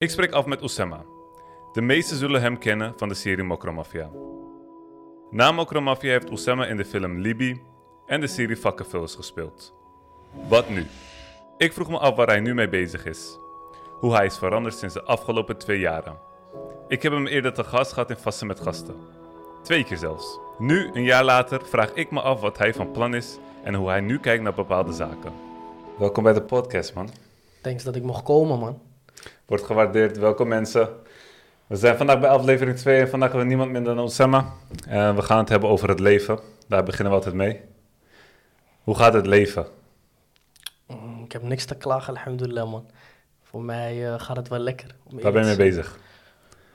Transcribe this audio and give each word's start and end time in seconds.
Ik 0.00 0.10
spreek 0.10 0.32
af 0.32 0.46
met 0.46 0.60
Oussama. 0.60 1.04
De 1.72 1.80
meesten 1.80 2.16
zullen 2.16 2.40
hem 2.40 2.58
kennen 2.58 2.92
van 2.96 3.08
de 3.08 3.14
serie 3.14 3.44
Mokromafia. 3.44 4.10
Na 5.30 5.52
Mokromafia 5.52 6.10
heeft 6.10 6.30
Oussama 6.30 6.66
in 6.66 6.76
de 6.76 6.84
film 6.84 7.18
Libi 7.18 7.62
en 8.06 8.20
de 8.20 8.26
serie 8.26 8.56
Vakkenvullers 8.56 9.14
gespeeld. 9.14 9.74
Wat 10.48 10.68
nu? 10.68 10.86
Ik 11.58 11.72
vroeg 11.72 11.88
me 11.88 11.98
af 11.98 12.16
waar 12.16 12.26
hij 12.26 12.40
nu 12.40 12.54
mee 12.54 12.68
bezig 12.68 13.04
is. 13.06 13.38
Hoe 13.98 14.14
hij 14.14 14.26
is 14.26 14.38
veranderd 14.38 14.74
sinds 14.74 14.94
de 14.94 15.02
afgelopen 15.02 15.58
twee 15.58 15.78
jaren. 15.78 16.18
Ik 16.88 17.02
heb 17.02 17.12
hem 17.12 17.26
eerder 17.26 17.52
te 17.52 17.64
gast 17.64 17.92
gehad 17.92 18.10
in 18.10 18.16
Vasten 18.16 18.46
met 18.46 18.60
Gasten. 18.60 18.96
Twee 19.62 19.84
keer 19.84 19.98
zelfs. 19.98 20.38
Nu, 20.58 20.90
een 20.92 21.04
jaar 21.04 21.24
later, 21.24 21.66
vraag 21.66 21.94
ik 21.94 22.10
me 22.10 22.20
af 22.20 22.40
wat 22.40 22.58
hij 22.58 22.74
van 22.74 22.92
plan 22.92 23.14
is 23.14 23.38
en 23.62 23.74
hoe 23.74 23.88
hij 23.88 24.00
nu 24.00 24.18
kijkt 24.18 24.42
naar 24.42 24.54
bepaalde 24.54 24.92
zaken. 24.92 25.32
Welkom 25.98 26.22
bij 26.22 26.32
de 26.32 26.42
podcast, 26.42 26.94
man. 26.94 27.08
Thanks 27.62 27.84
dat 27.84 27.96
ik 27.96 28.02
mocht 28.02 28.22
komen, 28.22 28.58
man. 28.58 28.89
Wordt 29.50 29.64
gewaardeerd. 29.64 30.18
Welkom 30.18 30.48
mensen. 30.48 30.88
We 31.66 31.76
zijn 31.76 31.96
vandaag 31.96 32.20
bij 32.20 32.28
aflevering 32.28 32.76
2 32.76 33.00
en 33.00 33.08
vandaag 33.08 33.28
hebben 33.28 33.46
we 33.48 33.54
niemand 33.54 33.72
minder 33.72 33.94
dan 33.94 34.04
Osama. 34.04 34.52
En 34.86 35.14
we 35.14 35.22
gaan 35.22 35.38
het 35.38 35.48
hebben 35.48 35.68
over 35.68 35.88
het 35.88 36.00
leven. 36.00 36.38
Daar 36.68 36.82
beginnen 36.82 37.08
we 37.12 37.18
altijd 37.18 37.34
mee. 37.34 37.60
Hoe 38.82 38.94
gaat 38.96 39.12
het 39.12 39.26
leven? 39.26 39.66
Mm, 40.86 41.24
Ik 41.24 41.32
heb 41.32 41.42
niks 41.42 41.64
te 41.64 41.74
klagen, 41.74 42.16
alhamdulillah, 42.16 42.70
man. 42.70 42.86
Voor 43.42 43.62
mij 43.62 44.12
eh, 44.12 44.20
gaat 44.20 44.36
het 44.36 44.48
wel 44.48 44.58
lekker. 44.58 44.94
om 45.04 45.20
Waar 45.20 45.32
ben 45.32 45.46
je 45.46 45.56
mee 45.56 45.56
eerlijk 45.58 45.76
te 45.76 45.82
bezig? 45.82 45.98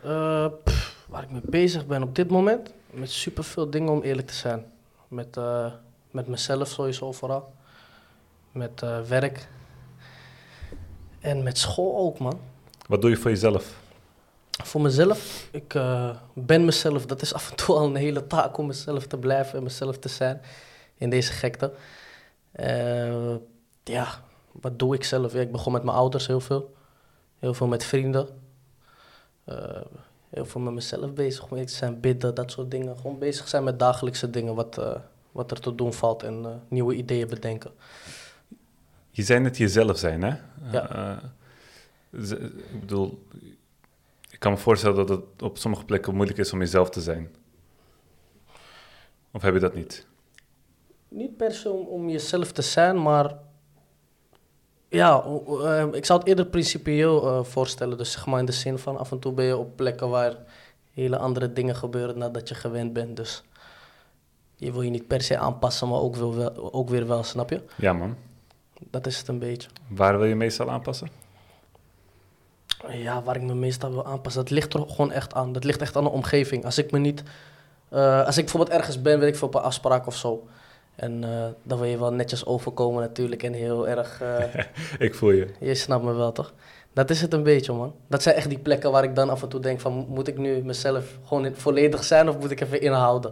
Eh, 0.04 0.48
pff, 0.64 1.06
waar 1.10 1.24
ik 1.24 1.32
mee 1.32 1.42
bezig 1.46 1.86
ben 1.86 2.04
op 2.04 2.16
dit 2.16 2.30
moment? 2.30 2.74
Met 2.90 3.12
superveel 3.12 3.70
dingen, 3.70 3.92
om 3.92 4.02
eerlijk 4.02 4.28
te 4.28 4.34
zijn. 4.34 4.66
Met, 5.08 5.38
eh, 5.38 5.72
met 6.12 6.28
mezelf 6.28 6.68
sowieso 6.68 7.12
vooral. 7.12 7.54
Met 8.52 8.82
eh, 8.82 9.02
werk. 9.02 9.48
En 11.20 11.44
met 11.44 11.58
school 11.58 11.98
ook, 11.98 12.20
man. 12.20 12.40
Wat 12.88 13.02
doe 13.02 13.10
je 13.10 13.18
voor 13.18 13.32
jezelf? 13.32 13.84
Voor 14.64 14.82
mezelf, 14.82 15.48
ik 15.52 15.74
eh, 15.74 16.10
ben 16.34 16.66
mezelf. 16.66 17.06
Dat 17.06 17.22
is 17.22 17.34
af 17.34 17.50
en 17.50 17.56
toe 17.56 17.76
al 17.76 17.86
een 17.86 17.96
hele 17.96 18.28
taak 18.28 18.58
om 18.58 18.66
mezelf 18.66 19.08
te 19.08 19.18
blijven 19.18 19.58
en 19.58 19.64
mezelf 19.64 19.98
te 19.98 20.10
zijn 20.10 20.42
in 20.98 21.10
deze 21.10 21.32
gekte. 21.32 21.74
Eh, 22.52 23.36
ja, 23.84 24.08
wat 24.52 24.80
doe 24.80 24.96
ik 24.96 25.04
zelf? 25.04 25.34
Ja, 25.34 25.40
ik 25.40 25.52
begon 25.52 25.74
met 25.74 25.84
mijn 25.84 25.98
ouders 25.98 26.28
heel 26.28 26.40
veel. 26.40 26.76
Heel 27.40 27.54
veel 27.54 27.68
met 27.68 27.84
vrienden. 27.84 28.28
Eh, 29.44 29.82
heel 30.30 30.46
veel 30.46 30.62
met 30.62 30.74
mezelf 30.74 31.14
bezig. 31.14 31.46
Te 31.46 31.68
zijn, 31.68 32.00
bidden, 32.00 32.36
dat 32.36 32.52
soort 32.52 32.72
dingen. 32.72 32.98
Gewoon 32.98 33.20
bezig 33.20 33.48
zijn 33.48 33.64
met 33.64 33.80
dagelijkse 33.80 34.30
dingen, 34.30 34.56
wat, 34.56 34.80
wat 35.32 35.52
er 35.52 35.60
te 35.60 35.76
doen 35.76 35.94
valt. 35.94 36.24
En 36.24 36.62
nieuwe 36.68 36.96
ideeën 36.96 37.28
bedenken. 37.28 37.72
Je 39.12 39.24
zei 39.24 39.40
net 39.40 39.58
jezelf 39.58 39.98
zijn, 39.98 40.24
hè? 40.24 40.36
Ja. 40.72 41.20
Ik 42.16 42.80
bedoel, 42.80 43.24
ik 44.30 44.40
kan 44.40 44.52
me 44.52 44.58
voorstellen 44.58 44.96
dat 44.96 45.10
het 45.10 45.42
op 45.42 45.58
sommige 45.58 45.86
plekken 45.86 46.16
moeilijk 46.16 46.38
is 46.40 46.54
om 46.54 46.60
jezelf 46.60 46.90
te 46.90 47.02
zijn. 47.02 47.36
Of 49.32 49.42
heb 49.42 49.54
je 49.54 49.60
dat 49.60 49.74
niet? 49.76 50.08
Niet 51.08 51.38
per 51.38 51.52
se 51.54 51.70
om, 51.70 51.88
om 51.88 52.10
jezelf 52.10 52.52
te 52.52 52.62
zijn, 52.62 53.02
maar 53.02 53.38
ja, 54.88 55.22
o- 55.22 55.44
o- 55.46 55.62
eh, 55.64 55.88
ik 55.94 56.06
zou 56.06 56.20
het 56.20 56.28
eerder 56.28 56.46
principieel 56.46 57.28
eh, 57.28 57.44
voorstellen. 57.44 57.98
Dus 57.98 58.12
zeg 58.12 58.26
maar 58.26 58.40
in 58.40 58.46
de 58.46 58.52
zin 58.52 58.78
van 58.78 58.98
af 58.98 59.12
en 59.12 59.20
toe 59.20 59.34
ben 59.34 59.46
je 59.46 59.58
op 59.58 59.76
plekken 59.76 60.10
waar 60.10 60.36
hele 60.94 61.18
andere 61.18 61.54
dingen 61.54 61.76
gebeuren 61.76 62.18
nadat 62.18 62.50
je 62.50 62.56
gewend 62.56 62.94
bent. 62.94 63.16
Dus 63.18 63.44
je 64.56 64.72
wil 64.72 64.82
je 64.82 64.90
niet 64.90 65.08
per 65.08 65.22
se 65.22 65.38
aanpassen, 65.38 65.88
maar 65.90 66.00
ook, 66.00 66.16
wil 66.16 66.36
wel, 66.36 66.74
ook 66.74 66.90
weer 66.90 67.08
wel, 67.08 67.24
snap 67.24 67.50
je? 67.50 67.62
Ja, 67.76 67.94
man. 67.94 68.16
Dat 68.90 69.08
is 69.08 69.18
het 69.18 69.28
een 69.28 69.40
beetje. 69.40 69.70
Waar 69.88 70.18
wil 70.18 70.28
je 70.28 70.36
meestal 70.36 70.70
aanpassen? 70.70 71.08
Ja, 72.90 73.24
waar 73.24 73.36
ik 73.36 73.42
me 73.42 73.54
meestal 73.54 73.92
wil 73.92 74.06
aanpassen, 74.06 74.42
dat 74.42 74.52
ligt 74.52 74.74
er 74.74 74.90
gewoon 74.90 75.12
echt 75.12 75.34
aan. 75.34 75.54
Dat 75.54 75.64
ligt 75.64 75.82
echt 75.82 75.96
aan 75.96 76.04
de 76.04 76.10
omgeving. 76.10 76.66
Als 76.66 76.78
ik 76.78 76.92
me 76.92 77.00
niet, 77.00 77.24
eh, 77.90 78.26
als 78.26 78.38
ik 78.38 78.44
bijvoorbeeld 78.44 78.78
ergens 78.78 79.02
ben, 79.02 79.20
weet 79.20 79.30
ik 79.30 79.36
veel, 79.36 79.48
op 79.48 79.56
een 79.56 79.62
afspraak 79.62 80.08
of 80.08 80.16
zo. 80.16 80.48
En 80.96 81.24
eh, 81.24 81.46
dan 81.64 81.80
wil 81.80 81.88
je 81.88 82.00
wel 82.00 82.14
netjes 82.14 82.46
overkomen 82.46 83.02
natuurlijk 83.02 83.44
en 83.44 83.54
heel 83.54 83.88
erg, 83.88 84.22
eh, 84.22 84.66
Ik 85.08 85.16
voel 85.16 85.32
je. 85.32 85.48
je 85.60 85.76
snapt 85.76 86.04
me 86.04 86.14
wel 86.14 86.32
toch? 86.32 86.54
Dat 86.94 87.10
is 87.10 87.22
het 87.22 87.34
een 87.34 87.44
beetje 87.44 87.74
man. 87.74 87.94
Dat 88.08 88.24
zijn 88.24 88.36
echt 88.36 88.50
die 88.50 88.60
plekken 88.60 88.92
waar 88.92 89.04
ik 89.04 89.16
dan 89.16 89.30
af 89.30 89.42
en 89.42 89.50
toe 89.50 89.60
denk 89.60 89.80
van, 89.80 90.06
moet 90.10 90.28
ik 90.28 90.38
nu 90.38 90.64
mezelf 90.64 91.20
gewoon 91.26 91.56
volledig 91.56 92.04
zijn 92.04 92.30
of 92.30 92.38
moet 92.40 92.52
ik 92.52 92.62
even 92.62 92.82
inhouden? 92.82 93.32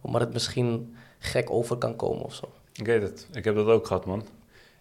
Omdat 0.00 0.20
het 0.20 0.32
misschien 0.32 0.96
gek 1.18 1.50
over 1.50 1.76
kan 1.76 1.96
komen 1.96 2.24
of 2.24 2.34
zo. 2.34 2.48
Ik 2.72 2.86
weet 2.86 3.02
het. 3.02 3.26
Ik 3.32 3.44
heb 3.44 3.54
dat 3.54 3.66
ook 3.66 3.86
gehad, 3.86 4.06
man. 4.06 4.24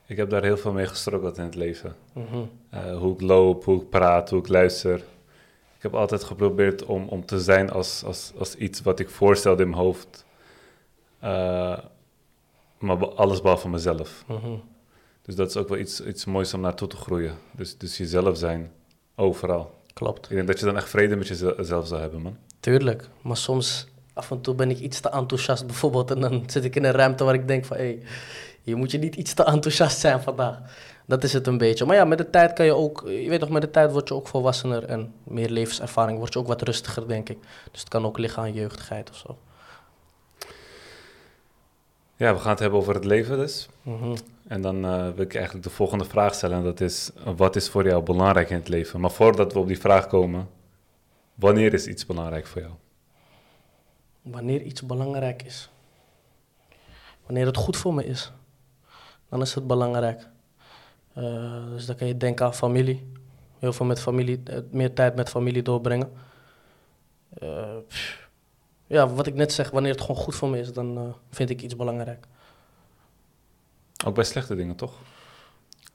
Ik 0.06 0.18
heb 0.18 0.30
daar 0.30 0.44
heel 0.44 0.58
veel 0.58 0.72
mee 0.72 0.88
gestruggeld 0.88 1.38
in 1.38 1.44
het 1.44 1.56
leven. 1.56 1.96
Mhm. 2.14 2.44
Eh, 2.70 2.98
hoe 2.98 3.14
ik 3.14 3.22
loop, 3.22 3.64
hoe 3.64 3.82
ik 3.82 3.90
praat, 3.90 4.30
hoe 4.30 4.40
ik 4.40 4.48
luister. 4.48 4.96
Ik 5.78 5.92
heb 5.92 5.94
altijd 5.94 6.24
geprobeerd 6.24 6.86
om, 6.86 7.08
om 7.08 7.26
te 7.26 7.40
zijn 7.40 7.72
als, 7.72 8.04
als, 8.04 8.32
als 8.38 8.56
iets 8.56 8.82
wat 8.82 9.00
ik 9.00 9.10
voorstelde 9.10 9.64
in 9.64 9.70
mijn 9.70 9.82
hoofd. 9.82 10.26
Eh, 11.20 11.78
maar 12.78 13.08
alles 13.08 13.42
behalve 13.42 13.70
mezelf. 13.70 14.24
Mhm. 14.28 14.56
Dus 15.22 15.36
dat 15.36 15.50
is 15.50 15.58
ook 15.58 15.70
wel 15.70 15.78
iets, 15.78 16.06
iets 16.06 16.26
moois 16.26 16.54
om 16.54 16.62
naartoe 16.62 16.88
te 16.88 16.96
groeien. 16.96 17.38
Dus, 17.52 17.78
dus 17.78 17.98
jezelf 17.98 18.38
zijn, 18.38 18.72
overal. 19.16 19.82
Klopt. 19.94 20.30
Ik 20.30 20.36
denk 20.36 20.48
dat 20.48 20.60
je 20.60 20.66
dan 20.66 20.78
echt 20.78 20.90
vrede 20.90 21.16
met 21.16 21.28
jezelf 21.28 21.88
zou 21.88 22.02
hebben, 22.02 22.22
man. 22.22 22.38
Tuurlijk, 22.60 23.10
maar 23.22 23.38
soms 23.38 23.88
af 24.14 24.32
en 24.32 24.42
toe 24.42 24.56
ben 24.56 24.70
ik 24.70 24.80
iets 24.80 25.00
te 25.00 25.10
enthousiast 25.10 25.66
bijvoorbeeld 25.66 26.12
en 26.12 26.20
dan 26.20 26.44
zit 26.48 26.64
ik 26.64 26.76
in 26.76 26.84
een 26.84 26.92
ruimte 26.92 27.24
waar 27.24 27.34
ik 27.34 27.48
denk 27.48 27.66
van 27.66 27.78
hé, 27.78 27.84
hey, 27.84 28.02
hier 28.64 28.78
moet 28.78 28.92
je 28.92 28.98
niet 28.98 29.16
iets 29.16 29.34
te 29.34 29.44
enthousiast 29.44 30.00
zijn 30.00 30.22
vandaag. 30.22 30.60
Dat 31.06 31.24
is 31.24 31.34
het 31.34 31.48
een 31.48 31.58
beetje. 31.58 31.86
Maar 31.86 31.96
ja, 31.96 32.06
met 32.06 32.18
de 32.18 32.30
tijd 32.30 32.54
kan 32.54 32.66
je 32.66 32.74
ook, 32.74 33.04
je 33.06 33.30
weet 33.30 33.40
toch, 33.40 33.50
met 33.50 33.62
de 33.62 33.72
tijd 33.72 33.92
word 33.92 34.08
je 34.08 34.14
ook 34.14 34.28
volwassener 34.28 34.84
en 34.86 35.14
meer 35.24 35.50
levenservaring, 35.50 36.18
word 36.18 36.34
je 36.34 36.40
ook 36.40 36.48
wat 36.48 36.62
rustiger 36.62 37.08
denk 37.08 37.30
ik. 37.30 37.38
Dus 37.72 37.80
het 37.80 37.90
kan 37.90 38.06
ook 38.06 38.18
liggen 38.18 38.42
aan 38.42 38.54
jeugdigheid 38.54 39.10
of 39.10 39.16
zo. 39.16 39.38
Ja, 42.16 42.34
we 42.34 42.40
gaan 42.40 42.50
het 42.50 42.60
hebben 42.60 42.80
over 42.80 42.94
het 42.94 43.06
leven 43.06 43.38
dus. 43.38 43.68
Mhm. 43.82 44.16
En 44.48 44.62
dan 44.62 44.86
eh, 44.86 45.10
wil 45.10 45.26
ik 45.26 45.36
eigenlijk 45.36 45.66
de 45.66 45.72
volgende 45.72 46.06
vraag 46.06 46.34
stellen. 46.34 46.58
En 46.58 46.64
dat 46.64 46.82
is, 46.82 47.12
wat 47.36 47.56
is 47.56 47.70
voor 47.70 47.86
jou 47.86 48.04
belangrijk 48.04 48.50
in 48.50 48.56
het 48.56 48.68
leven? 48.68 49.00
Maar 49.00 49.12
voordat 49.12 49.54
we 49.54 49.60
op 49.60 49.68
die 49.68 49.80
vraag 49.80 50.08
komen, 50.08 50.50
wanneer 51.36 51.74
is 51.74 51.88
iets 51.88 52.06
belangrijk 52.06 52.48
voor 52.48 52.62
jou? 52.62 52.74
Wanneer 54.22 54.62
iets 54.62 54.86
belangrijk 54.86 55.44
is. 55.44 55.70
Wanneer 57.26 57.46
het 57.46 57.58
goed 57.58 57.78
voor 57.78 57.94
me 57.94 58.06
is, 58.06 58.32
dan 59.34 59.42
is 59.42 59.54
het 59.54 59.68
belangrijk. 59.68 60.28
Eh, 61.14 61.66
dus 61.70 61.86
dan 61.86 61.96
kan 61.96 62.08
je 62.08 62.18
denken 62.18 62.46
aan 62.46 62.54
familie. 62.54 63.12
Heel 63.60 63.74
veel 63.74 63.86
met 63.86 64.00
familie, 64.00 64.42
eh, 64.44 64.58
meer 64.72 64.94
tijd 64.94 65.16
met 65.16 65.30
familie 65.30 65.62
doorbrengen. 65.62 66.12
Eh, 67.30 67.76
ja, 68.88 69.08
wat 69.08 69.28
ik 69.28 69.34
net 69.34 69.54
zeg, 69.54 69.70
wanneer 69.70 69.92
het 69.92 70.02
gewoon 70.02 70.22
goed 70.22 70.36
voor 70.36 70.50
me 70.50 70.60
is, 70.60 70.74
dan 70.74 71.16
vind 71.32 71.50
ik 71.50 71.62
iets 71.62 71.76
belangrijk. 71.76 72.26
Ook 74.06 74.16
bij 74.16 74.24
slechte 74.24 74.56
dingen, 74.56 74.76
toch? 74.76 74.94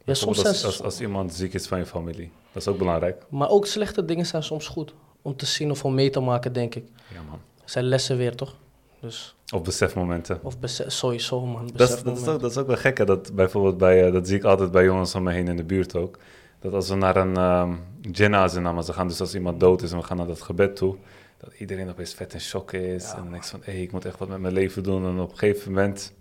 Ja, 0.04 0.14
soms 0.14 0.44
als, 0.44 0.64
als, 0.64 0.82
als 0.82 1.00
iemand 1.00 1.34
ziek 1.34 1.54
is 1.54 1.66
van 1.66 1.78
je 1.78 1.86
familie. 1.86 2.32
Dat 2.52 2.62
is 2.62 2.68
ook 2.68 2.78
belangrijk. 2.78 3.24
Maar 3.28 3.48
ook 3.48 3.66
slechte 3.66 4.04
dingen 4.04 4.26
zijn 4.26 4.42
soms 4.42 4.66
goed. 4.66 4.94
Om 5.22 5.36
te 5.36 5.46
zien 5.46 5.70
of 5.70 5.84
om 5.84 5.94
mee 5.94 6.10
te 6.10 6.20
maken, 6.20 6.52
denk 6.52 6.74
ik. 6.74 6.88
Ja, 7.14 7.22
man. 7.22 7.40
Zijn 7.64 7.84
lessen 7.84 8.16
weer, 8.16 8.36
toch? 8.36 8.56
Dus, 9.00 9.34
Of 9.54 9.62
besefmomenten. 9.62 10.40
of 10.42 10.58
besef, 10.58 10.92
sowieso, 10.92 11.46
man. 11.46 11.70
Dat 11.74 11.88
is, 11.88 12.02
dat, 12.02 12.18
is 12.18 12.26
ook, 12.26 12.40
dat 12.40 12.50
is 12.50 12.56
ook 12.56 12.66
wel 12.66 12.76
gek, 12.76 12.98
hè? 12.98 13.04
Dat, 13.04 13.34
bijvoorbeeld 13.34 13.78
bij, 13.78 14.06
eh, 14.06 14.12
dat 14.12 14.28
zie 14.28 14.36
ik 14.36 14.44
altijd 14.44 14.70
bij 14.70 14.84
jongens 14.84 15.14
om 15.14 15.22
me 15.22 15.32
heen 15.32 15.48
in 15.48 15.56
de 15.56 15.64
buurt 15.64 15.96
ook. 15.96 16.18
Dat 16.60 16.72
als 16.72 16.88
we 16.88 16.94
naar 16.94 17.16
een 17.16 17.36
um, 17.36 17.80
janaze 18.12 18.60
namaze 18.60 18.92
gaan, 18.92 19.08
dus 19.08 19.20
als 19.20 19.34
iemand 19.34 19.60
dood 19.60 19.82
is 19.82 19.92
en 19.92 19.98
we 19.98 20.04
gaan 20.04 20.16
naar 20.16 20.26
dat 20.26 20.42
gebed 20.42 20.76
toe, 20.76 20.96
dat 21.38 21.52
iedereen 21.58 21.88
opeens 21.88 22.14
vet 22.14 22.32
in 22.34 22.40
shock 22.40 22.72
is. 22.72 23.04
Ja, 23.04 23.16
en 23.16 23.22
dan 23.22 23.30
denkt 23.30 23.48
van, 23.48 23.60
hé, 23.62 23.72
ik 23.72 23.92
moet 23.92 24.04
echt 24.04 24.18
wat 24.18 24.28
met 24.28 24.40
mijn 24.40 24.54
leven 24.54 24.82
doen. 24.82 25.06
En 25.06 25.20
op 25.20 25.30
een 25.30 25.38
gegeven 25.38 25.72
moment 25.72 26.12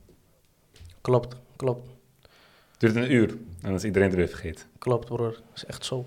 Klopt, 1.01 1.35
klopt. 1.55 1.89
duurt 2.77 2.95
een 2.95 3.11
uur 3.13 3.29
en 3.29 3.37
dan 3.61 3.73
is 3.73 3.83
iedereen 3.83 4.09
er 4.09 4.15
weer 4.15 4.27
vergeten. 4.27 4.65
Klopt, 4.77 5.05
broer. 5.05 5.31
Dat 5.31 5.41
is 5.55 5.65
echt 5.65 5.85
zo. 5.85 6.05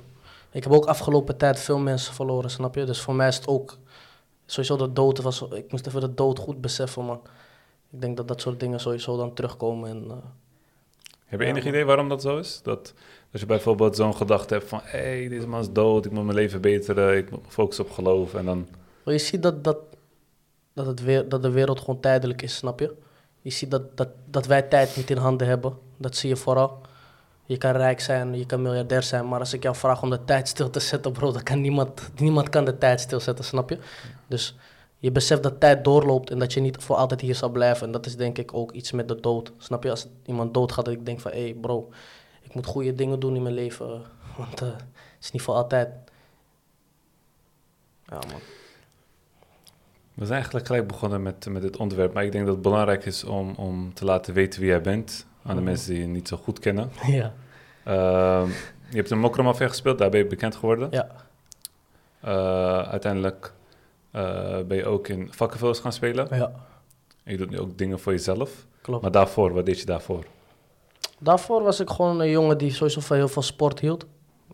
Ik 0.52 0.62
heb 0.64 0.72
ook 0.72 0.86
afgelopen 0.86 1.36
tijd 1.36 1.60
veel 1.60 1.78
mensen 1.78 2.14
verloren, 2.14 2.50
snap 2.50 2.74
je? 2.74 2.84
Dus 2.84 3.00
voor 3.00 3.14
mij 3.14 3.28
is 3.28 3.36
het 3.36 3.46
ook... 3.46 3.78
Sowieso 4.50 4.76
de 4.76 4.92
dood 4.92 5.18
was... 5.20 5.42
Ik 5.52 5.70
moest 5.70 5.86
even 5.86 6.00
de 6.00 6.14
dood 6.14 6.38
goed 6.38 6.60
beseffen, 6.60 7.04
man. 7.04 7.20
Ik 7.90 8.00
denk 8.00 8.16
dat 8.16 8.28
dat 8.28 8.40
soort 8.40 8.60
dingen 8.60 8.80
sowieso 8.80 9.16
dan 9.16 9.34
terugkomen. 9.34 9.90
En, 9.90 10.04
eh, 10.10 10.16
Heb 11.24 11.40
je 11.40 11.44
Ja, 11.46 11.50
enig 11.52 11.64
man. 11.64 11.72
idee 11.72 11.84
waarom 11.84 12.08
dat 12.08 12.22
zo 12.22 12.38
is? 12.38 12.60
Dat 12.62 12.94
als 13.32 13.40
je 13.40 13.46
bijvoorbeeld 13.46 13.96
zo'n 13.96 14.14
gedachte 14.16 14.54
hebt 14.54 14.68
van, 14.68 14.80
hé, 14.82 14.98
hey, 14.98 15.28
deze 15.28 15.46
man 15.46 15.60
is 15.60 15.70
dood, 15.72 16.04
ik 16.04 16.12
moet 16.12 16.24
mijn 16.24 16.36
leven 16.36 16.60
beteren, 16.60 17.16
ik 17.16 17.30
moet 17.30 17.42
me 17.44 17.50
focussen 17.50 17.84
op 17.84 17.90
geloof. 17.90 18.34
En 18.34 18.44
dan, 18.44 18.68
maar 19.04 19.14
je 19.14 19.20
ziet 19.20 19.42
dat, 19.42 19.64
dat, 19.64 19.78
dat, 20.72 20.86
het 20.86 21.02
weer, 21.02 21.28
dat 21.28 21.42
de 21.42 21.50
wereld 21.50 21.80
gewoon 21.80 22.00
tijdelijk 22.00 22.42
is, 22.42 22.56
snap 22.56 22.80
je? 22.80 22.94
Je 23.40 23.50
ziet 23.50 23.70
dat, 23.70 23.96
dat, 23.96 24.08
dat 24.30 24.46
wij 24.46 24.62
tijd 24.62 24.96
niet 24.96 25.10
in 25.10 25.16
handen 25.16 25.46
hebben. 25.46 25.78
Dat 25.96 26.16
zie 26.16 26.28
je 26.28 26.36
vooral. 26.36 26.80
Je 27.50 27.58
kan 27.58 27.72
rijk 27.72 28.00
zijn, 28.00 28.34
je 28.34 28.46
kan 28.46 28.62
miljardair 28.62 29.02
zijn, 29.02 29.28
maar 29.28 29.38
als 29.38 29.52
ik 29.52 29.62
jou 29.62 29.76
vraag 29.76 30.02
om 30.02 30.10
de 30.10 30.24
tijd 30.24 30.48
stil 30.48 30.70
te 30.70 30.80
zetten, 30.80 31.12
bro, 31.12 31.32
dan 31.32 31.42
kan 31.42 31.60
niemand, 31.60 32.10
niemand 32.16 32.48
kan 32.48 32.64
de 32.64 32.78
tijd 32.78 33.00
stilzetten, 33.00 33.44
snap 33.44 33.70
je? 33.70 33.78
Dus 34.26 34.56
je 34.98 35.12
beseft 35.12 35.42
dat 35.42 35.60
tijd 35.60 35.84
doorloopt 35.84 36.30
en 36.30 36.38
dat 36.38 36.52
je 36.52 36.60
niet 36.60 36.76
voor 36.76 36.96
altijd 36.96 37.20
hier 37.20 37.34
zal 37.34 37.48
blijven. 37.48 37.86
En 37.86 37.92
dat 37.92 38.06
is 38.06 38.16
denk 38.16 38.38
ik 38.38 38.54
ook 38.54 38.72
iets 38.72 38.92
met 38.92 39.08
de 39.08 39.20
dood, 39.20 39.52
snap 39.58 39.82
je? 39.82 39.90
Als 39.90 40.06
iemand 40.26 40.54
doodgaat, 40.54 40.84
dat 40.84 40.94
ik 40.94 41.06
denk 41.06 41.20
van, 41.20 41.30
hé 41.30 41.42
hey 41.42 41.54
bro, 41.54 41.88
ik 42.42 42.54
moet 42.54 42.66
goede 42.66 42.94
dingen 42.94 43.20
doen 43.20 43.36
in 43.36 43.42
mijn 43.42 43.54
leven, 43.54 43.88
want 44.38 44.60
eh, 44.60 44.68
het 44.68 44.84
is 45.20 45.30
niet 45.30 45.42
voor 45.42 45.54
altijd. 45.54 45.88
Ja, 48.06 48.18
man. 48.30 48.40
We 50.14 50.24
zijn 50.24 50.32
eigenlijk 50.32 50.66
gelijk 50.66 50.86
begonnen 50.86 51.22
met, 51.22 51.46
met 51.48 51.62
dit 51.62 51.76
onderwerp, 51.76 52.12
maar 52.12 52.24
ik 52.24 52.32
denk 52.32 52.44
dat 52.44 52.54
het 52.54 52.62
belangrijk 52.62 53.04
is 53.04 53.24
om, 53.24 53.54
om 53.54 53.94
te 53.94 54.04
laten 54.04 54.34
weten 54.34 54.60
wie 54.60 54.68
jij 54.68 54.80
bent 54.80 55.28
aan 55.42 55.56
de 55.56 55.62
mensen 55.62 55.92
die 55.92 56.00
je 56.00 56.06
niet 56.06 56.28
zo 56.28 56.36
goed 56.36 56.58
kennen. 56.58 56.90
ja. 57.06 57.32
Ehm, 57.84 58.48
je 58.88 58.96
hebt 58.96 59.10
een 59.10 59.18
Mokromafia 59.18 59.68
gespeeld, 59.68 59.98
daar 59.98 60.10
ben 60.10 60.20
je 60.20 60.26
bekend 60.26 60.56
geworden. 60.56 60.88
Ja. 60.90 61.06
Eh, 62.20 62.88
uiteindelijk 62.88 63.52
eh, 64.10 64.58
ben 64.66 64.76
je 64.76 64.86
ook 64.86 65.08
in 65.08 65.28
vakkenvullers 65.32 65.78
gaan 65.78 65.92
spelen. 65.92 66.26
ja, 66.30 66.52
En 67.22 67.32
je 67.32 67.36
doet 67.38 67.50
nu 67.50 67.58
ook 67.60 67.78
dingen 67.78 67.98
voor 68.00 68.12
jezelf. 68.12 68.66
klopt. 68.80 69.02
Maar 69.02 69.10
daarvoor, 69.10 69.52
wat 69.52 69.66
deed 69.66 69.78
je 69.80 69.86
daarvoor? 69.86 70.24
Daarvoor 71.18 71.62
was 71.62 71.80
ik 71.80 71.90
gewoon 71.90 72.20
een 72.20 72.30
jongen 72.30 72.58
die 72.58 72.72
sowieso 72.72 73.00
van 73.00 73.16
heel 73.16 73.28
veel 73.28 73.42
sport 73.42 73.80
hield. 73.80 74.06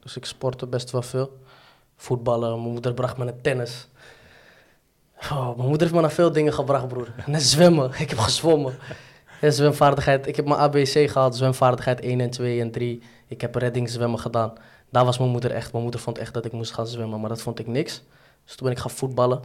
Dus 0.02 0.16
ik 0.16 0.24
sportte 0.24 0.66
best 0.66 0.90
wel 0.90 1.02
veel. 1.02 1.38
Voetballen, 1.96 2.50
mijn 2.60 2.72
moeder 2.72 2.94
bracht 2.94 3.16
me 3.16 3.24
naar 3.24 3.40
tennis. 3.40 3.88
Oh, 5.22 5.44
mijn 5.56 5.68
moeder 5.68 5.80
heeft 5.80 5.94
me 5.94 6.00
naar 6.00 6.10
veel 6.10 6.32
dingen 6.32 6.52
gebracht, 6.52 6.88
broer. 6.88 7.08
Net 7.26 7.42
zwemmen, 7.42 7.90
ik 7.98 8.10
heb 8.10 8.18
gezwommen. 8.18 8.74
Zwemvaardigheid, 9.40 10.26
ik 10.26 10.36
heb 10.36 10.46
mijn 10.46 10.60
ABC 10.60 11.10
gehaald, 11.10 11.36
zwemvaardigheid 11.36 12.00
1 12.00 12.20
en 12.20 12.30
2 12.30 12.60
en 12.60 12.70
3. 12.70 13.02
Ik 13.26 13.40
heb 13.40 13.54
reddingszwemmen 13.54 14.18
gedaan. 14.18 14.52
Daar 14.90 15.04
was 15.04 15.18
mijn 15.18 15.30
moeder 15.30 15.50
echt. 15.50 15.70
Mijn 15.72 15.82
moeder 15.82 16.00
vond 16.00 16.18
echt 16.18 16.34
dat 16.34 16.44
ik 16.44 16.52
moest 16.52 16.72
gaan 16.72 16.86
zwemmen, 16.86 17.20
maar 17.20 17.28
dat 17.28 17.42
vond 17.42 17.58
ik 17.58 17.66
niks. 17.66 18.02
Dus 18.44 18.54
toen 18.54 18.66
ben 18.66 18.76
ik 18.76 18.82
gaan 18.82 18.90
voetballen. 18.90 19.40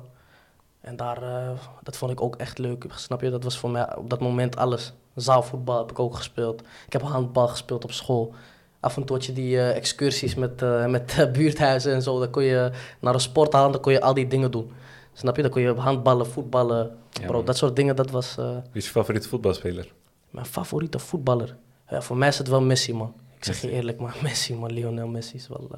En 0.82 0.96
daar, 0.96 1.24
eh, 1.24 1.52
dat 1.84 1.98
vond 1.98 2.12
ik 2.12 2.22
ook 2.22 2.36
echt 2.36 2.58
leuk. 2.58 2.86
Snap 2.96 3.22
je? 3.22 3.30
Dat 3.30 3.44
was 3.44 3.58
voor 3.58 3.70
mij 3.70 3.96
op 3.96 4.10
dat 4.10 4.20
moment 4.20 4.58
alles. 4.58 4.94
Zaalvoetbal 5.16 5.78
heb 5.78 5.92
ik 5.92 6.00
ook 6.00 6.16
gespeeld. 6.16 6.62
Ik 6.86 6.94
heb 6.94 7.02
handbal 7.02 7.48
gespeeld 7.48 7.84
op 7.84 7.92
school. 7.92 8.34
Af 8.80 8.98
en 8.98 9.04
toe 9.04 9.16
had 9.16 9.26
je 9.26 9.34
die 9.34 9.58
eh, 9.58 9.76
excursies 9.76 10.36
met, 10.36 10.62
eh, 10.62 10.86
met 10.86 11.30
buurthuizen 11.34 11.94
en 11.94 12.02
zo. 12.02 12.20
Dan 12.20 12.30
kon 12.30 12.44
je 12.44 12.72
naar 13.00 13.14
een 13.14 13.20
sporthal, 13.20 13.72
dan 13.72 13.82
kon 13.82 13.92
je 13.92 14.02
al 14.02 14.14
die 14.14 14.28
dingen 14.28 14.52
doen. 14.52 14.72
Snap 15.22 15.36
je? 15.36 15.42
Dan 15.42 15.52
kon 15.52 15.62
je 15.62 15.74
handballen, 15.74 16.28
voetballen. 16.28 16.98
Ja, 17.10 17.26
bro, 17.26 17.36
man. 17.36 17.46
dat 17.46 17.58
soort 17.58 17.76
dingen, 17.76 17.96
dat 17.96 18.10
was 18.12 18.38
eh, 18.38 18.50
Wie 18.52 18.62
is 18.74 18.86
je 18.86 18.92
favoriete 18.92 19.28
voetbalspeler? 19.28 19.92
mijn 20.30 20.46
favoriete 20.46 21.00
voetballer. 21.00 21.56
Ja, 21.90 22.02
voor 22.02 22.18
mij 22.18 22.28
is 22.28 22.38
het 22.38 22.48
wel 22.48 22.62
Messi, 22.62 22.94
man. 22.94 23.14
Ik 23.38 23.44
zeg 23.44 23.62
je 23.62 23.70
eerlijk, 23.72 24.00
maar 24.00 24.16
Messi, 24.24 24.56
man. 24.56 24.72
Lionel 24.72 25.08
Messi 25.08 25.36
is 25.36 25.48
wel 25.48 25.68
eh, 25.72 25.78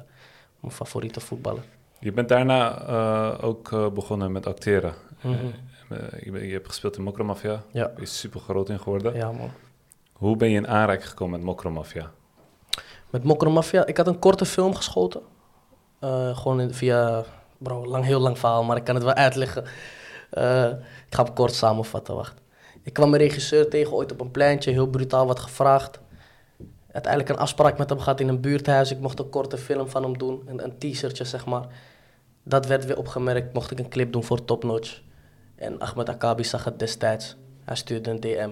mijn 0.60 0.72
favoriete 0.72 1.20
voetballer. 1.20 1.62
Je 1.98 2.12
bent 2.12 2.28
daarna 2.28 2.86
eh, 2.86 3.44
ook 3.44 3.94
begonnen 3.94 4.32
met 4.32 4.46
acteren. 4.46 4.94
Mhm. 5.20 5.34
Je, 6.24 6.30
ben- 6.32 6.46
je 6.46 6.52
hebt 6.52 6.68
gespeeld 6.68 6.96
in 6.96 7.02
Mokromafia. 7.02 7.62
Ja. 7.72 7.90
Je 7.96 8.02
is 8.02 8.18
super 8.18 8.40
groot 8.40 8.68
in 8.68 8.78
geworden. 8.80 9.14
Ja, 9.14 9.32
man. 9.32 9.50
Hoe 10.12 10.36
ben 10.36 10.50
je 10.50 10.56
in 10.56 10.68
aanraking 10.68 11.08
gekomen 11.08 11.36
met 11.38 11.46
Mokromafia? 11.46 12.10
Met 13.10 13.24
Mokromafia, 13.24 13.86
ik 13.86 13.96
had 13.96 14.06
een 14.06 14.18
korte 14.18 14.44
film 14.44 14.74
geschoten. 14.74 15.20
Gewoon 16.34 16.60
in- 16.60 16.74
via, 16.74 17.24
bro, 17.58 17.86
lang, 17.86 18.04
heel 18.04 18.20
lang 18.20 18.38
verhaal, 18.38 18.64
maar 18.64 18.76
ik 18.76 18.84
kan 18.84 18.94
het 18.94 19.04
wel 19.04 19.14
uitleggen. 19.14 19.64
Eh, 20.30 20.68
ik 21.06 21.14
ga 21.14 21.22
kort 21.34 21.54
samenvatten, 21.54 22.14
wacht. 22.14 22.42
Ik 22.82 22.92
kwam 22.92 23.12
een 23.12 23.18
regisseur 23.18 23.68
tegen 23.68 23.92
ooit 23.92 24.12
op 24.12 24.20
een 24.20 24.30
pleintje, 24.30 24.70
heel 24.70 24.86
brutaal 24.86 25.26
wat 25.26 25.38
gevraagd. 25.40 26.00
Uiteindelijk 26.92 27.32
een 27.32 27.38
afspraak 27.38 27.78
met 27.78 27.88
hem 27.88 27.98
gehad 27.98 28.20
in 28.20 28.28
een 28.28 28.40
buurthuis. 28.40 28.90
Ik 28.90 29.00
mocht 29.00 29.18
een 29.18 29.28
korte 29.28 29.58
film 29.58 29.88
van 29.88 30.02
hem 30.02 30.18
doen, 30.18 30.42
een, 30.46 30.64
een 30.64 30.78
teasertje 30.78 31.24
zeg 31.24 31.46
maar. 31.46 31.66
Dat 32.42 32.66
werd 32.66 32.84
weer 32.84 32.98
opgemerkt, 32.98 33.54
mocht 33.54 33.70
ik 33.70 33.78
een 33.78 33.88
clip 33.88 34.12
doen 34.12 34.24
voor 34.24 34.44
Top 34.44 34.64
Notch. 34.64 35.00
En 35.56 35.78
Ahmed 35.78 36.08
Akabi 36.08 36.44
zag 36.44 36.64
het 36.64 36.78
destijds. 36.78 37.36
Hij 37.64 37.76
stuurde 37.76 38.10
een 38.10 38.20
DM 38.20 38.50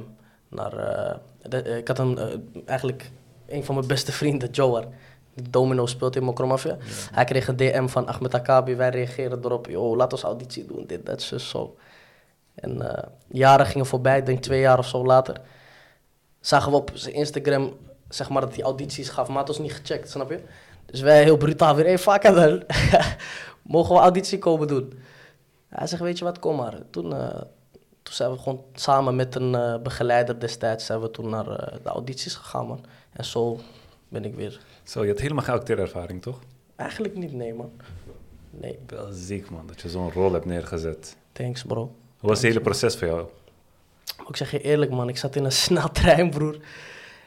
naar... 0.49 0.77
eh, 0.77 1.17
eh, 1.51 1.77
ik 1.77 1.89
had 1.89 1.99
een, 1.99 2.19
eigenlijk 2.67 3.11
een 3.47 3.65
van 3.65 3.75
mijn 3.75 3.87
beste 3.87 4.13
vrienden, 4.23 4.51
Joar. 4.51 4.85
Domino 5.35 5.87
speelt 5.87 6.17
in 6.17 6.23
Mokromafia. 6.23 6.77
Hij 7.13 7.25
kreeg 7.25 7.49
een 7.49 7.57
DM 7.57 7.87
van 7.87 8.07
Ahmed 8.07 8.35
Akabi. 8.35 8.75
Wij 8.75 8.91
reageren 8.91 9.39
erop. 9.45 9.67
Yo, 9.67 9.97
laat 9.97 10.13
ons 10.13 10.23
auditie 10.23 10.67
doen. 10.67 10.85
Dit, 10.87 11.07
dat, 11.07 11.23
zo, 11.23 11.39
zo. 11.39 11.77
En 12.55 12.97
eh, 12.97 13.09
jaren 13.29 13.67
gingen 13.67 13.87
voorbij. 13.87 14.19
Ik 14.19 14.27
denk 14.27 14.43
twee 14.43 14.61
jaar 14.61 14.79
of 14.79 14.89
zo 14.89 15.05
later. 15.05 15.41
Zagen 16.41 16.71
we 16.71 16.77
op 16.77 16.91
zijn 16.95 17.15
Instagram, 17.15 17.77
zeg 18.09 18.29
maar, 18.29 18.41
dat 18.41 18.55
hij 18.55 18.65
audities 18.65 19.09
gaf. 19.09 19.29
Maar 19.29 19.37
had 19.37 19.49
ons 19.49 19.59
niet 19.59 19.73
gecheckt, 19.73 20.11
snap 20.11 20.31
je? 20.31 20.41
Dus 20.87 21.01
wij 21.01 21.23
heel 21.23 21.37
brutaal 21.37 21.75
weer. 21.75 21.85
Hé, 21.85 21.95
hey, 22.05 22.15
it 22.17 22.35
dan. 22.35 22.63
Mogen 23.63 23.95
we 23.95 24.01
auditie 24.01 24.39
komen 24.39 24.69
doen? 24.69 25.01
Hij 25.69 25.87
zegt, 25.87 26.03
weet 26.03 26.19
je 26.19 26.25
wat, 26.25 26.39
kom 26.39 26.57
maar. 26.57 26.75
Toen, 26.91 27.15
eh, 27.15 27.41
toen 28.03 28.15
zijn 28.15 28.31
we 28.31 28.39
gewoon 28.39 28.65
samen 28.75 29.17
met 29.17 29.35
een 29.35 29.55
eh, 29.55 29.79
begeleider 29.79 30.41
destijds... 30.41 30.87
zijn 30.87 31.01
we 31.01 31.11
toen 31.11 31.29
naar 31.29 31.45
de 31.83 31.89
audities 31.89 32.35
gegaan, 32.35 32.67
man. 32.67 32.85
En 33.13 33.25
zo 33.25 33.61
ben 34.09 34.25
ik 34.25 34.35
weer... 34.35 34.61
Zo, 34.93 35.03
je 35.05 35.09
had 35.11 35.21
helemaal 35.21 35.45
geen 35.45 35.55
acteerervaring, 35.55 36.23
toch? 36.23 36.39
Eigenlijk 36.77 37.17
niet, 37.17 37.33
nee, 37.33 37.55
man. 37.55 37.71
Nee, 38.51 38.79
Wel 38.87 39.13
ziek, 39.13 39.51
man, 39.51 39.67
dat 39.67 39.81
je 39.81 39.89
zo'n 39.89 40.13
rol 40.13 40.33
hebt 40.33 40.45
neergezet. 40.45 41.17
thanks, 41.33 41.63
bro. 41.63 41.95
Hoe 42.19 42.29
was 42.29 42.39
het 42.39 42.47
hele 42.47 42.61
proces 42.61 42.97
voor 42.97 43.07
jou? 43.09 43.27
Ik 44.29 44.37
zeg 44.37 44.51
je 44.51 44.61
eerlijk, 44.61 44.91
man. 44.91 45.09
Ik 45.09 45.17
zat 45.17 45.37
in 45.37 45.45
een 45.45 45.53
sneltrein, 45.67 46.31
broer. 46.31 46.57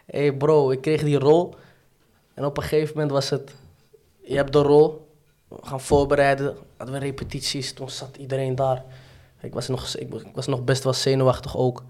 Hé, 0.06 0.20
hey, 0.20 0.34
bro, 0.34 0.72
ik 0.72 0.82
kreeg 0.82 1.04
die 1.04 1.20
rol. 1.20 1.56
En 2.34 2.46
op 2.46 2.58
een 2.58 2.64
gegeven 2.64 2.94
moment 2.94 3.12
was 3.12 3.30
het... 3.30 3.56
Je 4.22 4.36
hebt 4.36 4.54
de 4.54 4.62
rol. 4.62 5.08
We 5.48 5.58
gaan 5.62 5.82
voorbereiden. 5.82 6.56
Hadden 6.78 7.00
we 7.00 7.06
repetities. 7.06 7.74
Toen 7.74 7.90
zat 7.90 8.18
iedereen 8.18 8.56
daar. 8.56 8.84
Ik 9.42 9.54
was 9.54 9.68
nog, 9.68 9.96
ik, 9.96 10.14
ik 10.14 10.36
was 10.36 10.48
nog 10.48 10.64
best 10.64 10.84
wel 10.84 10.94
zenuwachtig 10.94 11.58
ook. 11.58 11.84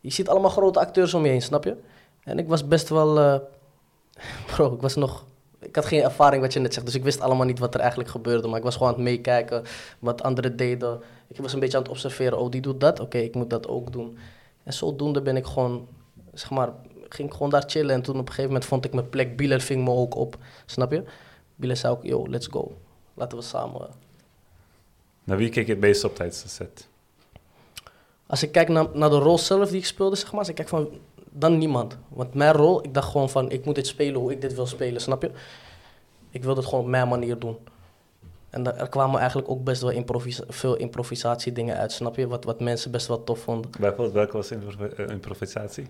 Je 0.00 0.10
ziet 0.10 0.28
allemaal 0.28 0.50
grote 0.50 0.78
acteurs 0.80 1.14
om 1.14 1.24
je 1.24 1.30
heen, 1.30 1.42
snap 1.42 1.64
je? 1.64 1.76
En 2.24 2.38
ik 2.38 2.48
was 2.48 2.68
best 2.68 2.88
wel... 2.88 3.18
eh, 3.18 3.38
bro, 4.46 4.74
ik 4.74 4.80
was 4.80 4.94
nog... 4.94 5.24
Ik 5.58 5.74
had 5.74 5.84
geen 5.84 6.02
ervaring 6.02 6.42
wat 6.42 6.52
je 6.52 6.60
net 6.60 6.74
zegt, 6.74 6.86
dus 6.86 6.94
ik 6.94 7.02
wist 7.02 7.20
allemaal 7.20 7.46
niet 7.46 7.58
wat 7.58 7.74
er 7.74 7.80
eigenlijk 7.80 8.10
gebeurde. 8.10 8.48
Maar 8.48 8.58
ik 8.58 8.64
was 8.64 8.76
gewoon 8.76 8.88
aan 8.88 8.94
het 8.94 9.04
meekijken 9.04 9.64
wat 9.98 10.22
anderen 10.22 10.56
deden. 10.56 11.00
Ik 11.28 11.36
was 11.36 11.52
een 11.52 11.60
beetje 11.60 11.76
aan 11.76 11.82
het 11.82 11.92
observeren. 11.92 12.38
Oh, 12.38 12.50
die 12.50 12.60
doet 12.60 12.80
dat? 12.80 13.00
Oké, 13.00 13.18
ik 13.18 13.34
moet 13.34 13.50
dat 13.50 13.68
ook 13.68 13.92
doen. 13.92 14.18
En 14.62 14.72
zodoende 14.72 15.22
ben 15.22 15.36
ik 15.36 15.46
gewoon, 15.46 15.88
zeg 16.32 16.50
maar, 16.50 16.72
ging 17.08 17.28
ik 17.28 17.34
gewoon 17.34 17.50
daar 17.50 17.64
chillen. 17.66 17.94
En 17.94 18.02
toen 18.02 18.14
op 18.14 18.20
een 18.20 18.26
gegeven 18.26 18.50
moment 18.50 18.64
vond 18.64 18.84
ik 18.84 18.92
mijn 18.92 19.08
plek. 19.08 19.36
Bieler 19.36 19.60
ving 19.60 19.84
me 19.84 19.90
ook 19.90 20.14
op, 20.14 20.36
snap 20.66 20.92
je? 20.92 21.04
Bieler 21.56 21.76
zei 21.76 21.92
ook, 21.92 22.04
yo, 22.04 22.28
let's 22.28 22.46
go. 22.46 22.76
Laten 23.14 23.38
we 23.38 23.44
samen... 23.44 23.88
Naar 25.24 25.36
wie 25.36 25.48
keek 25.48 25.66
je 25.66 25.72
het 25.72 25.80
meest 25.80 26.04
op 26.04 26.14
tijdens 26.16 26.42
de 26.42 26.48
set? 26.48 26.88
Als 28.26 28.42
ik 28.42 28.52
kijk 28.52 28.68
naar, 28.68 28.86
naar 28.92 29.10
de 29.10 29.18
rol 29.18 29.38
zelf 29.38 29.68
die 29.68 29.78
ik 29.78 29.86
speelde, 29.86 30.16
zeg 30.16 30.30
maar, 30.30 30.40
als 30.40 30.48
ik 30.48 30.54
kijk 30.54 30.68
van, 30.68 30.88
dan 31.32 31.58
niemand. 31.58 31.98
Want 32.08 32.34
mijn 32.34 32.52
rol, 32.52 32.84
ik 32.84 32.94
dacht 32.94 33.10
gewoon 33.10 33.30
van, 33.30 33.50
ik 33.50 33.64
moet 33.64 33.74
dit 33.74 33.86
spelen 33.86 34.20
hoe 34.20 34.32
ik 34.32 34.40
dit 34.40 34.54
wil 34.54 34.66
spelen, 34.66 35.00
snap 35.00 35.22
je? 35.22 35.30
Ik 36.30 36.44
wil 36.44 36.56
het 36.56 36.64
gewoon 36.64 36.84
op 36.84 36.90
mijn 36.90 37.08
manier 37.08 37.38
doen. 37.38 37.56
En 38.50 38.78
er 38.78 38.88
kwamen 38.88 39.18
eigenlijk 39.18 39.50
ook 39.50 39.64
best 39.64 39.82
wel 39.82 39.90
improvisa 39.90 40.44
veel 40.48 40.76
improvisatiedingen 40.76 41.76
uit, 41.76 41.92
snap 41.92 42.16
je? 42.16 42.26
Wat, 42.26 42.44
wat 42.44 42.60
mensen 42.60 42.90
best 42.90 43.06
wel 43.06 43.24
tof 43.24 43.38
vonden. 43.38 43.70
Bijvoorbeeld, 43.80 44.12
welke 44.12 44.36
was 44.36 44.50
eh, 44.50 45.08
improvisatie? 45.08 45.86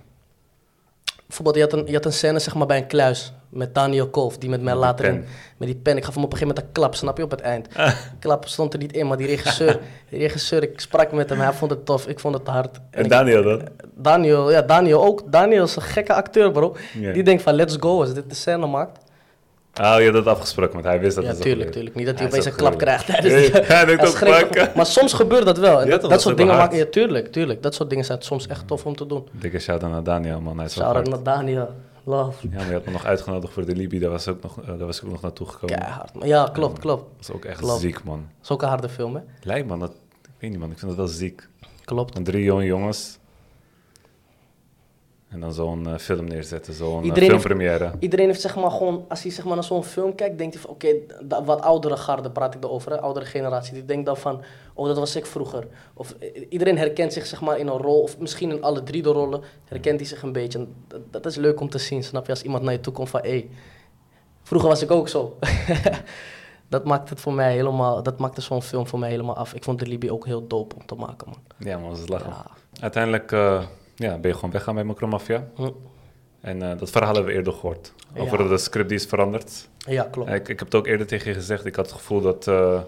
Bijvoorbeeld, 1.32 1.56
je 1.56 1.62
had 1.62 1.72
een, 1.72 1.86
je 1.86 1.92
had 1.96 2.04
een 2.04 2.12
scène 2.12 2.38
zeg 2.38 2.54
maar, 2.54 2.66
bij 2.66 2.76
een 2.76 2.86
kluis 2.86 3.32
met 3.48 3.74
Daniel 3.74 4.08
Kolf, 4.08 4.38
die 4.38 4.50
met 4.50 4.62
mij 4.62 4.72
Met 4.74 4.82
later 4.82 5.04
in, 5.04 5.24
met 5.56 5.68
die 5.68 5.76
pen, 5.76 5.96
ik 5.96 6.04
gaf 6.04 6.14
hem 6.14 6.24
op 6.24 6.32
een 6.32 6.38
gegeven 6.38 6.54
moment 6.54 6.66
een 6.76 6.82
klap, 6.82 6.94
snap 6.94 7.16
je, 7.16 7.22
op 7.22 7.30
het 7.30 7.40
eind. 7.40 7.68
Klap 8.18 8.48
stond 8.48 8.72
er 8.72 8.78
niet 8.78 8.92
in, 8.92 9.06
maar 9.06 9.16
die 9.16 9.26
regisseur, 9.26 9.78
die 10.10 10.18
regisseur, 10.18 10.62
ik 10.62 10.80
sprak 10.80 11.12
met 11.12 11.28
hem, 11.28 11.38
hij 11.40 11.52
vond 11.52 11.70
het 11.70 11.86
tof, 11.86 12.06
ik 12.06 12.20
vond 12.20 12.34
het 12.34 12.46
hard. 12.46 12.80
En 12.90 13.04
ik- 13.04 13.10
Daniel 13.10 13.42
dan? 13.42 13.60
Daniel, 13.94 14.50
ja, 14.50 14.62
Daniel 14.62 15.04
ook. 15.04 15.32
Daniel 15.32 15.64
is 15.64 15.76
een 15.76 15.82
gekke 15.82 16.12
acteur, 16.14 16.50
bro. 16.52 16.76
Die 17.12 17.22
denkt 17.22 17.42
van, 17.42 17.54
let's 17.54 17.76
go, 17.80 18.00
als 18.00 18.14
dit 18.14 18.28
de 18.28 18.34
scène 18.34 18.66
maakt. 18.66 18.98
Ah, 19.72 19.98
je 19.98 20.04
had 20.04 20.14
dat 20.14 20.26
afgesproken, 20.26 20.72
want 20.72 20.84
hij 20.84 21.00
wist 21.00 21.16
dat 21.16 21.24
ja, 21.24 21.34
tuurlijk, 21.34 21.72
tuurlijk. 21.72 21.94
Niet 21.94 22.06
dat 22.06 22.18
hij 22.18 22.28
Hij 22.28 22.38
opeens 22.38 22.52
een 22.52 22.58
klap 22.58 22.78
krijgt 22.78 23.06
tijdens 23.06 23.32
hij 23.74 23.84
denkt 23.84 24.20
Hij 24.20 24.44
ook, 24.44 24.74
Maar 24.74 24.86
soms 24.86 25.12
gebeurt 25.12 25.44
dat 25.44 25.58
wel. 25.58 25.80
En 25.80 25.88
Ja, 25.88 25.98
dat, 25.98 26.20
soort 26.20 26.36
dingen 26.36 26.56
maken... 26.56 26.78
Ja, 26.78 26.86
tuurlijk, 26.90 27.32
tuurlijk. 27.32 27.62
Dat 27.62 27.74
soort 27.74 27.90
dingen 27.90 28.04
zijn 28.04 28.22
soms 28.22 28.46
echt 28.46 28.66
tof 28.66 28.86
om 28.86 28.96
te 28.96 29.06
doen. 29.06 29.28
Dikke 29.32 29.58
shout-out 29.58 29.92
naar 29.92 30.02
Daniel, 30.02 30.40
man. 30.40 30.56
Hij 30.56 30.66
is 30.66 30.72
Shout-out 30.72 31.08
naar 31.08 31.22
Daniel. 31.22 31.68
Love. 32.04 32.48
Ja, 32.50 32.56
maar 32.56 32.66
je 32.66 32.72
had 32.72 32.84
me 32.84 32.90
nog 32.90 33.04
uitgenodigd 33.04 33.52
voor 33.52 33.66
de 33.66 33.76
Libi, 33.76 33.98
daar 33.98 34.10
was, 34.10 34.28
ook 34.28 34.42
nog, 34.42 34.60
eh, 34.60 34.66
daar 34.66 34.86
was 34.86 34.98
ik 34.98 35.04
ook 35.04 35.10
nog 35.10 35.22
naartoe 35.22 35.46
gekomen. 35.46 35.78
Keihard. 35.78 36.14
man. 36.14 36.28
Ja, 36.28 36.48
klopt, 36.52 36.78
klopt. 36.78 37.02
Dat 37.16 37.28
is 37.28 37.34
ook 37.34 37.44
echt 37.44 37.58
Klopt. 37.58 37.80
ziek, 37.80 38.04
man. 38.04 38.18
Dat 38.18 38.42
is 38.42 38.50
ook 38.50 38.62
een 38.62 38.68
harde 38.68 38.88
film, 38.88 39.14
hè? 39.14 39.20
Lijkt 39.42 39.68
man, 39.68 39.78
dat, 39.78 39.90
ik 40.22 40.30
weet 40.38 40.50
niet 40.50 40.58
man, 40.58 40.70
ik 40.70 40.78
vind 40.78 40.90
dat 40.90 40.98
wel 41.00 41.08
ziek. 41.08 41.48
Klopt. 41.84 42.14
En 42.16 42.24
drie 42.24 42.44
jonge 42.44 42.64
jongens. 42.64 43.18
En 45.32 45.40
dan 45.40 45.52
zo'n 45.52 45.86
eh, 45.86 45.98
film 45.98 46.24
neerzetten, 46.24 46.74
zo'n 46.74 47.04
uh, 47.04 47.12
heeft- 47.12 47.26
filmpremière. 47.26 47.92
Iedereen 47.98 48.26
heeft 48.26 48.40
zeg 48.40 48.56
maar 48.56 48.70
gewoon, 48.70 49.04
als 49.08 49.22
hij 49.22 49.32
zeg 49.32 49.44
maar 49.44 49.54
naar 49.54 49.64
zo'n 49.64 49.84
film 49.84 50.14
kijkt, 50.14 50.38
denkt 50.38 50.54
hij 50.54 50.62
van, 50.62 50.70
oké, 50.70 50.88
wat 51.44 51.60
oudere 51.60 51.96
garde 51.96 52.30
praat 52.30 52.54
ik 52.54 52.64
erover, 52.64 52.92
hè, 52.92 53.00
oudere 53.00 53.26
generatie, 53.26 53.74
die 53.74 53.84
denkt 53.84 54.06
dan 54.06 54.16
van, 54.16 54.40
oh, 54.74 54.86
dat 54.86 54.98
was 54.98 55.16
ik 55.16 55.26
vroeger. 55.26 55.66
Of 55.94 56.14
iedereen 56.48 56.78
herkent 56.78 57.12
zich 57.12 57.26
zeg 57.26 57.40
maar 57.40 57.58
in 57.58 57.66
een 57.66 57.78
rol, 57.78 58.02
of 58.02 58.18
misschien 58.18 58.50
in 58.50 58.62
alle 58.62 58.82
drie 58.82 59.02
de 59.02 59.08
rollen, 59.08 59.42
herkent 59.64 60.00
hij 60.00 60.08
zich 60.08 60.22
een 60.22 60.32
beetje. 60.32 60.58
En 60.58 60.74
dat, 60.88 61.00
dat 61.10 61.26
is 61.26 61.36
leuk 61.36 61.60
om 61.60 61.68
te 61.68 61.78
zien, 61.78 62.04
snap 62.04 62.24
je, 62.24 62.32
als 62.32 62.42
iemand 62.42 62.62
naar 62.62 62.72
je 62.72 62.80
toe 62.80 62.92
komt 62.92 63.10
van, 63.10 63.20
hé, 63.20 63.28
hey, 63.28 63.50
vroeger 64.42 64.68
was 64.68 64.82
ik 64.82 64.90
ook 64.90 65.08
zo. 65.08 65.38
dat 66.68 66.84
maakt 66.84 67.10
het 67.10 67.20
voor 67.20 67.32
mij 67.32 67.52
helemaal, 67.52 68.02
dat 68.02 68.18
maakte 68.18 68.40
zo'n 68.40 68.62
film 68.62 68.86
voor 68.86 68.98
mij 68.98 69.10
helemaal 69.10 69.36
af. 69.36 69.54
Ik 69.54 69.64
vond 69.64 69.78
de 69.78 69.86
Libi 69.86 70.10
ook 70.10 70.26
heel 70.26 70.46
dope 70.46 70.74
om 70.74 70.86
te 70.86 70.94
maken, 70.94 71.28
man. 71.28 71.38
Ja 71.58 71.78
man, 71.78 71.90
dat 71.90 71.98
is 71.98 72.08
lachen. 72.08 72.30
Ja. 72.30 72.46
Uiteindelijk 72.80 73.32
eh, 73.32 73.62
ja, 73.94 74.18
ben 74.18 74.30
je 74.30 74.34
gewoon 74.34 74.50
weggaan 74.50 74.74
bij 74.74 74.84
Macromafia. 74.84 75.48
Hm. 75.54 75.70
En 76.40 76.62
eh, 76.70 76.78
dat 76.78 76.90
verhaal 76.90 77.14
hebben 77.14 77.32
we 77.32 77.38
eerder 77.38 77.52
gehoord. 77.52 77.92
Ja. 78.14 78.20
Over 78.20 78.48
de 78.48 78.58
script 78.58 78.88
die 78.88 78.98
is 78.98 79.06
veranderd. 79.06 79.68
Ja, 79.78 80.08
klopt. 80.10 80.30
Ik, 80.30 80.48
ik 80.48 80.58
heb 80.58 80.58
het 80.58 80.74
ook 80.74 80.86
eerder 80.86 81.06
tegen 81.06 81.28
je 81.28 81.34
gezegd. 81.34 81.64
Ik 81.64 81.76
had 81.76 81.86
het 81.86 81.94
gevoel 81.94 82.20
dat, 82.20 82.48
eh, 82.48 82.80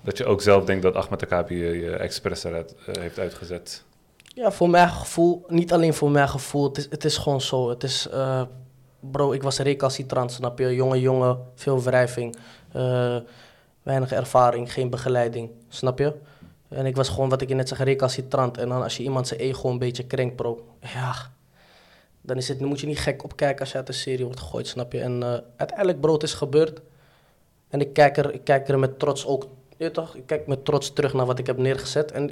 Dat 0.00 0.18
je 0.18 0.24
ook 0.24 0.42
zelf 0.42 0.64
denkt 0.64 0.82
dat 0.82 0.94
Ahmed 0.94 1.22
Akabi 1.22 1.56
je, 1.56 1.80
je 1.80 1.96
expres 1.96 2.44
eruit 2.44 2.74
eh, 2.86 3.02
heeft 3.02 3.18
uitgezet. 3.18 3.84
Ja, 4.34 4.52
voor 4.52 4.70
mijn 4.70 4.88
gevoel, 4.88 5.44
niet 5.48 5.72
alleen 5.72 5.94
voor 5.94 6.10
mijn 6.10 6.28
gevoel, 6.28 6.64
het 6.68 6.78
is, 6.78 6.86
het 6.90 7.04
is 7.04 7.16
gewoon 7.16 7.40
zo. 7.40 7.68
Het 7.68 7.82
is, 7.82 8.08
eh, 8.08 8.42
bro, 9.00 9.32
ik 9.32 9.42
was 9.42 9.58
recalcitrant, 9.58 10.32
snap 10.32 10.58
je? 10.58 10.74
Jonge 10.74 11.00
jongen, 11.00 11.38
veel 11.54 11.82
wrijving, 11.82 12.36
eh, 12.72 13.16
weinig 13.82 14.12
ervaring, 14.12 14.72
geen 14.72 14.90
begeleiding, 14.90 15.50
snap 15.68 15.98
je? 15.98 16.12
En 16.72 16.86
ik 16.86 16.96
was 16.96 17.08
gewoon, 17.08 17.28
wat 17.28 17.42
ik 17.42 17.48
je 17.48 17.54
net 17.54 17.68
zeg, 17.68 17.78
recalcitrant. 17.78 18.58
En 18.58 18.68
dan 18.68 18.82
als 18.82 18.96
je 18.96 19.02
iemand 19.02 19.28
zijn 19.28 19.40
ego 19.40 19.70
een 19.70 19.78
beetje 19.78 20.06
krenkt, 20.06 20.36
bro, 20.36 20.66
ja, 20.80 21.14
dan, 22.20 22.36
is 22.36 22.48
het, 22.48 22.58
dan 22.58 22.68
moet 22.68 22.80
je 22.80 22.86
niet 22.86 22.98
gek 22.98 23.24
opkijken 23.24 23.60
als 23.60 23.70
je 23.70 23.76
uit 23.76 23.86
de 23.86 23.92
serie 23.92 24.24
wordt 24.24 24.40
gegooid, 24.40 24.66
snap 24.66 24.92
je? 24.92 25.00
En 25.00 25.22
eh, 25.22 25.38
uiteindelijk, 25.56 26.00
bro, 26.00 26.12
het 26.12 26.22
is 26.22 26.34
gebeurd. 26.34 26.80
En 27.68 27.80
ik 27.80 27.92
kijk 27.92 28.16
er, 28.16 28.34
ik 28.34 28.44
kijk 28.44 28.68
er 28.68 28.78
met 28.78 28.98
trots 28.98 29.26
ook, 29.26 29.46
je 29.76 29.90
toch? 29.90 30.16
Ik 30.16 30.26
kijk 30.26 30.46
met 30.46 30.64
trots 30.64 30.92
terug 30.92 31.12
naar 31.12 31.26
wat 31.26 31.38
ik 31.38 31.46
heb 31.46 31.56
neergezet. 31.56 32.12
En 32.12 32.30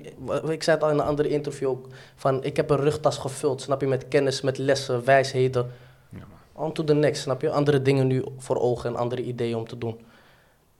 ik 0.51 0.63
zei 0.63 0.77
het 0.77 0.83
al 0.85 0.91
in 0.91 0.99
een 0.99 1.05
andere 1.05 1.29
interview 1.29 1.69
ook, 1.69 1.87
van 2.17 2.45
ik 2.45 2.57
heb 2.57 2.71
een 2.71 2.77
rugtas 2.81 3.19
gevuld, 3.19 3.63
snap 3.63 3.81
je? 3.81 3.87
Met 3.87 4.09
kennis, 4.09 4.41
met 4.41 4.59
lessen, 4.59 5.05
wijsheden. 5.05 5.71
Ja, 6.09 6.25
On 6.53 6.73
to 6.73 6.85
the 6.85 6.95
next, 6.95 7.23
snap 7.23 7.41
je? 7.41 7.51
Andere 7.51 7.83
dingen 7.83 8.07
nu 8.07 8.25
voor 8.39 8.57
ogen 8.57 8.91
en 8.91 8.97
andere 8.97 9.23
ideeën 9.23 9.57
om 9.57 9.69
te 9.69 9.79
doen. 9.79 10.01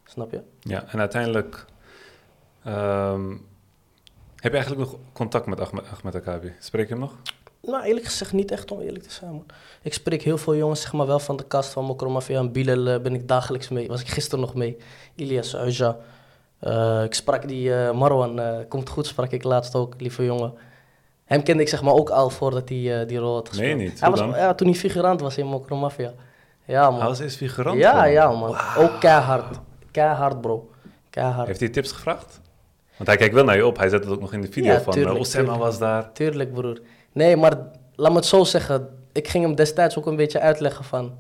Snap 0.05 0.31
je? 0.31 0.41
Ja, 0.61 0.85
en 0.89 0.99
uiteindelijk 0.99 1.65
ehm, 2.65 3.37
heb 4.41 4.53
je 4.53 4.59
eigenlijk 4.59 4.91
nog 4.91 5.01
contact 5.13 5.47
met 5.47 5.61
Ahmed, 5.61 5.85
Ahmed 5.97 6.15
Akabi. 6.15 6.53
Spreek 6.59 6.89
je 6.89 6.93
hem 6.93 7.03
nog? 7.03 7.17
Nou, 7.63 7.85
eerlijk 7.85 8.07
gezegd 8.07 8.33
niet 8.33 8.51
echt 8.51 8.71
om 8.71 8.81
eerlijk 8.81 9.05
te 9.05 9.13
zijn, 9.13 9.31
man. 9.31 9.47
Ik 9.83 9.95
spreek 9.95 10.23
heel 10.23 10.39
veel 10.39 10.57
jongens, 10.57 10.81
zeg 10.81 10.93
maar 10.93 11.07
wel 11.07 11.19
van 11.19 11.37
de 11.37 11.45
kast 11.45 11.73
van 11.73 11.85
Mokromafia 11.85 12.39
en 12.39 12.53
Bilal 12.53 12.87
eh, 12.87 13.01
ben 13.01 13.15
ik 13.15 13.29
dagelijks 13.29 13.69
mee. 13.69 13.89
Was 13.89 14.01
ik 14.01 14.09
gisteren 14.09 14.41
nog 14.41 14.55
mee. 14.55 14.77
Ilias 15.15 15.55
Uja. 15.55 15.97
Eh, 16.59 17.03
ik 17.05 17.15
sprak 17.15 17.49
die 17.49 17.75
eh, 17.75 17.93
Marwan, 17.93 18.41
komt 18.69 18.89
goed, 18.89 19.07
sprak 19.07 19.31
ik 19.31 19.45
laatst 19.45 19.75
ook, 19.75 19.95
lieve 19.99 20.25
jongen. 20.25 20.53
Hem 21.25 21.43
kende 21.43 21.63
ik 21.63 21.69
zeg 21.69 21.83
maar 21.83 21.95
ook 21.95 22.11
al 22.11 22.31
voordat 22.31 22.69
hij 22.69 23.07
die 23.07 23.19
rol 23.19 23.35
had 23.35 23.49
gespeeld. 23.49 23.81
Je 23.81 23.85
niet? 23.87 24.01
Hij 24.01 24.11
was, 24.11 24.21
ja, 24.21 24.55
toen 24.55 24.69
hij 24.69 24.77
figurant 24.77 25.21
was 25.21 25.39
in 25.39 25.47
Mokromafia. 25.47 26.13
Ja, 26.65 26.91
man. 26.91 26.99
Hij 26.99 27.09
was 27.09 27.19
eerst 27.19 27.37
figurant. 27.37 27.79
ja, 27.79 27.91
gewoon. 27.91 28.11
ja, 28.13 28.31
man. 28.31 28.57
Ook 28.77 29.01
keihard. 29.01 29.59
Keihard, 29.91 30.41
bro. 30.41 30.71
Keihard. 31.11 31.47
Heeft 31.47 31.61
hij 31.61 31.69
tips 31.69 31.93
gevraagd? 31.93 32.41
Want 33.01 33.13
hij 33.13 33.17
kijkt 33.19 33.35
wel 33.35 33.45
naar 33.45 33.57
je 33.57 33.67
op. 33.67 33.79
Hij 33.79 33.89
zet 33.89 34.05
het 34.05 34.13
ook 34.13 34.21
nog 34.21 34.33
in 34.33 34.41
de 34.41 34.53
video 34.53 34.73
Ja, 34.73 34.81
van 34.81 34.93
tuurlijk, 34.93 35.15
uh, 35.15 35.21
Osama 35.21 35.43
tuurlijk. 35.45 35.65
was 35.65 35.79
daar. 35.79 36.13
Tuurlijk, 36.13 36.53
broer. 36.53 36.81
Nee, 37.13 37.37
maar 37.37 37.57
laat 37.95 38.11
me 38.11 38.17
het 38.17 38.27
zo 38.27 38.45
zeggen. 38.45 38.89
Ik 39.13 39.29
ging 39.29 39.45
hem 39.45 39.55
destijds 39.55 39.99
ook 39.99 40.07
een 40.07 40.17
beetje 40.17 40.41
uitleggen 40.41 40.85
van... 40.85 41.13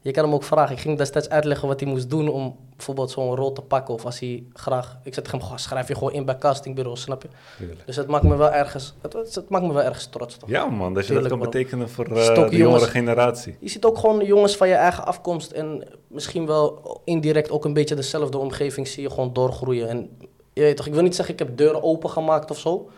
Je 0.00 0.10
kan 0.10 0.24
hem 0.24 0.34
ook 0.34 0.42
vragen. 0.44 0.74
Ik 0.74 0.80
ging 0.80 0.98
destijds 0.98 1.28
uitleggen 1.28 1.68
wat 1.68 1.80
hij 1.80 1.88
moest 1.88 2.10
doen 2.10 2.28
om 2.28 2.56
bijvoorbeeld 2.76 3.10
zo'n 3.10 3.34
rol 3.36 3.52
te 3.52 3.60
pakken. 3.62 3.94
Of 3.94 4.04
als 4.04 4.18
hij 4.20 4.42
graag... 4.52 4.98
Ik 5.02 5.14
zeg 5.14 5.24
tegen 5.24 5.38
hem, 5.38 5.48
"Goh, 5.48 5.56
schrijf 5.56 5.88
je 5.88 5.94
gewoon 5.94 6.12
in 6.12 6.24
bij 6.24 6.38
castingbureau, 6.38 6.96
snap 6.96 7.22
je? 7.22 7.28
Tuurlijk. 7.58 7.80
Dus 7.86 7.96
het 7.96 8.06
maakt 8.06 8.24
me 8.24 8.36
wel 8.36 8.50
ergens... 8.52 8.94
Het, 9.02 9.12
het, 9.12 9.48
maakt 9.48 9.64
me 9.66 9.72
wel 9.72 9.82
ergens 9.82 10.06
trots, 10.06 10.36
toch? 10.36 10.48
Ja 10.48 10.66
man, 10.66 10.78
dat 10.78 11.06
je 11.06 11.12
dat 11.12 11.22
Tuurlijk, 11.22 11.28
kan 11.28 11.38
bro. 11.38 11.50
betekenen 11.50 11.88
voor 11.88 12.08
uh, 12.08 12.14
de 12.14 12.32
jongens. 12.34 12.56
jongere 12.56 12.86
generatie. 12.86 13.56
Je 13.60 13.68
ziet 13.68 13.84
ook 13.84 13.98
gewoon 13.98 14.24
jongens 14.24 14.56
van 14.56 14.68
je 14.68 14.74
eigen 14.74 15.04
afkomst 15.06 15.50
en 15.50 15.84
misschien 16.06 16.46
wel 16.46 17.00
indirect 17.04 17.50
ook 17.50 17.64
een 17.64 17.72
beetje 17.72 17.94
dezelfde 17.94 18.38
omgeving 18.38 18.88
zie 18.88 19.02
je 19.02 19.10
gewoon 19.10 19.32
doorgroeien. 19.32 19.88
En 19.88 20.10
je 20.52 20.60
weet 20.60 20.76
toch, 20.76 20.86
ik 20.86 20.94
wil 20.94 21.02
niet 21.02 21.14
zeggen 21.14 21.34
ik 21.34 21.40
heb 21.40 21.56
deuren 21.56 21.82
opengemaakt 21.82 22.50
of 22.50 22.58
zo. 22.58 22.90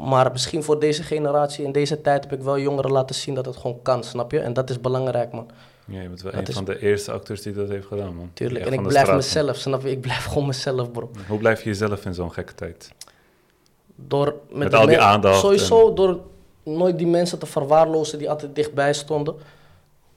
Maar 0.00 0.32
misschien 0.32 0.62
voor 0.62 0.80
deze 0.80 1.02
generatie 1.02 1.64
in 1.64 1.72
deze 1.72 2.00
tijd 2.00 2.24
heb 2.24 2.32
ik 2.32 2.40
wel 2.44 2.58
jongeren 2.58 2.90
laten 2.90 3.14
zien 3.14 3.34
dat 3.34 3.44
het 3.46 3.56
gewoon 3.56 3.82
kan, 3.82 4.04
snap 4.04 4.30
je? 4.30 4.38
En 4.40 4.52
dat 4.52 4.70
is 4.70 4.80
belangrijk, 4.80 5.32
man. 5.32 5.50
Ja, 5.86 6.00
je 6.00 6.08
bent 6.08 6.22
wel 6.22 6.32
Dat 6.32 6.40
een 6.40 6.46
is- 6.46 6.54
van 6.54 6.64
de 6.64 6.78
eerste 6.78 7.12
acteurs 7.12 7.42
die 7.42 7.52
dat 7.52 7.68
heeft 7.68 7.86
gedaan 7.86 8.14
man. 8.14 8.30
Tuurlijk. 8.34 8.66
En 8.66 8.72
ik 8.72 8.82
blijf 8.82 9.00
straat, 9.04 9.16
mezelf, 9.16 9.56
snap 9.56 9.82
je? 9.82 9.90
Ik 9.90 10.00
blijf 10.00 10.24
gewoon 10.24 10.46
mezelf, 10.46 10.90
bro. 10.90 11.10
Hoe 11.28 11.38
blijf 11.38 11.62
je 11.62 11.68
jezelf 11.68 12.04
in 12.04 12.14
zo'n 12.14 12.32
gekke 12.32 12.54
tijd? 12.54 12.92
Door 13.94 14.34
met, 14.50 14.74
al 14.74 14.86
die 14.86 15.00
aandacht 15.00 15.38
Sowieso 15.40 15.92
door 15.94 16.20
nooit 16.62 16.98
die 16.98 17.06
mensen 17.06 17.38
te 17.38 17.46
verwaarlozen 17.46 18.18
die 18.18 18.30
altijd 18.30 18.54
dichtbij 18.54 18.92
stonden. 18.92 19.34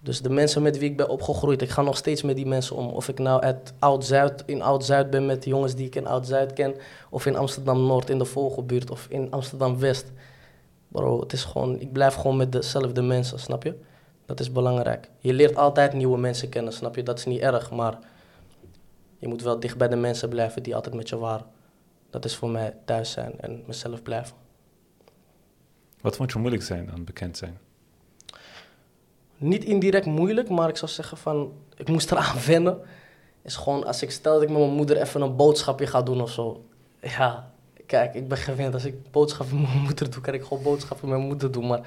Dus 0.05 0.21
de 0.21 0.29
mensen 0.29 0.61
met 0.61 0.77
wie 0.77 0.89
ik 0.89 0.97
ben 0.97 1.09
opgegroeid, 1.09 1.61
ik 1.61 1.69
ga 1.69 1.81
nog 1.81 1.97
steeds 1.97 2.21
met 2.21 2.35
die 2.35 2.45
mensen 2.45 2.75
om. 2.75 2.87
Of 2.87 3.07
ik 3.07 3.19
nou 3.19 3.41
uit 3.41 3.73
Oud-Zuid, 3.79 4.43
in 4.45 4.61
Oud-Zuid 4.61 5.09
ben 5.09 5.25
met 5.25 5.43
de 5.43 5.49
jongens 5.49 5.75
die 5.75 5.85
ik 5.85 5.95
in 5.95 6.07
Oud-Zuid 6.07 6.53
ken. 6.53 6.75
Of 7.09 7.25
in 7.25 7.35
Amsterdam-Noord 7.35 8.09
in 8.09 8.17
de 8.17 8.25
Vogelbuurt. 8.25 8.89
Of 8.89 9.07
in 9.09 9.31
Amsterdam-West. 9.31 10.11
Bro, 10.87 11.19
het 11.19 11.33
is 11.33 11.43
gewoon, 11.43 11.79
ik 11.79 11.91
blijf 11.91 12.13
gewoon 12.13 12.37
met 12.37 12.51
dezelfde 12.51 13.01
mensen, 13.01 13.39
snap 13.39 13.63
je? 13.63 13.75
Dat 14.25 14.39
is 14.39 14.51
belangrijk. 14.51 15.09
Je 15.19 15.33
leert 15.33 15.55
altijd 15.55 15.93
nieuwe 15.93 16.17
mensen 16.17 16.49
kennen, 16.49 16.73
snap 16.73 16.95
je? 16.95 17.03
Dat 17.03 17.17
is 17.17 17.25
niet 17.25 17.41
erg, 17.41 17.71
maar 17.71 17.99
je 19.17 19.27
moet 19.27 19.41
wel 19.41 19.59
dicht 19.59 19.77
bij 19.77 19.87
de 19.87 19.95
mensen 19.95 20.29
blijven 20.29 20.63
die 20.63 20.75
altijd 20.75 20.95
met 20.95 21.09
je 21.09 21.17
waren. 21.17 21.45
Dat 22.09 22.25
is 22.25 22.35
voor 22.35 22.49
mij 22.49 22.75
thuis 22.85 23.11
zijn 23.11 23.33
en 23.39 23.63
mezelf 23.67 24.03
blijven. 24.03 24.35
Wat 26.01 26.15
vond 26.15 26.31
je 26.31 26.39
moeilijk 26.39 26.63
zijn 26.63 26.91
aan 26.91 27.03
bekend 27.03 27.37
zijn? 27.37 27.57
Niet 29.37 29.63
indirect 29.63 30.05
moeilijk, 30.05 30.49
maar 30.49 30.69
ik 30.69 30.77
zou 30.77 30.91
zeggen 30.91 31.17
van, 31.17 31.51
ik 31.75 31.89
moest 31.89 32.11
eraan 32.11 32.35
wennen. 32.47 32.79
Is 33.41 33.55
gewoon, 33.55 33.85
als 33.85 34.01
ik 34.01 34.11
stel 34.11 34.33
dat 34.33 34.41
ik 34.41 34.49
met 34.49 34.57
mijn 34.57 34.71
moeder 34.71 34.97
even 34.97 35.21
een 35.21 35.35
boodschapje 35.35 35.87
ga 35.87 36.01
doen 36.01 36.21
of 36.21 36.31
zo. 36.31 36.63
Ja, 37.01 37.51
kijk, 37.85 38.13
ik 38.13 38.27
ben 38.27 38.37
gewend, 38.37 38.73
als 38.73 38.85
ik 38.85 39.11
boodschappen 39.11 39.59
met 39.61 39.69
mijn 39.69 39.81
moeder 39.81 40.11
doe, 40.11 40.21
kan 40.21 40.33
ik 40.33 40.43
gewoon 40.43 40.63
boodschappen 40.63 41.09
met 41.09 41.17
mijn 41.17 41.29
moeder 41.29 41.51
doen. 41.51 41.67
Maar 41.67 41.81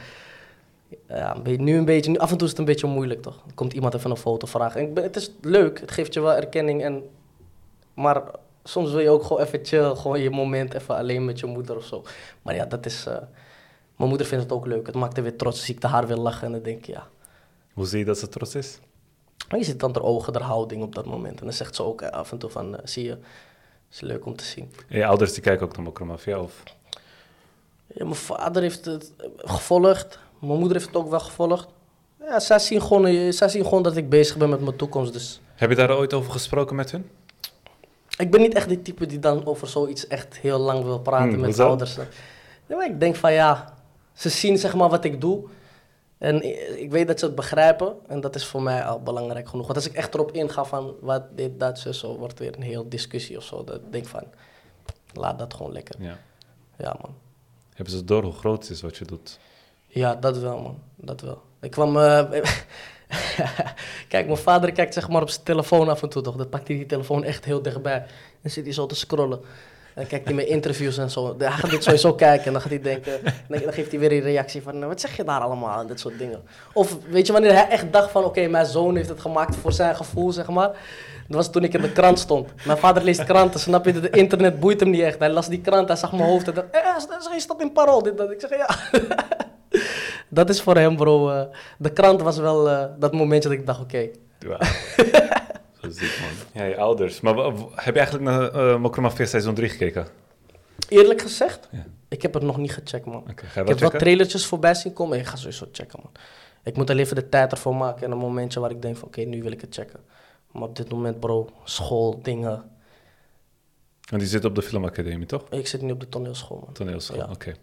ja, 1.09 1.37
nu 1.43 1.77
een 1.77 1.85
beetje, 1.85 2.19
af 2.19 2.31
en 2.31 2.37
toe 2.37 2.45
is 2.47 2.51
het 2.51 2.59
een 2.59 2.67
beetje 2.67 2.87
moeilijk 2.87 3.23
toch. 3.23 3.43
Komt 3.55 3.73
iemand 3.73 3.95
even 3.95 4.11
een 4.11 4.17
foto 4.17 4.47
vragen. 4.47 4.81
En 4.81 4.91
ik 4.91 5.03
het 5.03 5.17
is 5.17 5.31
leuk, 5.41 5.81
het 5.81 5.91
geeft 5.91 6.15
je 6.15 6.21
wel 6.21 6.35
erkenning. 6.35 6.83
En, 6.83 7.03
maar 7.95 8.23
soms 8.65 8.91
wil 8.91 9.01
je 9.01 9.11
ook 9.11 9.23
gewoon 9.23 9.43
even 9.43 9.65
chill, 9.65 9.95
gewoon 9.95 10.21
je 10.21 10.31
moment 10.31 10.75
even 10.75 10.97
alleen 10.97 11.25
met 11.25 11.41
je 11.41 11.47
moeder 11.47 11.77
of 11.77 11.85
zo. 11.85 12.03
Maar 12.43 12.55
ja, 12.55 12.65
dat 12.65 12.87
is, 12.87 13.07
eh, 13.07 13.17
mijn 13.97 14.09
moeder 14.09 14.27
vindt 14.27 14.45
het 14.45 14.53
ook 14.53 14.67
leuk. 14.67 14.87
Het 14.87 14.95
maakt 14.95 15.15
haar 15.15 15.23
weer 15.23 15.37
trots, 15.37 15.65
zie 15.65 15.75
ik 15.75 15.83
haar 15.83 16.07
weer 16.07 16.17
lachen 16.17 16.47
en 16.47 16.53
dan 16.53 16.63
denk 16.63 16.79
ik, 16.79 16.87
ja. 16.87 17.07
Hoe 17.79 17.87
zie 17.87 17.99
je 17.99 18.05
dat 18.05 18.19
ze 18.19 18.29
trots 18.29 18.55
is? 18.55 18.79
Je 19.49 19.65
ziet 19.65 19.81
dan 19.81 19.93
haar 19.93 20.03
ogen, 20.03 20.33
haar 20.33 20.43
houding 20.43 20.83
op 20.83 20.95
dat 20.95 21.07
moment. 21.07 21.39
En 21.39 21.45
dan 21.45 21.55
zegt 21.55 21.75
ze 21.75 21.83
ook 21.83 22.03
eh, 22.03 22.11
af 22.11 22.33
en 22.33 22.39
toe 22.39 22.51
van, 22.51 22.77
eh, 22.77 22.81
zie 22.85 23.05
je, 23.05 23.19
is 23.91 24.01
leuk 24.01 24.27
om 24.27 24.37
te 24.37 24.45
zien. 24.45 24.73
En 24.89 24.99
je 24.99 25.07
ouders 25.07 25.33
die 25.33 25.43
kijken 25.43 25.67
ook 25.67 25.77
naar 25.77 25.85
Mokromafia 25.85 26.41
of... 26.41 26.63
Ja, 27.87 28.05
mijn 28.05 28.15
vader 28.15 28.63
heeft 28.63 28.85
het 28.85 29.13
eh, 29.17 29.27
gevolgd. 29.37 30.19
Mijn 30.39 30.59
moeder 30.59 30.77
heeft 30.77 30.87
het 30.87 30.97
ook 30.97 31.11
wel 31.11 31.21
gevolgd. 31.21 31.69
Ja, 32.21 32.41
zij 32.41 32.59
zien 32.59 32.83
gewoon, 32.83 33.33
zij 33.33 33.49
zien 33.49 33.65
gewoon 33.65 33.83
dat 33.83 33.97
ik 33.97 34.09
bezig 34.09 34.37
ben 34.37 34.49
met 34.49 34.61
mijn 34.61 34.77
toekomst. 34.77 35.13
Dus 35.13 35.41
Heb 35.55 35.71
je 35.71 35.77
daar 35.77 35.97
ooit 35.97 36.15
over 36.15 36.33
gesproken 36.33 36.77
met 36.77 36.91
hun? 36.91 37.11
ik 38.19 38.31
ben 38.31 38.41
niet 38.41 38.55
echt 38.55 38.69
die 38.69 38.83
type 38.83 39.07
die 39.07 39.19
dan 39.19 39.47
over 39.47 39.69
zoiets 39.69 40.07
echt 40.07 40.39
heel 40.39 40.59
lang 40.59 40.85
wil 40.85 41.01
praten 41.01 41.29
Hmm, 41.33 41.41
met 41.41 41.59
ouders. 41.59 41.97
Ja, 42.67 42.77
maar 42.77 42.87
ik 42.87 43.01
denk 43.01 43.17
van 43.17 43.33
ja, 43.33 43.75
ze 44.13 44.29
zien 44.29 44.59
zeg 44.59 44.75
maar 44.75 44.89
wat 44.89 45.05
ik 45.05 45.21
doe. 45.21 45.49
En 46.19 46.43
ik 46.81 46.91
weet 46.91 47.07
dat 47.07 47.19
ze 47.19 47.25
het 47.25 47.35
begrijpen. 47.35 47.97
En 48.07 48.21
dat 48.21 48.35
is 48.35 48.47
voor 48.47 48.63
mij 48.63 48.85
al 48.85 49.03
belangrijk 49.03 49.49
genoeg. 49.49 49.67
Want 49.67 49.77
als 49.79 49.89
ik 49.89 49.95
echt 49.95 50.15
erop 50.15 50.33
inga 50.33 50.65
van 50.65 50.95
wat 51.01 51.23
dit, 51.37 51.61
dat, 51.61 51.79
zo, 51.79 51.93
zo 51.93 52.17
wordt 52.17 52.39
weer 52.39 52.57
een 52.57 52.63
heel 52.63 52.89
discussie 52.89 53.37
of 53.37 53.45
zo. 53.45 53.65
Dat 53.65 53.77
ik 53.77 53.93
denk 53.93 54.07
van, 54.07 54.25
laat 55.13 55.39
dat 55.39 55.55
gewoon 55.55 55.73
lekker. 55.73 55.95
Ja. 55.99 56.19
Ja 56.79 56.97
man. 57.01 57.15
Hebben 57.75 57.95
ze 57.95 58.05
door 58.05 58.23
hoe 58.23 58.33
groot 58.33 58.63
het 58.63 58.71
is 58.71 58.83
wat 58.83 58.97
je 58.97 59.05
doet? 59.05 59.39
Ja, 59.87 60.15
dat 60.15 60.39
wel, 60.39 60.59
man. 60.61 60.79
Dat 60.97 61.21
wel. 61.21 61.43
Ik 61.61 61.71
kwam... 61.71 61.97
eh, 61.99 62.43
Kijk, 64.09 64.27
mijn 64.27 64.37
vader 64.39 64.73
kijkt 64.73 64.95
zeg 64.95 65.09
maar 65.09 65.23
op 65.23 65.31
zijn 65.31 65.45
telefoon 65.45 65.89
af 65.89 66.03
en 66.03 66.09
toe 66.09 66.23
toch. 66.23 66.37
Dan 66.37 66.49
pakt 66.49 66.69
hij 66.69 66.77
die 66.77 66.87
telefoon 66.87 67.25
echt 67.25 67.45
heel 67.45 67.63
dichtbij. 67.63 68.07
En 68.43 68.51
zit 68.51 68.65
hij 68.65 68.73
zo 68.73 68.87
te 68.87 68.95
scrollen. 68.95 69.41
Dan 69.95 70.07
kijkt 70.07 70.25
hij 70.25 70.35
mijn 70.35 70.49
interviews 70.49 70.99
en 70.99 71.11
zo. 71.11 71.37
Dan 71.37 71.53
gaat 71.53 71.71
hij 71.71 71.81
sowieso 71.81 72.15
kijken 72.15 72.47
en 72.47 72.53
dan 72.53 72.61
gaat 72.61 72.71
hij 72.71 72.81
denken... 72.81 73.13
Dan, 73.49 73.73
geeft 73.73 73.91
hij 73.91 74.01
weer 74.01 74.13
een 74.13 74.21
reactie 74.21 74.63
van... 74.63 74.75
"Nou, 74.79 74.87
Wat 74.87 75.01
zeg 75.01 75.17
je 75.17 75.25
daar 75.25 75.41
allemaal? 75.41 75.81
En 75.81 75.87
dat 75.87 76.01
soort 76.01 76.19
dingen. 76.19 76.43
Of 76.73 76.97
weet 77.09 77.27
je, 77.27 77.33
wanneer 77.33 77.53
hij 77.53 77.69
echt 77.69 77.93
dacht 77.93 78.11
van... 78.11 78.25
Oké, 78.25 78.47
mijn 78.47 78.67
zoon 78.67 78.97
heeft 78.97 79.09
het 79.09 79.21
gemaakt 79.21 79.57
voor 79.57 79.73
zijn 79.73 79.97
gevoel, 79.97 80.33
zeg 80.33 80.49
maar. 80.49 80.69
Dat 81.27 81.37
was 81.37 81.51
toen 81.51 81.65
ik 81.65 81.75
in 81.75 81.81
de 81.83 81.93
krant 81.93 82.19
stond. 82.19 82.49
Mijn 82.67 82.79
vader 82.79 83.03
leest 83.05 83.25
kranten, 83.25 83.61
snap 83.61 83.85
je? 83.85 83.93
Het 83.93 84.17
internet 84.17 84.61
boeit 84.61 84.81
hem 84.81 84.91
niet 84.91 85.01
echt. 85.03 85.19
Hij 85.19 85.31
las 85.31 85.49
die 85.49 85.61
krant, 85.61 85.89
hij 85.89 85.97
zag 85.97 86.13
mijn 86.13 86.29
hoofd 86.29 86.49
en 86.49 86.55
dacht... 86.55 86.71
Eh, 86.71 87.37
is 87.37 87.47
dat 87.47 87.61
in 87.61 87.73
parool? 87.73 88.03
Dit, 88.03 88.17
dat. 88.19 88.31
Ik 88.31 88.41
zeg, 88.41 88.51
ja. 88.57 88.69
dat 90.29 90.49
is 90.49 90.63
voor 90.63 90.77
hem, 90.77 90.97
bro. 90.97 91.31
eh, 91.31 91.43
de 91.79 91.93
krant 91.93 92.23
was 92.23 92.39
wel 92.39 92.69
eh, 92.69 92.85
dat 92.99 93.13
momentje 93.13 93.49
dat 93.49 93.59
ik 93.59 93.67
dacht, 93.67 93.81
oké. 93.81 94.09
Zo 95.83 95.91
ziek, 95.91 96.19
man. 96.21 96.63
Ja, 96.63 96.69
je 96.69 96.77
ouders. 96.77 97.21
Maar 97.21 97.35
heb 97.75 97.95
je 97.95 98.01
eigenlijk 98.01 98.25
naar 98.25 98.55
uh, 98.55 98.79
Mokromafia 98.81 99.27
seizoen 99.27 99.55
3 99.55 99.69
gekeken? 99.69 100.07
Eerlijk 100.89 101.21
gezegd, 101.21 101.69
Ja. 101.71 101.87
ik 102.09 102.23
heb 102.23 102.35
het 102.35 102.43
nog 102.43 102.57
niet 102.57 102.73
gecheckt, 102.73 103.07
man. 103.07 103.25
Ik 103.29 103.41
heb 103.55 103.67
checken? 103.79 103.99
trailertjes 103.99 104.47
voorbij 104.47 104.75
zien 104.75 104.93
komen. 104.93 105.19
Ik 105.19 105.27
ga 105.27 105.37
sowieso 105.37 105.69
checken, 105.73 106.01
man. 106.03 106.13
Ik 106.65 106.77
moet 106.77 106.91
er 106.91 106.99
even 106.99 107.17
de 107.17 107.29
tijd 107.29 107.53
ervoor 107.53 107.77
maken 107.77 108.03
en 108.05 108.11
een 108.11 108.19
momentje 108.19 108.61
waar 108.61 108.71
ik 108.71 108.83
denk 108.83 108.97
van, 108.97 109.09
oké, 109.09 109.21
nu 109.21 109.43
wil 109.43 109.53
ik 109.53 109.61
het 109.61 109.75
checken. 109.75 110.01
Maar 110.53 110.63
op 110.63 110.77
dit 110.77 110.91
moment, 110.91 111.21
bro, 111.21 111.49
school, 111.65 112.23
dingen. 112.23 112.71
Want 114.11 114.21
die 114.23 114.31
zit 114.31 114.45
op 114.45 114.55
de 114.55 114.63
filmacademie, 114.63 115.27
toch? 115.27 115.45
Ik 115.51 115.67
zit 115.67 115.83
nu 115.83 115.93
op 115.93 116.01
de 116.01 116.09
toneelschool, 116.09 116.59
man. 116.65 116.73
Toneelschool, 116.73 117.17
Ja. 117.17 117.29
oké. 117.31 117.55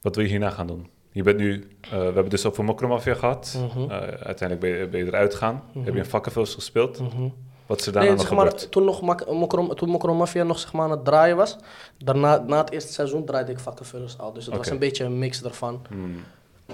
Wat 0.00 0.14
wil 0.14 0.24
je 0.24 0.30
hierna 0.30 0.50
gaan 0.50 0.66
doen? 0.66 0.90
Je 1.12 1.22
bent 1.22 1.38
nu, 1.38 1.68
eh, 1.80 1.90
we 1.90 1.96
hebben 1.96 2.28
dus 2.28 2.46
over 2.46 2.64
Mokromafia 2.64 3.14
gehad. 3.14 3.58
Eh, 3.76 3.90
uiteindelijk 4.00 4.60
ben 4.60 4.70
je, 4.70 4.86
ben 4.88 5.00
je 5.00 5.06
eruit 5.06 5.32
gegaan. 5.32 5.62
Mhm. 5.72 5.84
Heb 5.84 5.94
je 5.94 6.00
in 6.00 6.06
vakkenvuls 6.06 6.54
gespeeld. 6.54 6.98
Mhm. 7.00 7.28
Wat 7.66 7.80
is 7.80 7.86
er 7.86 7.92
daarna 7.92 8.08
Nee, 8.08 8.16
nog 8.18 8.26
zeg 8.28 8.36
maar, 8.36 8.46
gebeurd? 8.46 8.70
toen, 8.70 8.84
nog 8.84 9.74
toen 9.74 9.88
Mokro 9.88 10.14
Mafia 10.14 10.42
nog 10.42 10.58
zeg 10.58 10.72
maar, 10.72 10.84
aan 10.84 10.90
het 10.90 11.04
draaien 11.04 11.36
was, 11.36 11.56
daarna, 11.98 12.44
na 12.46 12.58
het 12.58 12.70
eerste 12.70 12.92
seizoen 12.92 13.24
draaide 13.24 13.52
ik 13.52 13.58
vakkenvullers 13.58 14.18
al. 14.18 14.32
Dus 14.32 14.46
het 14.46 14.56
was 14.56 14.70
een 14.70 14.78
beetje 14.78 15.04
een 15.04 15.18
mix 15.18 15.42
ervan. 15.42 15.82
Hmm, 15.88 16.24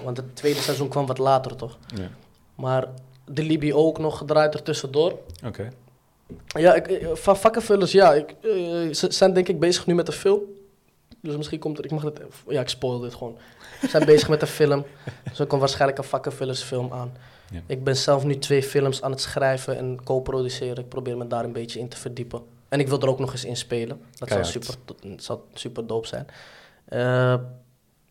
Want 0.03 0.17
het 0.17 0.35
tweede 0.35 0.59
seizoen 0.59 0.87
kwam 0.87 1.05
wat 1.05 1.17
later, 1.17 1.55
toch? 1.55 1.77
ja. 1.95 2.09
Maar 2.55 2.87
de 3.25 3.43
Libi 3.43 3.73
ook 3.73 3.97
nog 3.99 4.17
gedraaid 4.17 4.53
ertussendoor. 4.53 5.19
Oké. 5.45 5.69
Ja, 6.45 6.73
ik, 6.73 6.87
eh, 6.87 7.07
van 7.13 7.37
vakkenvullers, 7.37 7.91
ja. 7.91 8.13
Ik, 8.13 8.35
ze 8.95 9.05
zijn 9.09 9.33
denk 9.33 9.47
ik 9.47 9.59
bezig 9.59 9.85
nu 9.85 9.93
met 9.95 10.05
de 10.05 10.11
film. 10.11 10.39
Dus 11.21 11.37
misschien 11.37 11.59
komt 11.59 11.77
er, 11.77 11.85
ik 11.85 11.91
mag 11.91 12.01
het, 12.01 12.21
ja, 12.47 12.61
ik 12.61 12.69
spoil 12.69 12.99
dit 12.99 13.13
gewoon. 13.13 13.37
Ze 13.81 13.87
zijn 13.87 14.05
bezig 14.05 14.29
met 14.29 14.39
de 14.39 14.47
film. 14.47 14.85
Dus 15.23 15.39
er 15.39 15.47
komt 15.47 15.59
waarschijnlijk 15.59 15.99
een 15.99 16.05
vakkenvullersfilm 16.05 16.93
aan. 16.93 17.11
Ja. 17.51 17.61
Ik 17.65 17.83
ben 17.83 17.97
zelf 17.97 18.23
nu 18.23 18.37
twee 18.37 18.63
films 18.63 19.01
aan 19.01 19.11
het 19.11 19.21
schrijven 19.21 19.77
en 19.77 20.03
co-produceren. 20.03 20.83
Ik 20.83 20.89
probeer 20.89 21.17
me 21.17 21.27
daar 21.27 21.43
een 21.43 21.51
beetje 21.51 21.79
in 21.79 21.87
te 21.87 21.97
verdiepen. 21.97 22.41
En 22.69 22.79
ik 22.79 22.87
wil 22.87 23.01
er 23.01 23.09
ook 23.09 23.19
nog 23.19 23.31
eens 23.31 23.45
in 23.45 23.57
spelen. 23.57 24.01
Dat 24.15 24.29
zou 24.29 24.45
super, 24.45 24.75
dat 24.85 25.23
zou 25.23 25.39
super 25.53 25.87
dope 25.87 26.07
zijn. 26.07 26.27
Eh, 26.85 27.33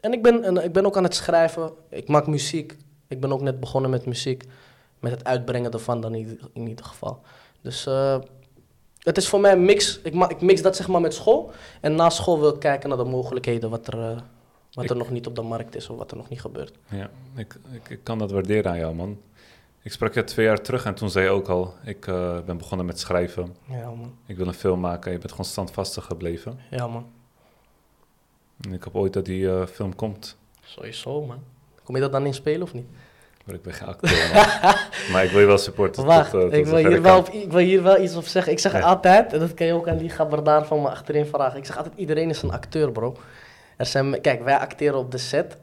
en 0.00 0.12
ik 0.12 0.22
ben, 0.22 0.44
en 0.44 0.64
ik 0.64 0.72
ben 0.72 0.86
ook 0.86 0.96
aan 0.96 1.02
het 1.02 1.14
schrijven. 1.14 1.72
Ik 1.88 2.08
maak 2.08 2.26
muziek. 2.26 2.76
Ik 3.08 3.20
ben 3.20 3.32
ook 3.32 3.40
net 3.40 3.60
begonnen 3.60 3.90
met 3.90 4.06
muziek. 4.06 4.44
Met 4.98 5.12
het 5.12 5.24
uitbrengen 5.24 5.72
ervan 5.72 6.00
dan 6.00 6.14
in, 6.14 6.40
in 6.52 6.68
ieder 6.68 6.84
geval. 6.84 7.20
Dus 7.60 7.86
eh, 7.86 8.18
het 8.98 9.16
is 9.16 9.28
voor 9.28 9.40
mij 9.40 9.52
een 9.52 9.64
mix. 9.64 10.00
Ik, 10.02 10.14
ma 10.14 10.28
ik 10.28 10.40
mix 10.40 10.62
dat 10.62 10.76
zeg 10.76 10.88
maar 10.88 11.00
met 11.00 11.14
school. 11.14 11.50
En 11.80 11.94
na 11.94 12.10
school 12.10 12.40
wil 12.40 12.54
ik 12.54 12.60
kijken 12.60 12.88
naar 12.88 12.98
de 12.98 13.04
mogelijkheden 13.04 13.70
wat 13.70 13.86
er, 13.86 14.10
eh, 14.10 14.18
wat 14.72 14.90
er 14.90 14.96
nog 14.96 15.10
niet 15.10 15.26
op 15.26 15.34
de 15.34 15.42
markt 15.42 15.74
is 15.74 15.88
of 15.88 15.96
wat 15.96 16.10
er 16.10 16.16
nog 16.16 16.28
niet 16.28 16.40
gebeurt. 16.40 16.72
Ja, 16.88 17.10
ik, 17.36 17.58
ik, 17.72 17.88
ik 17.88 18.00
kan 18.02 18.18
dat 18.18 18.30
waarderen 18.30 18.70
aan 18.70 18.78
jou, 18.78 18.94
man. 18.94 19.18
Ik 19.82 19.92
sprak 19.92 20.14
je 20.14 20.24
twee 20.24 20.46
jaar 20.46 20.60
terug 20.60 20.84
en 20.84 20.94
toen 20.94 21.10
zei 21.10 21.24
je 21.24 21.30
ook 21.30 21.48
al, 21.48 21.74
ik 21.84 22.06
eh, 22.06 22.38
ben 22.46 22.58
begonnen 22.58 22.86
met 22.86 22.98
schrijven. 23.00 23.56
Ja 23.68 23.84
man, 23.90 24.14
Ik 24.26 24.36
wil 24.36 24.46
een 24.46 24.54
film 24.54 24.80
maken. 24.80 25.12
Je 25.12 25.18
bent 25.18 25.30
gewoon 25.30 25.46
standvastig 25.46 26.04
gebleven. 26.04 26.58
ja 26.70 26.86
man. 26.86 27.06
En 28.60 28.72
ik 28.72 28.82
hoop 28.82 28.96
ooit 28.96 29.12
dat 29.12 29.24
die 29.24 29.50
eh, 29.50 29.66
film 29.66 29.94
komt. 29.94 30.36
Sowieso 30.64 31.26
man. 31.26 31.38
Kom 31.84 31.94
je 31.94 32.00
dat 32.00 32.12
dan 32.12 32.26
in 32.26 32.34
spelen 32.34 32.62
of 32.62 32.72
niet? 32.72 32.86
Maar 33.48 33.56
ik 33.56 33.62
ben 33.62 33.72
geen 33.72 33.88
acteur, 33.88 34.32
maar 35.12 35.24
ik 35.24 35.30
wil 35.30 35.40
je 35.40 35.46
wel 35.46 35.58
supporten. 35.58 36.04
Wacht, 36.04 36.30
tot, 36.30 36.40
eh, 36.42 36.46
tot 36.48 36.58
ik, 36.58 36.66
wil 36.66 36.76
hier 36.76 37.02
wel 37.02 37.18
op, 37.18 37.28
ik 37.28 37.50
wil 37.50 37.60
hier 37.60 37.82
wel 37.82 38.00
iets 38.00 38.16
op 38.16 38.24
zeggen. 38.24 38.52
Ik 38.52 38.58
zeg 38.58 38.72
Ja. 38.72 38.80
altijd, 38.80 39.32
en 39.32 39.38
dat 39.38 39.54
kan 39.54 39.66
je 39.66 39.72
ook 39.72 39.88
aan 39.88 39.96
die 39.96 40.10
gabber 40.10 40.44
daar 40.44 40.66
van 40.66 40.82
me 40.82 40.88
achterin 40.88 41.26
vragen. 41.26 41.58
Ik 41.58 41.64
zeg 41.64 41.76
altijd, 41.76 41.94
iedereen 41.96 42.28
is 42.28 42.42
een 42.42 42.50
acteur, 42.52 42.92
bro. 42.92 43.16
Er 43.76 43.86
zijn, 43.86 44.20
kijk, 44.20 44.44
wij 44.44 44.56
acteren 44.58 44.98
op 44.98 45.10
de 45.10 45.18
set, 45.18 45.56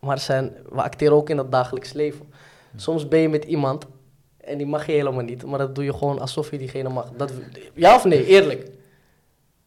maar 0.00 0.18
zijn, 0.18 0.52
we 0.72 0.82
acteren 0.82 1.14
ook 1.14 1.30
in 1.30 1.38
het 1.38 1.52
dagelijks 1.52 1.92
leven. 1.92 2.32
Soms 2.76 3.08
ben 3.08 3.20
je 3.20 3.28
met 3.28 3.44
iemand 3.44 3.86
en 4.40 4.58
die 4.58 4.66
mag 4.66 4.86
je 4.86 4.92
helemaal 4.92 5.24
niet, 5.24 5.44
maar 5.44 5.58
dat 5.58 5.74
doe 5.74 5.84
je 5.84 5.92
gewoon 5.92 6.20
alsof 6.20 6.50
je 6.50 6.58
diegene 6.58 6.88
mag. 6.88 7.10
Dat, 7.16 7.32
ja 7.74 7.94
of 7.94 8.04
nee, 8.04 8.26
eerlijk? 8.26 8.66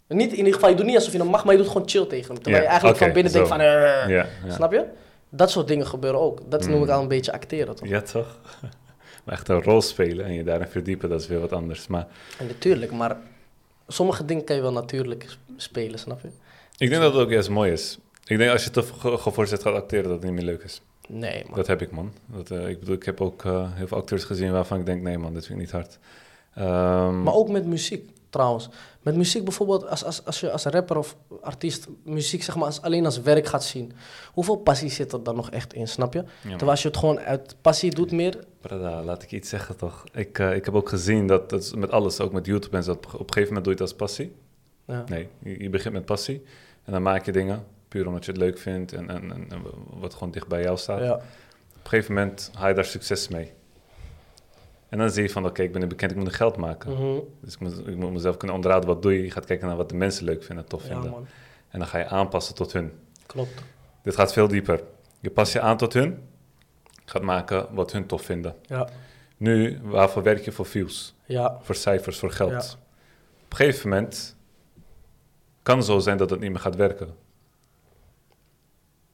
Niet, 0.07 0.31
in 0.31 0.37
ieder 0.37 0.53
geval, 0.53 0.69
je 0.69 0.75
doet 0.75 0.85
niet 0.85 0.95
alsof 0.95 1.11
je 1.11 1.17
hem 1.17 1.27
mag, 1.27 1.43
maar 1.43 1.53
je 1.53 1.59
doet 1.61 1.71
gewoon 1.71 1.89
chill 1.89 2.05
tegen 2.05 2.33
hem. 2.33 2.43
Terwijl 2.43 2.63
je 2.63 2.69
eigenlijk 2.69 2.99
van 2.99 3.11
binnen 3.11 3.33
denkt 3.33 3.47
van, 3.47 3.59
eh, 3.59 4.23
snap 4.47 4.71
je? 4.71 4.85
Dat 5.33 5.51
soort 5.51 5.67
dingen 5.67 5.87
gebeuren 5.87 6.19
ook. 6.19 6.39
Dat 6.51 6.67
noem 6.67 6.79
ik 6.81 6.87
Mm. 6.87 6.93
al 6.93 7.01
een 7.01 7.07
beetje 7.07 7.31
acteren, 7.33 7.75
toch? 7.75 7.87
Ja, 7.87 8.01
toch? 8.01 8.39
maar 9.23 9.33
echt 9.35 9.47
een 9.49 9.63
rol 9.63 9.81
spelen 9.81 10.25
en 10.25 10.33
je 10.33 10.43
daarin 10.43 10.67
verdiepen, 10.67 11.09
dat 11.09 11.21
is 11.21 11.27
weer 11.27 11.39
wat 11.39 11.51
anders. 11.53 11.87
Maar 11.87 12.07
En 12.39 12.47
natuurlijk, 12.47 12.91
maar 12.91 13.17
sommige 13.87 14.25
dingen 14.25 14.43
kan 14.43 14.55
je 14.55 14.61
wel 14.61 14.71
natuurlijk 14.71 15.37
spelen, 15.57 15.99
snap 15.99 16.21
je? 16.21 16.27
ik 16.77 16.89
denk 16.89 17.01
dat 17.01 17.13
het 17.13 17.21
ook 17.23 17.29
juist 17.29 17.49
mooi 17.49 17.71
is. 17.71 17.99
Ik 18.25 18.37
denk 18.37 18.51
als 18.51 18.63
je 18.63 18.69
te 18.69 18.83
ge- 18.83 19.17
geforceerd 19.17 19.61
gaat 19.61 19.73
acteren, 19.75 20.03
dat 20.03 20.13
het 20.13 20.23
niet 20.23 20.33
meer 20.33 20.43
leuk 20.43 20.63
is. 20.63 20.81
Nee, 21.07 21.43
man. 21.47 21.55
Dat 21.55 21.67
heb 21.67 21.81
ik, 21.81 21.91
man. 21.91 22.13
Dat, 22.25 22.51
eh, 22.51 22.67
ik 22.69 22.79
bedoel, 22.79 22.95
ik 22.95 23.03
heb 23.05 23.21
ook 23.21 23.45
eh, 23.45 23.67
heel 23.73 23.87
veel 23.87 23.97
acteurs 23.97 24.23
gezien 24.23 24.51
waarvan 24.51 24.79
ik 24.79 24.85
denk, 24.85 25.01
nee 25.01 25.17
man, 25.17 25.33
dit 25.33 25.45
vind 25.45 25.59
ik 25.59 25.65
niet 25.65 25.73
hard. 25.73 25.97
Ehm, 26.55 27.23
Maar 27.23 27.33
ook 27.33 27.49
met 27.49 27.65
muziek, 27.65 28.09
trouwens. 28.31 28.69
Met 29.01 29.15
muziek 29.15 29.43
bijvoorbeeld, 29.43 29.87
als, 29.87 30.03
als, 30.03 30.25
als 30.25 30.39
je 30.39 30.51
als 30.51 30.63
rapper 30.63 30.97
of 30.97 31.15
artiest 31.41 31.87
muziek 32.03 32.43
zeg 32.43 32.55
maar, 32.55 32.65
als, 32.65 32.81
alleen 32.81 33.05
als 33.05 33.21
werk 33.21 33.45
gaat 33.45 33.63
zien. 33.63 33.93
Hoeveel 34.33 34.55
passie 34.55 34.89
zit 34.89 35.13
er 35.13 35.23
dan 35.23 35.35
nog 35.35 35.49
echt 35.49 35.73
in, 35.73 35.87
snap 35.87 36.13
je? 36.13 36.19
ja. 36.19 36.49
Terwijl 36.49 36.71
als 36.71 36.81
je 36.81 36.87
het 36.87 36.97
gewoon 36.97 37.19
uit 37.19 37.55
passie 37.61 37.91
doet 37.91 38.11
meer... 38.11 38.43
Brada, 38.61 39.03
laat 39.03 39.23
ik 39.23 39.31
iets 39.31 39.49
zeggen 39.49 39.77
toch. 39.77 40.03
Ik, 40.13 40.39
eh, 40.39 40.55
ik 40.55 40.65
heb 40.65 40.73
ook 40.73 40.89
gezien 40.89 41.27
dat, 41.27 41.49
dat 41.49 41.61
is 41.61 41.73
met 41.73 41.91
alles, 41.91 42.19
ook 42.19 42.31
met 42.31 42.45
YouTube 42.45 42.77
en 42.77 42.83
zo, 42.83 42.91
op, 42.91 43.05
op 43.05 43.13
een 43.13 43.33
gegeven 43.33 43.47
moment 43.47 43.63
doe 43.63 43.73
je 43.73 43.81
het 43.81 43.89
als 43.89 43.93
passie. 43.93 44.35
Ja. 44.85 45.03
Nee, 45.07 45.27
je, 45.39 45.63
je 45.63 45.69
begint 45.69 45.93
met 45.93 46.05
passie 46.05 46.43
en 46.83 46.91
dan 46.91 47.01
maak 47.01 47.25
je 47.25 47.31
dingen, 47.31 47.65
puur 47.87 48.07
omdat 48.07 48.25
je 48.25 48.31
het 48.31 48.39
leuk 48.39 48.57
vindt 48.57 48.93
en, 48.93 49.09
en, 49.09 49.31
en, 49.31 49.45
en 49.49 49.61
wat 49.99 50.13
gewoon 50.13 50.31
dicht 50.31 50.47
bij 50.47 50.61
jou 50.61 50.77
staat. 50.77 50.99
Ja. 50.99 51.13
Op 51.13 51.21
een 51.83 51.89
gegeven 51.89 52.13
moment 52.13 52.51
haal 52.53 52.67
je 52.67 52.73
daar 52.73 52.85
succes 52.85 53.27
mee. 53.27 53.51
En 54.91 54.97
dan 54.97 55.09
zie 55.09 55.23
je 55.23 55.29
van, 55.29 55.45
oké, 55.45 55.61
ik 55.61 55.71
ben 55.71 55.81
nu 55.81 55.87
bekend, 55.87 56.11
ik 56.11 56.17
moet 56.17 56.27
er 56.27 56.33
geld 56.33 56.57
maken. 56.57 56.91
Mhm. 56.91 57.19
Dus 57.41 57.53
ik 57.53 57.59
moet, 57.59 57.87
ik 57.87 57.95
moet 57.95 58.11
mezelf 58.11 58.37
kunnen 58.37 58.55
onderhouden, 58.55 58.93
wat 58.93 59.01
doe 59.01 59.13
je? 59.13 59.23
Je 59.23 59.31
gaat 59.31 59.45
kijken 59.45 59.67
naar 59.67 59.77
wat 59.77 59.89
de 59.89 59.95
mensen 59.95 60.25
leuk 60.25 60.43
vinden, 60.43 60.65
tof 60.65 60.81
ja, 60.87 60.87
vinden. 60.87 61.09
man. 61.09 61.27
En 61.69 61.79
dan 61.79 61.87
ga 61.87 61.97
je 61.97 62.07
aanpassen 62.07 62.55
tot 62.55 62.73
hun. 62.73 62.91
Klopt. 63.25 63.63
Dit 64.03 64.15
gaat 64.15 64.33
veel 64.33 64.47
dieper. 64.47 64.83
Je 65.19 65.29
past 65.29 65.53
je 65.53 65.59
aan 65.59 65.77
tot 65.77 65.93
hun, 65.93 66.23
gaat 67.05 67.21
maken 67.21 67.67
wat 67.73 67.91
hun 67.91 68.05
tof 68.05 68.21
vinden. 68.21 68.55
Ja. 68.61 68.89
Nu, 69.37 69.79
waarvoor 69.83 70.23
werk 70.23 70.45
je 70.45 70.51
voor 70.51 70.65
views? 70.65 71.15
Ja. 71.25 71.57
Voor 71.61 71.75
cijfers, 71.75 72.19
voor 72.19 72.31
geld? 72.31 72.51
Ja. 72.51 72.57
Op 73.43 73.49
een 73.49 73.57
gegeven 73.57 73.89
moment 73.89 74.35
kan 75.63 75.77
het 75.77 75.85
zo 75.85 75.99
zijn 75.99 76.17
dat 76.17 76.29
het 76.29 76.39
niet 76.39 76.51
meer 76.51 76.59
gaat 76.59 76.75
werken. 76.75 77.15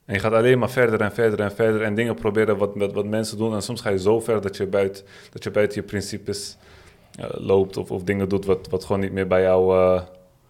En 0.08 0.14
je 0.14 0.20
gaat 0.20 0.34
alleen 0.34 0.60
maar 0.60 0.70
verder 0.70 1.02
en 1.02 1.12
verder 1.12 1.40
en 1.40 1.52
verder 1.52 1.82
en 1.82 1.96
dingen 1.96 2.16
proberen 2.16 2.58
wat, 2.58 2.72
wat, 2.76 2.94
wat 2.94 3.06
mensen 3.06 3.38
doen. 3.38 3.54
En 3.54 3.62
soms 3.62 3.82
ga 3.82 3.90
je 3.90 4.00
zo 4.00 4.20
ver 4.20 4.42
dat 4.42 4.58
je 4.58 4.66
buiten, 4.68 5.04
dat 5.32 5.44
je 5.44 5.52
buiten 5.52 5.82
je 5.82 5.88
principes 5.88 6.58
eh, 7.20 7.26
loopt 7.32 7.78
of, 7.78 7.92
of 7.92 8.04
dingen 8.04 8.30
doet 8.30 8.46
wat, 8.46 8.68
wat 8.70 8.86
gewoon 8.86 9.02
niet 9.02 9.12
meer 9.12 9.28
bij 9.28 9.42
jou... 9.42 9.78
eh, 9.78 10.02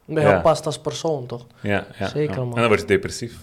Bij 0.06 0.24
Ja. 0.24 0.40
past 0.42 0.66
als 0.66 0.80
persoon, 0.80 1.26
toch? 1.26 1.46
ja, 1.62 1.86
ja, 2.00 2.08
Zeker, 2.08 2.36
ja. 2.36 2.44
man. 2.44 2.54
En 2.54 2.60
dan 2.60 2.68
word 2.68 2.80
je 2.80 2.86
depressief. 2.86 3.38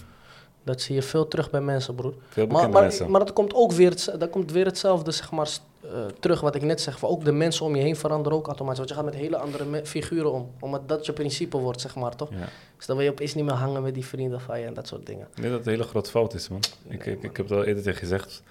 Dat 0.63 0.81
zie 0.81 0.95
je 0.95 1.01
veel 1.01 1.27
terug 1.27 1.49
bij 1.49 1.61
mensen, 1.61 1.95
broer. 1.95 2.13
Veel 2.29 2.47
Maar, 2.47 2.69
maar, 2.69 2.81
mensen. 2.81 3.11
maar 3.11 3.19
dat 3.19 3.33
komt 3.33 3.53
ook 3.53 3.71
weer, 3.71 3.95
dat 4.19 4.29
komt 4.29 4.51
weer 4.51 4.65
hetzelfde 4.65 5.11
zeg 5.11 5.31
maar, 5.31 5.47
eh, 5.93 6.05
terug 6.19 6.41
wat 6.41 6.55
ik 6.55 6.61
net 6.61 6.81
zeg. 6.81 6.99
Van 6.99 7.09
ook 7.09 7.25
de 7.25 7.31
mensen 7.31 7.65
om 7.65 7.75
je 7.75 7.81
heen 7.81 7.95
veranderen 7.95 8.37
ook 8.37 8.47
automatisch. 8.47 8.77
Want 8.77 8.89
je 8.89 8.95
gaat 8.95 9.05
met 9.05 9.15
hele 9.15 9.37
andere 9.37 9.85
figuren 9.85 10.31
om. 10.31 10.51
Omdat 10.59 10.87
dat 10.87 11.05
je 11.05 11.13
principe 11.13 11.57
wordt, 11.57 11.81
zeg 11.81 11.95
maar, 11.95 12.15
toch? 12.15 12.29
ja. 12.31 12.47
Dus 12.77 12.85
dan 12.85 12.95
wil 12.95 13.05
je 13.05 13.11
opeens 13.11 13.33
niet 13.33 13.45
meer 13.45 13.53
hangen 13.53 13.83
met 13.83 13.93
die 13.93 14.05
vrienden 14.05 14.41
van 14.41 14.59
je 14.59 14.65
en 14.65 14.73
dat 14.73 14.87
soort 14.87 15.05
dingen. 15.05 15.27
Denk 15.33 15.47
dat 15.47 15.57
het 15.57 15.65
een 15.65 15.73
hele 15.73 15.83
grote 15.83 16.09
fout 16.09 16.33
is, 16.33 16.49
man. 16.49 16.59
Ik, 16.59 17.05
Nee, 17.05 17.15
ik, 17.15 17.21
man. 17.21 17.31
ik 17.31 17.37
heb 17.37 17.49
het 17.49 17.57
al 17.57 17.63
eerder 17.63 17.83
tegen 17.83 17.93
je 17.93 17.99
gezegd. 17.99 18.43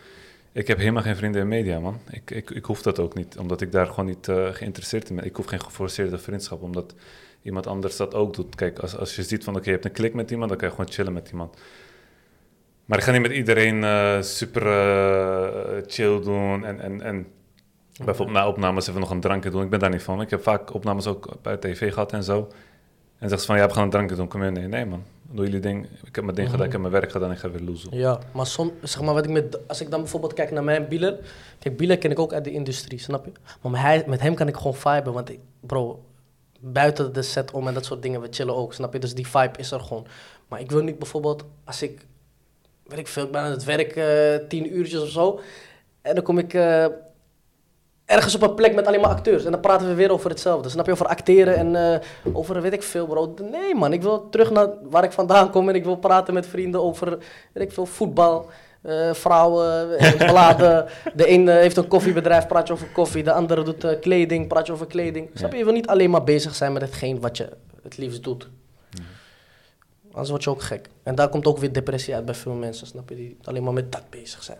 Ik 0.52 0.66
heb 0.66 0.78
helemaal 0.78 1.02
geen 1.02 1.16
vrienden 1.16 1.40
in 1.40 1.48
media, 1.48 1.78
man. 1.78 1.98
Ik, 2.10 2.30
ik, 2.30 2.50
ik 2.50 2.64
hoef 2.64 2.82
dat 2.82 2.98
ook 2.98 3.14
niet, 3.14 3.38
omdat 3.38 3.60
ik 3.60 3.72
daar 3.72 3.86
gewoon 3.86 4.06
niet 4.06 4.28
eh, 4.28 4.48
geïnteresseerd 4.52 5.08
in 5.08 5.16
ben. 5.16 5.24
Ik 5.24 5.36
hoef 5.36 5.46
geen 5.46 5.60
geforceerde 5.60 6.18
vriendschap, 6.18 6.62
omdat 6.62 6.94
iemand 7.42 7.66
anders 7.66 7.96
dat 7.96 8.14
ook 8.14 8.34
doet. 8.34 8.54
Kijk, 8.54 8.78
als, 8.78 8.96
als 8.96 9.16
je 9.16 9.22
ziet 9.22 9.44
van, 9.44 9.56
oké, 9.56 9.64
je 9.64 9.70
hebt 9.70 9.84
een 9.84 9.92
klik 9.92 10.14
met 10.14 10.30
iemand, 10.30 10.48
dan 10.48 10.58
kan 10.58 10.68
je 10.68 10.74
gewoon 10.74 10.90
chillen 10.90 11.12
met 11.12 11.30
iemand. 11.30 11.56
Maar 12.84 12.98
ik 12.98 13.04
ga 13.04 13.12
niet 13.12 13.22
met 13.22 13.30
iedereen 13.30 13.84
eh, 13.84 14.20
super 14.20 14.66
eh, 14.66 15.82
chill 15.86 16.20
doen 16.20 16.64
en, 16.64 16.80
en, 16.80 17.02
en 17.02 17.26
bijvoorbeeld 18.04 18.38
na 18.38 18.48
opnames 18.48 18.88
even 18.88 19.00
nog 19.00 19.10
een 19.10 19.20
drankje 19.20 19.50
doen. 19.50 19.62
Ik 19.62 19.70
ben 19.70 19.78
daar 19.78 19.90
niet 19.90 20.02
van. 20.02 20.20
Ik 20.20 20.30
heb 20.30 20.42
vaak 20.42 20.74
opnames 20.74 21.06
ook 21.06 21.28
bij 21.42 21.56
tv 21.56 21.92
gehad 21.92 22.12
en 22.12 22.22
zo. 22.22 22.48
En 23.18 23.28
zegt 23.28 23.40
ze 23.40 23.46
van, 23.46 23.56
ja, 23.56 23.66
we 23.66 23.72
gaan 23.72 23.82
een 23.82 23.90
drankje 23.90 24.16
doen, 24.16 24.28
kom 24.28 24.44
je? 24.44 24.50
Nee, 24.50 24.66
nee 24.66 24.86
man. 24.86 25.02
Doe 25.30 25.44
jullie 25.44 25.60
ding. 25.60 25.86
Ik 26.04 26.14
heb 26.14 26.24
mijn 26.24 26.36
ding 26.36 26.50
gedaan, 26.50 26.66
ik 26.66 26.72
heb 26.72 26.80
mijn 26.80 26.92
werk 26.92 27.10
gedaan 27.10 27.28
en 27.28 27.34
ik 27.34 27.40
ga 27.40 27.50
weer 27.50 27.60
loezen. 27.60 27.96
Ja, 27.96 28.18
maar 28.32 28.46
soms, 28.46 28.72
zeg 28.82 29.02
maar, 29.02 29.14
wat 29.14 29.24
ik 29.24 29.30
met, 29.30 29.68
als 29.68 29.80
ik 29.80 29.90
dan 29.90 30.00
bijvoorbeeld 30.00 30.32
kijk 30.32 30.50
naar 30.50 30.64
mijn 30.64 30.88
Bieler. 30.88 31.18
Kijk, 31.58 31.76
Bieler 31.76 31.98
ken 31.98 32.10
ik 32.10 32.18
ook 32.18 32.32
uit 32.32 32.44
de 32.44 32.52
industrie, 32.52 32.98
snap 32.98 33.24
je? 33.24 33.32
Maar 33.62 33.72
met, 33.72 33.80
hij, 33.80 34.04
met 34.06 34.20
hem 34.20 34.34
kan 34.34 34.48
ik 34.48 34.56
gewoon 34.56 34.74
viben, 34.74 35.12
want 35.12 35.30
ik, 35.30 35.38
bro, 35.60 36.04
buiten 36.60 37.12
de 37.12 37.22
set 37.22 37.50
om 37.50 37.68
en 37.68 37.74
dat 37.74 37.84
soort 37.84 38.02
dingen, 38.02 38.20
we 38.20 38.28
chillen 38.30 38.56
ook, 38.56 38.74
snap 38.74 38.92
je? 38.92 38.98
Dus 38.98 39.14
die 39.14 39.26
vibe 39.26 39.58
is 39.58 39.70
er 39.70 39.80
gewoon. 39.80 40.06
Maar 40.48 40.60
ik 40.60 40.70
wil 40.70 40.82
niet 40.82 40.98
bijvoorbeeld, 40.98 41.44
als 41.64 41.82
ik, 41.82 42.06
weet 42.86 42.98
ik 42.98 43.08
veel, 43.08 43.24
ik 43.24 43.30
ben 43.30 43.40
aan 43.40 43.50
het 43.50 43.64
werk 43.64 43.96
eh, 43.96 44.48
tien 44.48 44.76
uurtjes 44.76 45.02
of 45.02 45.08
zo. 45.08 45.40
En 46.02 46.14
dan 46.14 46.24
kom 46.24 46.38
ik 46.38 46.54
eh, 46.54 46.84
ergens 48.04 48.34
op 48.34 48.42
een 48.42 48.54
plek 48.54 48.74
met 48.74 48.86
alleen 48.86 49.00
maar 49.00 49.10
acteurs. 49.10 49.44
En 49.44 49.52
dan 49.52 49.60
praten 49.60 49.88
we 49.88 49.94
weer 49.94 50.12
over 50.12 50.30
hetzelfde. 50.30 50.68
Snap 50.68 50.86
je? 50.86 50.92
Over 50.92 51.06
acteren 51.06 51.56
en 51.56 51.92
eh, 51.92 52.00
over 52.32 52.62
weet 52.62 52.72
ik 52.72 52.82
veel, 52.82 53.06
bro. 53.06 53.34
Nee, 53.50 53.74
man. 53.74 53.92
Ik 53.92 54.02
wil 54.02 54.28
terug 54.28 54.50
naar 54.50 54.68
waar 54.82 55.04
ik 55.04 55.12
vandaan 55.12 55.50
kom. 55.50 55.68
En 55.68 55.74
ik 55.74 55.84
wil 55.84 55.96
praten 55.96 56.34
met 56.34 56.46
vrienden 56.46 56.82
over, 56.82 57.18
weet 57.52 57.64
ik 57.64 57.72
veel, 57.72 57.86
voetbal. 57.86 58.50
vrouwen, 59.12 59.88
bladen. 60.32 60.86
De 61.14 61.30
een 61.30 61.48
heeft 61.48 61.76
een 61.76 61.88
koffiebedrijf, 61.88 62.46
praat 62.46 62.66
je 62.66 62.72
over 62.72 62.86
koffie. 62.92 63.22
De 63.22 63.32
andere 63.32 63.62
doet 63.62 63.98
kleding, 64.00 64.48
praat 64.48 64.66
je 64.66 64.72
over 64.72 64.86
kleding. 64.86 65.30
Snap 65.34 65.52
je? 65.52 65.58
Je 65.58 65.64
wil 65.64 65.72
niet 65.72 65.86
alleen 65.86 66.10
maar 66.10 66.24
bezig 66.24 66.54
zijn 66.54 66.72
met 66.72 66.82
hetgeen 66.82 67.20
wat 67.20 67.36
je 67.36 67.48
het 67.82 67.96
liefst 67.96 68.22
doet. 68.24 68.48
Anders 70.14 70.30
word 70.30 70.44
je 70.44 70.50
ook 70.50 70.62
gek. 70.62 70.88
En 71.02 71.14
daar 71.14 71.28
komt 71.28 71.46
ook 71.46 71.58
weer 71.58 71.72
depressie 71.72 72.14
uit 72.14 72.24
bij 72.24 72.34
veel 72.34 72.54
mensen, 72.54 72.86
snap 72.86 73.08
je? 73.08 73.14
Die 73.14 73.38
alleen 73.42 73.62
maar 73.62 73.72
met 73.72 73.92
dat 73.92 74.10
bezig 74.10 74.42
zijn. 74.42 74.58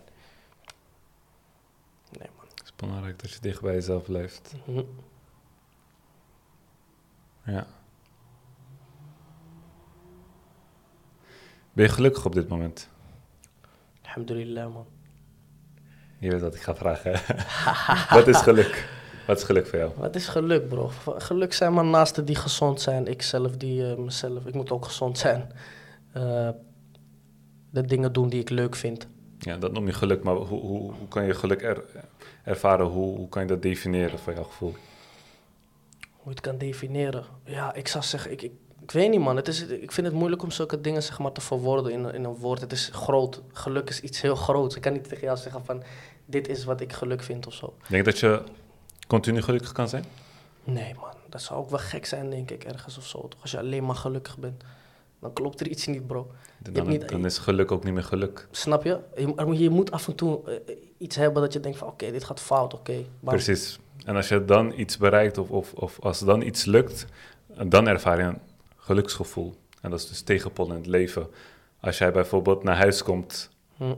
Nee, 2.19 2.29
man. 2.37 2.47
Het 2.55 2.65
is 2.65 2.75
belangrijk 2.77 3.19
dat 3.19 3.31
je 3.31 3.41
dicht 3.41 3.61
bij 3.61 3.75
jezelf 3.75 4.05
blijft. 4.05 4.55
Mhm. 4.65 4.83
Ja. 7.45 7.67
Ben 11.73 11.85
je 11.85 11.91
gelukkig 11.91 12.25
op 12.25 12.35
dit 12.35 12.49
moment? 12.49 12.89
Alhamdulillah, 14.03 14.73
man. 14.73 14.87
Je 16.19 16.31
weet 16.31 16.41
wat 16.41 16.55
ik 16.55 16.63
ga 16.63 16.75
vragen. 16.77 17.13
hè? 17.15 17.35
wat 18.19 18.29
is 18.29 18.37
geluk? 18.37 18.89
Wat 19.27 19.37
is 19.39 19.43
geluk 19.45 19.67
voor 19.67 19.79
jou? 19.79 19.91
Wat 19.97 20.15
is 20.15 20.27
geluk, 20.29 20.69
bro? 20.69 20.91
Geluk 21.07 21.53
zijn 21.53 21.75
mijn 21.75 21.91
naasten 21.91 22.25
die 22.25 22.35
gezond 22.37 22.81
zijn. 22.81 23.07
Ik 23.07 23.23
zelf 23.23 23.57
die 23.57 23.91
eh, 23.91 23.97
mezelf. 23.97 24.47
Ik 24.47 24.55
moet 24.55 24.71
ook 24.71 24.85
gezond 24.85 25.19
zijn. 25.19 25.53
Eh, 26.13 26.49
de 27.71 27.83
dingen 27.83 28.13
doen 28.13 28.29
die 28.29 28.41
ik 28.41 28.51
leuk 28.51 28.75
vind. 28.75 29.07
Ja, 29.39 29.57
dat 29.57 29.73
noem 29.73 29.87
je 29.87 29.93
geluk, 29.93 30.23
maar 30.23 30.35
hoe, 30.35 30.61
hoe, 30.61 30.93
hoe 30.93 31.09
kan 31.09 31.25
je 31.25 31.35
geluk 31.35 31.63
er- 31.63 31.85
ervaren? 32.45 32.87
Hoe, 32.87 33.17
hoe 33.17 33.29
kan 33.29 33.43
je 33.43 33.49
dat 33.49 33.63
definiëren 33.63 34.19
voor 34.19 34.33
jouw 34.35 34.43
gevoel? 34.45 34.75
Hoe 36.13 36.23
je 36.25 36.31
het 36.31 36.41
kan 36.41 36.59
definiëren. 36.59 37.25
Ja, 37.45 37.75
ik 37.75 37.89
zou 37.89 38.05
zeggen, 38.05 38.31
ik, 38.33 38.43
ik, 38.43 38.53
ik 38.83 38.91
weet 38.91 39.11
niet 39.11 39.21
man. 39.21 39.37
Het 39.37 39.49
is, 39.49 39.67
ik 39.67 39.93
vind 39.93 40.07
het 40.07 40.17
moeilijk 40.17 40.43
om 40.43 40.51
zulke 40.51 40.81
dingen 40.81 41.03
zeg 41.03 41.19
maar, 41.19 41.33
te 41.33 41.41
verwoorden 41.41 41.93
in, 41.93 42.05
een- 42.05 42.15
in 42.15 42.25
een 42.25 42.35
woord. 42.37 42.61
Het 42.61 42.73
is 42.73 42.91
groot. 42.93 43.43
Geluk 43.53 43.89
is 43.89 44.01
iets 44.01 44.21
heel 44.21 44.37
groots. 44.37 44.77
Ik 44.77 44.83
kan 44.83 44.93
niet 44.93 45.09
tegen 45.09 45.25
jou 45.25 45.37
zeggen 45.39 45.65
van, 45.65 45.83
dit 46.27 46.49
is 46.49 46.65
wat 46.65 46.81
ik 46.81 46.93
geluk 46.93 47.23
vind 47.23 47.47
of 47.47 47.55
zo. 47.55 47.75
Denk 47.89 48.05
je 48.05 48.11
dat 48.11 48.21
je 48.21 48.43
continu 49.07 49.43
gelukkig 49.43 49.73
kan 49.73 49.89
zijn? 49.89 50.05
Nee 50.65 50.95
man, 50.95 51.11
dat 51.29 51.43
zou 51.43 51.61
ook 51.61 51.71
wel 51.71 51.79
gek 51.79 52.07
zijn 52.07 52.31
denk 52.31 52.51
ik 52.51 52.65
ergens 52.65 52.99
of 52.99 53.07
zo. 53.07 53.29
Toch? 53.29 53.41
Als 53.43 53.51
je 53.51 53.59
alleen 53.59 53.85
maar 53.87 53.97
gelukkig 53.97 54.39
bent, 54.39 54.63
dan 55.21 55.33
klopt 55.33 55.61
er 55.61 55.69
iets 55.69 55.87
niet 55.87 56.07
bro. 56.07 56.31
Dan, 56.59 56.87
niet- 56.89 57.09
dan 57.09 57.25
is 57.25 57.39
geluk 57.39 57.73
ook 57.73 57.85
niet 57.85 57.95
meer 57.95 58.05
geluk. 58.05 58.49
Snap 58.51 58.85
je? 58.85 58.99
Je, 59.17 59.27
moet- 59.45 59.59
je 59.59 59.71
moet 59.71 59.91
af 59.91 60.09
en 60.09 60.15
toe 60.15 60.51
eh, 60.67 60.75
iets 60.99 61.17
hebben 61.17 61.43
dat 61.43 61.53
je 61.53 61.61
denkt 61.61 61.79
van, 61.79 61.89
oké, 61.89 62.11
dit 62.11 62.25
gaat 62.25 62.41
fout, 62.41 62.75
oké. 62.75 63.05
Precies. 63.21 63.79
En 64.05 64.17
als 64.17 64.29
je 64.29 64.45
dan 64.45 64.73
iets 64.79 64.97
bereikt 64.97 65.39
of, 65.39 65.51
of, 65.51 65.73
of 65.73 66.01
als 66.01 66.19
dan 66.19 66.43
iets 66.43 66.65
lukt, 66.65 67.07
dan 67.67 67.87
ervaar 67.89 68.19
je 68.19 68.23
een 68.25 68.39
geluksgevoel. 68.77 69.55
En 69.81 69.91
dat 69.91 69.99
is 69.99 70.09
dus 70.09 70.23
tegenpol 70.23 70.69
in 70.69 70.75
het 70.75 70.87
leven. 70.87 71.27
Als 71.81 71.99
jij 71.99 72.13
bijvoorbeeld 72.13 72.63
naar 72.63 72.77
huis 72.77 73.03
komt 73.03 73.51
Hm. 73.77 73.95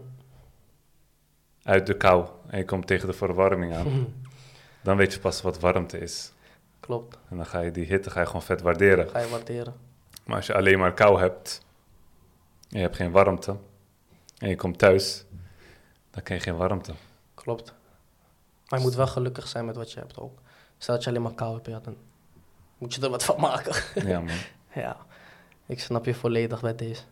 uit 1.63 1.87
de 1.87 1.97
kou 1.97 2.27
en 2.47 2.59
je 2.59 2.65
komt 2.65 2.87
tegen 2.87 3.07
de 3.09 3.13
verwarming 3.15 3.75
aan, 3.75 3.87
Hm. 3.87 4.05
dan 4.87 4.97
weet 4.97 5.13
je 5.13 5.21
pas 5.21 5.43
wat 5.43 5.61
warmte 5.61 5.99
is. 5.99 6.33
Klopt, 6.81 7.19
En 7.29 7.37
dan 7.37 7.47
ga 7.47 7.61
je 7.61 7.71
die 7.71 7.85
hitte 7.87 8.11
ga 8.11 8.21
je 8.21 8.27
gewoon 8.27 8.43
vet 8.43 8.61
waarderen. 8.61 9.09
ga 9.11 9.19
je 9.19 9.29
waarderen. 9.29 9.75
Maar 10.25 10.37
als 10.37 10.47
je 10.47 10.55
alleen 10.55 10.79
maar 10.79 10.95
kou 10.95 11.21
hebt 11.21 11.65
en 12.71 12.77
je 12.77 12.83
hebt 12.83 12.97
geen 12.97 13.11
warmte 13.11 13.57
en 14.39 14.49
je 14.49 14.57
komt 14.57 14.79
thuis, 14.79 15.25
dan 16.11 16.23
krijg 16.23 16.45
je 16.45 16.51
geen 16.51 16.59
warmte. 16.59 16.93
Klopt. 17.35 17.75
Maar 18.69 18.79
je 18.79 18.85
moet 18.85 18.95
wel 18.95 19.07
gelukkig 19.07 19.49
zijn 19.49 19.65
met 19.65 19.77
wat 19.77 19.93
je 19.93 19.99
hebt 19.99 20.19
ook. 20.19 20.39
Stel 20.79 20.95
dat 20.95 21.05
je 21.05 21.11
alleen 21.11 21.23
maar 21.23 21.35
kou 21.35 21.55
hebt, 21.55 21.67
ja, 21.67 21.81
dan 21.81 21.97
moet 22.79 22.95
je 22.95 23.01
er 23.03 23.11
wat 23.11 23.25
van 23.25 23.41
maken. 23.41 23.83
Ja, 24.07 24.21
man. 24.21 24.37
ja, 24.85 24.97
ik 25.67 25.81
snap 25.81 26.05
je 26.05 26.15
volledig 26.15 26.61
bij 26.61 26.75
deze. 26.75 27.03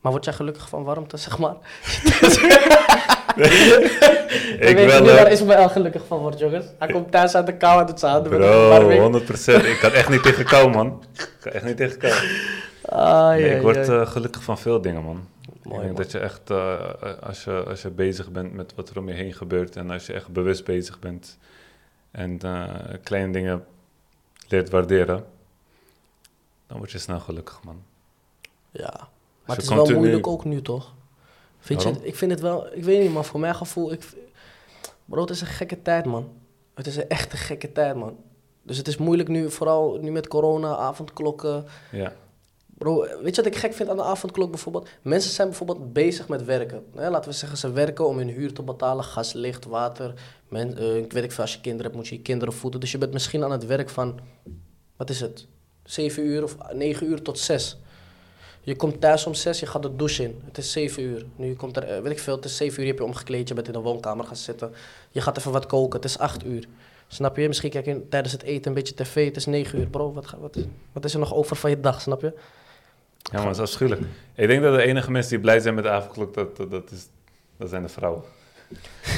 Maar 0.00 0.12
word 0.12 0.24
jij 0.24 0.34
gelukkig 0.34 0.68
van 0.68 0.84
warmte, 0.84 1.16
zeg 1.16 1.38
maar? 1.38 1.56
ik 4.68 4.76
weet 4.76 4.86
wel, 4.86 5.02
niet 5.02 5.10
waar. 5.10 5.30
Ismaël 5.30 5.68
gelukkig 5.68 6.06
van 6.06 6.18
wordt, 6.18 6.38
jongens. 6.38 6.66
Hij 6.78 6.88
komt 6.88 7.10
thuis 7.10 7.34
uit 7.34 7.46
de 7.46 7.56
kou 7.56 7.74
handen 7.74 8.30
met 8.30 8.32
een 8.32 8.38
Bro, 8.38 8.70
verwarming. 8.70 9.22
100%. 9.62 9.66
Ik 9.66 9.78
kan 9.80 9.92
echt 9.92 10.08
niet 10.08 10.22
tegen 10.22 10.44
kou, 10.44 10.70
man. 10.70 11.02
Ik 11.12 11.36
kan 11.40 11.52
echt 11.52 11.64
niet 11.64 11.76
tegen 11.76 11.98
kou. 11.98 12.14
Ah, 12.82 13.28
Nee, 13.28 13.56
ik 13.56 13.62
word 13.62 13.88
eh, 13.88 14.06
gelukkig 14.06 14.42
van 14.42 14.58
veel 14.58 14.80
dingen, 14.80 15.02
man. 15.04 15.28
ik 15.42 15.64
Mooi, 15.64 15.78
denk 15.80 15.92
man. 15.92 16.02
dat 16.02 16.12
je 16.12 16.18
echt, 16.18 16.50
eh, 16.50 16.74
als, 17.22 17.44
je, 17.44 17.64
als 17.64 17.82
je 17.82 17.90
bezig 17.90 18.30
bent 18.30 18.52
met 18.52 18.74
wat 18.74 18.88
er 18.90 18.98
om 18.98 19.08
je 19.08 19.14
heen 19.14 19.32
gebeurt 19.32 19.76
en 19.76 19.90
als 19.90 20.06
je 20.06 20.12
echt 20.12 20.28
bewust 20.28 20.64
bezig 20.64 20.98
bent 20.98 21.38
en 22.10 22.38
eh, 22.42 22.64
kleine 23.02 23.32
dingen 23.32 23.64
leert 24.48 24.70
waarderen, 24.70 25.24
dan 26.66 26.78
word 26.78 26.90
je 26.92 26.98
snel 26.98 27.20
gelukkig, 27.20 27.60
man. 27.64 27.82
Ja, 28.70 29.08
maar 29.44 29.56
het 29.56 29.64
is 29.64 29.68
wel 29.74 29.90
moeilijk 29.90 30.26
ook 30.26 30.44
nu, 30.44 30.62
toch? 30.62 30.94
Vind 31.66 31.82
je, 31.82 31.94
ik 32.02 32.16
vind 32.16 32.30
het 32.30 32.40
wel, 32.40 32.66
ik 32.72 32.84
weet 32.84 33.00
niet, 33.00 33.12
man, 33.12 33.24
voor 33.24 33.40
mijn 33.40 33.54
gevoel, 33.54 33.92
ik, 33.92 34.02
bro, 35.04 35.20
het 35.20 35.30
is 35.30 35.40
een 35.40 35.46
gekke 35.46 35.82
tijd, 35.82 36.04
man. 36.04 36.32
Het 36.74 36.86
is 36.86 36.96
een 36.96 37.08
echte 37.08 37.36
gekke 37.36 37.72
tijd, 37.72 37.96
man. 37.96 38.16
Dus 38.62 38.76
het 38.76 38.88
is 38.88 38.96
moeilijk 38.96 39.28
nu, 39.28 39.50
vooral 39.50 39.98
nu 40.00 40.10
met 40.10 40.28
corona, 40.28 40.76
avondklokken. 40.76 41.64
Ja, 41.92 42.12
Bro, 42.78 43.00
weet 43.22 43.36
je 43.36 43.42
wat 43.42 43.52
ik 43.52 43.56
gek 43.56 43.72
vind 43.72 43.88
aan 43.88 43.96
de 43.96 44.02
avondklok 44.02 44.50
bijvoorbeeld? 44.50 44.88
Mensen 45.02 45.30
zijn 45.30 45.48
bijvoorbeeld 45.48 45.92
bezig 45.92 46.28
met 46.28 46.44
werken. 46.44 46.84
Hè, 46.94 47.10
laten 47.10 47.30
we 47.30 47.36
zeggen, 47.36 47.58
ze 47.58 47.70
werken 47.70 48.06
om 48.06 48.16
hun 48.16 48.28
huur 48.28 48.52
te 48.52 48.62
betalen, 48.62 49.04
gas, 49.04 49.32
licht, 49.32 49.64
water. 49.64 50.14
Men, 50.48 50.78
eh, 50.78 50.96
ik 50.96 51.12
weet 51.12 51.24
ik 51.24 51.32
veel, 51.32 51.44
als 51.44 51.52
je 51.52 51.60
kinderen 51.60 51.86
hebt, 51.86 51.96
moet 51.96 52.08
je 52.08 52.14
je 52.14 52.22
kinderen 52.22 52.54
voeden. 52.54 52.80
Dus 52.80 52.92
je 52.92 52.98
bent 52.98 53.12
misschien 53.12 53.44
aan 53.44 53.50
het 53.50 53.66
werk 53.66 53.88
van, 53.88 54.18
wat 54.96 55.10
is 55.10 55.20
het? 55.20 55.46
7 55.84 56.26
uur 56.26 56.42
of 56.42 56.56
9 56.72 57.06
uur 57.06 57.22
tot 57.22 57.38
6. 57.38 57.78
Je 58.66 58.76
komt 58.76 59.00
thuis 59.00 59.26
om 59.26 59.34
6, 59.34 59.60
je 59.60 59.66
gaat 59.66 59.82
de 59.82 59.96
douche 59.96 60.22
in. 60.22 60.40
Het 60.44 60.58
is 60.58 60.72
7 60.72 61.02
uur. 61.02 61.24
Nu 61.36 61.46
je 61.46 61.56
komt 61.56 61.76
er, 61.76 61.82
eh, 61.82 62.02
weet 62.02 62.12
ik 62.12 62.18
veel, 62.18 62.36
het 62.36 62.44
is 62.44 62.56
7 62.56 62.74
uur, 62.74 62.80
je 62.80 62.86
hebt 62.86 62.98
je 62.98 63.06
omgekleed, 63.06 63.48
je 63.48 63.54
bent 63.54 63.66
in 63.66 63.72
de 63.72 63.78
woonkamer 63.78 64.24
gaan 64.24 64.36
zitten. 64.36 64.72
Je 65.10 65.20
gaat 65.20 65.38
even 65.38 65.52
wat 65.52 65.66
koken, 65.66 66.00
het 66.00 66.08
is 66.08 66.18
8 66.18 66.44
uur. 66.44 66.64
Snap 67.08 67.36
je? 67.36 67.46
Misschien 67.46 67.70
kijk 67.70 67.84
je 67.84 68.08
tijdens 68.08 68.32
het 68.32 68.42
eten 68.42 68.68
een 68.68 68.74
beetje 68.74 68.94
tv, 68.94 69.24
het 69.24 69.36
is 69.36 69.46
9 69.46 69.78
uur. 69.78 69.86
Bro, 69.86 70.12
wat, 70.12 70.34
wat, 70.40 70.56
wat 70.92 71.04
is 71.04 71.12
er 71.12 71.18
nog 71.18 71.34
over 71.34 71.56
van 71.56 71.70
je 71.70 71.80
dag, 71.80 72.00
snap 72.00 72.20
je? 72.20 72.32
ja 73.18 73.32
maar 73.32 73.44
dat 73.44 73.54
is 73.54 73.60
afschuwelijk. 73.60 74.02
Ik 74.34 74.46
denk 74.46 74.62
dat 74.62 74.74
de 74.74 74.82
enige 74.82 75.10
mensen 75.10 75.30
die 75.30 75.40
blij 75.40 75.60
zijn 75.60 75.74
met 75.74 75.84
de 75.84 75.90
avondklok, 75.90 76.34
dat, 76.34 76.56
dat, 76.56 76.70
dat, 76.70 76.90
is, 76.90 77.06
dat 77.58 77.68
zijn 77.68 77.82
de 77.82 77.88
vrouwen. 77.88 78.22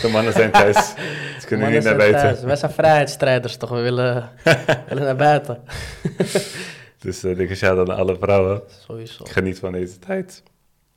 De 0.02 0.08
mannen 0.08 0.32
zijn 0.32 0.50
thuis. 0.50 0.76
Ze 1.40 1.46
kunnen 1.46 1.70
niet 1.70 1.84
naar 1.84 1.96
buiten. 1.96 2.46
Wij 2.46 2.56
zijn 2.56 2.72
vrijheidsstrijders, 2.72 3.56
toch? 3.56 3.70
We 3.70 3.80
willen, 3.80 4.30
willen 4.88 5.04
naar 5.04 5.16
buiten. 5.16 5.62
Dus 6.98 7.24
uh, 7.24 7.36
dikke 7.36 7.54
shout 7.54 7.88
aan 7.88 7.96
alle 7.96 8.16
vrouwen. 8.16 8.62
Sowieso. 8.86 9.24
Geniet 9.24 9.58
van 9.58 9.72
deze 9.72 9.98
tijd. 9.98 10.42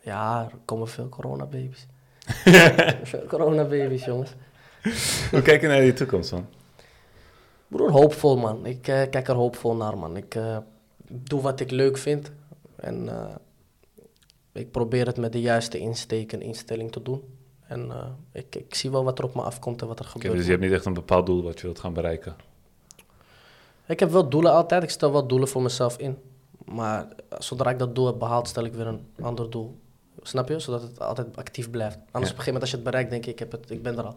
Ja, 0.00 0.42
er 0.52 0.58
komen 0.64 0.88
veel 0.88 1.08
coronababies. 1.08 1.86
veel 3.02 3.24
coronababies, 3.28 4.04
jongens. 4.04 4.34
Hoe 5.30 5.42
kijk 5.42 5.60
je 5.60 5.66
naar 5.66 5.80
die 5.80 5.92
toekomst, 5.92 6.32
man? 6.32 6.46
Broer, 7.68 7.90
hoopvol, 7.90 8.36
man. 8.36 8.66
Ik 8.66 8.88
eh, 8.88 9.10
kijk 9.10 9.28
er 9.28 9.34
hoopvol 9.34 9.76
naar, 9.76 9.98
man. 9.98 10.16
Ik 10.16 10.34
eh, 10.34 10.58
doe 11.06 11.40
wat 11.40 11.60
ik 11.60 11.70
leuk 11.70 11.96
vind. 11.98 12.32
En 12.76 13.08
eh, 13.08 13.34
ik 14.52 14.70
probeer 14.70 15.06
het 15.06 15.16
met 15.16 15.32
de 15.32 15.40
juiste 15.40 15.78
insteek 15.78 16.32
en 16.32 16.42
instelling 16.42 16.92
te 16.92 17.02
doen. 17.02 17.22
En 17.66 17.90
eh, 17.90 18.06
ik, 18.32 18.54
ik 18.56 18.74
zie 18.74 18.90
wel 18.90 19.04
wat 19.04 19.18
er 19.18 19.24
op 19.24 19.34
me 19.34 19.42
afkomt 19.42 19.80
en 19.82 19.86
wat 19.88 19.98
er 19.98 20.04
Oké, 20.04 20.12
gebeurt. 20.12 20.34
dus 20.36 20.44
je 20.44 20.50
hebt 20.50 20.62
niet 20.62 20.72
echt 20.72 20.84
een 20.84 20.94
bepaald 20.94 21.26
doel 21.26 21.42
wat 21.42 21.58
je 21.60 21.66
wilt 21.66 21.78
gaan 21.80 21.92
bereiken. 21.92 22.36
Ik 23.86 24.00
heb 24.00 24.10
wel 24.10 24.28
doelen 24.28 24.52
altijd. 24.52 24.82
Ik 24.82 24.90
stel 24.90 25.12
wel 25.12 25.26
doelen 25.26 25.48
voor 25.48 25.62
mezelf 25.62 25.96
in. 25.98 26.18
Maar 26.64 27.08
zodra 27.38 27.70
ik 27.70 27.78
dat 27.78 27.94
doel 27.94 28.06
heb 28.06 28.18
behaald, 28.18 28.48
stel 28.48 28.64
ik 28.64 28.74
weer 28.74 28.86
een 28.86 29.06
ander 29.20 29.50
doel. 29.50 29.78
Snap 30.22 30.48
je? 30.48 30.58
Zodat 30.58 30.82
het 30.82 31.00
altijd 31.00 31.36
actief 31.36 31.70
blijft. 31.70 31.96
Anders 31.96 32.10
Ja. 32.12 32.18
op 32.18 32.22
een 32.22 32.28
gegeven 32.28 32.44
moment 32.52 32.62
als 32.62 32.70
je 32.70 32.76
het 32.76 32.84
bereikt, 32.84 33.10
denk 33.10 33.24
ik, 33.26 33.32
ik, 33.32 33.38
heb 33.38 33.52
het, 33.52 33.70
ik 33.70 33.82
ben 33.82 33.98
er 33.98 34.04
al. 34.04 34.14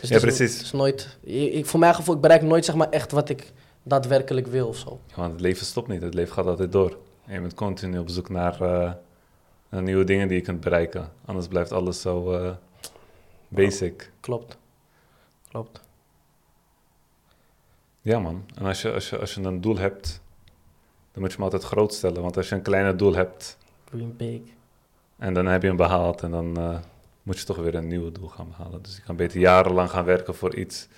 Dus 0.00 0.08
Ja, 0.08 0.14
het 0.14 0.24
is, 0.24 0.36
precies. 0.36 0.56
Het 0.56 0.64
is 0.64 0.72
nooit, 0.72 1.16
ik, 1.20 1.66
voor 1.66 1.80
mijn 1.80 1.94
gevoel, 1.94 2.14
ik 2.14 2.20
bereik 2.20 2.42
nooit 2.42 2.64
zeg 2.64 2.74
maar 2.74 2.88
echt 2.90 3.12
wat 3.12 3.28
ik 3.28 3.52
daadwerkelijk 3.82 4.46
wil 4.46 4.68
of 4.68 4.76
zo. 4.76 4.98
Ja, 5.06 5.14
want 5.16 5.32
het 5.32 5.40
leven 5.40 5.66
stopt 5.66 5.88
niet, 5.88 6.02
het 6.02 6.14
leven 6.14 6.34
gaat 6.34 6.46
altijd 6.46 6.72
door. 6.72 6.98
En 7.26 7.34
je 7.34 7.40
bent 7.40 7.54
continu 7.54 7.98
op 7.98 8.08
zoek 8.08 8.28
naar, 8.28 8.60
eh, 8.60 8.92
naar 9.68 9.82
nieuwe 9.82 10.04
dingen 10.04 10.28
die 10.28 10.36
je 10.36 10.42
kunt 10.42 10.60
bereiken. 10.60 11.12
Anders 11.24 11.48
blijft 11.48 11.72
alles 11.72 12.00
zo 12.00 12.32
eh, 12.32 12.50
basic. 13.48 14.10
Klopt. 14.20 14.56
Klopt. 15.48 15.80
Ja 18.04 18.18
man, 18.18 18.44
en 18.54 18.64
als 18.64 18.82
je, 18.82 18.92
als, 18.92 19.10
je, 19.10 19.18
als 19.18 19.34
je 19.34 19.42
een 19.42 19.60
doel 19.60 19.76
hebt, 19.76 20.20
dan 21.12 21.22
moet 21.22 21.30
je 21.30 21.36
hem 21.36 21.44
altijd 21.44 21.62
groot 21.62 21.94
stellen. 21.94 22.22
Want 22.22 22.36
als 22.36 22.48
je 22.48 22.54
een 22.54 22.62
kleiner 22.62 22.96
doel 22.96 23.14
hebt 23.14 23.58
big. 24.16 24.40
en 25.18 25.34
dan 25.34 25.46
heb 25.46 25.62
je 25.62 25.68
hem 25.68 25.76
behaald 25.76 26.22
en 26.22 26.30
dan 26.30 26.56
eh, 26.56 26.78
moet 27.22 27.38
je 27.38 27.44
toch 27.44 27.56
weer 27.56 27.74
een 27.74 27.86
nieuw 27.86 28.12
doel 28.12 28.28
gaan 28.28 28.48
behalen. 28.48 28.82
Dus 28.82 28.96
je 28.96 29.02
kan 29.02 29.16
beter 29.16 29.40
jarenlang 29.40 29.90
gaan 29.90 30.04
werken 30.04 30.34
voor 30.34 30.54
iets 30.54 30.88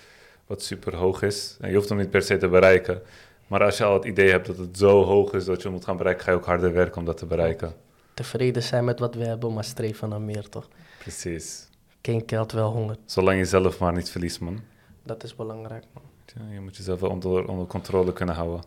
wat 0.45 0.63
super 0.63 0.95
hoog 0.95 1.21
is. 1.21 1.57
En 1.61 1.69
je 1.69 1.75
hoeft 1.75 1.89
hem 1.89 1.97
niet 1.97 2.09
per 2.09 2.21
se 2.21 2.37
te 2.37 2.47
bereiken. 2.47 3.01
Maar 3.47 3.63
als 3.63 3.77
je 3.77 3.83
al 3.83 3.93
het 3.93 4.05
idee 4.05 4.29
hebt 4.29 4.47
dat 4.47 4.57
het 4.57 4.77
zo 4.77 5.03
hoog 5.03 5.33
is 5.33 5.45
dat 5.45 5.57
je 5.57 5.63
hem 5.63 5.71
moet 5.71 5.85
gaan 5.85 5.97
bereiken, 5.97 6.23
ga 6.23 6.31
je 6.31 6.37
ook 6.37 6.45
harder 6.45 6.73
werken 6.73 6.97
om 6.97 7.05
dat 7.05 7.17
te 7.17 7.25
bereiken. 7.25 7.73
Tevreden 8.13 8.63
zijn 8.63 8.85
met 8.85 8.99
wat 8.99 9.15
we 9.15 9.25
hebben, 9.25 9.53
maar 9.53 9.63
streven 9.63 10.09
naar 10.09 10.21
meer, 10.21 10.49
toch? 10.49 10.67
Precies. 10.99 11.69
Geen 12.01 12.23
geld, 12.25 12.51
wel 12.51 12.71
honger. 12.71 12.95
Zolang 13.05 13.37
je 13.37 13.45
zelf 13.45 13.79
maar 13.79 13.93
niet 13.93 14.09
verliest, 14.09 14.39
man. 14.39 14.59
Dat 15.03 15.23
is 15.23 15.35
belangrijk, 15.35 15.83
man. 15.93 16.06
Ja, 16.37 16.53
je 16.53 16.59
moet 16.59 16.77
jezelf 16.77 16.99
wel 16.99 17.09
onder, 17.09 17.47
onder 17.47 17.67
controle 17.67 18.13
kunnen 18.13 18.35
houden. 18.35 18.63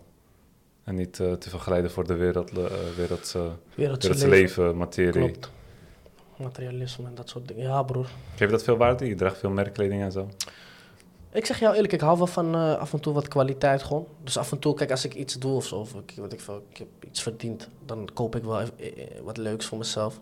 En 0.85 0.95
niet 0.95 1.21
eh, 1.21 1.33
te 1.33 1.51
vergelijden 1.51 1.91
voor 1.91 2.07
de 2.07 2.15
wereld, 2.15 2.51
eh 2.51 2.65
Wereldse 2.97 3.51
wereldse 3.75 4.29
leven. 4.29 4.77
materie. 4.77 5.13
Klopt. 5.13 5.51
Materialisme 6.37 7.07
en 7.07 7.15
dat 7.15 7.29
soort 7.29 7.49
dingen. 7.49 7.63
Ja, 7.63 7.83
broer. 7.83 8.09
Geef 8.37 8.51
dat 8.51 8.63
veel 8.63 8.77
waarde? 8.77 9.07
Je 9.07 9.15
draagt 9.15 9.39
veel 9.39 9.51
merkkleding 9.51 10.03
en 10.03 10.13
zo. 10.13 10.29
Ik 11.33 11.47
zeg 11.47 11.61
jou 11.61 11.75
eerlijk, 11.75 11.93
ik 11.93 12.01
hou 12.01 12.19
wel 12.19 12.27
van 12.27 12.55
eh, 12.55 12.77
af 12.77 12.93
en 12.93 13.01
toe 13.01 13.15
wat 13.15 13.29
kwaliteit 13.29 13.83
gewoon. 13.83 14.07
Dus 14.25 14.39
af 14.39 14.53
en 14.53 14.59
toe, 14.59 14.75
kijk, 14.75 14.91
als 14.91 15.05
ik 15.05 15.15
iets 15.15 15.39
doe 15.39 15.53
of 15.53 15.67
zo, 15.67 15.77
of 15.77 15.95
ik, 15.95 16.15
wat 16.17 16.33
ik, 16.33 16.41
ik 16.71 16.77
heb 16.77 16.89
iets 17.07 17.23
verdiend, 17.23 17.69
dan 17.87 18.09
koop 18.15 18.37
ik 18.37 18.43
wel 18.43 18.61
even, 18.61 18.75
wat 19.23 19.37
leuks 19.37 19.67
voor 19.67 19.79
mezelf. 19.79 20.21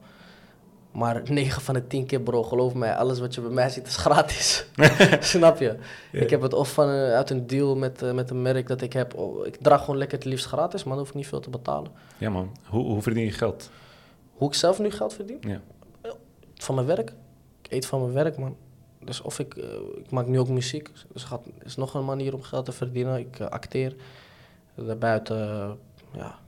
Maar 0.92 1.22
9 1.30 1.62
van 1.62 1.74
de 1.74 1.86
10 1.86 2.06
keer, 2.06 2.20
bro, 2.20 2.42
geloof 2.42 2.74
mij, 2.74 2.94
alles 2.94 3.18
wat 3.18 3.34
je 3.34 3.40
bij 3.40 3.50
mij 3.50 3.68
ziet 3.68 3.86
is 3.86 3.96
gratis. 3.96 4.66
Snap 5.20 5.58
je? 5.58 5.76
Ik 6.12 6.30
heb 6.30 6.42
het 6.42 6.52
of 6.52 6.72
van, 6.72 6.88
eh, 6.88 7.14
uit 7.14 7.30
een 7.30 7.46
deal 7.46 7.76
met, 7.76 8.02
eh, 8.02 8.12
met 8.12 8.30
een 8.30 8.42
merk 8.42 8.66
dat 8.66 8.80
ik 8.80 8.92
heb. 8.92 9.14
Oh, 9.14 9.46
ik 9.46 9.56
draag 9.60 9.80
gewoon 9.80 9.96
lekker 9.98 10.18
het 10.18 10.26
liefst 10.26 10.46
gratis, 10.46 10.84
maar 10.84 10.92
dan 10.92 11.02
hoef 11.02 11.08
ik 11.08 11.14
niet 11.14 11.26
veel 11.26 11.40
te 11.40 11.50
betalen. 11.50 11.90
Ja 12.18 12.30
man, 12.30 12.56
hoe, 12.64 12.84
hoe 12.84 13.02
verdien 13.02 13.24
je 13.24 13.32
geld? 13.32 13.70
Hoe 14.32 14.48
ik 14.48 14.54
zelf 14.54 14.78
nu 14.78 14.90
geld 14.90 15.14
verdien? 15.14 15.38
Ja. 15.40 15.60
Van 16.54 16.74
mijn 16.74 16.86
werk. 16.86 17.12
Ik 17.62 17.72
eet 17.72 17.86
van 17.86 18.00
mijn 18.00 18.12
werk, 18.12 18.38
man. 18.38 18.56
Dus 19.04 19.20
of 19.20 19.38
ik, 19.38 19.56
eh, 19.56 19.64
ik 19.96 20.10
maak 20.10 20.26
nu 20.26 20.38
ook 20.38 20.48
muziek. 20.48 20.90
Dus 21.12 21.28
het 21.30 21.40
is 21.64 21.76
nog 21.76 21.94
een 21.94 22.04
manier 22.04 22.34
om 22.34 22.42
geld 22.42 22.64
te 22.64 22.72
verdienen. 22.72 23.18
Ik 23.18 23.38
eh, 23.38 23.46
acteer. 23.46 23.94
Daarbuiten, 24.74 25.50
eh, 25.50 25.70
ja, 26.12 26.38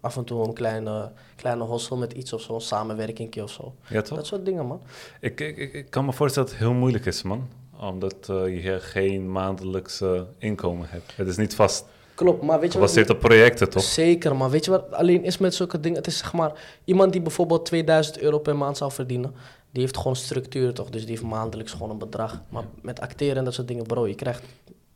af 0.00 0.16
en 0.16 0.24
toe 0.24 0.46
een 0.46 0.54
kleine, 0.54 1.12
kleine 1.36 1.62
hostel 1.62 1.96
met 1.96 2.12
iets 2.12 2.32
of 2.32 2.40
zo, 2.40 2.54
een 2.54 2.60
samenwerking 2.60 3.42
of 3.42 3.50
zo. 3.50 3.74
Ja, 3.88 4.02
toch? 4.02 4.16
Dat 4.16 4.26
soort 4.26 4.44
dingen, 4.44 4.66
man. 4.66 4.80
Ik, 5.20 5.40
ik, 5.40 5.72
ik, 5.72 5.90
kan 5.90 6.04
me 6.04 6.12
voorstellen 6.12 6.48
dat 6.48 6.58
het 6.58 6.68
heel 6.68 6.78
moeilijk 6.78 7.06
is, 7.06 7.22
man. 7.22 7.48
Omdat 7.80 8.28
eh, 8.28 8.64
je 8.64 8.80
geen 8.80 9.32
maandelijkse 9.32 10.26
inkomen 10.38 10.88
hebt. 10.90 11.16
Het 11.16 11.28
is 11.28 11.36
niet 11.36 11.54
vast 11.54 11.84
Klopt, 12.16 12.42
maar 12.42 12.60
weet 12.60 12.72
je 12.72 12.78
wat... 12.78 12.88
gebaseerd 12.88 13.16
op 13.16 13.20
projecten, 13.20 13.70
toch? 13.70 13.82
Zeker, 13.82 14.36
maar 14.36 14.50
weet 14.50 14.64
je 14.64 14.70
wat 14.70 14.92
alleen 14.92 15.24
is 15.24 15.38
met 15.38 15.54
zulke 15.54 15.80
dingen? 15.80 15.98
Het 15.98 16.06
is 16.06 16.18
zeg 16.18 16.32
maar, 16.32 16.52
iemand 16.84 17.12
die 17.12 17.20
bijvoorbeeld 17.20 17.64
2000 17.64 18.18
euro 18.18 18.38
per 18.38 18.56
maand 18.56 18.76
zou 18.76 18.92
verdienen, 18.92 19.34
die 19.70 19.82
heeft 19.82 19.96
gewoon 19.96 20.16
structuur 20.16 20.74
toch? 20.74 20.90
Dus 20.90 21.00
die 21.00 21.10
heeft 21.10 21.22
maandelijks 21.22 21.72
gewoon 21.72 21.90
een 21.90 21.98
bedrag. 21.98 22.42
Maar 22.48 22.64
met 22.82 23.00
acteren 23.00 23.36
en 23.36 23.44
dat 23.44 23.54
soort 23.54 23.68
dingen, 23.68 23.86
bro, 23.86 24.06
je 24.06 24.14
krijgt 24.14 24.42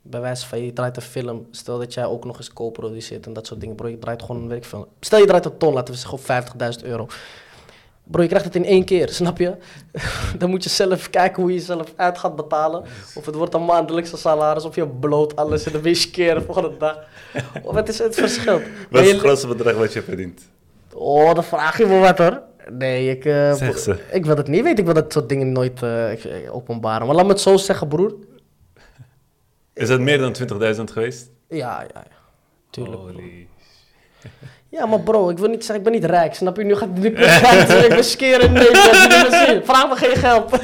bij 0.03 0.21
wijze 0.21 0.47
van, 0.47 0.65
je 0.65 0.73
draait 0.73 0.97
een 0.97 1.03
film, 1.03 1.47
stel 1.51 1.79
dat 1.79 1.95
jij 1.95 2.05
ook 2.05 2.25
nog 2.25 2.37
eens 2.37 2.53
co-produceert 2.53 3.27
en 3.27 3.33
dat 3.33 3.47
soort 3.47 3.61
dingen, 3.61 3.77
bro, 3.77 3.89
je 3.89 3.99
draait 3.99 4.23
gewoon 4.23 4.43
een 4.43 4.49
werkfilm. 4.49 4.87
Stel 5.01 5.19
je 5.19 5.27
draait 5.27 5.45
een 5.45 5.57
ton, 5.57 5.75
laten 5.75 5.95
we 5.95 6.01
zeggen 6.01 6.19
op 6.19 6.81
50.000 6.81 6.87
euro. 6.87 7.07
Bro, 8.05 8.23
je 8.23 8.29
krijgt 8.29 8.47
het 8.47 8.57
in 8.57 8.65
één 8.65 8.85
keer, 8.85 9.09
snap 9.09 9.39
je? 9.39 9.57
Dan 10.39 10.51
moet 10.51 10.65
je 10.65 10.71
zelf 10.71 11.11
kijken 11.11 11.43
hoe 11.43 11.53
je 11.53 11.59
jezelf 11.59 11.93
uit 11.97 12.19
gaat 12.19 12.37
betalen. 12.37 12.83
Of 13.15 13.27
het 13.27 13.35
wordt 13.35 13.55
een 13.55 13.65
maandelijkse 13.65 14.17
salaris, 14.17 14.65
of 14.65 14.75
je 14.75 14.87
bloot 14.87 15.37
alles 15.37 15.65
en 15.65 15.73
dan 15.73 15.81
ben 15.83 15.91
je 15.91 15.97
skeren 15.97 16.45
volgende 16.45 16.77
dag. 16.77 16.99
Of 17.63 17.75
het 17.75 17.89
is 17.89 17.99
het 17.99 18.15
verschil. 18.15 18.61
Wat 18.91 19.03
is 19.03 19.11
het 19.11 19.21
grootste 19.21 19.47
bedrag 19.47 19.75
wat 19.75 19.93
je 19.93 20.03
verdient? 20.03 20.49
Oh, 20.95 21.35
dan 21.35 21.45
vraag 21.45 21.79
je 21.79 21.87
me 21.87 21.99
wat 21.99 22.19
hoor. 22.19 22.43
Nee, 22.71 23.11
ik, 23.11 23.25
eh, 23.25 23.69
ik 24.11 24.27
wil 24.27 24.37
het 24.37 24.49
niet 24.49 24.63
weten. 24.63 24.79
Ik 24.79 24.85
wil 24.85 24.95
dat 24.95 25.13
soort 25.13 25.29
dingen 25.29 25.53
nooit 25.53 25.83
eh, 25.83 26.55
openbaren. 26.55 27.07
Maar 27.07 27.17
laat 27.17 27.25
me 27.25 27.31
het 27.31 27.41
zo 27.41 27.57
zeggen, 27.57 27.89
broer. 27.89 28.15
Is 29.81 29.89
het 29.89 30.01
meer 30.01 30.19
dan 30.19 30.35
20.000 30.77 30.83
geweest? 30.93 31.31
Ja, 31.49 31.57
ja, 31.81 31.87
ja. 31.95 32.07
Tuurlijk. 32.71 32.97
Holy... 33.01 33.47
Ja, 34.69 34.87
maar 34.87 35.01
bro, 35.01 35.29
ik 35.31 35.39
wil 35.39 35.49
niet 35.49 35.65
zeggen, 35.65 35.77
ik 35.77 35.83
ben 35.91 35.93
niet 36.01 36.05
rijk. 36.11 36.35
Snap 36.35 36.57
je? 36.57 36.65
Nu 36.65 36.77
gaat 36.77 36.95
nu 36.99 37.07
ik 37.07 37.89
ben 37.89 38.05
skeren. 38.05 38.53
Nee, 38.53 38.69
ik. 38.69 39.61
Vraag 39.65 39.89
me 39.89 39.97
geen 39.97 40.17
geld. 40.17 40.51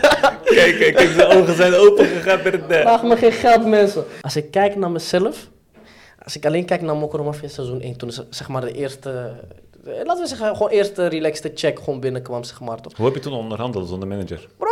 Kijk, 0.45 0.77
kijk, 0.79 0.95
kijk, 0.95 1.09
zijn 1.11 1.27
ogen 1.29 1.55
zijn 1.57 1.75
open 1.75 2.07
gegaan 2.07 2.43
bij 2.43 2.51
het 2.53 2.69
net. 2.69 2.81
Vraag 2.81 3.03
me 3.03 3.17
geen 3.17 3.33
geld, 3.33 3.67
mensen. 3.67 4.05
Als 4.21 4.37
ik 4.37 4.51
kijk 4.51 4.77
naar 4.77 4.91
mezelf. 4.91 5.49
Als 6.25 6.37
ik 6.37 6.47
alleen 6.47 6.65
kijk 6.65 6.81
naar 6.83 6.97
Mokro 6.97 7.25
Mafia 7.25 7.49
seizoen 7.49 7.81
1. 7.81 7.97
Toen 7.97 8.13
zeg 8.31 8.49
maar 8.49 8.61
de 8.61 8.73
eerste... 8.73 9.33
eh, 9.87 9.93
Laten 10.05 10.23
we 10.23 10.29
zeggen, 10.29 10.57
gewoon 10.57 10.71
eerste 10.73 11.07
relaxte 11.07 11.51
check 11.55 11.79
gewoon 11.79 12.01
binnenkwam, 12.01 12.45
zeg 12.45 12.61
maar. 12.61 12.81
Toch? 12.81 12.97
Hoe 12.97 13.07
heb 13.07 13.15
je 13.15 13.21
toen 13.21 13.33
onderhandeld 13.33 13.89
zonder 13.89 14.09
manager? 14.09 14.49
Bro, 14.57 14.69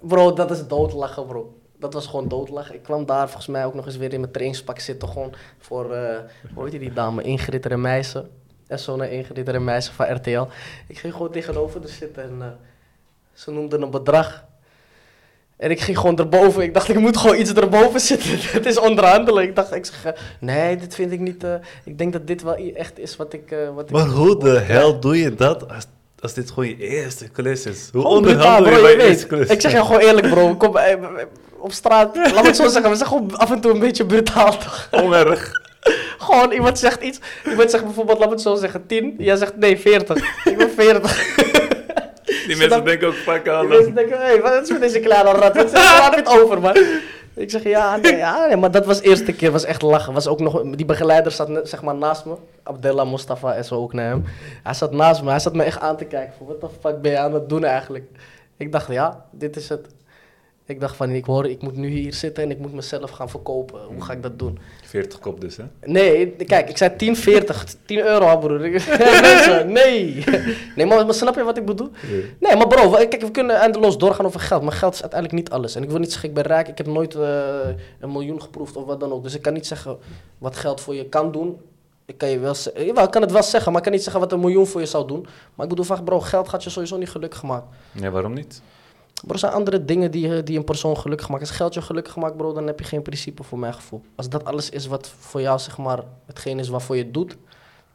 bro, 0.00 0.32
dat 0.32 0.50
is 0.50 0.66
doodlachen, 0.66 1.26
bro. 1.26 1.57
Dat 1.78 1.94
was 1.94 2.06
gewoon 2.06 2.28
doodlachen. 2.28 2.74
Ik 2.74 2.82
kwam 2.82 3.06
daar 3.06 3.26
volgens 3.26 3.46
mij 3.46 3.64
ook 3.64 3.74
nog 3.74 3.86
eens 3.86 3.96
weer 3.96 4.12
in 4.12 4.20
mijn 4.20 4.32
trainingspak 4.32 4.78
zitten. 4.78 5.08
Gewoon 5.08 5.34
voor, 5.58 5.94
eh 5.94 6.18
hoe 6.54 6.68
heet 6.68 6.80
die 6.80 6.92
dame? 6.92 7.22
Ingrid 7.22 7.66
Remijsen. 7.66 8.30
En 8.66 8.78
zo 8.78 8.96
naar 8.96 9.10
Ingrid 9.10 9.48
Remijsen 9.48 9.94
van 9.94 10.14
RTL. 10.14 10.46
Ik 10.86 10.98
ging 10.98 11.12
gewoon 11.12 11.30
tegenover 11.30 11.80
haar 11.80 11.88
zitten 11.88 12.22
en 12.22 12.36
eh, 12.40 12.46
ze 13.32 13.50
noemden 13.50 13.82
een 13.82 13.90
bedrag. 13.90 14.44
En 15.56 15.70
ik 15.70 15.80
ging 15.80 15.98
gewoon 15.98 16.18
erboven. 16.18 16.62
Ik 16.62 16.74
dacht, 16.74 16.88
ik 16.88 16.98
moet 16.98 17.16
gewoon 17.16 17.36
iets 17.36 17.52
erboven 17.52 18.00
zitten. 18.00 18.30
Het 18.58 18.66
is 18.66 18.78
onderhandelen. 18.78 19.42
Ik 19.42 19.56
dacht, 19.56 19.74
ik 19.74 19.86
zeg, 19.86 20.04
eh, 20.04 20.20
nee, 20.40 20.76
dit 20.76 20.94
vind 20.94 21.12
ik 21.12 21.20
niet. 21.20 21.44
ik 21.84 21.98
denk 21.98 22.12
dat 22.12 22.26
dit 22.26 22.42
wel 22.42 22.56
echt 22.74 22.98
is 22.98 23.16
wat 23.16 23.32
ik. 23.32 23.56
wat 23.74 23.84
ik 23.84 23.90
Maar 23.90 24.06
hoe 24.06 24.38
de 24.38 24.58
hel 24.58 25.00
doe 25.00 25.18
je 25.18 25.34
dat 25.34 25.68
als, 25.68 25.86
als 26.20 26.34
dit 26.34 26.50
gewoon 26.50 26.68
je 26.68 26.76
eerste 26.76 27.28
klus 27.28 27.66
is? 27.66 27.88
Hoe 27.92 28.04
onderhandel 28.04 28.72
je 28.72 28.80
bij 28.80 28.90
je 28.90 28.96
je 28.96 29.02
eerste 29.02 29.26
weet. 29.28 29.46
klus? 29.46 29.48
Ik 29.48 29.60
zeg 29.60 29.72
je 29.72 29.84
gewoon 29.84 30.00
eerlijk, 30.00 30.28
bro. 30.30 30.56
Kom, 30.56 30.76
op 31.58 31.72
straat, 31.72 32.16
laat 32.16 32.42
me 32.42 32.46
het 32.46 32.56
zo 32.56 32.68
zeggen, 32.68 32.90
we 32.90 32.96
zijn 32.96 33.08
gewoon 33.08 33.36
af 33.36 33.50
en 33.50 33.60
toe 33.60 33.72
een 33.72 33.78
beetje 33.78 34.06
brutaal, 34.06 34.58
toch? 34.58 34.88
Onerg. 34.90 35.50
Gewoon, 36.18 36.52
iemand 36.52 36.78
zegt 36.78 37.02
iets, 37.02 37.18
iemand 37.46 37.70
zegt 37.70 37.84
bijvoorbeeld, 37.84 38.18
laat 38.18 38.28
me 38.28 38.34
het 38.34 38.42
zo 38.42 38.54
zeggen, 38.54 38.86
10. 38.86 39.14
Jij 39.18 39.36
zegt 39.36 39.56
nee, 39.56 39.78
40. 39.78 40.44
Ik 40.44 40.56
ben 40.56 40.70
40. 40.70 41.36
Die 42.46 42.56
mensen 42.56 42.84
denken 42.84 43.08
ook 43.08 43.14
Die 43.44 43.52
aan... 43.52 43.68
mensen 43.68 43.94
denken, 43.94 44.18
hé, 44.18 44.24
hey, 44.24 44.40
wat 44.40 44.62
is 44.62 44.70
met 44.70 44.80
deze 44.80 45.00
kleine 45.00 45.30
rat? 45.30 45.56
Wat 45.56 45.70
je 45.70 46.12
het 46.16 46.28
over, 46.28 46.60
man? 46.60 46.76
Ik 47.34 47.50
zeg, 47.50 47.62
ja, 47.62 47.96
nee, 47.96 48.16
ja, 48.16 48.46
nee, 48.46 48.56
maar 48.56 48.70
dat 48.70 48.86
was 48.86 49.00
de 49.00 49.08
eerste 49.08 49.32
keer, 49.32 49.50
was 49.50 49.64
echt 49.64 49.82
lachen. 49.82 50.12
Was 50.12 50.26
ook 50.26 50.40
nog, 50.40 50.62
die 50.62 50.84
begeleider 50.86 51.32
zat 51.32 51.60
zeg 51.62 51.82
maar 51.82 51.94
naast 51.94 52.24
me, 52.24 52.34
Abdella 52.62 53.04
Mustafa 53.04 53.54
en 53.54 53.64
zo 53.64 53.74
ook 53.74 53.92
naar 53.92 54.08
hem. 54.08 54.24
Hij 54.62 54.74
zat 54.74 54.92
naast 54.92 55.22
me, 55.22 55.30
hij 55.30 55.38
zat 55.38 55.54
me 55.54 55.62
echt 55.62 55.80
aan 55.80 55.96
te 55.96 56.04
kijken, 56.04 56.34
van, 56.38 56.46
wat 56.46 56.60
de 56.60 56.68
fuck 56.80 57.00
ben 57.00 57.10
je 57.10 57.18
aan 57.18 57.34
het 57.34 57.48
doen 57.48 57.64
eigenlijk? 57.64 58.04
Ik 58.56 58.72
dacht, 58.72 58.92
ja, 58.92 59.24
dit 59.30 59.56
is 59.56 59.68
het. 59.68 59.86
Ik 60.68 60.80
dacht 60.80 60.96
van, 60.96 61.10
ik 61.10 61.24
hoor, 61.24 61.46
ik 61.46 61.62
moet 61.62 61.76
nu 61.76 61.88
hier 61.88 62.14
zitten 62.14 62.42
en 62.44 62.50
ik 62.50 62.58
moet 62.58 62.72
mezelf 62.72 63.10
gaan 63.10 63.28
verkopen. 63.28 63.80
Hoe 63.80 64.02
ga 64.02 64.12
ik 64.12 64.22
dat 64.22 64.38
doen? 64.38 64.58
40 64.84 65.18
kop 65.18 65.40
dus, 65.40 65.56
hè? 65.56 65.64
Nee, 65.84 66.30
kijk, 66.30 66.68
ik 66.68 66.76
zei 66.76 66.96
10, 66.96 67.16
40, 67.16 67.66
10 67.86 67.98
euro, 67.98 68.38
broer. 68.38 68.58
Mensen, 69.22 69.72
nee. 69.72 70.24
Nee, 70.76 70.86
maar, 70.86 71.04
maar 71.04 71.14
snap 71.14 71.34
je 71.34 71.44
wat 71.44 71.56
ik 71.56 71.64
bedoel? 71.64 71.90
Nee, 72.38 72.56
maar 72.56 72.66
bro, 72.66 72.90
kijk, 72.90 73.20
we 73.20 73.30
kunnen 73.30 73.56
eindeloos 73.56 73.98
doorgaan 73.98 74.26
over 74.26 74.40
geld, 74.40 74.62
maar 74.62 74.72
geld 74.72 74.94
is 74.94 75.00
uiteindelijk 75.02 75.42
niet 75.42 75.50
alles. 75.50 75.74
En 75.74 75.82
ik 75.82 75.90
wil 75.90 75.98
niet 75.98 76.10
zeggen, 76.10 76.28
ik 76.28 76.34
ben 76.34 76.44
rijk, 76.44 76.68
ik 76.68 76.78
heb 76.78 76.86
nooit 76.86 77.14
eh, 77.14 77.68
een 78.00 78.12
miljoen 78.12 78.42
geproefd 78.42 78.76
of 78.76 78.84
wat 78.84 79.00
dan 79.00 79.12
ook. 79.12 79.22
Dus 79.22 79.34
ik 79.34 79.42
kan 79.42 79.52
niet 79.52 79.66
zeggen 79.66 79.98
wat 80.38 80.56
geld 80.56 80.80
voor 80.80 80.94
je 80.94 81.08
kan 81.08 81.32
doen. 81.32 81.60
Ik 82.06 82.18
kan 82.18 82.28
je 82.28 82.38
wel 82.38 82.54
jawel, 82.74 83.04
ik 83.04 83.10
kan 83.10 83.22
het 83.22 83.32
wel 83.32 83.42
zeggen, 83.42 83.72
maar 83.72 83.80
ik 83.80 83.86
kan 83.86 83.92
niet 83.92 84.02
zeggen 84.02 84.20
wat 84.20 84.32
een 84.32 84.40
miljoen 84.40 84.66
voor 84.66 84.80
je 84.80 84.86
zou 84.86 85.06
doen. 85.06 85.26
Maar 85.54 85.64
ik 85.64 85.70
bedoel 85.70 85.84
vaak, 85.84 86.04
bro, 86.04 86.20
geld 86.20 86.48
gaat 86.48 86.64
je 86.64 86.70
sowieso 86.70 86.96
niet 86.96 87.10
gelukkig 87.10 87.42
maken. 87.42 87.68
Ja, 87.92 88.10
waarom 88.10 88.32
niet? 88.32 88.62
Bro, 89.22 89.32
er 89.32 89.38
zijn 89.38 89.52
andere 89.52 89.84
dingen 89.84 90.10
die, 90.10 90.36
eh, 90.36 90.44
die 90.44 90.58
een 90.58 90.64
persoon 90.64 90.96
gelukkig 90.96 91.28
maken. 91.28 91.46
Als 91.46 91.56
geld 91.56 91.74
je 91.74 91.82
gelukkig 91.82 92.16
maakt, 92.16 92.36
bro, 92.36 92.52
dan 92.52 92.66
heb 92.66 92.78
je 92.78 92.84
geen 92.84 93.02
principe 93.02 93.42
voor 93.42 93.58
mijn 93.58 93.74
gevoel. 93.74 94.02
Als 94.14 94.28
dat 94.28 94.44
alles 94.44 94.70
is 94.70 94.86
wat 94.86 95.08
voor 95.18 95.40
jou, 95.40 95.58
zeg 95.58 95.78
maar, 95.78 96.02
hetgeen 96.26 96.58
is 96.58 96.68
waarvoor 96.68 96.96
je 96.96 97.02
het 97.02 97.14
doet, 97.14 97.36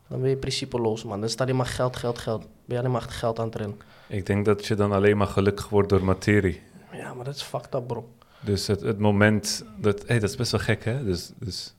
dan 0.07 0.21
ben 0.21 0.29
je 0.29 0.37
principeloos, 0.37 1.03
man. 1.03 1.19
Dan 1.19 1.29
staat 1.29 1.41
alleen 1.41 1.55
maar 1.55 1.65
geld, 1.65 1.95
geld, 1.95 2.17
geld. 2.17 2.41
Ben 2.41 2.49
je 2.65 2.77
alleen 2.77 2.91
maar 2.91 3.01
geld 3.01 3.39
aan 3.39 3.45
het 3.45 3.55
rennen. 3.55 3.77
Ik 4.07 4.25
denk 4.25 4.45
dat 4.45 4.65
je 4.65 4.75
dan 4.75 4.91
alleen 4.91 5.17
maar 5.17 5.27
gelukkig 5.27 5.69
wordt 5.69 5.89
door 5.89 6.03
materie. 6.03 6.61
Ja, 6.91 7.13
maar 7.13 7.25
dat 7.25 7.35
is 7.35 7.41
fucked 7.41 7.73
up, 7.73 7.87
bro. 7.87 8.09
Dus 8.39 8.67
het, 8.67 8.81
het 8.81 8.99
moment 8.99 9.65
dat... 9.77 10.07
Hé, 10.07 10.19
dat 10.19 10.29
is 10.29 10.35
best 10.35 10.51
wel 10.51 10.61
gek, 10.61 10.83
hè? 10.83 11.03
Dus, 11.03 11.31
dus 11.39 11.75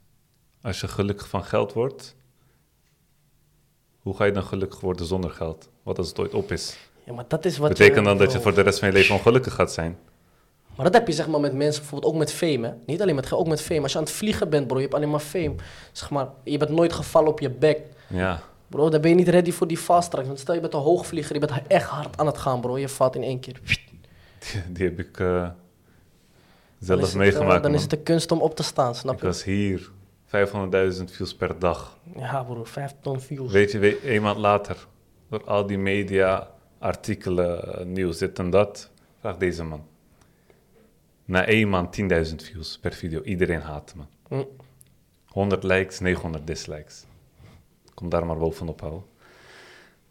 als 0.62 0.80
je 0.80 0.88
gelukkig 0.88 1.28
van 1.28 1.44
geld 1.44 1.72
wordt... 1.72 2.14
Hoe 3.98 4.16
ga 4.16 4.24
je 4.24 4.33
dan 4.33 4.42
gelukkig 4.42 4.80
worden 4.80 5.07
zonder 5.07 5.30
geld? 5.30 5.68
Wat 5.83 5.98
als 5.98 6.09
het 6.09 6.18
ooit 6.18 6.35
op 6.35 6.52
is? 6.52 6.76
Ja, 7.04 7.12
maar 7.12 7.24
dat 7.28 7.44
is 7.44 7.58
wat 7.58 7.68
Betekent 7.68 8.04
dan 8.04 8.18
dat 8.18 8.32
je 8.32 8.40
voor 8.40 8.54
de 8.54 8.60
rest 8.60 8.78
van 8.78 8.88
je 8.88 8.94
leven 8.94 9.14
ongelukkig 9.14 9.54
gaat 9.54 9.72
zijn? 9.72 9.98
Maar 10.76 10.84
dat 10.84 10.94
heb 10.94 11.06
je 11.06 11.12
zeg 11.12 11.28
maar 11.28 11.40
met 11.40 11.52
mensen, 11.54 11.80
bijvoorbeeld 11.80 12.12
ook 12.12 12.18
met 12.18 12.32
fame, 12.32 12.66
hè. 12.66 12.72
Niet 12.86 13.02
alleen 13.02 13.14
met 13.14 13.32
ook 13.32 13.46
met 13.46 13.60
fame. 13.62 13.80
Als 13.82 13.92
je 13.92 13.98
aan 13.98 14.04
het 14.04 14.12
vliegen 14.12 14.50
bent, 14.50 14.66
bro, 14.66 14.76
je 14.76 14.82
hebt 14.82 14.94
alleen 14.94 15.10
maar 15.10 15.20
fame. 15.20 15.54
Zeg 15.92 16.10
maar, 16.10 16.28
je 16.44 16.58
bent 16.58 16.70
nooit 16.70 16.92
gevallen 16.92 17.28
op 17.28 17.40
je 17.40 17.50
bek. 17.50 17.80
Ja. 18.06 18.40
Bro, 18.68 18.88
dan 18.88 19.00
ben 19.00 19.10
je 19.10 19.16
niet 19.16 19.28
ready 19.28 19.52
voor 19.52 19.66
die 19.66 19.76
fast 19.78 20.10
track. 20.10 20.26
Want 20.26 20.38
stel 20.38 20.54
je 20.54 20.60
bent 20.60 20.74
een 20.74 20.80
hoogvlieger, 20.80 21.34
je 21.34 21.40
bent 21.46 21.52
echt 21.66 21.88
hard 21.88 22.16
aan 22.18 22.26
het 22.26 22.38
gaan, 22.38 22.60
bro. 22.60 22.78
Je 22.78 22.88
valt 22.88 23.14
in 23.16 23.22
één 23.22 23.40
keer. 23.40 23.60
Die, 24.52 24.62
die 24.72 24.84
heb 24.84 24.98
ik 24.98 25.20
eh, 25.20 25.26
Dan 25.42 25.52
zelf 26.78 27.00
het, 27.00 27.10
eh, 27.10 27.16
meegemaakt, 27.16 27.62
Dan 27.62 27.74
is 27.74 27.80
man. 27.80 27.88
het 27.88 27.90
de 27.90 27.96
kunst 28.12 28.32
om 28.32 28.40
op 28.40 28.56
te 28.56 28.62
staan, 28.62 28.94
snap 28.94 29.14
Ik 29.14 29.20
je? 29.20 29.26
was 29.26 29.44
hier, 29.44 29.90
500.000 30.26 31.04
views 31.04 31.34
per 31.34 31.58
dag. 31.58 31.96
Ja, 32.16 32.42
bro, 32.42 32.64
vijf 32.64 32.94
ton 33.00 33.20
views. 33.20 33.52
Weet 33.52 33.72
je, 33.72 33.78
we- 33.78 34.14
een 34.14 34.22
maand 34.22 34.38
later, 34.38 34.76
door 35.30 35.44
al 35.44 35.66
die 35.66 35.78
media, 35.78 36.48
artikelen, 36.84 37.78
eh, 37.78 37.84
nieuws, 37.84 38.18
dit 38.18 38.38
en 38.38 38.50
dat, 38.50 38.90
vraag 39.20 39.36
deze 39.36 39.64
man. 39.64 39.86
Na 41.24 41.46
één 41.46 41.68
maand 41.68 41.92
10.000 41.92 42.42
views 42.42 42.78
per 42.78 42.92
video. 42.92 43.22
Iedereen 43.22 43.60
haat 43.60 43.94
me. 43.94 44.02
Hm. 44.28 44.44
100 45.26 45.62
likes, 45.62 46.00
900 46.00 46.46
dislikes. 46.46 47.04
Kom 47.94 48.08
daar 48.08 48.26
maar 48.26 48.36
bovenop 48.36 48.80
houden. 48.80 49.02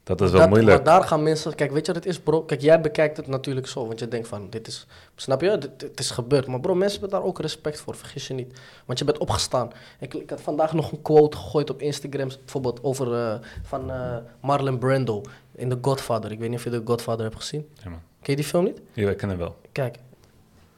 Dat 0.04 0.22
is 0.22 0.32
wel 0.32 0.40
Dat- 0.40 0.50
moeilijk. 0.50 0.76
Maar 0.76 0.86
daar 0.94 1.04
gaan 1.08 1.24
mensen... 1.24 1.56
Kijk, 1.56 1.72
weet 1.72 1.86
je 1.86 1.94
wat 1.94 2.04
het 2.04 2.14
is, 2.14 2.20
bro? 2.20 2.42
Kijk, 2.44 2.62
jij 2.62 2.82
bekijkt 2.82 3.18
het 3.18 3.28
natuurlijk 3.28 3.68
zo. 3.68 3.88
Want 3.88 4.00
je 4.00 4.08
denkt 4.08 4.28
van, 4.28 4.50
dit 4.50 4.68
is... 4.68 4.88
Snap 5.16 5.42
je? 5.42 5.58
Dit, 5.58 5.80
dit 5.80 6.00
is 6.00 6.12
gebeurd. 6.12 6.48
Maar 6.48 6.60
bro, 6.60 6.76
mensen 6.76 7.00
hebben 7.00 7.20
daar 7.20 7.28
ook 7.28 7.40
respect 7.40 7.80
voor. 7.80 7.96
Vergis 7.96 8.28
je 8.28 8.34
niet. 8.34 8.60
Want 8.86 9.00
je 9.00 9.06
bent 9.06 9.18
opgestaan. 9.18 9.72
Ik, 10.00 10.14
ik 10.14 10.30
had 10.30 10.42
vandaag 10.42 10.74
nog 10.74 10.92
een 10.92 11.02
quote 11.02 11.38
gegooid 11.38 11.70
op 11.70 11.82
Instagram. 11.82 12.28
Bijvoorbeeld 12.28 12.84
over... 12.84 13.14
eh, 13.14 13.36
van 13.64 13.92
eh, 13.92 14.16
Marlon 14.42 14.78
Brando. 14.78 15.22
In 15.56 15.70
The 15.70 15.78
Godfather. 15.82 16.32
Ik 16.32 16.40
weet 16.40 16.50
niet 16.50 16.58
of 16.58 16.64
je 16.64 16.70
The 16.70 16.82
Godfather 16.86 17.24
hebt 17.24 17.36
gezien. 17.38 17.70
Ja, 17.84 17.90
man. 17.90 18.00
Ken 18.22 18.32
je 18.36 18.36
die 18.36 18.46
film 18.46 18.64
niet? 18.64 18.82
Ja, 18.94 19.06
wij 19.06 19.16
kennen 19.16 19.38
wel. 19.38 19.56
Kijk. 19.72 19.98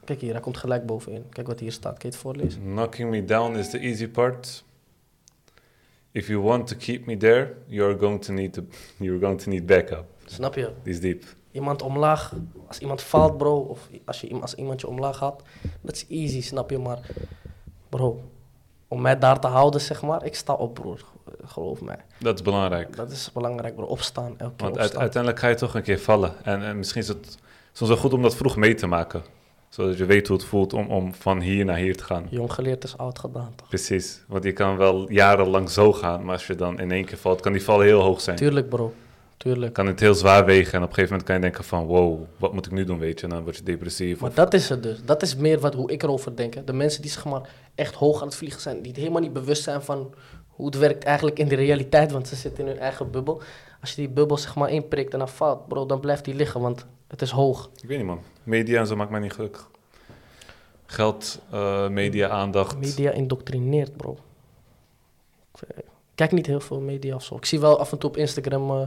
Kijk 0.04 0.20
hier, 0.20 0.32
hij 0.32 0.40
komt 0.40 0.56
gelijk 0.56 0.86
bovenin. 0.86 1.24
Kijk 1.30 1.46
wat 1.46 1.60
hier 1.60 1.72
staat. 1.72 1.92
Kan 1.98 2.00
je 2.02 2.06
het 2.08 2.16
voorlezen? 2.16 2.60
Knocking 2.62 3.10
me 3.10 3.24
down 3.24 3.56
is 3.56 3.70
the 3.70 3.78
easy 3.78 4.08
part. 4.08 4.64
If 6.16 6.28
you 6.28 6.40
want 6.42 6.66
to 6.66 6.76
keep 6.76 7.06
me 7.06 7.16
there, 7.16 7.54
you're 7.66 7.96
going 7.96 8.20
to 8.20 8.32
need, 8.32 8.52
to, 8.52 8.62
you're 8.96 9.18
going 9.18 9.40
to 9.42 9.50
need 9.50 9.66
backup. 9.66 10.04
Snap 10.24 10.54
je? 10.54 10.72
Die 10.82 10.92
is 10.92 11.00
diep. 11.00 11.24
iemand 11.52 11.82
omlaag, 11.82 12.32
als 12.66 12.78
iemand 12.78 13.02
valt, 13.02 13.36
bro, 13.36 13.58
of 13.58 13.88
als, 14.04 14.20
je, 14.20 14.34
als 14.40 14.54
iemand 14.54 14.80
je 14.80 14.86
omlaag 14.86 15.16
gaat, 15.16 15.42
dat 15.80 15.94
is 15.94 16.06
easy, 16.08 16.42
snap 16.42 16.70
je? 16.70 16.78
Maar, 16.78 16.98
bro, 17.88 18.22
om 18.88 19.00
mij 19.00 19.18
daar 19.18 19.40
te 19.40 19.46
houden, 19.46 19.80
zeg 19.80 20.02
maar, 20.02 20.24
ik 20.24 20.34
sta 20.34 20.52
op, 20.52 20.74
broer. 20.74 21.04
Geloof 21.44 21.80
mij. 21.80 21.98
Dat 22.18 22.34
is 22.34 22.42
belangrijk. 22.42 22.96
Dat 22.96 23.10
is 23.10 23.32
belangrijk, 23.32 23.74
bro. 23.74 23.84
Opstaan, 23.84 24.34
elke 24.38 24.54
keer 24.56 24.66
Want 24.66 24.76
opstaan. 24.78 25.00
uiteindelijk 25.00 25.42
ga 25.42 25.48
je 25.48 25.54
toch 25.54 25.74
een 25.74 25.82
keer 25.82 26.00
vallen. 26.00 26.44
En, 26.44 26.62
en 26.62 26.76
misschien 26.76 27.00
is 27.00 27.08
het 27.08 27.38
soms 27.72 27.90
wel 27.90 28.00
goed 28.00 28.12
om 28.12 28.22
dat 28.22 28.36
vroeg 28.36 28.56
mee 28.56 28.74
te 28.74 28.86
maken. 28.86 29.22
Zodat 29.68 29.98
je 29.98 30.04
weet 30.04 30.28
hoe 30.28 30.36
het 30.36 30.46
voelt 30.46 30.72
om, 30.72 30.86
om 30.90 31.14
van 31.14 31.40
hier 31.40 31.64
naar 31.64 31.76
hier 31.76 31.96
te 31.96 32.04
gaan. 32.04 32.26
Jong 32.30 32.52
geleerd 32.52 32.84
is 32.84 32.96
oud 32.98 33.18
gedaan, 33.18 33.52
toch? 33.56 33.68
Precies, 33.68 34.24
want 34.28 34.44
je 34.44 34.52
kan 34.52 34.76
wel 34.76 35.10
jarenlang 35.12 35.70
zo 35.70 35.92
gaan, 35.92 36.24
maar 36.24 36.32
als 36.34 36.46
je 36.46 36.54
dan 36.54 36.80
in 36.80 36.90
één 36.90 37.04
keer 37.04 37.18
valt, 37.18 37.40
kan 37.40 37.52
die 37.52 37.62
val 37.62 37.80
heel 37.80 38.00
hoog 38.00 38.20
zijn. 38.20 38.36
Tuurlijk, 38.36 38.68
bro. 38.68 38.92
Tuurlijk. 39.36 39.72
Kan 39.72 39.86
het 39.86 40.00
heel 40.00 40.14
zwaar 40.14 40.44
wegen 40.44 40.72
en 40.72 40.82
op 40.82 40.88
een 40.88 40.94
gegeven 40.94 41.08
moment 41.10 41.22
kan 41.24 41.34
je 41.34 41.40
denken 41.40 41.64
van, 41.64 41.86
wow, 41.86 42.20
wat 42.36 42.52
moet 42.52 42.66
ik 42.66 42.72
nu 42.72 42.84
doen, 42.84 42.98
weet 42.98 43.18
je? 43.20 43.26
En 43.26 43.32
dan 43.32 43.42
word 43.42 43.56
je 43.56 43.62
depressief. 43.62 44.20
Maar 44.20 44.28
of- 44.30 44.34
dat 44.36 44.54
is 44.54 44.68
het 44.68 44.82
dus. 44.82 45.04
Dat 45.04 45.22
is 45.22 45.36
meer 45.36 45.58
wat, 45.60 45.74
hoe 45.74 45.90
ik 45.92 46.02
erover 46.02 46.36
denk. 46.36 46.54
hè. 46.54 46.64
De 46.64 46.72
mensen 46.72 47.02
die 47.02 47.10
zeg 47.10 47.24
maar 47.24 47.48
echt 47.74 47.94
hoog 47.94 48.20
aan 48.20 48.26
het 48.26 48.36
vliegen 48.36 48.60
zijn, 48.60 48.82
die 48.82 48.92
helemaal 48.96 49.20
niet 49.20 49.32
bewust 49.32 49.62
zijn 49.62 49.82
van 49.82 50.14
hoe 50.48 50.66
het 50.66 50.78
werkt 50.78 51.04
eigenlijk 51.04 51.38
in 51.38 51.48
de 51.48 51.54
realiteit, 51.54 52.12
want 52.12 52.28
ze 52.28 52.36
zitten 52.36 52.64
in 52.64 52.70
hun 52.70 52.80
eigen 52.80 53.10
bubbel. 53.10 53.42
Als 53.80 53.90
je 53.90 53.96
die 53.96 54.08
bubbel 54.10 54.36
zeg 54.38 54.54
maar 54.54 54.70
inprikt 54.70 55.12
en 55.12 55.18
dan 55.18 55.28
valt, 55.28 55.68
bro, 55.68 55.86
dan 55.86 56.00
blijft 56.00 56.24
die 56.24 56.34
liggen, 56.34 56.60
want 56.60 56.86
het 57.08 57.22
is 57.22 57.30
hoog. 57.30 57.70
Ik 57.82 57.88
weet 57.88 57.98
niet, 57.98 58.06
man. 58.06 58.20
Media 58.46 58.80
en 58.80 58.86
zo 58.86 58.96
maakt 58.96 59.10
mij 59.10 59.20
niet 59.20 59.32
gelukkig. 59.32 59.70
Geld, 60.86 61.40
eh, 61.50 61.88
media, 61.88 62.28
aandacht. 62.28 62.78
Media 62.78 63.10
indoctrineert, 63.10 63.96
bro. 63.96 64.18
Ik 65.54 65.68
eh, 65.68 65.82
kijk 66.14 66.32
niet 66.32 66.46
heel 66.46 66.60
veel 66.60 66.80
media 66.80 67.14
of 67.14 67.24
zo. 67.24 67.36
Ik 67.36 67.44
zie 67.44 67.60
wel 67.60 67.78
af 67.78 67.92
en 67.92 67.98
toe 67.98 68.10
op 68.10 68.16
Instagram, 68.16 68.70
eh, 68.70 68.86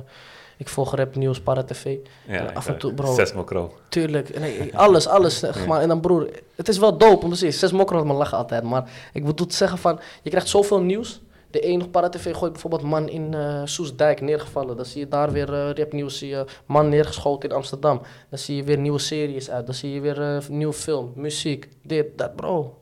ik 0.57 0.67
volg 0.69 0.95
Rap 0.95 1.15
Nieuws, 1.15 1.41
Para 1.41 1.63
TV. 1.63 1.97
Ja, 2.27 2.45
af 2.45 2.67
ik, 2.67 2.73
en 2.73 2.79
toe, 2.79 2.93
bro. 2.93 3.13
Zes 3.13 3.33
mokro. 3.33 3.73
Tuurlijk, 3.89 4.39
nee, 4.39 4.77
alles, 4.77 5.07
alles. 5.07 5.39
zeg 5.39 5.67
maar. 5.67 5.81
En 5.81 5.87
dan 5.87 6.01
broer, 6.01 6.29
het 6.55 6.67
is 6.67 6.77
wel 6.77 6.97
dope 6.97 7.25
om 7.25 7.31
te 7.31 7.37
zien. 7.37 7.53
Zes 7.53 7.71
mokker 7.71 8.05
me 8.05 8.13
lachen 8.13 8.37
altijd. 8.37 8.63
Maar 8.63 8.89
ik 9.13 9.25
bedoel 9.25 9.47
te 9.47 9.55
zeggen 9.55 9.77
van, 9.77 9.99
je 10.21 10.29
krijgt 10.29 10.47
zoveel 10.47 10.81
nieuws. 10.81 11.21
De 11.51 11.59
ene 11.59 11.83
op 11.83 11.91
Para-TV 11.91 12.33
gooit 12.35 12.51
bijvoorbeeld 12.51 12.81
man 12.83 13.09
in 13.09 13.33
eh, 13.33 13.61
Soesdijk 13.65 14.21
neergevallen. 14.21 14.75
Dan 14.75 14.85
zie 14.85 14.99
je 14.99 15.07
daar 15.07 15.31
weer 15.31 15.53
eh 15.53 15.69
rapnieuws, 15.73 16.17
zie 16.17 16.29
je 16.29 16.45
man 16.65 16.89
neergeschoten 16.89 17.49
in 17.49 17.55
Amsterdam. 17.55 18.01
Dan 18.29 18.39
zie 18.39 18.55
je 18.55 18.63
weer 18.63 18.77
nieuwe 18.77 18.99
series 18.99 19.49
uit. 19.49 19.65
Dan 19.65 19.75
zie 19.75 19.91
je 19.93 19.99
weer 20.01 20.21
eh 20.21 20.47
nieuwe 20.49 20.73
film, 20.73 21.11
muziek, 21.15 21.69
dit, 21.83 22.05
dat, 22.17 22.35
bro. 22.35 22.77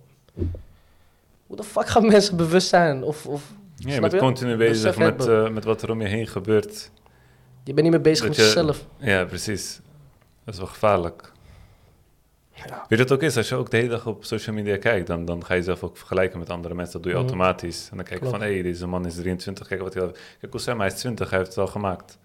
Hoe 1.47 1.55
de 1.57 1.63
fuck 1.63 1.87
gaan 1.87 2.05
mensen 2.15 2.37
bewust 2.37 2.67
zijn? 2.67 3.03
Of, 3.03 3.25
of 3.25 3.53
Ja, 3.75 3.93
je 3.93 3.99
bent 3.99 4.17
continu 4.17 4.55
bezig 4.55 4.97
met, 4.97 5.51
met 5.51 5.63
wat 5.63 5.81
er 5.81 5.91
om 5.91 6.01
je 6.01 6.07
heen 6.07 6.27
gebeurt. 6.27 6.91
je 7.63 7.73
bent 7.73 7.81
niet 7.81 7.91
meer 7.91 8.01
bezig 8.01 8.27
Dat 8.27 8.27
met 8.27 8.35
je- 8.37 8.43
jezelf. 8.53 8.85
Ja, 8.97 9.25
precies. 9.25 9.79
Dat 10.45 10.53
is 10.53 10.59
wel 10.59 10.69
gevaarlijk. 10.69 11.31
Ja. 12.65 12.85
Weet 12.87 12.99
je 12.99 13.05
wat 13.05 13.11
ook 13.11 13.21
is? 13.21 13.37
Als 13.37 13.49
je 13.49 13.55
ook 13.55 13.69
de 13.71 13.77
hele 13.77 13.89
dag 13.89 14.05
op 14.07 14.25
social 14.25 14.55
media 14.55 14.77
kijkt, 14.77 15.07
dan, 15.07 15.25
dan 15.25 15.45
ga 15.45 15.53
je 15.53 15.59
jezelf 15.59 15.83
ook 15.83 15.97
vergelijken 15.97 16.39
met 16.39 16.49
andere 16.49 16.73
mensen. 16.73 16.93
Dat 16.93 17.03
doe 17.03 17.11
je 17.11 17.17
Mhm. 17.17 17.27
automatisch. 17.27 17.87
En 17.91 17.97
dan 17.97 18.05
kijk 18.05 18.23
je 18.23 18.29
van, 18.29 18.41
hé, 18.41 18.53
hey, 18.53 18.61
deze 18.61 18.87
man 18.87 19.05
is 19.05 19.15
23. 19.15 19.67
Kijk 19.67 19.81
wat 19.81 19.93
hij. 19.93 20.11
Kijk, 20.39 20.53
Oussama 20.53 20.83
hij 20.83 20.93
is 20.93 20.99
20, 20.99 21.29
hij 21.29 21.39
heeft 21.39 21.49
het 21.51 21.59
al 21.59 21.67
gemaakt. 21.67 22.17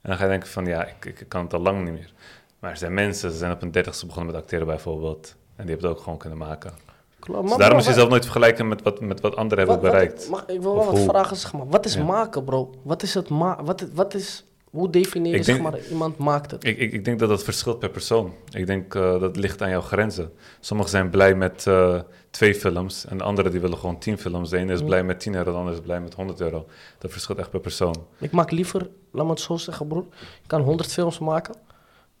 En 0.00 0.08
dan 0.08 0.16
ga 0.18 0.24
je 0.24 0.30
denken 0.30 0.48
van, 0.48 0.64
ja, 0.66 0.84
ik, 0.86 1.04
ik 1.04 1.24
kan 1.28 1.44
het 1.44 1.54
al 1.54 1.60
lang 1.60 1.84
niet 1.84 1.92
meer. 1.92 2.12
Maar 2.58 2.70
er 2.70 2.76
zijn 2.76 2.94
mensen, 2.94 3.30
ze 3.30 3.36
zijn 3.36 3.52
op 3.52 3.60
hun 3.60 3.70
dertigste 3.70 4.06
begonnen 4.06 4.32
met 4.32 4.42
acteren 4.42 4.66
bijvoorbeeld. 4.66 5.34
En 5.56 5.64
die 5.66 5.70
hebben 5.72 5.88
het 5.88 5.96
ook 5.98 6.02
gewoon 6.04 6.18
kunnen 6.18 6.38
maken. 6.38 6.72
Klopt. 7.18 7.48
Dus 7.48 7.56
daarom 7.56 7.78
is 7.78 7.82
je 7.84 7.88
wat- 7.90 7.98
zelf 7.98 8.10
nooit 8.10 8.22
vergelijken 8.22 8.68
met 8.68 8.82
wat, 8.82 9.00
met 9.00 9.20
wat 9.20 9.36
anderen 9.36 9.58
hebben 9.66 9.74
Wat- 9.82 9.92
wat- 9.92 10.00
bereikt. 10.00 10.28
mag, 10.28 10.44
ik 10.46 10.60
wil 10.60 10.70
Of 10.70 10.76
wel 10.76 10.86
wat 10.86 10.96
hoe? 10.98 11.08
vragen, 11.08 11.36
zeg 11.36 11.52
maar. 11.52 11.68
Wat 11.68 11.84
is 11.84 11.94
Ja. 11.94 12.04
maken, 12.04 12.44
bro? 12.44 12.74
Wat 12.82 13.02
is 13.02 13.14
het 13.14 13.28
ma 13.28 13.62
wat, 13.64 13.86
wat 13.94 14.14
is, 14.14 14.44
hoe 14.72 14.90
definieer 14.90 15.36
je, 15.36 15.42
zeg 15.42 15.60
maar, 15.60 15.78
iemand 15.90 16.18
maakt 16.18 16.50
het? 16.50 16.64
Ik, 16.64 16.78
ik, 16.78 16.92
ik 16.92 17.04
denk 17.04 17.18
dat 17.18 17.28
dat 17.28 17.42
verschilt 17.42 17.78
per 17.78 17.90
persoon. 17.90 18.32
Ik 18.50 18.66
denk 18.66 18.94
eh, 18.94 19.20
dat 19.20 19.36
ligt 19.36 19.62
aan 19.62 19.70
jouw 19.70 19.80
grenzen. 19.80 20.32
Sommigen 20.60 20.90
zijn 20.90 21.10
blij 21.10 21.34
met 21.34 21.66
eh, 21.66 22.00
twee 22.30 22.54
films 22.54 23.04
en 23.06 23.18
de 23.18 23.24
anderen 23.24 23.50
die 23.50 23.60
willen 23.60 23.78
gewoon 23.78 23.98
tien 23.98 24.18
films. 24.18 24.50
De 24.50 24.56
ene 24.56 24.72
is 24.72 24.80
Mm. 24.80 24.86
blij 24.86 25.04
met 25.04 25.20
10 25.20 25.34
euro, 25.34 25.50
de 25.52 25.56
andere 25.58 25.76
is 25.76 25.82
blij 25.82 26.00
met 26.00 26.14
100 26.14 26.40
euro. 26.40 26.66
Dat 26.98 27.10
verschilt 27.10 27.38
echt 27.38 27.50
per 27.50 27.60
persoon. 27.60 28.04
Ik 28.18 28.30
maak 28.32 28.50
liever, 28.50 28.88
laat 29.10 29.24
me 29.24 29.30
het 29.30 29.40
zo 29.40 29.56
zeggen, 29.56 29.86
broer. 29.86 30.04
Ik 30.20 30.48
kan 30.48 30.60
100 30.60 30.92
films 30.92 31.18
maken. 31.18 31.54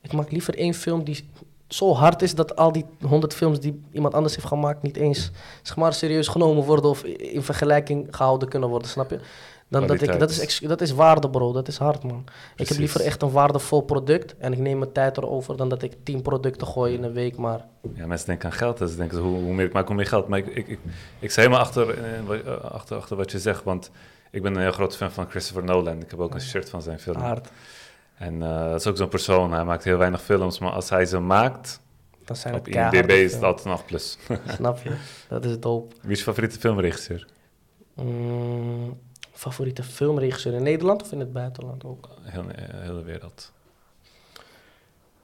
Ik 0.00 0.12
maak 0.12 0.30
liever 0.30 0.56
één 0.56 0.74
film 0.74 1.04
die 1.04 1.28
zo 1.68 1.92
hard 1.94 2.22
is 2.22 2.34
dat 2.34 2.56
al 2.56 2.72
die 2.72 2.84
100 3.00 3.34
films 3.34 3.60
die 3.60 3.80
iemand 3.92 4.14
anders 4.14 4.34
heeft 4.34 4.46
gemaakt 4.46 4.82
niet 4.82 4.96
eens 4.96 5.30
zeg 5.62 5.76
maar, 5.76 5.92
serieus 5.92 6.28
genomen 6.28 6.64
worden 6.64 6.90
of 6.90 7.04
in 7.04 7.42
vergelijking 7.42 8.06
gehouden 8.10 8.48
kunnen 8.48 8.68
worden, 8.68 8.88
snap 8.88 9.10
je? 9.10 9.20
Dan 9.72 9.86
dat, 9.86 10.02
ik, 10.02 10.18
dat, 10.18 10.30
is, 10.30 10.58
dat 10.58 10.80
is 10.80 10.90
waarde, 10.90 11.30
bro. 11.30 11.52
Dat 11.52 11.68
is 11.68 11.76
hard, 11.76 12.02
man. 12.02 12.24
Ik 12.56 12.68
heb 12.68 12.78
liever 12.78 13.00
echt 13.00 13.22
een 13.22 13.30
waardevol 13.30 13.80
product 13.80 14.36
en 14.36 14.52
ik 14.52 14.58
neem 14.58 14.78
mijn 14.78 14.92
tijd 14.92 15.16
erover 15.16 15.56
dan 15.56 15.68
dat 15.68 15.82
ik 15.82 15.92
10 16.02 16.22
producten 16.22 16.66
gooi 16.66 16.94
in 16.94 17.02
een 17.02 17.12
week, 17.12 17.36
maar 17.36 17.66
Ja, 17.94 18.06
mensen 18.06 18.26
denken 18.26 18.50
aan 18.50 18.56
geld, 18.56 18.78
dus 18.78 18.90
ze 18.90 18.96
denken 18.96 19.18
hoe, 19.18 19.38
hoe 19.38 19.54
meer 19.54 19.66
ik 19.66 19.72
maak, 19.72 19.86
hoe 19.86 19.96
meer 19.96 20.06
geld. 20.06 20.28
Maar 20.28 20.38
ik, 20.38 20.46
ik, 20.46 20.68
ik, 20.68 20.78
ik 21.18 21.30
sta 21.30 21.40
helemaal 21.40 21.62
achter, 21.62 21.98
eh, 21.98 22.18
eh, 22.18 22.60
achter, 22.72 22.96
achter 22.96 23.16
wat 23.16 23.30
je 23.30 23.38
zegt, 23.38 23.64
want 23.64 23.90
ik 24.30 24.42
ben 24.42 24.54
een 24.54 24.60
heel 24.62 24.72
groot 24.72 24.96
fan 24.96 25.10
van 25.10 25.30
Christopher 25.30 25.64
Nolan. 25.64 26.00
Ik 26.00 26.10
heb 26.10 26.20
ook 26.20 26.34
een 26.34 26.40
shirt 26.40 26.70
van 26.70 26.82
zijn 26.82 26.98
film. 26.98 27.16
hard. 27.20 27.48
En 28.14 28.42
eh, 28.42 28.70
dat 28.70 28.80
is 28.80 28.86
ook 28.86 28.96
zo'n 28.96 29.08
persoon, 29.08 29.52
hij 29.52 29.64
maakt 29.64 29.84
heel 29.84 29.98
weinig 29.98 30.22
films, 30.22 30.58
maar 30.58 30.72
als 30.72 30.90
hij 30.90 31.06
ze 31.06 31.18
maakt, 31.18 31.80
Dan 32.24 32.36
zijn 32.36 32.54
het 32.54 32.66
op 32.66 32.74
IMDb 32.74 33.10
is 33.10 33.34
het 33.34 33.42
altijd 33.42 33.66
een 33.66 33.72
8 33.72 33.86
plus. 33.86 34.18
Snap 34.56 34.78
je? 34.82 34.90
Dat 35.28 35.44
is 35.44 35.60
dope. 35.60 35.94
Wie 36.00 36.12
is 36.12 36.18
je 36.18 36.24
favoriete 36.24 36.58
filmregisseur? 36.58 37.26
Mm, 37.94 38.81
favoriete 39.42 39.82
filmregisseur 39.82 40.52
in 40.54 40.62
Nederland 40.62 41.02
of 41.02 41.12
in 41.12 41.18
het 41.20 41.32
buitenland 41.32 41.84
ook? 41.84 42.08
Heel, 42.22 42.44
eh, 42.48 42.80
hele 42.80 43.02
wereld. 43.02 43.52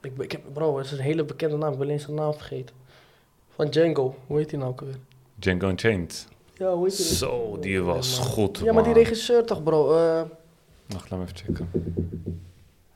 Ik, 0.00 0.12
ik 0.18 0.32
heb, 0.32 0.40
bro, 0.52 0.76
het 0.76 0.86
is 0.86 0.92
een 0.92 0.98
hele 0.98 1.24
bekende 1.24 1.56
naam. 1.56 1.72
Ik 1.72 1.78
ben 1.78 1.86
alleen 1.86 2.00
zijn 2.00 2.14
naam 2.16 2.32
vergeten. 2.34 2.74
Van 3.54 3.68
Django. 3.70 4.14
Hoe 4.26 4.38
heet 4.38 4.50
hij 4.50 4.58
nou 4.58 4.70
ook 4.70 4.80
weer? 4.80 4.96
Django 5.34 5.68
Unchained. 5.68 6.28
Ja, 6.54 6.72
hoe 6.74 6.84
heet 6.88 6.96
hij? 6.96 7.06
Zo, 7.06 7.58
die 7.60 7.82
was 7.82 8.18
man. 8.18 8.26
goed, 8.26 8.58
Ja, 8.58 8.72
maar 8.72 8.84
die 8.84 8.92
regisseur 8.92 9.44
toch, 9.44 9.62
bro? 9.62 9.96
Eh, 9.96 10.22
Wacht, 10.86 11.10
laat 11.10 11.18
me 11.20 11.24
even 11.24 11.36
checken. 11.36 11.70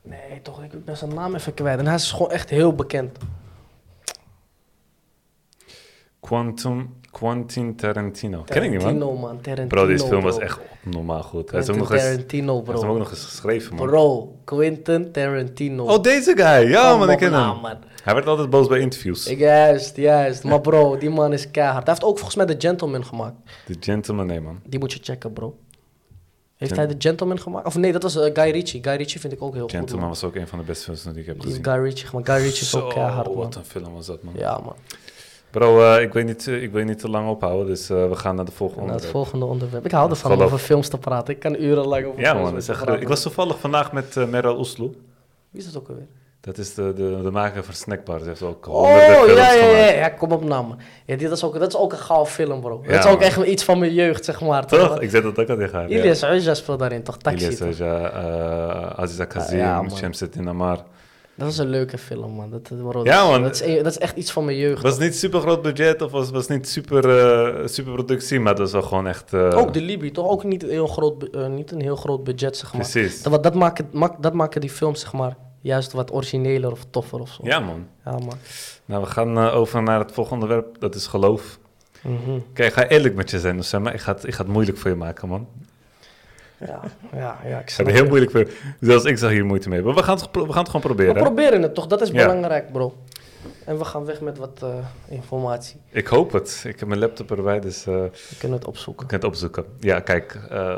nee, 0.01 0.41
toch, 0.41 0.63
ik 0.63 0.85
ben 0.85 0.97
zijn 0.97 1.13
naam 1.13 1.35
even 1.35 1.53
kwijt. 1.53 1.79
En 1.79 1.85
hij 1.85 1.95
is 1.95 2.11
gewoon 2.11 2.31
echt 2.31 2.49
heel 2.49 2.73
bekend. 2.75 3.17
Quantum, 6.27 6.93
Quentin 7.11 7.75
Tarantino. 7.75 8.41
Ken 8.45 8.63
ik 8.63 8.69
niet, 8.71 8.81
man. 8.81 8.97
Tarantino, 8.99 9.17
man. 9.27 9.41
Tarantino, 9.41 9.67
Bro, 9.67 9.85
deze 9.85 10.05
film 10.07 10.19
bro. 10.21 10.29
was 10.29 10.39
echt 10.39 10.59
normaal 10.83 11.23
goed. 11.23 11.51
Hij 11.51 11.59
is 11.59 11.69
ook 11.69 11.75
nog 11.75 11.91
eens, 11.91 12.01
hij 12.01 12.11
Tarantino, 12.11 12.53
heeft 12.55 12.67
hem 12.67 12.75
ook 12.77 12.81
bro. 12.85 12.97
nog 12.97 13.09
eens 13.09 13.23
geschreven, 13.23 13.75
man. 13.75 13.87
Bro, 13.87 14.35
Quentin 14.43 15.11
Tarantino. 15.11 15.85
Oh, 15.85 16.01
deze 16.01 16.33
guy. 16.35 16.69
Ja, 16.69 16.89
Kom 16.89 16.99
man, 16.99 17.09
ik 17.09 17.17
ken 17.17 17.33
hem. 17.33 17.59
man. 17.61 17.77
Hij 18.03 18.13
werd 18.13 18.27
altijd 18.27 18.49
boos 18.49 18.67
bij 18.67 18.79
interviews. 18.79 19.27
Ik, 19.27 19.39
juist, 19.39 19.95
juist. 19.95 20.43
Maar 20.43 20.61
bro, 20.61 20.97
die 20.97 21.09
man 21.09 21.33
is 21.33 21.51
keihard. 21.51 21.83
Hij 21.85 21.93
heeft 21.93 22.05
ook 22.05 22.15
volgens 22.17 22.35
mij 22.35 22.45
The 22.55 22.67
Gentleman 22.67 23.05
gemaakt. 23.05 23.35
The 23.65 23.75
Gentleman, 23.79 24.25
nee, 24.25 24.41
man. 24.41 24.59
Die 24.65 24.79
moet 24.79 24.93
je 24.93 24.99
checken, 25.01 25.33
bro. 25.33 25.57
Heeft 26.55 26.75
hij 26.75 26.87
The 26.87 26.95
Gentleman 26.97 27.39
gemaakt? 27.39 27.65
Of 27.67 27.75
nee, 27.77 27.91
dat 27.91 28.03
was 28.03 28.15
eh, 28.15 28.29
Guy 28.33 28.51
Ritchie. 28.51 28.83
Guy 28.83 28.95
Ritchie 28.95 29.19
vind 29.19 29.33
ik 29.33 29.41
ook 29.41 29.53
heel 29.53 29.61
Gentleman 29.67 29.89
goed, 29.89 29.99
man. 29.99 30.09
was 30.09 30.23
ook 30.23 30.35
een 30.35 30.47
van 30.47 30.59
de 30.59 30.65
beste 30.65 30.83
films 30.83 31.03
die 31.03 31.13
ik 31.15 31.25
heb 31.25 31.35
Die 31.39 31.47
gezien. 31.49 31.63
Guy 31.63 31.73
Ritchie 31.83 32.07
gemaakt. 32.07 32.29
Guy 32.29 32.37
Ritchie 32.41 32.61
is 32.65 32.75
ook 32.75 32.89
keihard, 32.93 33.27
man. 33.27 33.35
wat 33.35 33.55
een 33.55 33.65
film 33.65 33.93
was 33.93 34.05
dat, 34.05 34.23
man. 34.23 34.33
Ja, 34.37 34.57
man. 34.57 34.75
Bro, 35.53 35.93
eh, 35.95 36.01
ik, 36.01 36.13
weet 36.13 36.25
niet, 36.25 36.47
eh, 36.47 36.63
ik 36.63 36.71
wil 36.71 36.79
je 36.79 36.85
niet 36.85 36.99
te 36.99 37.09
lang 37.09 37.29
ophouden, 37.29 37.65
dus 37.67 37.89
eh, 37.89 38.09
we 38.09 38.15
gaan 38.15 38.35
naar 38.35 38.45
de 38.45 38.51
volgende 38.51 38.81
En 38.81 38.87
naar 38.87 38.95
het 38.95 39.05
volgende 39.05 39.45
onderwerp. 39.45 39.85
Ik 39.85 39.91
hou 39.91 40.09
ervan 40.09 40.31
om 40.31 40.41
over 40.41 40.57
films 40.57 40.87
te 40.87 40.97
praten. 40.97 41.33
Ik 41.33 41.39
kan 41.39 41.55
urenlang 41.61 42.05
over 42.05 42.19
Ja, 42.19 42.35
films 42.35 42.67
man. 42.67 42.75
praten. 42.77 43.01
ik 43.01 43.07
was 43.07 43.21
toevallig 43.21 43.59
vandaag 43.59 43.91
met 43.91 44.17
eh 44.17 44.25
Meryl 44.25 44.57
Oesloe. 44.57 44.91
Wie 45.49 45.61
is 45.61 45.71
dat 45.71 45.81
ook 45.81 45.87
alweer? 45.89 46.05
Dat 46.41 46.57
is 46.57 46.73
de, 46.73 46.93
de, 46.95 47.19
de 47.23 47.31
maker 47.31 47.63
van 47.63 47.73
Snackbar. 47.73 48.19
Ze 48.19 48.25
heeft 48.27 48.41
ook 48.41 48.67
Oh, 48.67 48.73
honderden 48.73 49.35
ja, 49.35 49.53
ja, 49.53 49.65
ja, 49.65 49.91
ja. 49.91 50.09
Kom 50.09 50.31
op 50.31 50.43
naam. 50.43 50.75
Ja, 51.05 51.15
dit 51.15 51.31
is 51.31 51.43
ook, 51.43 51.59
dat 51.59 51.67
is 51.67 51.77
ook 51.77 51.91
een 51.91 51.97
gaaf 51.97 52.31
film, 52.33 52.61
bro. 52.61 52.81
Ja, 52.83 52.91
dat 52.91 52.99
is 53.05 53.11
ook 53.11 53.19
man. 53.19 53.27
echt 53.27 53.43
iets 53.43 53.63
van 53.63 53.79
mijn 53.79 53.93
jeugd, 53.93 54.25
zeg 54.25 54.41
maar. 54.41 54.65
Toch? 54.67 55.01
Ik 55.01 55.09
zei 55.09 55.23
dat 55.23 55.39
ook 55.39 55.49
al 55.49 55.55
tegen 55.57 55.79
haar. 55.79 55.89
ja. 55.89 55.97
Ilias 55.97 56.23
Uja 56.23 56.53
speelt 56.53 56.79
daarin, 56.79 57.03
toch? 57.03 57.17
Taxi, 57.17 57.55
toch? 57.55 57.67
Hoxha, 57.67 58.09
eh, 58.09 58.99
Aziza 58.99 59.25
Kazim, 59.25 59.57
ja. 59.57 59.89
Shamsuddin 59.89 60.47
Amar. 60.47 60.83
Dat 61.35 61.51
is 61.51 61.57
een 61.57 61.67
leuke 61.69 61.97
film, 61.97 62.31
man. 62.31 62.49
Dat, 62.49 62.67
dat- 62.67 63.05
Ja, 63.05 63.21
dat, 63.21 63.29
man. 63.31 63.41
Dat 63.43 63.61
is, 63.61 63.77
dat 63.83 63.85
is 63.91 63.97
echt 63.97 64.15
iets 64.17 64.31
van 64.31 64.45
mijn 64.45 64.57
jeugd. 64.57 64.81
was 64.81 64.97
niet 64.97 65.15
super 65.17 65.39
groot 65.39 65.61
budget 65.61 66.01
of 66.01 66.11
was, 66.11 66.29
was 66.29 66.47
niet 66.47 66.69
super, 66.69 67.09
eh, 67.59 67.67
super 67.67 67.93
productie, 67.93 68.39
maar 68.39 68.49
het 68.51 68.59
was 68.61 68.71
wel 68.71 68.81
gewoon 68.81 69.07
echt... 69.07 69.33
eh, 69.33 69.49
ook 69.57 69.73
de 69.73 69.81
Libi, 69.81 70.11
toch? 70.11 70.27
Ook 70.29 70.43
niet 70.43 70.63
een 70.63 70.69
heel 70.69 70.87
groot, 70.87 71.23
eh, 71.23 71.47
niet 71.47 71.71
een 71.71 71.81
heel 71.81 71.95
groot 71.95 72.23
budget, 72.23 72.57
zeg 72.57 72.73
maar. 72.73 72.81
Precies. 72.89 73.21
Dat, 73.21 73.43
dat, 73.43 73.53
maken, 73.53 73.87
mak- 73.91 74.21
dat 74.21 74.33
maken 74.33 74.61
die 74.61 74.69
films, 74.69 74.99
zeg 74.99 75.13
maar, 75.13 75.37
juist 75.61 75.91
wat 75.91 76.11
origineler 76.13 76.71
of 76.71 76.85
toffer 76.89 77.19
of 77.19 77.29
zo. 77.29 77.41
Ja, 77.43 77.59
man. 77.59 77.87
Ja, 78.05 78.11
man. 78.11 78.37
Nou, 78.85 79.01
we 79.03 79.09
gaan 79.09 79.37
eh, 79.37 79.55
over 79.55 79.83
naar 79.83 79.99
het 79.99 80.11
volgende 80.11 80.43
onderwerp. 80.43 80.79
Dat 80.79 80.95
is 80.95 81.07
geloof. 81.07 81.59
Mhm. 82.01 82.39
Kijk, 82.53 82.67
ik 82.69 82.73
ga 82.73 82.87
eerlijk 82.87 83.15
met 83.15 83.29
je 83.29 83.39
zijn, 83.39 83.59
Osama. 83.59 83.91
Ik 83.91 83.99
ga, 83.99 84.13
het, 84.13 84.27
ik 84.27 84.33
ga 84.33 84.43
het 84.43 84.51
moeilijk 84.51 84.77
voor 84.77 84.89
je 84.89 84.95
maken, 84.95 85.27
man. 85.27 85.47
Ja, 86.67 86.81
ja, 87.13 87.39
ja, 87.45 87.59
ik 87.59 87.69
snap 87.69 87.85
het 87.85 87.95
heel 87.95 88.03
je. 88.03 88.09
moeilijk 88.09 88.31
voor 88.31 88.39
je... 88.39 88.57
Zelfs 88.79 89.05
ik 89.05 89.17
zag 89.17 89.29
hier 89.31 89.45
moeite 89.45 89.69
mee. 89.69 89.81
Maar 89.81 89.93
we 89.95 90.03
gaan 90.03 90.17
het, 90.17 90.27
we 90.31 90.39
gaan 90.39 90.47
het 90.63 90.69
gewoon 90.69 90.71
We 90.81 90.87
proberen. 90.87 91.15
hè? 91.15 91.21
proberen 91.21 91.61
het 91.61 91.73
toch, 91.75 91.87
dat 91.87 92.01
is 92.01 92.11
belangrijk, 92.11 92.71
bro. 92.71 92.95
En 93.65 93.77
we 93.77 93.85
gaan 93.85 94.05
weg 94.05 94.21
met 94.21 94.37
wat 94.37 94.59
eh, 94.63 94.75
informatie. 95.09 95.79
Ik 95.89 96.07
hoop 96.07 96.31
het. 96.31 96.63
Ik 96.67 96.79
heb 96.79 96.87
mijn 96.87 96.99
laptop 96.99 97.31
erbij, 97.31 97.59
dus 97.59 97.85
eh, 97.85 97.93
We 97.93 98.35
kunnen 98.39 98.57
het 98.57 98.67
opzoeken. 98.67 99.03
ik 99.03 99.09
kan 99.09 99.19
het 99.19 99.27
opzoeken. 99.27 99.65
Ja, 99.79 99.99
kijk. 99.99 100.39
eh, 100.49 100.77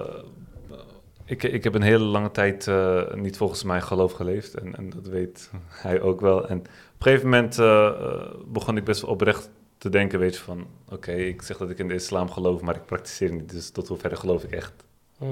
ik, 1.25 1.43
ik 1.43 1.63
heb 1.63 1.73
een 1.73 1.81
hele 1.81 2.03
lange 2.03 2.31
tijd 2.31 2.69
niet 3.15 3.37
volgens 3.37 3.63
mijn 3.63 3.81
geloof 3.81 4.11
geleefd. 4.11 4.53
En, 4.53 4.75
en 4.75 4.89
dat 4.89 5.07
weet 5.07 5.49
hij 5.69 6.01
ook 6.01 6.21
wel. 6.21 6.47
En 6.47 6.57
op 6.57 6.65
een 6.65 7.11
gegeven 7.11 7.29
moment 7.29 7.55
begon 8.47 8.77
ik 8.77 8.83
best 8.83 9.01
wel 9.01 9.11
oprecht 9.11 9.49
te 9.77 9.89
denken, 9.89 10.19
weet 10.19 10.35
je, 10.35 10.41
van... 10.41 10.65
Oké, 10.89 11.11
ik 11.11 11.41
zeg 11.41 11.57
dat 11.57 11.69
ik 11.69 11.79
in 11.79 11.87
de 11.87 11.93
islam 11.93 12.31
geloof, 12.31 12.61
maar 12.61 12.75
ik 12.75 12.85
praktiseer 12.85 13.31
niet. 13.31 13.49
Dus 13.51 13.69
tot 13.69 13.87
hoeverre 13.87 14.15
geloof 14.15 14.43
ik 14.43 14.51
echt? 14.51 14.73
Mhm. 15.17 15.29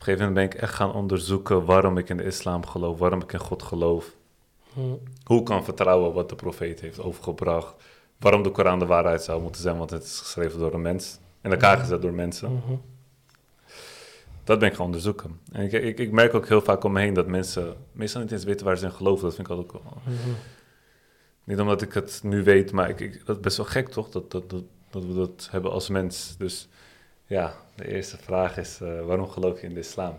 Op 0.00 0.06
een 0.06 0.12
gegeven 0.12 0.32
moment 0.32 0.50
ben 0.50 0.58
ik 0.58 0.66
echt 0.68 0.74
gaan 0.74 0.92
onderzoeken 0.92 1.64
waarom 1.64 1.98
ik 1.98 2.08
in 2.08 2.16
de 2.16 2.24
islam 2.24 2.66
geloof, 2.66 2.98
waarom 2.98 3.22
ik 3.22 3.32
in 3.32 3.38
God 3.38 3.62
geloof. 3.62 4.14
Hm. 4.72 4.80
Hoe 5.24 5.42
kan 5.42 5.64
vertrouwen 5.64 6.12
wat 6.12 6.28
de 6.28 6.34
profeet 6.34 6.80
heeft 6.80 7.00
overgebracht? 7.00 7.74
Waarom 8.18 8.42
de 8.42 8.50
Koran 8.50 8.78
de 8.78 8.86
waarheid 8.86 9.22
zou 9.22 9.42
moeten 9.42 9.62
zijn, 9.62 9.76
want 9.76 9.90
het 9.90 10.02
is 10.02 10.18
geschreven 10.18 10.58
door 10.58 10.74
een 10.74 10.80
mens. 10.80 11.18
In 11.42 11.50
elkaar 11.50 11.78
gezet 11.78 12.02
door 12.02 12.12
mensen. 12.12 12.52
Mhm. 12.52 12.74
Dat 14.44 14.58
ben 14.58 14.68
ik 14.68 14.74
gaan 14.74 14.84
onderzoeken. 14.84 15.40
En 15.52 15.62
ik, 15.62 15.72
ik, 15.72 15.98
ik 15.98 16.12
merk 16.12 16.34
ook 16.34 16.48
heel 16.48 16.62
vaak 16.62 16.84
om 16.84 16.92
me 16.92 17.00
heen 17.00 17.14
dat 17.14 17.26
mensen 17.26 17.76
meestal 17.92 18.20
niet 18.20 18.32
eens 18.32 18.44
weten 18.44 18.66
waar 18.66 18.78
ze 18.78 18.84
in 18.84 18.92
geloven. 18.92 19.24
Dat 19.24 19.34
vind 19.34 19.46
ik 19.46 19.52
altijd 19.52 19.74
ook 19.74 19.82
wel-. 19.82 20.14
Niet 21.44 21.60
omdat 21.60 21.82
ik 21.82 21.92
het 21.92 22.20
nu 22.22 22.44
weet, 22.44 22.72
maar 22.72 22.88
ik, 22.88 23.00
ik, 23.00 23.26
dat 23.26 23.36
is 23.36 23.42
best 23.42 23.56
wel 23.56 23.66
gek 23.66 23.88
toch? 23.88 24.08
Dat, 24.08 24.30
dat, 24.30 24.50
dat, 24.50 24.64
dat 24.90 25.04
we 25.04 25.14
dat 25.14 25.48
hebben 25.50 25.70
als 25.70 25.88
mens. 25.88 26.34
Dus 26.38 26.68
ja, 27.30 27.54
de 27.76 27.88
eerste 27.88 28.16
vraag 28.16 28.56
is, 28.56 28.80
eh, 28.80 29.00
waarom 29.00 29.28
geloof 29.28 29.60
je 29.60 29.66
in 29.66 29.74
de 29.74 29.80
islam? 29.80 30.14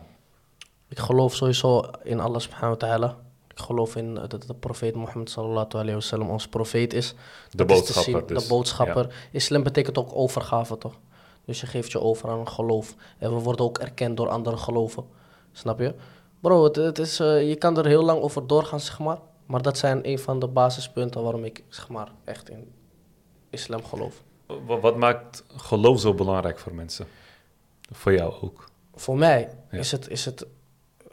Ik 0.87 0.99
geloof 0.99 1.35
sowieso 1.35 1.83
in 2.03 2.19
Allah 2.19 2.39
subhanahu 2.39 2.71
wa 2.71 2.87
ta'ala. 2.87 3.17
Ik 3.47 3.59
geloof 3.59 3.95
in 3.95 4.13
dat 4.13 4.43
de 4.47 4.53
profeet 4.53 4.95
Mohammed 4.95 5.29
sallallahu 5.29 5.67
alayhi 5.71 5.93
wa 5.93 5.99
sallam 5.99 6.29
ons 6.29 6.47
profeet 6.47 6.93
is. 6.93 7.15
De 7.49 7.65
Dat 7.65 7.71
is 7.71 7.77
te 7.77 7.93
boodschapper 7.93 8.19
zien, 8.19 8.27
dus. 8.27 8.43
De 8.43 8.49
boodschapper. 8.49 9.27
Islam 9.31 9.63
betekent 9.63 9.97
ook 9.97 10.09
overgave, 10.13 10.77
toch? 10.77 10.99
Dus 11.45 11.61
je 11.61 11.67
geeft 11.67 11.91
je 11.91 11.99
over 11.99 12.29
aan 12.29 12.39
een 12.39 12.47
geloof. 12.47 12.95
En 13.17 13.35
we 13.35 13.41
worden 13.41 13.65
ook 13.65 13.77
erkend 13.77 14.17
door 14.17 14.29
andere 14.29 14.57
geloven. 14.57 15.05
Snap 15.51 15.79
je? 15.79 15.93
Bro, 16.39 16.63
het, 16.63 16.75
het 16.75 16.99
is, 16.99 17.19
eh, 17.19 17.49
je 17.49 17.55
kan 17.55 17.77
er 17.77 17.85
heel 17.85 18.03
lang 18.03 18.21
over 18.21 18.47
doorgaan, 18.47 18.79
zeg 18.79 18.99
maar. 18.99 19.17
Maar 19.45 19.61
dat 19.61 19.77
zijn 19.77 20.07
een 20.07 20.19
van 20.19 20.39
de 20.39 20.47
basispunten 20.47 21.23
waarom 21.23 21.43
ik, 21.43 21.63
zeg 21.69 21.89
maar, 21.89 22.11
echt 22.23 22.49
in 22.49 22.71
islam 23.49 23.83
geloof. 23.83 24.21
Wa- 24.65 24.79
Wat, 24.79 24.97
maakt 24.97 25.43
geloof 25.55 25.99
zo 25.99 26.13
belangrijk 26.13 26.59
voor 26.59 26.73
mensen? 26.73 27.07
Voor 27.91 28.13
jou 28.13 28.33
ook. 28.41 28.69
Voor 28.95 29.17
mij 29.17 29.49
Ja. 29.71 29.77
is, 29.77 29.91
het, 29.91 30.07
is 30.09 30.25
het 30.25 30.45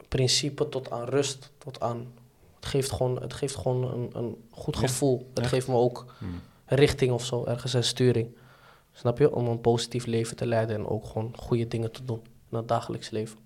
principe 0.07 0.69
tot 0.69 0.91
aan 0.91 1.03
rust, 1.05 1.51
tot 1.57 1.79
aan... 1.81 2.13
Het 2.55 2.65
geeft 2.69 2.91
gewoon, 2.91 3.21
het 3.21 3.33
geeft 3.33 3.55
gewoon 3.55 3.91
een, 3.93 4.09
een 4.13 4.43
goed 4.51 4.73
Ja, 4.75 4.79
gevoel. 4.79 5.27
Het 5.29 5.39
echt. 5.39 5.49
geeft 5.49 5.67
me 5.67 5.73
ook 5.75 6.05
Hmm. 6.17 6.41
richting 6.65 7.11
of 7.11 7.25
zo, 7.25 7.45
ergens 7.45 7.73
een 7.73 7.83
sturing. 7.83 8.35
Snap 8.91 9.17
je? 9.17 9.31
Om 9.35 9.47
een 9.47 9.61
positief 9.61 10.05
leven 10.05 10.35
te 10.35 10.45
leiden 10.45 10.75
en 10.75 10.87
ook 10.87 11.05
gewoon 11.05 11.33
goede 11.37 11.67
dingen 11.67 11.91
te 11.91 12.05
doen 12.05 12.21
in 12.51 12.57
het 12.57 12.67
dagelijks 12.67 13.09
leven. 13.09 13.39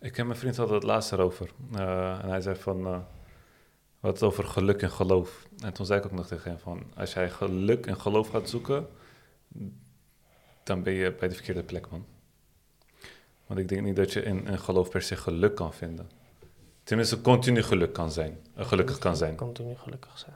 Ik 0.00 0.16
heb 0.16 0.26
mijn 0.26 0.38
vriend 0.38 0.56
had 0.56 0.70
het 0.70 0.82
laatst 0.82 1.12
erover. 1.12 1.50
Eh, 1.74 2.18
en 2.22 2.28
hij 2.28 2.40
zei 2.40 2.56
van, 2.56 2.86
eh 2.86 2.98
wat 4.00 4.22
over 4.22 4.44
geluk 4.44 4.82
en 4.82 4.90
geloof. 4.90 5.43
En 5.58 5.72
toen 5.72 5.86
zei 5.86 5.98
ik 6.00 6.06
ook 6.06 6.12
nog 6.12 6.26
tegen 6.26 6.50
hem 6.50 6.58
van, 6.60 6.82
als 6.96 7.12
jij 7.12 7.30
geluk 7.30 7.86
en 7.86 8.00
geloof 8.00 8.28
gaat 8.28 8.48
zoeken, 8.48 8.86
dan 10.62 10.82
ben 10.82 10.92
je 10.92 11.12
bij 11.12 11.28
de 11.28 11.34
verkeerde 11.34 11.62
plek, 11.62 11.90
man. 11.90 12.04
Want 13.46 13.60
ik 13.60 13.68
denk 13.68 13.82
niet 13.82 13.96
dat 13.96 14.12
je 14.12 14.22
in, 14.22 14.46
in 14.46 14.58
geloof 14.58 14.90
per 14.90 15.02
se 15.02 15.16
geluk 15.16 15.54
kan 15.54 15.74
vinden. 15.74 16.10
Tenminste, 16.84 17.20
continu 17.20 17.62
geluk 17.62 17.92
kan 17.92 18.10
zijn. 18.10 18.38
eh, 18.54 18.66
gelukkig 18.66 18.98
kan 18.98 19.16
zijn. 19.16 19.36
Continu 19.36 19.74
gelukkig 19.76 20.18
zijn. 20.18 20.34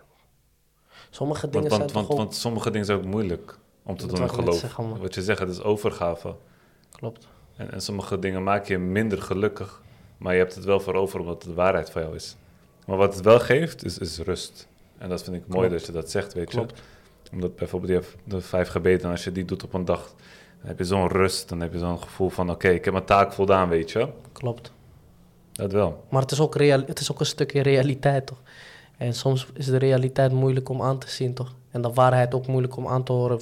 Sommige 1.11 1.49
dingen 1.51 1.69
want, 1.69 1.91
zijn 1.91 2.07
want, 2.07 2.19
want 2.19 2.35
sommige 2.35 2.71
dingen 2.71 2.87
zijn 2.87 2.99
ook 2.99 3.05
moeilijk 3.05 3.59
om 3.83 3.97
te 3.97 4.07
Dat 4.07 4.17
doen 4.17 4.25
in 4.25 4.35
geloof. 4.35 4.59
zeggen. 4.59 4.99
Wat 5.01 5.15
je 5.15 5.23
zegt, 5.23 5.39
het 5.39 5.49
is 5.49 5.63
overgave. 5.63 6.35
Klopt. 6.91 7.29
En, 7.57 7.71
en 7.73 7.83
sommige 7.83 8.19
dingen 8.19 8.43
maken 8.43 8.73
je 8.73 8.79
minder 8.79 9.23
gelukkig, 9.23 9.83
maar 10.19 10.33
je 10.33 10.39
hebt 10.39 10.55
het 10.55 10.65
wel 10.65 10.81
voor 10.81 10.95
over 10.95 11.21
omdat 11.21 11.35
het 11.35 11.45
de 11.45 11.55
waarheid 11.55 11.91
van 11.91 12.03
jou 12.03 12.15
is. 12.15 12.37
Maar 12.87 12.97
wat 12.97 13.15
het 13.15 13.25
wel 13.25 13.41
geeft, 13.41 13.85
is, 13.85 13.99
is 13.99 14.19
rust. 14.19 14.69
En 14.99 15.09
dat 15.09 15.23
vind 15.23 15.37
ik 15.37 15.43
mooi 15.47 15.69
Klopt. 15.69 15.71
dat 15.71 15.87
je 15.87 16.01
dat 16.01 16.11
zegt, 16.11 16.35
weet 16.35 16.49
Klopt. 16.49 16.79
je. 17.23 17.33
Omdat 17.33 17.57
bijvoorbeeld 17.57 17.93
je 17.93 17.99
hebt 17.99 18.17
de 18.25 18.41
vijf 18.41 18.69
gebeden, 18.69 19.05
en 19.05 19.11
als 19.11 19.25
je 19.25 19.33
die 19.33 19.45
doet 19.45 19.63
op 19.65 19.75
een 19.75 19.85
dag, 19.85 20.15
dan 20.59 20.69
heb 20.69 20.79
je 20.79 20.85
zo'n 20.85 21.09
rust, 21.09 21.49
dan 21.49 21.61
heb 21.61 21.73
je 21.73 21.79
zo'n 21.79 22.03
gevoel 22.03 22.29
van, 22.29 22.51
oké, 22.51 22.69
ik 22.69 22.85
heb 22.85 22.93
mijn 22.93 23.07
taak 23.07 23.33
voldaan, 23.33 23.69
weet 23.69 23.91
je. 23.91 24.09
Klopt. 24.33 24.73
Dat 25.53 25.73
wel. 25.73 26.05
Maar 26.09 26.23
het 26.23 26.31
is, 26.31 26.41
ook 26.41 26.55
real, 26.55 26.83
het 26.87 27.01
is 27.01 27.13
ook 27.13 27.21
een 27.21 27.27
stukje 27.27 27.63
realiteit, 27.63 28.27
toch? 28.27 28.43
En 28.97 29.15
soms 29.15 29.47
is 29.55 29.67
de 29.67 29.77
realiteit 29.77 30.33
moeilijk 30.33 30.69
om 30.69 30.83
aan 30.83 30.99
te 30.99 31.11
zien, 31.11 31.35
toch? 31.35 31.55
En 31.71 31.83
de 31.83 31.93
waarheid 31.93 32.35
ook 32.35 32.47
moeilijk 32.47 32.77
om 32.77 32.89
aan 32.89 33.05
te 33.05 33.13
horen 33.13 33.41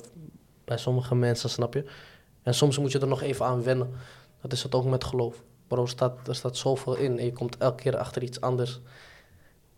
bij 0.65 0.77
sommige 0.77 1.15
mensen, 1.15 1.51
snap 1.51 1.75
je? 1.75 1.85
En 2.43 2.55
soms 2.55 2.79
moet 2.79 2.93
je 2.93 2.99
er 2.99 3.07
nog 3.07 3.23
even 3.23 3.47
aan 3.47 3.63
wennen. 3.63 3.91
Dat 4.41 4.53
is 4.53 4.63
het 4.63 4.75
ook 4.75 4.85
met 4.85 5.05
geloof. 5.05 5.43
Bro, 5.67 5.87
staat, 5.87 6.29
er 6.29 6.35
staat 6.35 6.57
zoveel 6.57 6.97
in 6.97 7.19
en 7.19 7.25
je 7.25 7.33
komt 7.33 7.57
elke 7.59 7.83
keer 7.83 7.97
achter 7.97 8.23
iets 8.23 8.41
anders. 8.41 8.81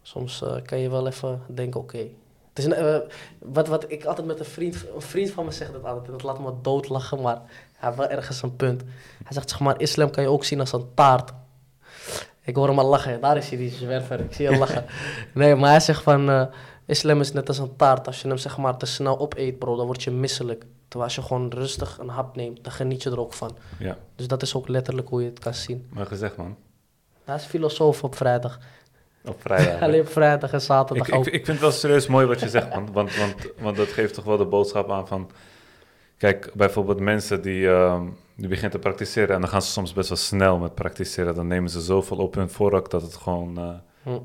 Soms 0.08 0.42
eh, 0.42 0.54
kan 0.64 0.78
je 0.78 0.90
wel 0.90 1.06
even 1.06 1.42
denken, 1.46 1.80
oké. 1.80 1.98
Het 2.48 2.58
is 2.58 2.64
een, 2.64 2.72
eh, 2.72 2.98
wat, 3.38 3.68
wat 3.68 3.84
ik 3.90 4.04
altijd 4.04 4.26
met 4.26 4.38
een 4.38 4.44
vriend, 4.44 4.74
een 4.94 5.00
vriend 5.00 5.30
van 5.30 5.44
me 5.44 5.50
zegt 5.50 5.72
dat 5.72 5.84
altijd, 5.84 6.06
en 6.06 6.12
dat 6.12 6.22
laat 6.22 6.38
me 6.40 6.52
doodlachen, 6.62 7.20
maar 7.20 7.34
hij 7.76 7.88
heeft 7.88 7.96
wel 7.96 8.08
ergens 8.08 8.42
een 8.42 8.56
punt. 8.56 8.82
Hij 9.24 9.32
zegt, 9.32 9.50
zeg 9.50 9.60
maar, 9.60 9.80
islam 9.80 10.10
kan 10.10 10.22
je 10.22 10.28
ook 10.30 10.44
zien 10.44 10.60
als 10.60 10.72
een 10.72 10.94
taart. 10.94 11.32
Ik 12.42 12.54
hoor 12.56 12.68
hem 12.68 12.78
al 12.78 12.88
lachen. 12.88 13.20
Daar 13.20 13.36
is 13.36 13.48
hij, 13.48 13.58
die 13.58 13.70
zwerver. 13.70 14.20
Ik 14.20 14.32
zie 14.34 14.46
hem 14.46 14.58
lachen. 14.58 14.84
Nee, 15.34 15.54
maar 15.54 15.70
hij 15.70 15.80
zegt 15.80 16.02
van... 16.02 16.28
eh, 16.30 16.46
islam 16.86 17.20
is 17.20 17.32
net 17.32 17.48
als 17.48 17.58
een 17.58 17.76
taart. 17.76 18.06
Als 18.06 18.22
je 18.22 18.28
hem 18.28 18.36
zeg 18.36 18.56
maar 18.58 18.76
te 18.76 18.86
snel 18.86 19.18
opeet, 19.18 19.58
bro, 19.58 19.76
dan 19.76 19.86
word 19.86 20.02
je 20.02 20.10
misselijk. 20.10 20.64
Terwijl 20.88 21.04
als 21.10 21.14
je 21.14 21.22
gewoon 21.22 21.50
rustig 21.50 21.98
een 21.98 22.08
hap 22.08 22.36
neemt, 22.36 22.64
dan 22.64 22.72
geniet 22.72 23.02
je 23.02 23.10
er 23.10 23.20
ook 23.20 23.32
van. 23.32 23.56
Ja, 23.78 23.96
Dus 24.16 24.26
dat 24.28 24.42
is 24.42 24.54
ook 24.54 24.68
letterlijk 24.68 25.08
hoe 25.08 25.22
je 25.22 25.28
het 25.28 25.38
kan 25.38 25.54
zien. 25.54 25.88
maar 25.92 26.06
gezegd, 26.06 26.36
man. 26.36 26.56
Hij 27.24 27.34
is 27.36 27.44
filosoof 27.44 28.04
op 28.04 28.14
vrijdag. 28.14 28.58
Op 29.24 29.40
vrijdag. 29.40 29.80
Alleen 29.82 30.00
op 30.00 30.08
vrijdag 30.08 30.52
en 30.52 30.60
zaterdag 30.60 31.08
ik, 31.08 31.14
ook. 31.14 31.26
ik, 31.26 31.32
ik 31.32 31.44
vind 31.44 31.46
het 31.46 31.60
wel 31.60 31.70
serieus 31.70 32.06
mooi 32.06 32.26
wat 32.26 32.40
je 32.40 32.48
zegt, 32.48 32.74
man. 32.74 32.92
Want, 32.92 33.16
want, 33.16 33.34
want 33.58 33.76
dat 33.76 33.88
geeft 33.88 34.14
toch 34.14 34.24
wel 34.24 34.36
de 34.36 34.44
boodschap 34.44 34.90
aan 34.90 35.06
van... 35.06 35.30
Kijk, 36.16 36.50
bijvoorbeeld 36.54 37.00
mensen 37.00 37.42
die, 37.42 37.68
ehm, 37.68 38.02
die 38.34 38.48
beginnen 38.48 38.72
te 38.72 38.78
praktiseren... 38.78 39.34
en 39.34 39.40
dan 39.40 39.50
gaan 39.50 39.62
ze 39.62 39.70
soms 39.70 39.92
best 39.92 40.08
wel 40.08 40.18
snel 40.18 40.58
met 40.58 40.74
praktiseren. 40.74 41.34
Dan 41.34 41.46
nemen 41.46 41.70
ze 41.70 41.80
zoveel 41.80 42.16
op 42.16 42.34
hun 42.34 42.50
voorrak 42.50 42.90
dat 42.90 43.02
het 43.02 43.14
gewoon 43.14 43.58
eh. 43.58 43.68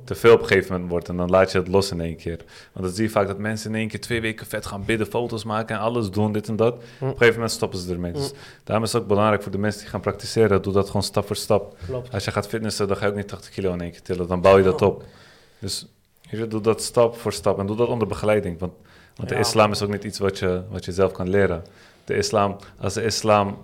Te 0.04 0.16
veel 0.16 0.34
op 0.34 0.42
een 0.42 0.48
gegeven 0.48 0.72
moment 0.72 0.90
wordt. 0.90 1.10
En 1.10 1.18
dan 1.18 1.30
laat 1.30 1.52
je 1.52 1.58
het 1.58 1.68
los 1.68 1.92
in 1.92 2.02
één 2.02 2.16
keer. 2.16 2.38
Want 2.74 2.86
dan 2.86 2.96
zie 2.96 3.04
je 3.04 3.10
vaak 3.10 3.28
dat 3.28 3.38
mensen 3.38 3.70
in 3.70 3.76
één 3.76 3.88
keer 3.88 4.02
twee 4.02 4.22
weken 4.22 4.46
vet 4.46 4.66
gaan 4.66 4.86
bidden... 4.86 5.08
foto's 5.08 5.44
maken 5.44 5.76
en 5.76 5.82
alles 5.82 6.10
doen, 6.10 6.32
dit 6.32 6.48
en 6.48 6.56
dat. 6.56 6.74
Op 6.74 6.82
een 7.00 7.08
gegeven 7.08 7.34
moment 7.34 7.52
stoppen 7.52 7.80
ze 7.80 7.94
ermee. 7.94 8.12
Dus 8.12 8.32
daarom 8.64 8.86
is 8.86 8.94
het 8.94 9.02
ook 9.02 9.08
belangrijk 9.08 9.42
voor 9.44 9.52
de 9.52 9.58
mensen 9.58 9.82
die 9.82 9.90
gaan 9.90 10.02
praktiseren... 10.02 10.62
doe 10.62 10.74
dat 10.74 10.88
gewoon 10.88 11.04
stap 11.04 11.28
voor 11.28 11.36
stap. 11.36 11.78
Klopt. 11.86 12.14
Als 12.14 12.26
je 12.26 12.32
gaat 12.32 12.48
fitnessen, 12.48 12.88
dan 12.88 12.98
ga 12.98 13.06
je 13.06 13.12
ook 13.12 13.18
niet 13.18 13.28
80 13.28 13.52
kilo 13.52 13.74
in 13.74 13.82
één 13.82 13.92
keer 13.92 14.02
tillen. 14.02 14.28
Dan 14.28 14.42
bouw 14.42 14.58
je 14.58 14.64
dat 14.64 14.82
Oh. 14.82 14.88
op. 14.88 15.04
Dus 15.60 15.88
je, 16.22 16.48
doe 16.48 16.62
dat 16.62 16.82
stap 16.82 17.18
voor 17.18 17.34
stap 17.34 17.60
en 17.60 17.66
doe 17.66 17.76
dat 17.76 17.88
onder 17.88 18.08
begeleiding. 18.08 18.60
Want, 18.60 18.74
want 19.16 19.30
de 19.30 19.36
islam 19.36 19.72
is 19.72 19.82
ook 19.82 19.92
niet 19.92 20.04
iets 20.04 20.20
wat 20.20 20.40
je, 20.40 20.62
wat 20.70 20.86
je 20.86 20.92
zelf 20.92 21.12
kan 21.12 21.30
leren. 21.30 21.64
De 22.06 22.16
islam, 22.16 22.56
als 22.78 22.94
de 22.94 23.04
islam 23.04 23.58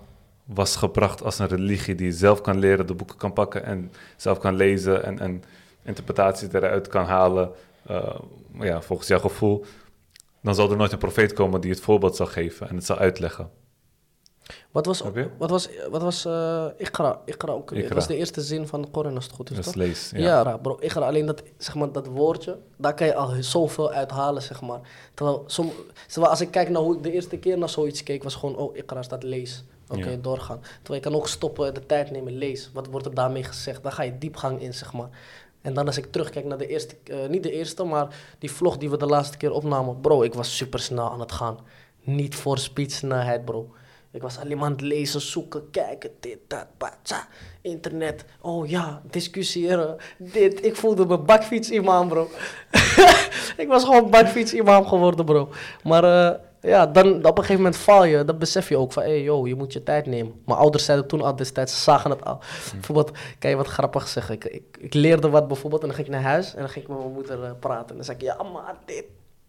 was 0.44 0.76
gebracht 0.76 1.22
als 1.22 1.38
een 1.38 1.48
religie 1.48 1.94
die 1.94 2.06
je 2.06 2.12
zelf 2.12 2.40
kan 2.40 2.58
leren, 2.58 2.86
de 2.86 2.94
boeken 2.94 3.16
kan 3.16 3.32
pakken 3.32 3.64
en 3.64 3.92
zelf 4.16 4.38
kan 4.38 4.54
lezen 4.54 5.04
en, 5.04 5.18
en 5.18 5.42
interpretaties 5.90 6.52
eruit 6.52 6.88
kan 6.88 7.04
halen, 7.04 7.50
eh, 7.86 8.14
ja, 8.60 8.80
volgens 8.82 9.08
jouw 9.08 9.18
gevoel, 9.18 9.64
dan 10.42 10.54
zal 10.54 10.70
er 10.70 10.76
nooit 10.76 10.92
een 10.92 10.98
profeet 10.98 11.32
komen 11.32 11.60
die 11.60 11.70
het 11.70 11.80
voorbeeld 11.80 12.16
zal 12.16 12.26
geven 12.26 12.68
en 12.68 12.74
het 12.76 12.84
zal 12.86 12.96
uitleggen. 12.98 13.50
Wat 14.70 14.86
was, 14.86 14.98
je? 15.14 15.28
wat 15.38 15.50
was, 15.50 15.68
wat 15.90 16.02
was 16.02 16.26
ook. 16.26 16.82
Iqra. 17.26 17.58
Dat 17.72 17.92
was 17.92 18.06
de 18.06 18.16
eerste 18.16 18.40
zin 18.40 18.66
van 18.66 18.82
de 18.82 18.88
Koran 18.88 19.14
als 19.14 19.24
het 19.24 19.34
goed 19.34 19.50
is, 19.50 19.56
Dus 19.56 19.64
toch? 19.64 19.74
lees. 19.74 20.10
Ja, 20.14 20.18
Ja. 20.20 20.56
bro. 20.56 20.76
Iqra, 20.80 21.06
alleen 21.06 21.26
dat, 21.26 21.42
zeg 21.58 21.74
maar, 21.74 21.92
dat 21.92 22.06
woordje, 22.06 22.58
daar 22.76 22.94
kan 22.94 23.06
je 23.06 23.14
al 23.14 23.32
zoveel 23.40 23.92
uithalen, 23.92 24.42
zeg 24.42 24.60
maar. 24.60 24.80
Terwijl, 25.14 25.44
som, 25.46 25.72
terwijl 26.06 26.30
als 26.32 26.40
ik 26.40 26.50
kijk 26.50 26.68
naar 26.68 26.82
hoe 26.82 26.96
ik 26.96 27.02
de 27.02 27.12
eerste 27.12 27.38
keer 27.38 27.58
naar 27.58 27.68
zoiets 27.68 28.02
keek, 28.02 28.22
was 28.22 28.34
gewoon, 28.34 28.56
oh, 28.56 28.76
Iqra 28.76 29.02
staat 29.02 29.22
lees. 29.22 29.64
Oké, 29.88 30.08
Ja. 30.10 30.16
doorgaan. 30.16 30.60
Terwijl 30.82 31.04
je 31.04 31.10
kan 31.10 31.18
ook 31.18 31.28
stoppen, 31.28 31.74
de 31.74 31.86
tijd 31.86 32.10
nemen, 32.10 32.32
lees. 32.32 32.70
Wat 32.72 32.86
wordt 32.86 33.06
er 33.06 33.14
daarmee 33.14 33.44
gezegd? 33.44 33.82
Daar 33.82 33.92
ga 33.92 34.02
je 34.02 34.18
diepgang 34.18 34.60
in, 34.60 34.74
zeg 34.74 34.92
maar. 34.92 35.08
En 35.62 35.74
dan 35.74 35.86
als 35.86 35.96
ik 35.96 36.12
terugkijk 36.12 36.44
naar 36.44 36.58
de 36.58 36.66
eerste, 36.66 36.96
eh, 37.04 37.28
niet 37.28 37.42
de 37.42 37.52
eerste, 37.52 37.84
maar 37.84 38.16
die 38.38 38.50
vlog 38.50 38.78
die 38.78 38.90
we 38.90 38.96
de 38.96 39.06
laatste 39.06 39.36
keer 39.36 39.52
opnamen. 39.52 40.00
Bro, 40.00 40.22
ik 40.22 40.34
was 40.34 40.56
super 40.56 40.80
snel 40.80 41.10
aan 41.10 41.20
het 41.20 41.32
gaan. 41.32 41.58
Niet 42.00 42.34
voor 42.34 42.58
speedsnelheid, 42.58 43.44
bro. 43.44 43.70
Ik 44.12 44.22
was 44.22 44.38
alleen 44.38 44.56
maar 44.56 44.66
aan 44.66 44.72
het 44.72 44.80
lezen, 44.80 45.20
zoeken, 45.20 45.70
kijken, 45.70 46.10
dit, 46.20 46.38
dat, 46.46 46.66
patsa, 46.76 47.28
internet. 47.60 48.24
Oh 48.40 48.68
ja, 48.68 49.02
discussiëren, 49.10 49.96
dit. 50.18 50.64
Ik 50.64 50.76
voelde 50.76 51.06
me 51.06 51.18
bakfiets-imam, 51.18 52.08
bro. 52.08 52.30
ik 53.62 53.66
was 53.68 53.84
gewoon 53.84 54.10
bakfiets-imam 54.10 54.86
geworden, 54.86 55.24
bro. 55.24 55.48
Maar 55.82 56.04
eh, 56.04 56.40
ja, 56.60 56.86
dan 56.86 57.14
op 57.14 57.24
een 57.24 57.44
gegeven 57.44 57.56
moment 57.56 57.76
val 57.76 58.04
je. 58.04 58.24
Dan 58.24 58.38
besef 58.38 58.68
je 58.68 58.76
ook 58.76 58.92
van, 58.92 59.02
hé, 59.02 59.08
hey, 59.08 59.22
yo, 59.22 59.46
je 59.46 59.54
moet 59.54 59.72
je 59.72 59.82
tijd 59.82 60.06
nemen. 60.06 60.42
Mijn 60.44 60.58
ouders 60.58 60.84
zeiden 60.84 61.06
toen 61.06 61.22
al 61.22 61.36
destijds, 61.36 61.74
ze 61.74 61.80
zagen 61.80 62.10
het 62.10 62.24
al. 62.24 62.38
Bijvoorbeeld, 62.72 63.10
kan 63.38 63.50
je 63.50 63.56
wat 63.56 63.66
grappig 63.66 64.08
zeggen? 64.08 64.34
Ik, 64.34 64.44
ik, 64.44 64.76
ik 64.78 64.94
leerde 64.94 65.28
wat 65.28 65.48
bijvoorbeeld 65.48 65.82
en 65.82 65.88
dan 65.88 65.96
ging 65.96 66.08
ik 66.08 66.14
naar 66.14 66.22
huis 66.22 66.54
en 66.54 66.60
dan 66.60 66.68
ging 66.68 66.84
ik 66.84 66.90
met 66.90 67.00
mijn 67.00 67.12
moeder 67.12 67.44
eh, 67.44 67.50
praten. 67.60 67.88
En 67.88 67.94
dan 67.94 68.04
zei 68.04 68.16
ik, 68.16 68.22
ja, 68.22 68.42
maar 68.42 68.74
dit, 68.84 69.04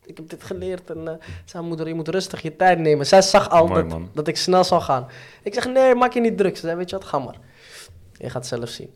ik 0.05 0.18
heb 0.18 0.30
dit 0.30 0.43
geleerd. 0.43 0.89
En 0.89 1.01
uh, 1.01 1.12
zei 1.45 1.64
moeder, 1.64 1.88
je 1.88 1.93
moet 1.93 2.07
rustig 2.07 2.41
je 2.41 2.55
tijd 2.55 2.80
nemen. 2.80 3.05
Zij 3.05 3.22
zag 3.22 3.49
al 3.49 3.68
Mooi, 3.68 3.82
dat, 3.82 3.91
man. 3.91 4.09
dat 4.14 4.28
ik 4.28 4.38
snel 4.38 4.64
zou 4.64 4.82
gaan. 4.82 5.07
Ik 5.43 5.53
zeg, 5.53 5.68
nee, 5.68 5.95
maak 5.95 6.14
je 6.14 6.20
niet 6.20 6.38
druk. 6.38 6.55
Ze 6.55 6.62
zei, 6.62 6.76
weet 6.76 6.89
je 6.89 6.95
wat, 6.95 7.05
ga 7.05 7.20
maar. 7.20 7.38
Je 8.18 8.30
gaat 8.30 8.47
zelf 8.47 8.70
zien. 8.70 8.93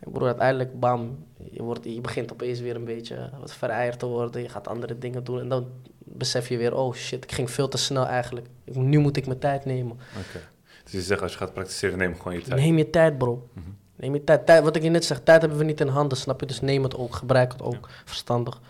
Broer, 0.00 0.26
uiteindelijk, 0.26 0.80
bam, 0.80 1.24
je, 1.50 1.62
wordt, 1.62 1.84
je 1.84 2.00
begint 2.00 2.32
opeens 2.32 2.60
weer 2.60 2.74
een 2.74 2.84
beetje 2.84 3.30
wat 3.40 3.52
vereierd 3.52 3.98
te 3.98 4.06
worden. 4.06 4.42
Je 4.42 4.48
gaat 4.48 4.68
andere 4.68 4.98
dingen 4.98 5.24
doen. 5.24 5.40
En 5.40 5.48
dan 5.48 5.66
besef 5.98 6.48
je 6.48 6.56
weer, 6.56 6.74
oh 6.74 6.94
shit, 6.94 7.24
ik 7.24 7.32
ging 7.32 7.50
veel 7.50 7.68
te 7.68 7.76
snel 7.76 8.06
eigenlijk. 8.06 8.46
Ik, 8.64 8.74
nu 8.74 8.98
moet 8.98 9.16
ik 9.16 9.26
mijn 9.26 9.38
tijd 9.38 9.64
nemen. 9.64 9.98
Dus 10.84 10.92
je 10.92 11.02
zegt 11.02 11.22
als 11.22 11.32
je 11.32 11.38
gaat 11.38 11.52
praktiseren, 11.52 11.98
neem 11.98 12.16
gewoon 12.16 12.32
je 12.32 12.42
tijd. 12.42 12.60
Neem 12.60 12.78
je 12.78 12.90
tijd, 12.90 13.18
bro. 13.18 13.48
Mhm. 13.52 13.68
Neem 13.96 14.14
je 14.14 14.24
tijd. 14.24 14.46
tijd. 14.46 14.62
Wat 14.62 14.76
ik 14.76 14.82
je 14.82 14.88
net 14.88 15.04
zeg, 15.04 15.20
tijd 15.20 15.40
hebben 15.40 15.58
we 15.58 15.64
niet 15.64 15.80
in 15.80 15.88
handen, 15.88 16.18
snap 16.18 16.40
je? 16.40 16.46
Dus 16.46 16.60
neem 16.60 16.82
het 16.82 16.96
ook, 16.96 17.14
gebruik 17.14 17.52
het 17.52 17.62
ook. 17.62 17.88
Verstandig. 18.04 18.60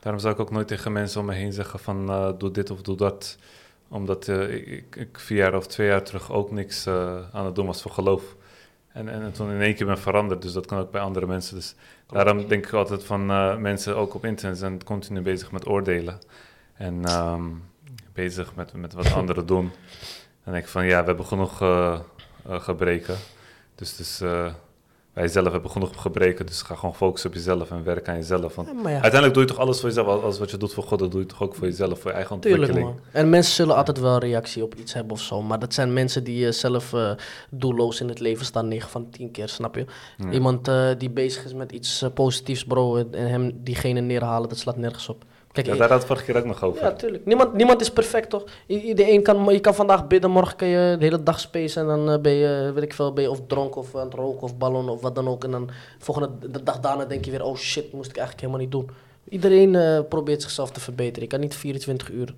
Daarom 0.00 0.20
zou 0.20 0.34
ik 0.34 0.40
ook 0.40 0.50
nooit 0.50 0.68
tegen 0.68 0.92
mensen 0.92 1.20
om 1.20 1.26
me 1.26 1.34
heen 1.34 1.52
zeggen 1.52 1.78
van 1.78 2.10
uh, 2.10 2.30
doe 2.38 2.50
dit 2.50 2.70
of 2.70 2.82
doe 2.82 2.96
dat. 2.96 3.36
Omdat 3.88 4.28
uh, 4.28 4.54
ik, 4.54 4.96
ik, 4.96 5.18
vier 5.18 5.36
jaar 5.36 5.56
of 5.56 5.66
twee 5.66 5.88
jaar 5.88 6.02
terug 6.02 6.32
ook 6.32 6.50
niks 6.50 6.86
uh, 6.86 7.18
aan 7.32 7.44
het 7.44 7.54
doen 7.54 7.66
was 7.66 7.82
voor 7.82 7.90
geloof. 7.90 8.35
En, 8.96 9.08
en, 9.08 9.22
en, 9.22 9.32
toen 9.32 9.50
in 9.50 9.60
één 9.60 9.74
keer 9.74 9.86
ben 9.86 9.98
veranderd, 9.98 10.42
dus 10.42 10.52
dat 10.52 10.66
kan 10.66 10.78
ook 10.78 10.90
bij 10.90 11.00
andere 11.00 11.26
mensen. 11.26 11.54
Dus 11.54 11.74
daarom 12.06 12.48
denk 12.48 12.66
ik 12.66 12.72
altijd 12.72 13.04
van 13.04 13.26
mensen 13.60 13.96
ook 13.96 14.14
op 14.14 14.24
internet 14.24 14.58
zijn 14.58 14.84
continu 14.84 15.20
bezig 15.20 15.52
met 15.52 15.68
oordelen. 15.68 16.18
En 16.74 17.12
um, 17.12 17.62
bezig 18.12 18.54
met, 18.54 18.72
met 18.72 18.92
wat 18.92 19.12
anderen 19.20 19.46
doen. 19.46 19.72
En 20.44 20.52
denk 20.52 20.64
ik 20.64 20.70
van 20.70 20.86
ja, 20.86 21.00
we 21.00 21.06
hebben 21.06 21.26
genoeg 21.26 21.56
gebreken. 22.44 23.16
Dus, 23.74 23.96
dus 23.96 24.22
wij 25.16 25.28
zelf 25.28 25.52
hebben 25.52 25.70
genoeg 25.70 26.02
gebreken, 26.02 26.46
dus 26.46 26.62
ga 26.62 26.74
gewoon 26.74 26.94
focussen 26.94 27.30
op 27.30 27.36
jezelf 27.36 27.70
en 27.70 27.84
werk 27.84 28.08
aan 28.08 28.16
jezelf. 28.16 28.54
Want 28.54 28.68
ja, 28.68 28.90
uiteindelijk 28.90 29.34
doe 29.34 29.42
je 29.42 29.48
toch 29.48 29.58
alles 29.58 29.80
voor 29.80 29.88
jezelf. 29.88 30.22
Alles 30.22 30.38
wat 30.38 30.50
je 30.50 30.56
doet 30.56 30.72
voor 30.72 30.84
God, 30.84 30.98
dat 30.98 31.10
doe 31.10 31.20
je 31.20 31.26
toch 31.26 31.42
ook 31.42 31.54
voor 31.54 31.66
jezelf, 31.66 32.00
voor 32.00 32.10
je 32.10 32.16
eigen 32.16 32.34
ontwikkeling. 32.34 32.72
Tuurlijk, 32.72 32.94
man. 32.94 33.04
En 33.12 33.30
mensen 33.30 33.54
zullen 33.54 33.76
altijd 33.76 33.98
wel 33.98 34.18
reactie 34.18 34.62
op 34.62 34.74
iets 34.74 34.92
hebben 34.92 35.12
of 35.12 35.20
zo. 35.20 35.42
Maar 35.42 35.58
dat 35.58 35.74
zijn 35.74 35.92
mensen 35.92 36.24
die 36.24 36.46
uh, 36.46 36.52
zelf 36.52 36.92
uh, 36.92 37.10
doelloos 37.50 38.00
in 38.00 38.08
het 38.08 38.20
leven 38.20 38.44
staan, 38.44 38.68
9 38.68 38.90
van 38.90 39.10
10 39.10 39.30
keer, 39.30 39.48
snap 39.48 39.74
je? 39.74 39.84
Iemand 40.30 40.68
uh, 40.68 40.88
die 40.98 41.10
bezig 41.10 41.44
is 41.44 41.54
met 41.54 41.72
iets 41.72 42.04
positiefs, 42.14 42.64
bro, 42.64 42.96
en 42.96 43.28
hem 43.28 43.60
diegene 43.62 44.00
neerhalen, 44.00 44.48
dat 44.48 44.58
slaat 44.58 44.76
nergens 44.76 45.08
op. 45.08 45.24
Kijk, 45.62 45.68
ja, 45.68 45.76
daar 45.76 45.88
had 45.88 45.98
het 45.98 46.06
vorige 46.06 46.24
keer 46.24 46.36
ook 46.36 46.44
nog 46.44 46.62
over. 46.62 46.82
Ja, 46.82 46.92
tuurlijk. 46.92 47.26
Niemand, 47.26 47.52
niemand 47.52 47.80
is 47.80 47.90
perfect, 47.90 48.30
toch? 48.30 48.44
Iedereen 48.66 49.22
kan, 49.22 49.52
je 49.52 49.60
kan 49.60 49.74
vandaag 49.74 50.06
bidden, 50.06 50.30
morgen 50.30 50.56
kan 50.56 50.68
je 50.68 50.96
de 50.98 51.04
hele 51.04 51.22
dag 51.22 51.40
spacen 51.40 51.82
en 51.82 51.88
dan 51.88 52.10
uh, 52.10 52.20
ben 52.20 52.32
je, 52.32 52.70
weet 52.74 52.82
ik 52.82 52.94
veel, 52.94 53.12
ben 53.12 53.22
je 53.22 53.30
of 53.30 53.40
dronken 53.46 53.80
of 53.80 53.94
aan 53.94 54.04
het 54.04 54.14
roken 54.14 54.42
of 54.42 54.56
ballonnen 54.56 54.94
of 54.94 55.00
wat 55.00 55.14
dan 55.14 55.28
ook. 55.28 55.44
En 55.44 55.50
dan 55.50 55.70
volgende 55.98 56.50
de 56.50 56.62
dag 56.62 56.80
daarna 56.80 57.04
denk 57.04 57.24
je 57.24 57.30
weer, 57.30 57.44
oh 57.44 57.56
shit, 57.56 57.92
moest 57.92 58.10
ik 58.10 58.16
eigenlijk 58.16 58.40
helemaal 58.40 58.60
niet 58.60 58.72
doen. 58.72 58.90
Iedereen 59.28 59.74
uh, 59.74 60.00
probeert 60.08 60.42
zichzelf 60.42 60.70
te 60.70 60.80
verbeteren. 60.80 61.22
Je 61.22 61.28
kan 61.28 61.40
niet 61.40 61.54
24 61.54 62.10
uur, 62.10 62.34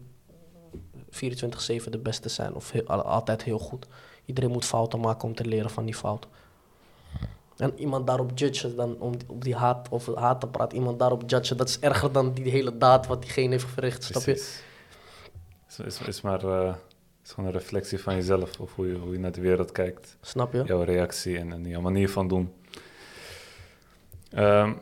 24-7 1.11 1.91
de 1.91 1.99
beste 1.99 2.29
zijn 2.29 2.55
of 2.55 2.71
heel, 2.71 2.87
altijd 2.87 3.43
heel 3.43 3.59
goed. 3.59 3.87
Iedereen 4.25 4.51
moet 4.51 4.65
fouten 4.65 5.01
maken 5.01 5.29
om 5.29 5.35
te 5.35 5.45
leren 5.45 5.71
van 5.71 5.85
die 5.85 5.95
fouten. 5.95 6.31
En 7.59 7.73
iemand 7.79 8.07
daarop 8.07 8.31
judgen, 8.35 8.77
dan 8.77 8.97
om 8.99 9.15
op 9.27 9.45
die 9.45 9.55
haat 9.55 9.89
of 9.89 10.15
haat 10.15 10.41
te 10.41 10.47
praten, 10.47 10.79
iemand 10.79 10.99
daarop 10.99 11.23
judgen, 11.27 11.57
dat 11.57 11.69
is 11.69 11.81
erger 11.81 12.13
dan 12.13 12.33
die 12.33 12.51
hele 12.51 12.79
daad 12.79 13.07
wat 13.07 13.23
diegene 13.23 13.51
heeft 13.51 13.65
verricht, 13.65 14.05
snap 14.05 14.23
je? 14.23 14.31
Het 14.31 15.87
is, 15.87 16.01
is, 16.01 16.21
maar 16.21 16.45
uh, 16.45 16.75
is 17.25 17.31
gewoon 17.31 17.51
een 17.51 17.57
reflectie 17.59 18.01
van 18.01 18.15
jezelf, 18.15 18.61
of 18.61 18.75
hoe 18.75 18.87
je, 18.87 18.95
hoe 18.95 19.13
je 19.13 19.19
naar 19.19 19.33
de 19.33 19.41
wereld 19.41 19.73
kijkt. 19.73 20.17
Snap 20.21 20.53
je? 20.53 20.63
Jouw 20.65 20.83
reactie 20.83 21.39
en, 21.39 21.53
en 21.53 21.69
jouw 21.69 21.81
manier 21.81 22.11
van 22.11 22.29
doen. 22.29 22.53
Um, 24.35 24.79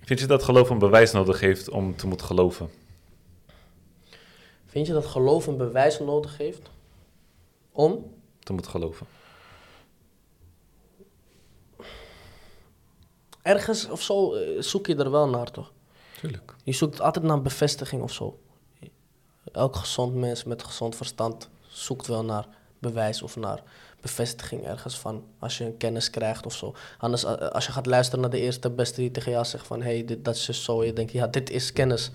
vind 0.00 0.20
je 0.20 0.26
dat 0.26 0.42
geloof 0.42 0.70
een 0.70 0.78
bewijs 0.78 1.12
nodig 1.12 1.40
heeft 1.40 1.68
om 1.68 1.96
te 1.96 2.06
moeten 2.06 2.26
geloven? 2.26 2.70
Vind 4.66 4.86
je 4.86 4.92
dat 4.92 5.06
geloof 5.06 5.46
een 5.46 5.56
bewijs 5.56 5.98
nodig 5.98 6.36
heeft 6.36 6.70
om? 7.72 8.10
Te 8.38 8.52
moeten 8.52 8.70
geloven. 8.70 9.06
Ergens 13.44 13.88
of 13.88 14.02
zo 14.02 14.34
eh, 14.34 14.62
zoek 14.62 14.86
je 14.86 14.96
er 14.96 15.10
wel 15.10 15.28
naar, 15.28 15.50
toch? 15.50 15.72
Tuurlijk. 16.20 16.54
Je 16.64 16.72
zoekt 16.72 17.00
altijd 17.00 17.24
naar 17.24 17.42
bevestiging 17.42 18.02
of 18.02 18.12
zo. 18.12 18.38
Elk 19.52 19.76
gezond 19.76 20.14
mens 20.14 20.44
met 20.44 20.64
gezond 20.64 20.96
verstand 20.96 21.48
zoekt 21.68 22.06
wel 22.06 22.24
naar 22.24 22.46
bewijs 22.78 23.22
of 23.22 23.36
naar 23.36 23.62
bevestiging 24.00 24.64
ergens 24.64 24.98
van. 24.98 25.24
Als 25.38 25.58
je 25.58 25.64
een 25.64 25.76
kennis 25.76 26.10
krijgt 26.10 26.46
of 26.46 26.54
zo. 26.54 26.74
Anders, 26.98 27.24
eh, 27.24 27.32
als 27.32 27.66
je 27.66 27.72
gaat 27.72 27.86
luisteren 27.86 28.20
naar 28.20 28.30
de 28.30 28.40
eerste 28.40 28.70
beste 28.70 29.00
die 29.00 29.10
tegen 29.10 29.32
jou 29.32 29.44
zegt 29.44 29.66
van... 29.66 29.82
hé, 29.82 29.94
hey, 29.94 30.04
dit, 30.04 30.24
dat 30.24 30.34
is 30.34 30.44
dus 30.44 30.64
zo. 30.64 30.84
Je 30.84 30.92
denkt, 30.92 31.12
ja, 31.12 31.26
dit 31.26 31.50
is 31.50 31.72
kennis. 31.72 32.10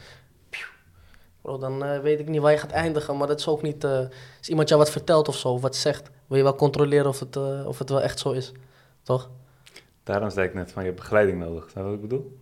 Bro, 1.42 1.58
dan 1.58 1.84
uh, 1.84 2.00
weet 2.00 2.20
ik 2.20 2.28
niet 2.28 2.42
waar 2.42 2.52
je 2.52 2.58
gaat 2.58 2.72
eindigen. 2.72 3.18
Maar 3.18 3.28
dat 3.28 3.40
is 3.40 3.48
ook 3.48 3.62
niet... 3.62 3.84
Uh, 3.84 4.00
als 4.38 4.50
iemand 4.50 4.70
jou 4.70 4.82
wat 4.82 4.92
vertelt 4.92 5.28
of 5.28 5.36
zo, 5.38 5.48
of 5.48 5.62
wat 5.62 5.76
zegt... 5.76 6.10
wil 6.28 6.38
je 6.38 6.44
wel 6.44 6.56
controleren 6.56 7.08
of 7.08 7.20
het, 7.20 7.36
uh, 7.36 7.68
of 7.68 7.80
het 7.80 7.90
wel 7.90 8.02
echt 8.02 8.20
zo 8.20 8.32
is. 8.32 8.52
Toch? 9.04 9.30
Daarom 10.10 10.30
zei 10.30 10.48
ik 10.48 10.54
net 10.54 10.72
van 10.72 10.84
je 10.84 10.90
hebt 10.90 11.02
begeleiding 11.02 11.40
nodig. 11.40 11.70
Snap 11.70 11.84
wat 11.84 11.94
ik 11.94 12.02
bedoel? 12.02 12.38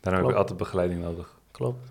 Daarom 0.00 0.22
heb 0.22 0.32
je 0.32 0.38
altijd 0.38 0.58
begeleiding 0.58 1.02
nodig. 1.02 1.38
Klopt. 1.50 1.90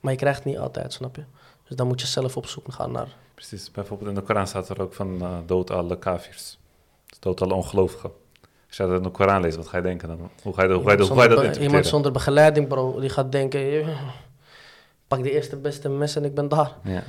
Maar 0.00 0.12
je 0.12 0.18
krijgt 0.18 0.38
het 0.38 0.46
niet 0.46 0.58
altijd, 0.58 0.92
snap 0.92 1.16
je? 1.16 1.24
Dus 1.68 1.76
dan 1.76 1.86
moet 1.86 2.00
je 2.00 2.06
zelf 2.06 2.36
op 2.36 2.46
zoek 2.46 2.72
gaan 2.72 2.92
naar. 2.92 3.16
Precies. 3.34 3.70
Bijvoorbeeld 3.70 4.08
in 4.08 4.14
de 4.14 4.22
Koran 4.22 4.46
staat 4.46 4.68
er 4.68 4.80
ook 4.80 4.94
van 4.94 5.22
uh, 5.22 5.38
dood 5.46 5.70
alle 5.70 5.98
kafirs. 5.98 6.58
Dus 7.06 7.18
dood 7.18 7.40
alle 7.40 7.54
ongelovigen. 7.54 8.10
Als 8.66 8.76
je 8.76 8.86
dat 8.86 8.96
in 8.96 9.02
de 9.02 9.10
Koran 9.10 9.40
leest, 9.40 9.56
wat 9.56 9.68
ga 9.68 9.76
je 9.76 9.82
denken 9.82 10.08
dan? 10.08 10.30
Hoe 10.42 10.54
ga 10.54 10.62
je, 10.62 10.72
hoe 10.72 10.84
ga 10.84 10.92
je, 10.92 10.98
hoe 10.98 11.06
ga 11.06 11.12
je 11.12 11.16
dat 11.16 11.22
interpreteren? 11.28 11.62
Iemand 11.62 11.86
zonder 11.86 12.12
begeleiding, 12.12 12.68
bro, 12.68 13.00
die 13.00 13.10
gaat 13.10 13.32
denken... 13.32 13.84
Pak 15.08 15.22
de 15.22 15.30
eerste 15.30 15.56
beste 15.56 15.88
mes 15.88 16.16
en 16.16 16.24
ik 16.24 16.34
ben 16.34 16.48
daar. 16.48 16.76
Ja. 16.82 17.02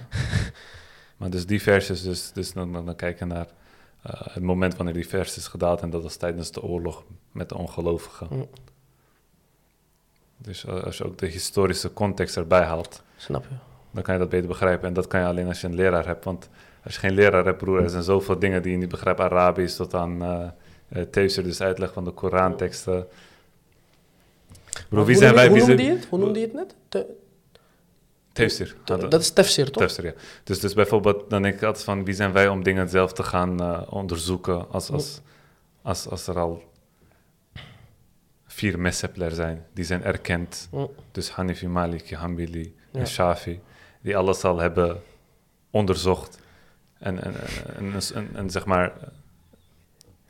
maar 1.17 1.29
dus 1.29 1.45
die 1.45 1.61
versjes, 1.61 2.01
dus, 2.01 2.31
dus 2.31 2.53
dan, 2.53 2.73
dan, 2.73 2.85
dan 2.85 2.95
kijken 2.95 3.27
naar 3.27 3.47
het 4.03 4.43
moment 4.43 4.75
wanneer 4.75 4.93
die 4.93 5.07
vers 5.07 5.37
is 5.37 5.47
gedaald 5.47 5.81
en 5.81 5.89
dat 5.89 6.03
was 6.03 6.15
tijdens 6.15 6.51
de 6.51 6.63
oorlog 6.63 7.03
met 7.31 7.49
de 7.49 7.57
ongelovigen. 7.57 8.27
Mm. 8.29 8.47
Dus 10.37 10.65
uh, 10.65 10.83
als 10.83 10.97
je 10.97 11.05
ook 11.05 11.17
de 11.17 11.25
historische 11.25 11.93
context 11.93 12.37
erbij 12.37 12.63
haalt, 12.63 13.03
Snap 13.15 13.43
je. 13.49 13.55
dan 13.91 14.03
kan 14.03 14.13
je 14.13 14.19
dat 14.19 14.29
beter 14.29 14.47
begrijpen. 14.47 14.87
En 14.87 14.93
dat 14.93 15.07
kan 15.07 15.19
je 15.19 15.25
alleen 15.25 15.47
als 15.47 15.61
je 15.61 15.67
een 15.67 15.75
leraar 15.75 16.05
hebt. 16.05 16.23
Want 16.23 16.49
als 16.83 16.93
je 16.93 16.99
geen 16.99 17.13
leraar 17.13 17.45
hebt, 17.45 17.57
broer, 17.57 17.83
er 17.83 17.89
zijn 17.89 18.03
zoveel 18.03 18.39
dingen 18.39 18.61
die 18.61 18.71
je 18.71 18.77
niet 18.77 18.89
begrijpt. 18.89 19.19
Arabisch 19.19 19.75
tot 19.75 19.93
aan 19.93 20.23
uh, 20.89 21.11
dus 21.11 21.61
uitleg 21.61 21.93
van 21.93 22.03
de 22.03 22.11
Koranteksten. 22.11 23.07
Broer, 24.89 25.05
wie 25.05 25.15
zijn 25.15 25.33
wij? 25.33 25.47
Hoe 25.47 25.57
noemde 25.57 25.83
je 25.83 25.89
het? 25.89 26.05
Hoe 26.05 26.19
noemde 26.19 26.39
je 26.39 26.45
het 26.45 26.53
net? 26.89 27.07
Tefsir. 28.33 28.75
Dat 28.83 29.21
is 29.21 29.29
tefsir, 29.29 29.71
toch? 29.71 29.83
Tefsir, 29.83 30.05
ja. 30.05 30.13
Dus, 30.43 30.59
dus 30.59 30.73
bijvoorbeeld, 30.73 31.29
dan 31.29 31.41
denk 31.41 31.55
ik 31.55 31.63
altijd 31.63 31.83
van, 31.83 32.05
wie 32.05 32.13
zijn 32.13 32.31
wij 32.31 32.47
om 32.47 32.63
dingen 32.63 32.89
zelf 32.89 33.13
te 33.13 33.23
gaan 33.23 33.61
uh, 33.61 33.81
onderzoeken 33.89 34.69
als, 34.69 34.89
als, 34.89 35.21
als, 35.81 36.07
als 36.07 36.27
er 36.27 36.39
al 36.39 36.63
vier 38.45 38.79
messepler 38.79 39.31
zijn, 39.31 39.65
die 39.73 39.85
zijn 39.85 40.03
erkend. 40.03 40.69
Dus 41.11 41.29
Hanifi, 41.29 41.67
Maliki, 41.67 42.15
Hanbali 42.15 42.75
ja. 42.91 42.99
en 42.99 43.07
Shafi, 43.07 43.59
die 44.01 44.17
alles 44.17 44.43
al 44.43 44.57
hebben 44.57 45.01
onderzocht. 45.69 46.39
En, 46.99 47.23
en, 47.23 47.33
en, 47.77 47.93
en, 48.13 48.29
en 48.35 48.49
zeg 48.49 48.65
maar, 48.65 48.93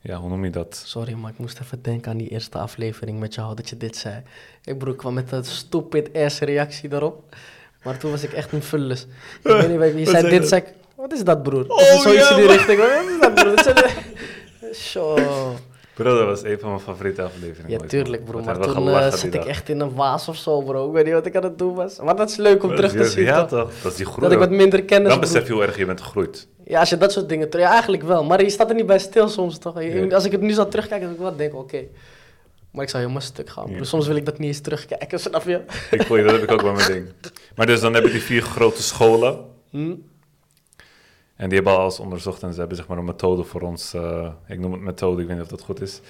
ja, 0.01 0.17
hoe 0.17 0.29
noem 0.29 0.43
je 0.43 0.49
dat? 0.49 0.83
Sorry, 0.85 1.13
maar 1.13 1.31
ik 1.31 1.37
moest 1.37 1.59
even 1.59 1.81
denken 1.81 2.11
aan 2.11 2.17
die 2.17 2.29
eerste 2.29 2.57
aflevering 2.57 3.19
met 3.19 3.33
jou, 3.33 3.55
dat 3.55 3.69
je 3.69 3.77
dit 3.77 3.95
zei. 3.95 4.23
Ik 4.63 4.77
broek 4.77 4.97
kwam 4.97 5.13
met 5.13 5.31
een 5.31 5.45
stupid 5.45 6.15
ass 6.15 6.39
reactie 6.39 6.89
daarop. 6.89 7.35
Maar 7.83 7.97
toen 7.97 8.11
was 8.11 8.23
ik 8.23 8.33
echt 8.33 8.51
een 8.51 8.63
vullis. 8.63 9.07
Ik 9.43 9.51
weet 9.77 9.95
niet, 9.95 10.05
je 10.07 10.11
zei 10.11 10.29
dit, 10.29 10.47
zei 10.47 10.61
ik, 10.61 10.73
wat 10.95 11.13
is 11.13 11.23
dat 11.23 11.43
broer? 11.43 11.65
Oh, 11.67 11.99
zoiets 12.01 12.29
in 12.29 12.35
die 12.35 12.47
richting, 12.47 12.79
wat 12.79 12.87
is 13.05 13.19
dat 13.19 13.33
broer? 13.33 13.91
Show. 14.73 15.19
Bro, 15.93 16.17
dat 16.17 16.25
was 16.25 16.43
een 16.43 16.59
van 16.59 16.69
mijn 16.69 16.81
favoriete 16.81 17.21
afleveringen. 17.21 17.79
Ja, 17.79 17.87
tuurlijk 17.87 18.25
bro, 18.25 18.41
maar 18.43 18.59
toen 18.59 18.87
uh, 18.87 19.11
zat 19.11 19.23
ik 19.23 19.45
echt 19.45 19.69
in 19.69 19.79
een 19.79 19.93
waas 19.95 20.27
of 20.27 20.35
zo 20.35 20.61
bro. 20.61 20.87
Ik 20.87 20.93
weet 20.93 21.05
niet 21.05 21.13
wat 21.13 21.25
ik 21.25 21.35
aan 21.35 21.43
het 21.43 21.57
doen 21.57 21.73
was. 21.75 21.99
Maar 21.99 22.15
dat 22.15 22.29
is 22.29 22.35
leuk 22.35 22.63
om 22.63 22.75
terug 22.75 22.91
te 22.91 23.03
zien. 23.03 23.23
Ja 23.23 23.45
toch, 23.45 23.71
dat 23.81 23.91
is 23.91 23.97
die 23.97 24.05
groei. 24.05 24.21
Dat 24.21 24.31
ik 24.31 24.37
wat 24.37 24.49
minder 24.49 24.83
kennis 24.83 25.09
Dan 25.09 25.19
besef 25.19 25.47
je 25.47 25.53
hoe 25.53 25.63
erg 25.63 25.77
je 25.77 25.85
bent 25.85 26.01
gegroeid. 26.01 26.47
Ja, 26.65 26.79
als 26.79 26.89
je 26.89 26.97
dat 26.97 27.11
soort 27.11 27.29
dingen... 27.29 27.47
Ja, 27.51 27.71
eigenlijk 27.71 28.03
wel. 28.03 28.23
Maar 28.23 28.41
je 28.41 28.49
staat 28.49 28.69
er 28.69 28.75
niet 28.75 28.85
bij 28.85 28.99
stil 28.99 29.29
soms 29.29 29.57
toch. 29.57 29.75
Als 30.11 30.25
ik 30.25 30.31
het 30.31 30.41
nu 30.41 30.51
zou 30.51 30.69
terugkijken, 30.69 31.07
dan 31.07 31.15
ik 31.15 31.21
wat 31.21 31.37
denk 31.37 31.55
oké. 31.55 31.83
Maar 32.73 32.83
ik 32.83 32.89
zou 32.89 33.01
helemaal 33.03 33.25
stuk 33.25 33.49
gaan. 33.49 33.69
Ja. 33.69 33.83
soms 33.83 34.07
wil 34.07 34.15
ik 34.15 34.25
dat 34.25 34.37
niet 34.37 34.47
eens 34.47 34.59
terugkijken, 34.59 35.19
snap 35.29 35.43
je? 35.43 35.65
Ik 35.91 36.01
voel 36.01 36.17
je, 36.17 36.23
dat 36.23 36.31
heb 36.31 36.43
ik 36.43 36.51
ook 36.51 36.61
wel 36.61 36.73
mijn 36.73 36.91
ding. 36.91 37.07
Maar 37.55 37.65
dus 37.65 37.79
dan 37.79 37.93
heb 37.93 38.03
je 38.03 38.11
die 38.11 38.21
vier 38.21 38.41
grote 38.41 38.83
scholen. 38.83 39.45
Hm? 39.69 39.95
En 41.35 41.49
die 41.49 41.57
hebben 41.57 41.77
alles 41.77 41.99
onderzocht 41.99 42.43
en 42.43 42.53
ze 42.53 42.59
hebben 42.59 42.77
zeg 42.77 42.87
maar 42.87 42.97
een 42.97 43.05
methode 43.05 43.43
voor 43.43 43.61
ons, 43.61 43.93
uh, 43.93 44.31
ik 44.47 44.59
noem 44.59 44.71
het 44.71 44.81
methode, 44.81 45.21
ik 45.21 45.27
weet 45.27 45.35
niet 45.35 45.45
of 45.45 45.51
dat 45.51 45.61
goed 45.61 45.81
is, 45.81 46.01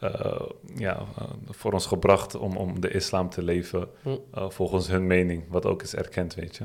uh, 0.00 0.40
ja, 0.74 0.98
uh, 1.18 1.24
voor 1.50 1.72
ons 1.72 1.86
gebracht 1.86 2.34
om, 2.34 2.56
om 2.56 2.80
de 2.80 2.90
islam 2.90 3.30
te 3.30 3.42
leven 3.42 3.88
hm. 4.02 4.16
volgens 4.48 4.88
hun 4.88 5.06
mening, 5.06 5.44
wat 5.48 5.66
ook 5.66 5.82
is 5.82 5.94
erkend, 5.94 6.34
weet 6.34 6.56
je. 6.56 6.64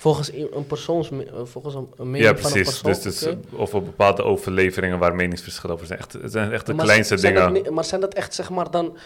Volgens 0.00 0.32
een 0.32 0.66
persoons, 0.66 1.10
eh, 1.10 1.16
volgens 1.44 1.74
een, 1.74 1.88
mening 1.96 2.24
ja, 2.24 2.32
precies. 2.32 2.50
van 2.50 2.90
een 2.90 2.96
persoon? 3.00 3.10
Dus, 3.10 3.18
dus 3.18 3.34
Of 3.52 3.74
op 3.74 3.84
bepaalde 3.84 4.22
overleveringen 4.22 4.98
waar 4.98 5.14
meningsverschillen 5.14 5.76
over 5.76 5.86
zijn. 5.86 5.98
Echt, 5.98 6.12
het 6.12 6.32
zijn 6.32 6.52
echt 6.52 6.66
de 6.66 6.74
kleinste 6.74 7.16
dingen. 7.16 7.74
maar 7.74 7.84
zijn 7.84 8.00
dat 8.00 8.14
echt, 8.14 8.34
zeg 8.34 8.50
maar, 8.50 8.70
dan... 8.70 8.96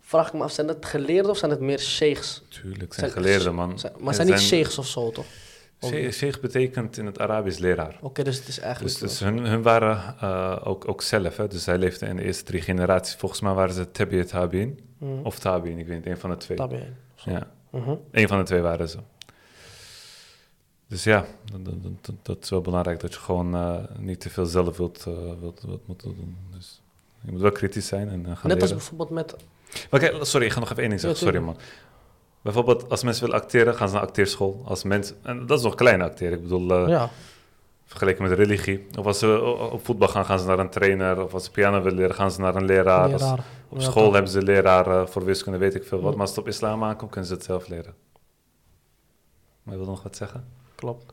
Vraag 0.00 0.26
ik 0.26 0.32
me 0.32 0.42
af, 0.42 0.52
zijn 0.52 0.66
dat 0.66 0.84
geleerden 0.84 1.30
of 1.30 1.36
zijn 1.36 1.50
het 1.50 1.60
meer 1.60 1.78
sheikhs? 1.78 2.42
Tuurlijk, 2.48 2.94
zijn, 2.94 3.10
zijn 3.10 3.22
geleerden, 3.22 3.54
man. 3.54 3.78
Zijn, 3.78 3.92
maar 3.98 4.14
zijn 4.14 4.26
niet 4.26 4.40
sheikhs 4.40 4.78
of 4.78 4.86
zo, 4.86 5.10
toch? 5.10 5.24
Sheikh 6.12 6.40
betekent 6.40 6.98
in 6.98 7.06
het 7.06 7.18
Arabisch 7.18 7.58
leraar. 7.58 7.98
Oké, 8.00 8.22
dus 8.22 8.38
het 8.38 8.48
is 8.48 8.58
eigenlijk... 8.58 8.98
Dus, 8.98 9.10
dus 9.10 9.20
hun, 9.20 9.38
hun, 9.38 9.62
waren 9.62 10.14
uh, 10.22 10.56
ook, 10.64 10.88
ook 10.88 11.02
zelf, 11.02 11.36
hè, 11.36 11.46
dus 11.46 11.62
zij 11.62 11.78
leefden 11.78 12.08
in 12.08 12.16
de 12.16 12.22
eerste 12.22 12.44
drie 12.44 12.60
generaties. 12.60 13.14
Volgens 13.14 13.40
mij 13.40 13.52
waren 13.52 13.74
ze 13.74 13.90
Tabi'at 13.90 14.28
Tabi'in, 14.28 14.80
mm. 14.98 15.20
of 15.24 15.38
Tabi'in, 15.38 15.78
ik 15.78 15.86
weet 15.86 15.96
niet, 15.96 16.06
een 16.06 16.18
van 16.18 16.30
de 16.30 16.36
twee. 16.36 16.56
Tabi'in. 16.56 16.96
Ja, 17.24 17.50
mm 17.70 17.82
-hmm. 17.82 18.00
een 18.10 18.28
van 18.28 18.38
de 18.38 18.44
twee 18.44 18.60
waren 18.60 18.88
ze. 18.88 18.98
Dus 20.94 21.04
ja, 21.04 21.24
dat, 21.44 21.74
dat, 22.00 22.14
dat, 22.22 22.38
is 22.42 22.50
wel 22.50 22.60
belangrijk 22.60 23.00
dat 23.00 23.14
je 23.14 23.20
gewoon 23.20 23.54
uh, 23.54 23.74
niet 23.98 24.20
te 24.20 24.30
veel 24.30 24.46
zelf 24.46 24.76
wilt, 24.76 25.04
uh, 25.08 25.14
wilt, 25.40 25.62
wilt 25.66 25.86
moeten 25.86 26.14
doen. 26.16 26.36
Dus 26.54 26.80
Je 27.20 27.32
moet 27.32 27.40
wel 27.40 27.52
kritisch 27.52 27.86
zijn 27.86 28.08
en 28.08 28.26
eh, 28.26 28.36
gaan 28.36 28.50
Net 28.50 28.62
als 28.62 28.70
bijvoorbeeld 28.70 29.10
met... 29.10 29.36
Oké, 29.90 30.24
sorry, 30.24 30.46
ik 30.46 30.52
ga 30.52 30.60
nog 30.60 30.70
even 30.70 30.80
één 30.80 30.88
ding 30.88 31.00
zeggen. 31.00 31.20
Sorry 31.20 31.38
man. 31.38 31.56
Bijvoorbeeld, 32.42 32.90
als 32.90 33.02
mensen 33.02 33.24
willen 33.24 33.40
acteren, 33.40 33.74
gaan 33.74 33.88
ze 33.88 33.94
naar 33.94 34.02
acteerschool. 34.02 34.62
Als 34.64 34.82
mensen, 34.82 35.16
en 35.22 35.46
dat 35.46 35.58
is 35.58 35.64
nog 35.64 35.74
klein 35.74 36.02
acteren. 36.02 36.36
Ik 36.36 36.42
bedoel, 36.42 36.70
eh, 36.72 36.88
ja, 36.88 37.10
vergeleken 37.84 38.22
met 38.22 38.32
religie. 38.32 38.86
Of 38.98 39.06
als 39.06 39.18
ze 39.18 39.42
op 39.72 39.84
voetbal 39.84 40.08
gaan, 40.08 40.24
gaan 40.24 40.38
ze 40.38 40.46
naar 40.46 40.58
een 40.58 40.70
trainer. 40.70 41.22
Of 41.22 41.34
als 41.34 41.44
ze 41.44 41.50
piano 41.50 41.82
willen 41.82 41.98
leren, 41.98 42.14
gaan 42.14 42.30
ze 42.30 42.40
naar 42.40 42.54
een 42.54 42.64
leraar. 42.64 43.12
Als- 43.12 43.32
op 43.68 43.78
Ja, 43.78 43.84
school 43.84 44.12
hebben 44.12 44.30
ze 44.30 44.42
leraren 44.42 45.08
voor 45.08 45.24
wiskunde, 45.24 45.58
weet 45.58 45.74
ik 45.74 45.84
veel 45.84 46.00
wat. 46.00 46.12
Maar 46.12 46.20
als 46.20 46.30
het 46.30 46.38
op 46.38 46.48
islam 46.48 46.84
aankomt, 46.84 47.10
kunnen 47.10 47.28
ze 47.28 47.34
het 47.34 47.44
zelf 47.44 47.68
leren. 47.68 47.94
Maar 49.62 49.74
je 49.74 49.80
wil 49.80 49.90
nog 49.90 50.02
wat 50.02 50.16
zeggen? 50.16 50.62
Klopt. 50.74 51.12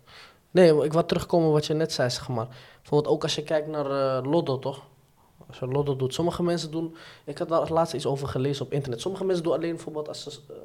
Nee, 0.52 0.84
ik 0.84 0.94
wil 0.94 1.06
terugkomen 1.06 1.52
wat 1.52 1.66
je 1.66 1.74
net 1.74 1.92
zei, 1.92 2.10
zeg 2.10 2.28
maar. 2.28 2.48
Bijvoorbeeld 2.82 3.14
ook 3.14 3.24
als 3.24 3.36
je 3.36 3.44
kijkt 3.44 3.68
naar 3.68 3.86
eh 3.86 4.32
Lotto, 4.32 4.60
toch? 4.60 4.82
Als 5.48 5.60
je 5.60 5.68
Lotto 5.68 5.96
doet. 5.96 6.14
Sommige 6.14 6.44
mensen 6.44 6.72
doen... 6.72 6.96
Ik 7.26 7.38
had 7.38 7.50
daar 7.50 7.72
laatst 7.72 7.94
iets 7.94 8.06
over 8.06 8.28
gelezen 8.28 8.66
op 8.66 8.72
internet. 8.74 9.02
Sommige 9.02 9.26
mensen 9.26 9.44
doen 9.44 9.54
alleen 9.54 9.76
bijvoorbeeld 9.76 10.08
als 10.08 10.24
ze... 10.24 10.40
eh, 10.50 10.56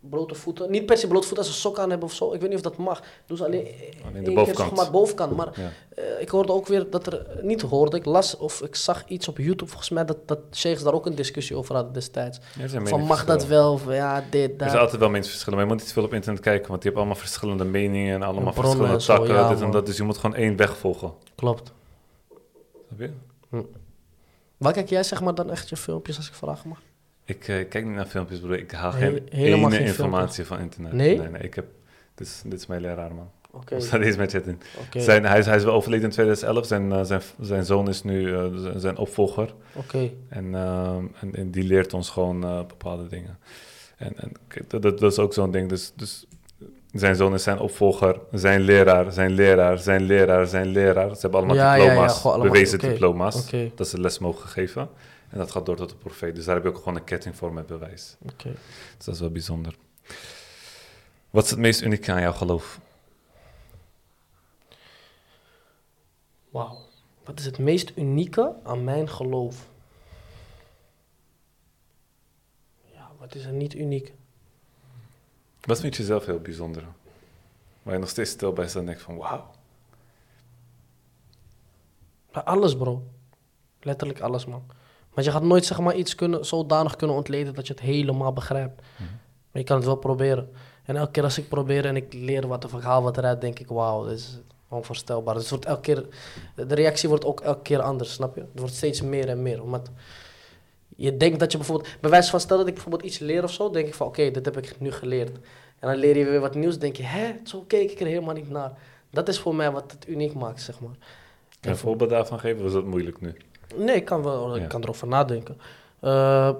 blote 0.00 0.34
voeten. 0.34 0.70
Niet 0.70 0.86
per 0.86 0.96
se 0.96 1.06
blote 1.06 1.26
voeten 1.26 1.44
als 1.46 1.54
ze 1.54 1.60
sok 1.60 1.78
aan 1.78 1.90
hebben 1.90 2.08
of 2.08 2.14
zo. 2.14 2.32
Ik 2.32 2.40
weet 2.40 2.48
niet 2.48 2.58
of 2.58 2.64
dat 2.64 2.76
mag. 2.76 3.02
Ze 3.34 3.44
alleen, 3.44 3.48
Alleen 3.50 3.64
één 4.04 4.12
de 4.14 4.22
keer, 4.22 4.34
bovenkant. 4.34 4.68
zeg 4.68 4.76
maar 4.76 4.90
bovenkant. 4.90 5.36
Maar 5.36 5.48
Ja. 5.60 5.70
eh, 5.94 6.20
ik 6.20 6.28
hoorde 6.28 6.52
ook 6.52 6.66
weer 6.66 6.90
dat 6.90 7.06
er... 7.06 7.26
Niet 7.42 7.60
hoorde, 7.62 7.96
ik 7.96 8.04
las 8.04 8.36
of 8.36 8.62
ik 8.62 8.74
zag 8.76 9.04
iets 9.08 9.28
op 9.28 9.38
YouTube 9.38 9.66
volgens 9.66 9.90
mij... 9.90 10.04
dat, 10.04 10.28
dat 10.28 10.38
sheikhs 10.52 10.82
daar 10.82 10.92
ook 10.92 11.06
een 11.06 11.14
discussie 11.14 11.56
over 11.56 11.74
hadden 11.74 11.92
destijds. 11.92 12.38
Ja, 12.58 12.62
er 12.78 12.88
Van 12.88 13.00
mag 13.00 13.24
dat 13.24 13.46
wel? 13.46 13.72
Of, 13.72 13.92
ja, 13.92 14.24
dit, 14.30 14.50
Er 14.50 14.56
dat. 14.58 14.68
zijn 14.68 14.80
altijd 14.82 15.00
wel 15.00 15.08
meningsverschillen, 15.10 15.58
maar 15.58 15.66
je 15.68 15.72
moet 15.72 15.80
niet 15.82 15.88
te 15.94 15.98
veel 16.00 16.08
op 16.08 16.14
internet 16.14 16.40
kijken, 16.42 16.68
want 16.68 16.82
je 16.82 16.88
hebt 16.88 17.00
allemaal 17.00 17.18
verschillende 17.18 17.64
meningen 17.64 18.14
en 18.14 18.22
allemaal 18.22 18.46
En 18.54 18.54
verschillende 18.62 19.00
zo, 19.00 19.14
takken, 19.16 19.34
ja, 19.34 19.48
dit 19.48 19.60
en 19.60 19.70
dat. 19.70 19.86
Dus 19.86 19.96
je 19.96 20.02
moet 20.02 20.18
gewoon 20.18 20.36
één 20.36 20.56
weg 20.56 20.76
volgen. 20.76 21.12
Klopt. 21.34 21.72
Snap 22.88 23.00
je? 23.00 23.10
Waar 24.56 24.72
kijk 24.72 24.88
jij 24.88 25.02
zeg 25.02 25.20
maar 25.20 25.34
dan 25.34 25.50
echt 25.50 25.68
je 25.68 25.76
filmpjes 25.76 26.16
als 26.16 26.28
ik 26.28 26.34
vragen 26.34 26.68
mag? 26.68 26.78
Ik 27.28 27.48
eh, 27.48 27.68
kijk 27.68 27.84
niet 27.84 27.94
naar 27.94 28.06
filmpjes, 28.06 28.40
broer. 28.40 28.58
Ik 28.58 28.70
haal 28.70 28.92
geen 28.92 29.22
helemaal 29.30 29.70
geen 29.70 29.84
informatie 29.86 30.44
van 30.44 30.58
internet. 30.58 30.92
Nee? 30.92 31.18
Nee, 31.18 31.28
nee. 31.28 31.42
Ik 31.42 31.54
heb... 31.54 31.64
Dit 32.14 32.26
is, 32.26 32.42
dit 32.44 32.60
is 32.60 32.66
mijn 32.66 32.80
leraar, 32.80 33.14
man. 33.14 33.30
Oké, 33.50 33.80
staat 33.80 34.00
deze 34.00 34.18
met 34.18 34.34
in. 34.34 34.60
Zijn, 34.90 35.24
hij, 35.24 35.38
is, 35.38 35.46
hij 35.46 35.56
is 35.56 35.64
wel 35.64 35.74
overleden 35.74 36.04
in 36.04 36.10
2011. 36.10 36.66
Zijn, 36.66 36.92
eh, 36.92 37.04
zijn, 37.04 37.20
zijn 37.40 37.64
zoon 37.64 37.88
is 37.88 38.02
nu 38.02 38.34
eh, 38.34 38.44
zijn 38.76 38.96
opvolger. 38.96 39.54
oké. 39.74 40.10
En, 40.28 40.54
ehm, 40.54 41.04
en, 41.20 41.34
en 41.34 41.50
die 41.50 41.64
leert 41.64 41.94
ons 41.94 42.10
gewoon 42.10 42.40
bepaalde 42.68 43.06
dingen. 43.06 43.38
En, 43.96 44.12
en 44.16 44.32
dat, 44.68 44.82
dat, 44.82 44.98
dat 44.98 45.12
is 45.12 45.18
ook 45.18 45.34
zo'n 45.34 45.50
ding. 45.50 45.68
Dus, 45.68 45.92
dus 45.96 46.26
zijn 46.92 47.16
zoon 47.16 47.34
is 47.34 47.42
zijn 47.42 47.58
opvolger, 47.58 48.20
zijn 48.32 48.60
leraar, 48.60 49.12
zijn 49.12 49.30
leraar, 49.30 49.78
zijn 49.78 50.02
leraar, 50.02 50.46
zijn 50.46 50.66
leraar. 50.66 51.14
Ze 51.14 51.20
hebben 51.20 51.38
allemaal 51.40 51.56
Ja, 51.56 51.74
ja, 51.74 51.82
ja, 51.82 51.88
diploma's, 51.88 52.24
allemaal- 52.24 52.46
bewezen 52.46 52.78
diploma's. 52.78 53.44
Oké, 53.44 53.70
Dat 53.74 53.88
ze 53.88 54.00
les 54.00 54.18
mogen 54.18 54.48
geven. 54.48 54.88
En 55.28 55.38
dat 55.38 55.50
gaat 55.50 55.66
door 55.66 55.76
tot 55.76 55.88
de 55.88 55.96
profeet. 55.96 56.34
Dus 56.34 56.44
daar 56.44 56.54
heb 56.54 56.64
je 56.64 56.70
ook 56.70 56.78
gewoon 56.78 56.96
een 56.96 57.04
ketting 57.04 57.36
voor 57.36 57.52
met 57.52 57.66
bewijs. 57.66 58.16
oké. 58.22 58.50
Dus 58.96 59.04
dat 59.04 59.14
is 59.14 59.20
wel 59.20 59.30
bijzonder. 59.30 59.74
Wat 61.30 61.44
is 61.44 61.50
het 61.50 61.58
meest 61.58 61.80
unieke 61.80 62.12
aan 62.12 62.20
jouw 62.20 62.32
geloof? 62.32 62.80
Wauw. 66.50 66.78
Wat 67.24 67.38
is 67.38 67.44
het 67.44 67.58
meest 67.58 67.92
unieke 67.96 68.54
aan 68.64 68.84
mijn 68.84 69.08
geloof? 69.08 69.68
Ja, 72.92 73.10
wat 73.18 73.34
is 73.34 73.44
er 73.44 73.52
niet 73.52 73.74
uniek? 73.74 74.12
Wat 75.60 75.80
vind 75.80 75.96
je 75.96 76.04
zelf 76.04 76.26
heel 76.26 76.40
bijzonder? 76.40 76.84
Waar 77.82 77.94
je 77.94 78.00
nog 78.00 78.08
steeds 78.08 78.30
stil 78.30 78.52
bij 78.52 78.68
staat 78.68 78.80
en 78.80 78.86
denkt 78.86 79.02
van 79.02 79.16
wauw. 79.16 79.50
Alles, 82.30 82.76
bro. 82.76 83.02
Letterlijk 83.80 84.20
alles, 84.20 84.46
man. 84.46 84.66
Want 85.18 85.30
je 85.30 85.36
gaat 85.36 85.46
nooit 85.46 85.64
zeg 85.64 85.78
maar, 85.78 85.94
iets 85.94 86.14
kunnen, 86.14 86.46
zodanig 86.46 86.96
kunnen 86.96 87.16
ontleden 87.16 87.54
dat 87.54 87.66
je 87.66 87.72
het 87.72 87.82
helemaal 87.82 88.32
begrijpt. 88.32 88.80
Mhm. 88.96 89.02
Maar 89.50 89.62
je 89.62 89.64
kan 89.64 89.76
het 89.76 89.84
wel 89.84 89.96
proberen. 89.96 90.50
En 90.84 90.96
elke 90.96 91.10
keer 91.10 91.22
als 91.22 91.38
ik 91.38 91.48
probeer 91.48 91.84
en 91.84 91.96
ik 91.96 92.12
leer 92.12 92.46
wat 92.46 92.64
of 92.64 92.72
ik 92.72 92.82
haal 92.82 93.02
wat 93.02 93.16
eruit, 93.16 93.40
denk 93.40 93.58
ik, 93.58 93.68
wauw, 93.68 94.04
dit 94.04 94.18
is 94.18 94.38
onvoorstelbaar. 94.68 95.34
Dus 95.34 95.42
het 95.42 95.50
wordt 95.50 95.64
elke 95.64 95.80
keer, 95.80 96.06
de 96.54 96.74
reactie 96.74 97.08
wordt 97.08 97.24
ook 97.24 97.40
elke 97.40 97.62
keer 97.62 97.80
anders, 97.80 98.12
snap 98.12 98.34
je? 98.34 98.40
Het 98.40 98.60
wordt 98.60 98.74
steeds 98.74 99.02
meer 99.02 99.28
en 99.28 99.42
meer. 99.42 99.62
Omdat 99.62 99.90
je 100.96 101.16
denkt 101.16 101.38
dat 101.38 101.52
je 101.52 101.58
bijvoorbeeld, 101.58 101.96
bij 102.00 102.10
wijze 102.10 102.30
van 102.30 102.40
stel 102.40 102.56
dat 102.58 102.66
ik 102.66 102.74
bijvoorbeeld 102.74 103.04
iets 103.04 103.18
leer 103.18 103.42
of 103.42 103.52
zo, 103.52 103.70
denk 103.70 103.86
ik 103.86 103.94
van, 103.94 104.06
oké, 104.06 104.30
dit 104.30 104.44
heb 104.44 104.56
ik 104.56 104.80
nu 104.80 104.92
geleerd. 104.92 105.36
En 105.78 105.88
dan 105.88 105.96
leer 105.96 106.16
je 106.16 106.24
weer 106.24 106.40
wat 106.40 106.54
nieuws, 106.54 106.78
denk 106.78 106.96
je, 106.96 107.02
hè, 107.02 107.32
zo 107.44 107.64
keek 107.66 107.90
ik 107.90 108.00
er 108.00 108.06
helemaal 108.06 108.34
niet 108.34 108.50
naar. 108.50 108.72
Dat 109.10 109.28
is 109.28 109.38
voor 109.38 109.54
mij 109.54 109.70
wat 109.70 109.92
het 109.92 110.08
uniek 110.08 110.34
maakt, 110.34 110.60
zeg 110.60 110.80
maar. 110.80 110.96
Een 111.60 111.76
voorbeeld 111.76 112.10
daarvan 112.10 112.40
geven? 112.40 112.60
Of 112.60 112.66
is 112.66 112.72
dat 112.72 112.84
moeilijk 112.84 113.20
nu? 113.20 113.34
Nee, 113.76 113.96
ik 113.96 114.04
kan 114.04 114.22
wel, 114.22 114.56
ik 114.56 114.68
kan 114.68 114.82
erover 114.82 115.06
nadenken. 115.06 115.60
Eh, 116.00 116.50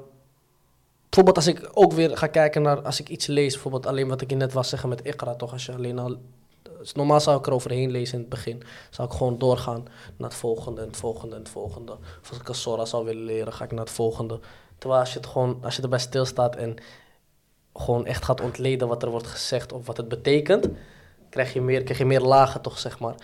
bijvoorbeeld 1.02 1.36
als 1.36 1.46
ik 1.46 1.70
ook 1.72 1.92
weer 1.92 2.16
ga 2.16 2.26
kijken 2.26 2.62
naar, 2.62 2.82
als 2.82 3.00
ik 3.00 3.08
iets 3.08 3.26
lees, 3.26 3.52
bijvoorbeeld 3.52 3.86
alleen 3.86 4.08
wat 4.08 4.20
ik 4.20 4.30
je 4.30 4.36
net 4.36 4.52
was 4.52 4.68
zeggen 4.68 4.88
met 4.88 5.00
Iqra, 5.00 5.34
toch? 5.34 5.52
Als 5.52 5.66
je 5.66 5.74
alleen 5.74 5.98
al, 5.98 6.16
dus 6.78 6.92
normaal 6.92 7.20
zou 7.20 7.38
ik 7.38 7.46
er 7.46 7.52
overheen 7.52 7.90
lezen 7.90 8.14
in 8.14 8.20
het 8.20 8.28
begin. 8.28 8.62
Zou 8.90 9.08
ik 9.08 9.14
gewoon 9.14 9.38
doorgaan 9.38 9.88
naar 10.16 10.28
het 10.28 10.38
volgende 10.38 10.80
en 10.80 10.86
het 10.86 10.96
volgende 10.96 11.34
en 11.34 11.40
het 11.40 11.50
volgende. 11.50 11.92
Of 11.92 12.28
als 12.28 12.38
ik 12.38 12.48
een 12.48 12.54
Sora 12.54 12.84
zou 12.84 13.04
willen 13.04 13.24
leren, 13.24 13.52
ga 13.52 13.64
ik 13.64 13.70
naar 13.70 13.84
het 13.84 13.90
volgende. 13.90 14.40
Terwijl 14.78 15.00
als 15.00 15.12
je, 15.12 15.18
het 15.18 15.28
gewoon, 15.28 15.58
als 15.62 15.76
je 15.76 15.82
erbij 15.82 15.98
stilstaat 15.98 16.56
en 16.56 16.76
gewoon 17.74 18.06
echt 18.06 18.24
gaat 18.24 18.40
ontleden 18.40 18.88
wat 18.88 19.02
er 19.02 19.10
wordt 19.10 19.26
gezegd 19.26 19.72
of 19.72 19.86
wat 19.86 19.96
het 19.96 20.08
betekent, 20.08 20.68
krijg 21.30 21.52
je 21.52 21.60
meer, 21.60 21.82
krijg 21.82 21.98
je 21.98 22.04
meer 22.04 22.20
lagen 22.20 22.60
toch, 22.60 22.78
zeg 22.78 22.98
maar. 22.98 23.14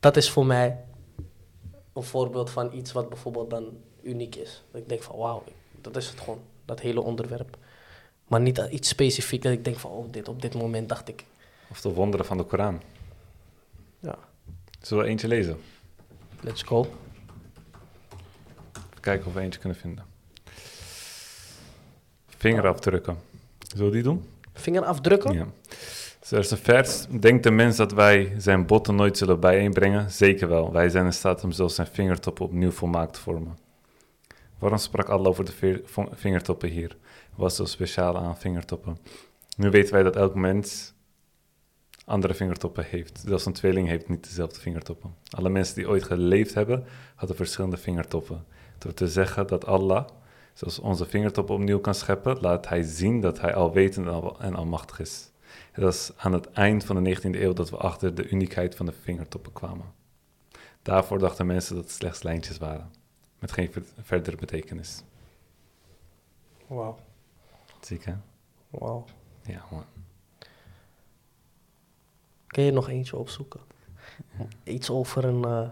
Dat 0.00 0.16
is 0.16 0.30
voor 0.30 0.46
mij 0.46 0.84
een 1.92 2.02
voorbeeld 2.02 2.50
van 2.50 2.72
iets 2.74 2.92
wat 2.92 3.08
bijvoorbeeld 3.08 3.50
dan 3.50 3.78
uniek 4.02 4.34
is. 4.36 4.62
Dat 4.70 4.80
ik 4.80 4.88
denk 4.88 5.02
van 5.02 5.16
wauw, 5.16 5.44
dat 5.80 5.96
is 5.96 6.08
het 6.08 6.20
gewoon, 6.20 6.40
dat 6.64 6.80
hele 6.80 7.00
onderwerp. 7.00 7.56
Maar 8.28 8.40
niet 8.40 8.58
iets 8.70 8.88
specifiek 8.88 9.42
dat 9.42 9.52
ik 9.52 9.64
denk 9.64 9.76
van 9.76 9.90
oh, 9.90 10.12
dit, 10.12 10.28
op 10.28 10.42
dit 10.42 10.54
moment 10.54 10.88
dacht 10.88 11.08
ik. 11.08 11.24
Of 11.70 11.80
de 11.80 11.92
wonderen 11.92 12.26
van 12.26 12.36
de 12.36 12.44
Koran? 12.44 12.82
Ja, 14.00 14.18
Zullen 14.80 15.04
we 15.04 15.10
eentje 15.10 15.28
lezen? 15.28 15.58
let's 16.40 16.62
go. 16.62 16.80
Even 18.72 19.00
kijken 19.00 19.26
of 19.26 19.32
we 19.32 19.40
eentje 19.40 19.60
kunnen 19.60 19.78
vinden. 19.78 20.04
Vingerafdrukken. 22.26 23.18
Zullen 23.58 23.86
we 23.86 23.92
die 23.92 24.02
doen? 24.02 24.28
Vinger 24.54 24.84
afdrukken? 24.84 25.32
Ja. 25.32 25.46
Dus 26.32 26.50
er 26.50 26.58
een 26.58 26.64
vers. 26.64 27.06
Denkt 27.06 27.42
de 27.42 27.50
mens 27.50 27.76
dat 27.76 27.92
wij 27.92 28.34
zijn 28.38 28.66
botten 28.66 28.94
nooit 28.94 29.18
zullen 29.18 29.40
bijeenbrengen? 29.40 30.10
Zeker 30.10 30.48
wel. 30.48 30.72
Wij 30.72 30.88
zijn 30.88 31.04
in 31.04 31.12
staat 31.12 31.44
om 31.44 31.52
zelfs 31.52 31.74
zijn 31.74 31.86
vingertoppen 31.86 32.44
opnieuw 32.44 32.70
volmaakt 32.70 33.14
te 33.14 33.20
vormen. 33.20 33.58
Waarom 34.58 34.78
sprak 34.78 35.08
Allah 35.08 35.26
over 35.26 35.44
de 35.44 35.82
vingertoppen 36.14 36.68
hier? 36.68 36.96
Wat 37.34 37.54
zo 37.54 37.64
speciaal 37.64 38.16
aan 38.16 38.38
vingertoppen? 38.38 38.98
Nu 39.56 39.70
weten 39.70 39.94
wij 39.94 40.02
dat 40.02 40.16
elk 40.16 40.34
mens 40.34 40.92
andere 42.04 42.34
vingertoppen 42.34 42.84
heeft. 42.84 43.22
Zelfs 43.26 43.46
een 43.46 43.52
tweeling 43.52 43.88
heeft 43.88 44.08
niet 44.08 44.24
dezelfde 44.24 44.60
vingertoppen. 44.60 45.14
Alle 45.30 45.48
mensen 45.48 45.74
die 45.74 45.88
ooit 45.88 46.02
geleefd 46.04 46.54
hebben, 46.54 46.84
hadden 47.14 47.36
verschillende 47.36 47.76
vingertoppen. 47.76 48.44
Door 48.78 48.94
te 48.94 49.08
zeggen 49.08 49.46
dat 49.46 49.66
Allah, 49.66 50.04
zoals 50.54 50.78
onze 50.78 51.06
vingertoppen 51.06 51.54
opnieuw 51.54 51.80
kan 51.80 51.94
scheppen, 51.94 52.38
laat 52.40 52.68
hij 52.68 52.82
zien 52.82 53.20
dat 53.20 53.40
hij 53.40 53.54
alwetend 53.54 54.06
en 54.06 54.12
al- 54.12 54.40
en 54.40 54.54
almachtig 54.54 55.00
is. 55.00 55.31
Het 55.72 55.84
was 55.84 56.12
aan 56.16 56.32
het 56.32 56.50
eind 56.50 56.84
van 56.84 57.04
de 57.04 57.16
19e 57.16 57.20
eeuw 57.40 57.52
dat 57.52 57.70
we 57.70 57.76
achter 57.76 58.14
de 58.14 58.28
uniekheid 58.28 58.74
van 58.74 58.86
de 58.86 58.92
vingertoppen 58.92 59.52
kwamen. 59.52 59.86
Daarvoor 60.82 61.18
dachten 61.18 61.46
mensen 61.46 61.74
dat 61.74 61.84
het 61.84 61.92
slechts 61.92 62.22
lijntjes 62.22 62.58
waren, 62.58 62.90
met 63.38 63.52
geen 63.52 63.72
ver- 63.72 63.84
verdere 64.02 64.36
betekenis. 64.36 65.02
Wauw, 66.66 66.98
Ziek 67.80 68.04
hè? 68.04 68.14
wauw. 68.70 69.04
Ja, 69.42 69.64
man. 69.70 69.84
Kun 72.46 72.62
je 72.64 72.70
nog 72.72 72.88
eentje 72.88 73.16
opzoeken? 73.16 73.60
Iets 74.64 74.90
over, 74.90 75.24
een, 75.24 75.44
eh, 75.44 75.70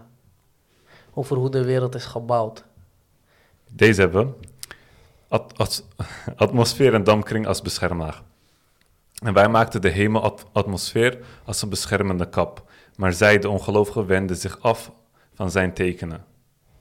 over 1.13 1.37
hoe 1.37 1.49
de 1.49 1.63
wereld 1.63 1.95
is 1.95 2.05
gebouwd. 2.05 2.65
Deze 3.71 4.01
hebben 4.01 4.27
we. 4.27 4.33
At- 5.27 5.57
at- 5.57 5.87
atmosfeer 6.35 6.93
en 6.93 7.03
dampkring 7.03 7.47
als 7.47 7.61
beschermlaag. 7.61 8.23
En 9.21 9.33
wij 9.33 9.49
maakten 9.49 9.81
de 9.81 9.89
hemelatmosfeer 9.89 11.19
als 11.45 11.61
een 11.61 11.69
beschermende 11.69 12.29
kap. 12.29 12.69
Maar 12.95 13.13
zij, 13.13 13.39
de 13.39 13.49
ongelovigen, 13.49 14.05
wenden 14.05 14.35
zich 14.35 14.59
af 14.61 14.91
van 15.33 15.51
zijn 15.51 15.73
tekenen. 15.73 16.25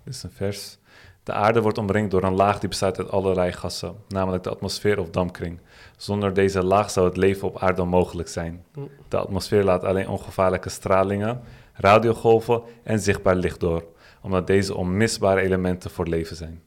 Dit 0.04 0.14
is 0.14 0.22
een 0.22 0.30
vers. 0.30 0.78
De 1.22 1.32
aarde 1.32 1.60
wordt 1.60 1.78
omringd 1.78 2.10
door 2.10 2.22
een 2.22 2.34
laag 2.34 2.58
die 2.58 2.68
bestaat 2.68 2.98
uit 2.98 3.10
allerlei 3.10 3.52
gassen, 3.52 3.94
namelijk 4.08 4.42
de 4.42 4.50
atmosfeer 4.50 4.98
of 4.98 5.10
dampkring. 5.10 5.60
Zonder 5.96 6.34
deze 6.34 6.64
laag 6.64 6.90
zou 6.90 7.06
het 7.06 7.16
leven 7.16 7.48
op 7.48 7.58
aarde 7.58 7.82
onmogelijk 7.82 8.28
zijn. 8.28 8.64
De 9.08 9.16
atmosfeer 9.16 9.64
laat 9.64 9.84
alleen 9.84 10.08
ongevaarlijke 10.08 10.68
stralingen, 10.68 11.40
radiogolven 11.72 12.62
en 12.82 13.00
zichtbaar 13.00 13.36
licht 13.36 13.60
door, 13.60 13.84
omdat 14.20 14.46
deze 14.46 14.74
onmisbare 14.74 15.40
elementen 15.40 15.90
voor 15.90 16.06
leven 16.06 16.36
zijn. 16.36 16.62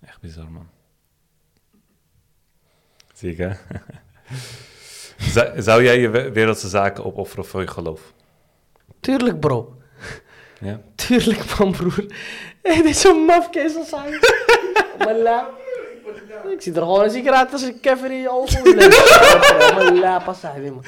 Echt 0.00 0.20
bizar, 0.20 0.50
man. 0.50 0.68
Zie 3.14 3.30
ik, 3.30 3.36
hè? 3.36 3.50
Zou, 5.56 5.82
jij 5.82 6.00
je 6.00 6.08
we- 6.08 6.32
wereldse 6.32 6.68
zaken 6.68 7.04
opofferen 7.04 7.44
voor 7.44 7.60
je 7.60 7.66
geloof? 7.66 8.12
Tuurlijk, 9.00 9.40
bro. 9.40 9.76
Ja? 10.60 10.80
tuurlijk 11.06 11.58
man, 11.58 11.72
broer. 11.72 12.04
Hey, 12.62 12.76
dit 12.76 12.84
is 12.84 13.00
zo'n 13.00 13.24
mafkees 13.24 13.76
als 13.76 13.90
hij. 13.90 14.18
Mijn 14.98 15.22
lap. 15.22 15.62
Ik 16.50 16.60
zie 16.62 16.72
er 16.72 16.78
gewoon 16.82 17.10
zie 17.10 17.20
ik 17.20 17.26
eruit 17.26 17.52
als 17.52 17.62
een 17.62 17.80
keffer 17.80 18.10
in 18.12 18.20
je 18.20 18.30
ogen. 18.30 18.62
Mijn 19.74 19.98
lap 19.98 20.26
als 20.28 20.42
hij, 20.42 20.60
man. 20.70 20.84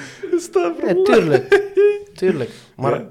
Ja, 0.87 0.95
tuurlijk. 1.05 1.61
Tuurlijk. 2.15 2.51
Maar 2.77 2.95
Ja. 2.95 3.09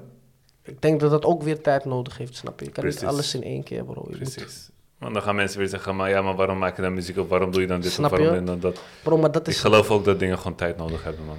ik 0.62 0.80
denk 0.82 1.00
dat 1.00 1.10
dat 1.10 1.24
ook 1.24 1.42
weer 1.42 1.60
tijd 1.60 1.84
nodig 1.84 2.18
heeft, 2.18 2.36
snap 2.36 2.58
je? 2.60 2.64
Je 2.66 2.70
kan 2.72 2.82
Precies. 2.82 3.00
niet 3.00 3.10
alles 3.10 3.34
in 3.34 3.42
één 3.42 3.62
keer, 3.62 3.84
bro. 3.84 4.06
Je 4.10 4.16
moet- 4.18 4.32
Precies. 4.34 4.68
Want 4.98 5.14
dan 5.14 5.22
gaan 5.22 5.34
mensen 5.34 5.58
weer 5.58 5.68
zeggen, 5.68 5.96
maar 5.96 6.10
ja, 6.10 6.22
maar 6.22 6.34
waarom 6.34 6.58
maak 6.58 6.76
je 6.76 6.82
dan 6.82 6.94
muziek 6.94 7.18
op? 7.18 7.28
Waarom 7.28 7.50
doe 7.50 7.60
je 7.60 7.66
dan 7.66 7.80
dit 7.80 7.92
Snap 7.92 8.12
of 8.12 8.18
waarom 8.18 8.34
je? 8.34 8.44
dan 8.44 8.60
dat? 8.60 8.80
Bro, 9.02 9.16
maar 9.16 9.32
dat 9.32 9.48
Ik 9.48 9.56
geloof 9.56 9.90
ook 9.90 10.04
dat 10.04 10.18
dingen 10.18 10.38
gewoon 10.38 10.56
tijd 10.56 10.76
nodig 10.76 11.04
hebben, 11.04 11.24
man. 11.24 11.38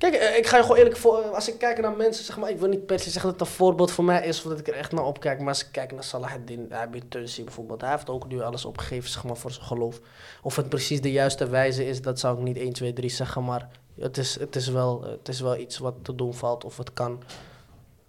Kijk, 0.00 0.14
eh, 0.14 0.36
ik 0.36 0.46
ga 0.46 0.56
je 0.56 0.62
gewoon 0.62 0.76
eerlijk 0.76 0.96
voor. 0.96 1.16
Als 1.16 1.48
ik 1.48 1.58
kijk 1.58 1.80
naar 1.80 1.96
mensen, 1.96 2.24
zeg 2.24 2.38
maar, 2.38 2.50
ik 2.50 2.58
wil 2.58 2.68
niet 2.68 2.86
per 2.86 2.98
se 2.98 3.10
zeggen 3.10 3.30
dat 3.30 3.40
het 3.40 3.48
een 3.48 3.54
voorbeeld 3.54 3.90
voor 3.90 4.04
mij 4.04 4.26
is, 4.26 4.44
of 4.44 4.50
dat 4.50 4.58
ik 4.58 4.68
er 4.68 4.74
echt 4.74 4.92
naar 4.92 5.04
opkijk. 5.04 5.38
Maar 5.38 5.48
als 5.48 5.64
ik 5.64 5.72
kijk 5.72 5.92
naar 5.92 6.04
Salahuddin, 6.04 6.74
Abi 6.74 7.08
Tunsi 7.08 7.44
bijvoorbeeld, 7.44 7.80
hij 7.80 7.90
heeft 7.90 8.10
ook 8.10 8.28
nu 8.28 8.40
alles 8.40 8.64
opgegeven, 8.64 9.10
zeg 9.10 9.24
maar, 9.24 9.36
voor 9.36 9.50
zijn 9.50 9.66
geloof. 9.66 10.00
Of 10.42 10.56
het 10.56 10.68
precies 10.68 11.00
de 11.00 11.12
juiste 11.12 11.48
wijze 11.48 11.86
is, 11.86 12.02
dat 12.02 12.18
zou 12.18 12.38
ik 12.38 12.42
niet 12.42 12.56
1, 12.56 12.72
2, 12.72 12.92
3 12.92 13.10
zeggen, 13.10 13.44
maar 13.44 13.68
het 14.00 14.18
is, 14.18 14.38
het 14.38 14.56
is, 14.56 14.68
wel, 14.68 15.02
het 15.02 15.28
is 15.28 15.40
wel 15.40 15.56
iets 15.56 15.78
wat 15.78 15.94
te 16.02 16.14
doen 16.14 16.34
valt, 16.34 16.64
of 16.64 16.76
het 16.76 16.92
kan. 16.92 17.22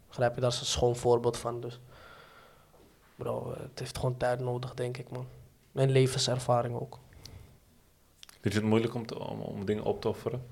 Begrijp 0.07 0.35
je, 0.35 0.41
daar 0.41 0.51
is 0.51 0.59
een 0.59 0.65
schoon 0.65 0.95
voorbeeld 0.95 1.37
van. 1.37 1.61
Dus, 1.61 1.79
bro, 3.21 3.53
het 3.57 3.79
heeft 3.79 3.97
gewoon 3.97 4.17
tijd 4.17 4.39
nodig, 4.39 4.73
denk 4.73 4.97
ik, 4.97 5.09
man. 5.11 5.25
En 5.73 5.89
levenservaring 5.89 6.75
ook. 6.75 6.99
Vind 8.41 8.53
je 8.53 8.59
het 8.59 8.69
moeilijk 8.69 8.93
om, 8.93 9.05
te, 9.05 9.19
om, 9.19 9.41
om 9.41 9.65
dingen 9.65 9.83
op 9.83 10.01
te 10.01 10.07
offeren? 10.07 10.45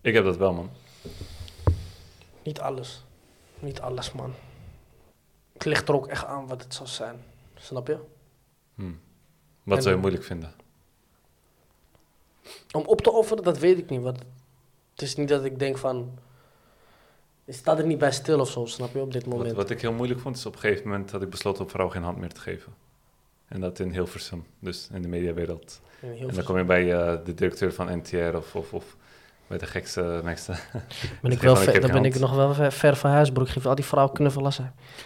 Ik 0.00 0.14
heb 0.14 0.24
dat 0.24 0.36
wel, 0.36 0.52
man. 0.52 0.70
Niet 2.42 2.60
alles. 2.60 3.04
Niet 3.58 3.80
alles, 3.80 4.12
man. 4.12 4.34
Het 5.52 5.64
ligt 5.64 5.88
er 5.88 5.94
ook 5.94 6.06
echt 6.06 6.24
aan 6.24 6.46
wat 6.46 6.62
het 6.62 6.74
zou 6.74 6.88
zijn. 6.88 7.22
Snap 7.54 7.86
je? 7.86 7.98
Hm. 8.74 8.92
Wat 9.62 9.76
En- 9.76 9.82
zou 9.82 9.94
je 9.94 10.00
moeilijk 10.00 10.24
vinden? 10.24 10.54
Om 12.72 12.84
op 12.86 13.00
te 13.00 13.10
offeren, 13.10 13.44
dat 13.44 13.58
weet 13.58 13.78
ik 13.78 13.90
niet. 13.90 14.02
Want 14.02 14.18
het 14.92 15.02
is 15.02 15.14
niet 15.16 15.28
dat 15.28 15.44
ik 15.44 15.58
denk 15.58 15.78
van... 15.78 16.18
Ik 17.48 17.54
sta 17.54 17.78
er 17.78 17.86
niet 17.86 17.98
bij 17.98 18.12
stil 18.12 18.40
of 18.40 18.50
zo, 18.50 18.64
snap 18.66 18.92
je, 18.92 19.00
op 19.00 19.12
dit 19.12 19.24
Wat, 19.24 19.34
moment. 19.36 19.56
wat 19.56 19.70
ik 19.70 19.80
heel 19.80 19.92
moeilijk 19.92 20.20
vond, 20.20 20.36
is 20.36 20.46
op 20.46 20.54
een 20.54 20.60
gegeven 20.60 20.88
moment 20.88 21.10
had 21.10 21.22
ik 21.22 21.30
besloten 21.30 21.64
om 21.64 21.70
vrouw 21.70 21.88
geen 21.88 22.02
hand 22.02 22.18
meer 22.18 22.32
te 22.32 22.40
geven. 22.40 22.72
En 23.48 23.60
dat 23.60 23.78
in 23.78 23.92
Hilversum, 23.92 24.44
dus 24.58 24.88
in 24.92 25.02
de 25.02 25.08
mediawereld. 25.08 25.80
In 26.00 26.28
En 26.28 26.34
dan 26.34 26.44
kom 26.44 26.56
je 26.58 26.64
bij 26.64 26.92
eh, 26.92 27.16
de 27.24 27.34
directeur 27.34 27.72
van 27.72 27.98
NTR 27.98 28.36
of, 28.36 28.54
of, 28.54 28.72
of 28.72 28.96
bij 29.46 29.58
de 29.58 29.66
gekste, 29.66 30.20
gekste. 30.24 30.52
ben 31.22 31.32
ik 31.32 31.40
wel 31.40 31.62
ik 31.62 31.64
dan 31.64 31.74
je 31.74 31.92
ben 31.92 32.04
ik 32.04 32.18
nog 32.18 32.34
wel 32.34 32.54
ver, 32.54 32.72
ver 32.72 32.96
van 32.96 33.10
huis, 33.10 33.32
bro. 33.32 33.42
Ik 33.42 33.48
geef 33.48 33.66
al 33.66 33.74
die 33.74 33.84
vrouwen 33.84 34.14
knuffelen. 34.14 34.52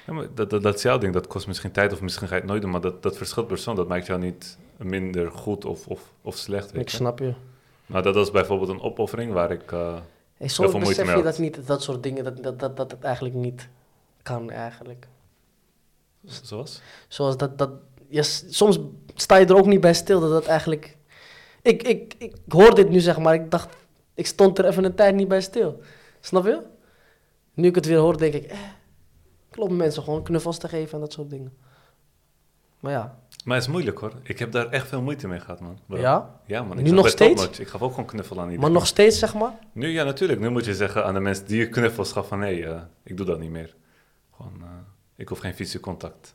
Ja, 0.07 0.13
maar 0.13 0.27
dat, 0.35 0.51
dat, 0.51 0.63
dat 0.63 0.75
is 0.75 0.83
jouw 0.83 0.99
ding, 0.99 1.13
dat 1.13 1.27
kost 1.27 1.47
misschien 1.47 1.71
tijd 1.73 1.93
of 1.93 2.01
misschien 2.01 2.29
ga 2.29 2.35
je 2.35 2.41
het 2.41 2.51
nooit 2.51 2.63
doen, 2.63 2.71
maar 2.71 2.81
dat, 2.81 3.03
dat 3.03 3.17
verschilt 3.17 3.47
persoon. 3.47 3.77
Dat 3.77 3.89
maakt 3.89 4.07
jou 4.07 4.21
niet 4.21 4.59
minder 4.77 5.31
goed 5.31 5.65
of, 5.65 5.87
of, 5.87 6.13
of 6.23 6.37
slecht. 6.37 6.73
Weet 6.73 6.81
Ik 6.83 6.89
je? 6.89 6.97
snap 6.97 7.19
je. 7.19 7.35
Maar 7.87 8.03
dat 8.03 8.15
was 8.15 8.31
bijvoorbeeld 8.31 8.71
een 8.71 8.81
opoffering 8.81 9.33
waar 9.33 9.51
ik... 9.51 9.73
eh, 9.73 9.95
Soms 10.45 10.89
besef 10.89 11.15
je 11.17 11.23
dat 11.23 11.39
niet, 11.39 11.67
dat 11.67 11.83
soort 11.83 12.03
dingen, 12.03 12.25
dat, 12.25 12.43
dat, 12.43 12.59
dat, 12.59 12.77
dat 12.77 12.91
het 12.91 13.05
eigenlijk 13.05 13.35
niet 13.35 13.69
kan, 14.23 14.51
eigenlijk. 14.51 15.09
zoals? 16.25 16.81
Zoals 17.09 17.37
dat, 17.37 17.59
dat 17.59 17.71
ja, 18.09 18.23
soms 18.23 18.79
sta 19.15 19.37
je 19.37 19.47
er 19.47 19.57
ook 19.57 19.67
niet 19.67 19.81
bij 19.81 19.95
stil 19.95 20.21
dat 20.21 20.31
dat 20.31 20.47
eigenlijk... 20.47 20.97
Ik, 21.63 21.83
ik, 21.83 22.15
ik 22.19 22.35
hoor 22.49 22.75
dit 22.75 22.89
nu 22.89 23.01
zeg 23.01 23.19
maar, 23.19 23.35
ik 23.35 23.51
dacht, 23.51 23.77
ik 24.15 24.27
stond 24.27 24.59
er 24.59 24.65
even 24.65 24.85
een 24.85 24.95
tijd 24.95 25.15
niet 25.15 25.29
bij 25.29 25.41
stil. 25.41 25.81
Snap 26.21 26.45
je? 26.45 26.63
Nu 27.55 27.69
ik 27.69 27.75
het 27.75 27.87
weer 27.87 27.99
hoor, 27.99 28.19
denk 28.19 28.35
ik, 28.35 28.45
eh, 28.45 28.59
klopt 29.51 29.73
mensen 29.73 30.03
gewoon 30.03 30.23
knuffels 30.23 30.59
te 30.59 30.69
geven 30.69 30.95
en 30.95 31.01
dat 31.01 31.13
soort 31.13 31.31
dingen. 31.31 31.57
Maar 32.81 32.93
ja, 32.93 33.22
Maar 33.45 33.57
het 33.57 33.67
is 33.67 33.73
moeilijk 33.73 33.99
hoor. 33.99 34.13
Ik 34.23 34.39
heb 34.39 34.53
daar 34.53 34.69
echt 34.69 34.89
veel 34.89 35.03
moeite 35.03 35.29
mee 35.29 35.41
gehad, 35.41 35.61
man. 35.61 35.79
Bro. 35.87 35.99
ja. 35.99 36.41
Ja, 36.47 36.63
man. 36.63 36.79
Ik 36.79 36.85
Nu 36.85 36.91
nog 36.91 37.09
steeds? 37.09 37.59
Ik 37.59 37.69
gaf 37.69 37.83
ook 37.83 37.91
gewoon 37.91 38.07
knuffel 38.07 38.37
aan 38.37 38.43
iedereen. 38.43 38.65
Maar 38.65 38.71
nog 38.71 38.87
steeds 38.87 39.19
zeg 39.19 39.35
maar, 39.35 39.53
Nu, 39.73 39.89
ja, 39.89 40.05
natuurlijk. 40.05 40.41
Nu 40.41 40.49
moet 40.51 40.65
je 40.65 40.75
zeggen 40.75 41.05
aan 41.05 41.15
de 41.15 41.21
mensen 41.21 41.47
die 41.47 41.59
je 41.59 41.69
knuffels 41.69 42.13
gaf 42.13 42.29
van... 42.29 42.39
nee, 42.39 42.67
eh, 42.67 42.81
ik 43.03 43.17
doe 43.17 43.27
dat 43.27 43.39
niet 43.39 43.51
meer. 43.51 43.75
Gewoon, 44.37 44.55
eh, 44.61 44.69
ik 45.17 45.29
hoef 45.29 45.39
geen 45.39 45.55
fysiek 45.55 45.81
contact. 45.81 46.35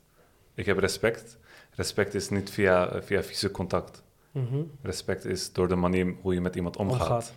Ik 0.54 0.66
heb 0.66 0.78
respect. 0.78 1.38
Respect 1.72 2.14
is 2.14 2.30
niet 2.30 2.50
via, 2.50 2.88
eh, 2.88 3.02
via 3.02 3.24
fysiek 3.24 3.52
contact. 3.52 4.04
Mhm. 4.32 4.62
Respect 4.82 5.26
is 5.26 5.54
door 5.54 5.68
de 5.68 5.76
manier 5.76 6.16
hoe 6.22 6.34
je 6.34 6.42
met 6.42 6.56
iemand 6.56 6.78
omgaat. 6.78 7.02
Omgaat. 7.02 7.34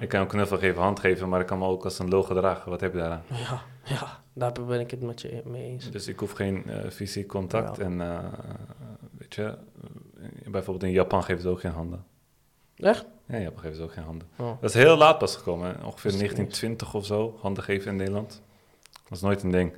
Ik 0.00 0.08
kan 0.08 0.20
een 0.20 0.26
knuffel 0.26 0.58
geven, 0.58 0.82
hand 0.82 1.00
geven, 1.00 1.28
maar 1.28 1.40
ik 1.40 1.46
kan 1.46 1.58
me 1.58 1.66
ook 1.66 1.84
als 1.84 1.98
een 1.98 2.08
logo 2.08 2.34
dragen. 2.34 2.70
Wat 2.70 2.80
heb 2.80 2.92
je 2.92 2.98
daaraan? 2.98 3.22
Ja, 3.28 3.62
ja, 3.84 4.20
daar 4.38 4.52
ben 4.52 4.80
ik 4.80 4.90
het 4.90 5.02
met 5.02 5.20
je 5.20 5.42
mee 5.44 5.64
eens. 5.64 5.90
Dus 5.90 6.08
ik 6.08 6.18
hoef 6.18 6.32
geen 6.32 6.64
eh, 6.70 6.90
fysiek 6.90 7.26
contact. 7.28 7.76
Ja. 7.76 7.82
En 7.84 8.00
eh, 8.00 8.24
weet 9.18 9.34
je, 9.34 9.42
eh, 9.44 10.50
bijvoorbeeld 10.50 10.84
in 10.84 10.90
Japan 10.90 11.24
geven 11.24 11.42
ze 11.42 11.48
ook 11.48 11.60
geen 11.60 11.72
handen. 11.72 12.04
Echt? 12.76 13.06
Ja, 13.26 13.34
in 13.34 13.42
Japan 13.42 13.60
geven 13.60 13.76
ze 13.76 13.82
ook 13.82 13.92
geen 13.92 14.04
handen. 14.04 14.28
Oh. 14.36 14.60
Dat 14.60 14.70
is 14.70 14.76
heel 14.76 14.96
laat 14.96 15.18
pas 15.18 15.36
gekomen. 15.36 15.66
hè. 15.68 15.72
Ongeveer 15.72 16.10
Dat 16.10 16.20
is 16.20 16.34
1920 16.34 16.94
of 16.94 17.06
zo, 17.06 17.38
handen 17.40 17.62
geven 17.62 17.90
in 17.90 17.96
Nederland. 17.96 18.42
Dat 19.08 19.12
is 19.18 19.20
nooit 19.20 19.42
een 19.42 19.50
ding. 19.50 19.72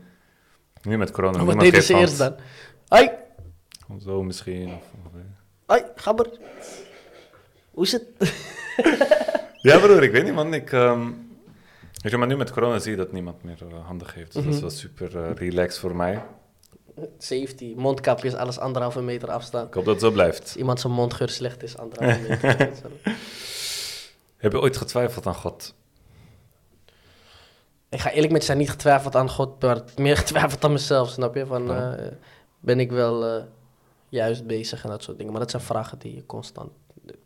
Nu 0.83 0.99
met 0.99 1.11
corona, 1.11 1.41
Oh, 1.41 1.47
wat 1.47 1.61
deden 1.61 1.83
ze 1.83 1.95
eerst 1.95 2.19
dan? 2.19 2.35
Hoi, 2.89 3.11
Zo 4.01 4.23
misschien. 4.23 4.67
Of, 4.67 4.93
of, 5.05 5.13
hoi, 5.67 5.83
gabber. 5.95 6.31
Hoe 7.71 7.85
is 7.85 7.93
het? 7.93 8.05
Ja 9.63 9.79
broer, 9.79 10.03
ik 10.03 10.11
weet 10.13 10.25
niet 10.25 10.35
man. 10.35 10.55
Ik, 10.55 10.73
ehm, 10.73 11.11
weet 12.01 12.13
je, 12.13 12.19
maar 12.19 12.27
nu 12.27 12.37
met 12.37 12.51
corona 12.51 12.79
zie 12.79 12.91
je 12.91 12.97
dat 12.97 13.13
niemand 13.13 13.43
meer 13.43 13.59
eh, 13.69 13.87
handen 13.87 14.07
geeft. 14.09 14.33
Dus 14.33 14.45
dat 14.45 14.45
is 14.45 14.51
Mhm. 14.53 14.61
wel 14.61 14.71
super 14.71 15.25
eh, 15.25 15.35
relaxed 15.35 15.79
voor 15.81 15.97
mij. 15.97 16.23
Safety, 17.19 17.75
mondkapjes, 17.77 18.35
alles 18.35 18.59
anderhalve 18.59 19.01
meter 19.03 19.31
afstand. 19.31 19.69
Ik 19.69 19.75
hoop 19.75 19.85
dat 19.85 19.95
het 19.95 20.03
zo 20.05 20.11
blijft. 20.11 20.41
Als 20.43 20.57
iemand 20.57 20.81
zijn 20.81 20.93
mondgeur 20.93 21.29
slecht 21.29 21.63
is, 21.63 21.77
anderhalve 21.79 22.21
meter. 22.29 22.71
Heb 24.37 24.53
je 24.53 24.61
ooit 24.61 24.77
getwijfeld 24.77 25.27
aan 25.27 25.35
God? 25.35 25.75
ik 27.89 28.01
ga 28.01 28.11
eerlijk 28.11 28.33
met 28.33 28.41
je 28.41 28.47
zijn, 28.47 28.59
niet 28.59 28.71
getwijfeld 28.71 29.17
aan 29.17 29.31
God, 29.31 29.63
maar 29.63 29.83
meer 29.97 30.17
getwijfeld 30.25 30.65
aan 30.65 30.73
mezelf, 30.73 31.11
snap 31.11 31.35
je? 31.35 31.47
Van, 31.47 31.65
Ja. 31.67 31.95
eh, 31.95 32.13
ben 32.61 32.81
ik 32.81 32.91
wel 32.91 33.45
juist 34.09 34.47
bezig 34.47 34.85
en 34.85 34.91
dat 34.91 35.03
soort 35.03 35.17
dingen. 35.17 35.33
Maar 35.33 35.41
dat 35.41 35.51
zijn 35.51 35.63
vragen 35.63 35.99
die 35.99 36.15
je 36.15 36.27
constant 36.27 36.71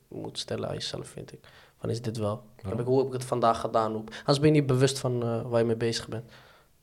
moet 0.08 0.38
stellen 0.38 0.68
aan 0.68 0.74
jezelf, 0.74 1.08
vind 1.08 1.32
ik. 1.32 1.40
Van, 1.84 1.92
is 1.92 2.02
dit 2.02 2.16
wel? 2.16 2.42
Ja. 2.56 2.68
Heb 2.68 2.80
ik, 2.80 2.86
hoe 2.86 2.98
heb 2.98 3.06
ik 3.06 3.12
het 3.12 3.24
vandaag 3.24 3.60
gedaan? 3.60 3.92
Hoe, 3.92 4.04
anders 4.18 4.40
ben 4.40 4.54
je 4.54 4.60
niet 4.60 4.66
bewust 4.66 4.98
van 4.98 5.22
eh, 5.22 5.42
waar 5.42 5.60
je 5.60 5.66
mee 5.66 5.76
bezig 5.76 6.08
bent. 6.08 6.30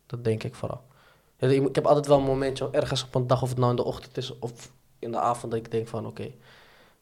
Dat 0.06 0.24
denk 0.24 0.43
ik 0.43 0.56
vooral. 0.56 0.84
Ja, 1.38 1.47
ik 1.47 1.68
ik 1.68 1.76
heb 1.76 1.86
altijd 1.86 2.08
wel 2.08 2.18
een 2.18 2.24
momentje, 2.24 2.70
ergens 2.72 3.04
op 3.04 3.16
een 3.16 3.28
dag, 3.28 3.41
of 3.41 3.49
het 3.49 3.58
nou 3.58 3.70
in 3.70 3.76
de 3.76 3.84
ochtend 3.84 4.18
is 4.18 4.39
of 4.39 4.72
in 4.99 5.12
de 5.12 5.20
avond, 5.20 5.52
dat 5.52 5.66
ik 5.66 5.72
denk 5.72 5.88
van, 5.88 6.06
oké, 6.06 6.32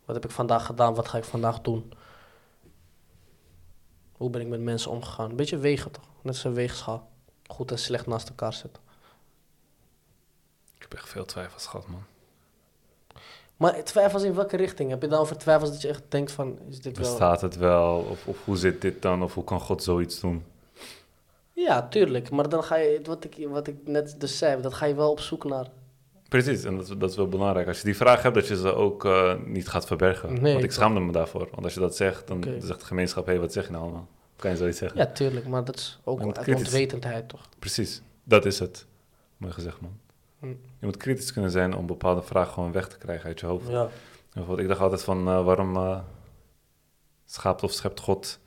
wat 0.06 0.16
heb 0.16 0.26
ik 0.26 0.32
vandaag 0.32 0.66
gedaan? 0.66 0.94
Wat 0.94 1.08
ga 1.08 1.18
ik 1.18 1.24
vandaag 1.24 1.62
doen? 1.62 1.94
Hoe 4.12 4.30
ben 4.30 4.42
ik 4.42 4.48
met 4.48 4.62
mensen 4.62 4.92
omgegaan? 4.92 5.30
Een 5.30 5.36
beetje 5.36 5.58
wegen 5.58 5.92
toch? 5.92 6.06
Net 6.22 6.34
als 6.34 6.44
een 6.44 6.54
weegschaal. 6.54 7.10
Goed 7.48 7.72
en 7.72 7.80
slecht 7.80 8.08
naast 8.08 8.30
elkaar 8.30 8.54
zetten. 8.54 8.84
Ik 10.76 10.82
heb 10.82 10.94
echt 10.94 11.10
veel 11.10 11.26
twijfels 11.26 11.66
gehad 11.66 11.88
man. 11.88 12.04
Maar 13.60 13.84
twijfels 13.84 14.24
in 14.24 14.34
welke 14.34 14.58
richting? 14.58 14.90
Heb 14.90 15.02
je 15.02 15.08
dan 15.08 15.20
over 15.20 15.38
twijfels 15.38 15.70
dat 15.72 15.82
je 15.82 15.88
echt 15.88 16.04
denkt 16.10 16.32
van, 16.32 16.60
is 16.70 16.82
dit 16.82 16.98
wel... 16.98 17.10
Bestaat 17.10 17.42
het 17.42 17.56
wel? 17.58 18.08
Of, 18.10 18.28
of 18.28 18.38
hoe 18.46 18.58
zit 18.58 18.82
dit 18.82 19.02
dan? 19.02 19.24
Of 19.24 19.34
hoe 19.34 19.44
kan 19.44 19.60
God 19.60 19.84
zoiets 19.84 20.20
doen? 20.20 20.44
Ja, 21.54 21.88
tuurlijk. 21.88 22.30
Maar 22.30 22.50
dan 22.50 22.64
ga 22.64 22.76
je, 22.76 23.00
wat 23.04 23.24
ik, 23.24 23.48
wat 23.48 23.68
ik 23.68 23.76
net 23.86 24.16
dus 24.20 24.38
zei, 24.38 24.62
dat 24.62 24.74
ga 24.74 24.86
je 24.86 24.96
wel 24.96 25.12
op 25.12 25.20
zoek 25.20 25.44
naar. 25.44 25.68
Precies, 26.30 26.64
en 26.64 26.78
dat, 26.78 26.94
dat 26.98 27.10
is 27.10 27.16
wel 27.16 27.28
belangrijk. 27.28 27.68
Als 27.68 27.78
je 27.78 27.84
die 27.84 27.96
vraag 27.96 28.22
hebt, 28.22 28.36
dat 28.36 28.48
je 28.48 28.56
ze 28.56 28.74
ook 28.76 29.06
eh, 29.06 29.34
niet 29.46 29.68
gaat 29.68 29.86
verbergen. 29.86 30.42
Nee, 30.42 30.54
Want 30.54 30.64
ik 30.66 30.72
schaamde 30.72 31.00
me 31.00 31.12
daarvoor. 31.12 31.48
Want 31.52 31.64
als 31.64 31.74
je 31.74 31.80
dat 31.80 31.96
zegt, 31.96 32.28
dan 32.28 32.44
zegt 32.60 32.80
de 32.80 32.86
gemeenschap... 32.86 33.26
hé, 33.26 33.40
wat 33.40 33.54
zeg 33.54 33.66
je 33.66 33.72
nou 33.72 33.84
allemaal? 33.84 34.08
Kan 34.36 34.52
je 34.52 34.58
zoiets 34.58 34.78
zeggen? 34.78 35.00
Ja, 35.00 35.06
tuurlijk. 35.06 35.48
Maar 35.48 35.64
dat 35.64 35.76
is 35.76 36.00
ook 36.04 36.34
kritisch- 36.34 36.56
ontwetendheid, 36.56 37.30
toch? 37.30 37.50
Precies, 37.60 38.02
dat 38.24 38.46
is 38.46 38.60
het. 38.60 38.86
Mooi 39.38 39.54
gezegd, 39.54 39.82
man. 39.82 39.98
Je 40.42 40.86
moet 40.86 40.98
kritisch 40.98 41.34
kunnen 41.34 41.52
zijn 41.52 41.76
om 41.76 41.86
bepaalde 41.86 42.22
vragen 42.22 42.54
gewoon 42.54 42.72
weg 42.72 42.88
te 42.88 42.98
krijgen 42.98 43.26
uit 43.26 43.40
je 43.40 43.46
hoofd. 43.46 43.68
Ja. 43.68 43.90
Bijvoorbeeld, 44.34 44.60
ik 44.60 44.68
dacht 44.68 44.82
altijd 44.82 45.04
van, 45.04 45.28
eh, 45.28 45.44
waarom 45.44 45.76
eh, 45.76 46.00
schaapt 47.26 47.64
of 47.64 47.72
schept 47.72 48.00
God 48.00 48.40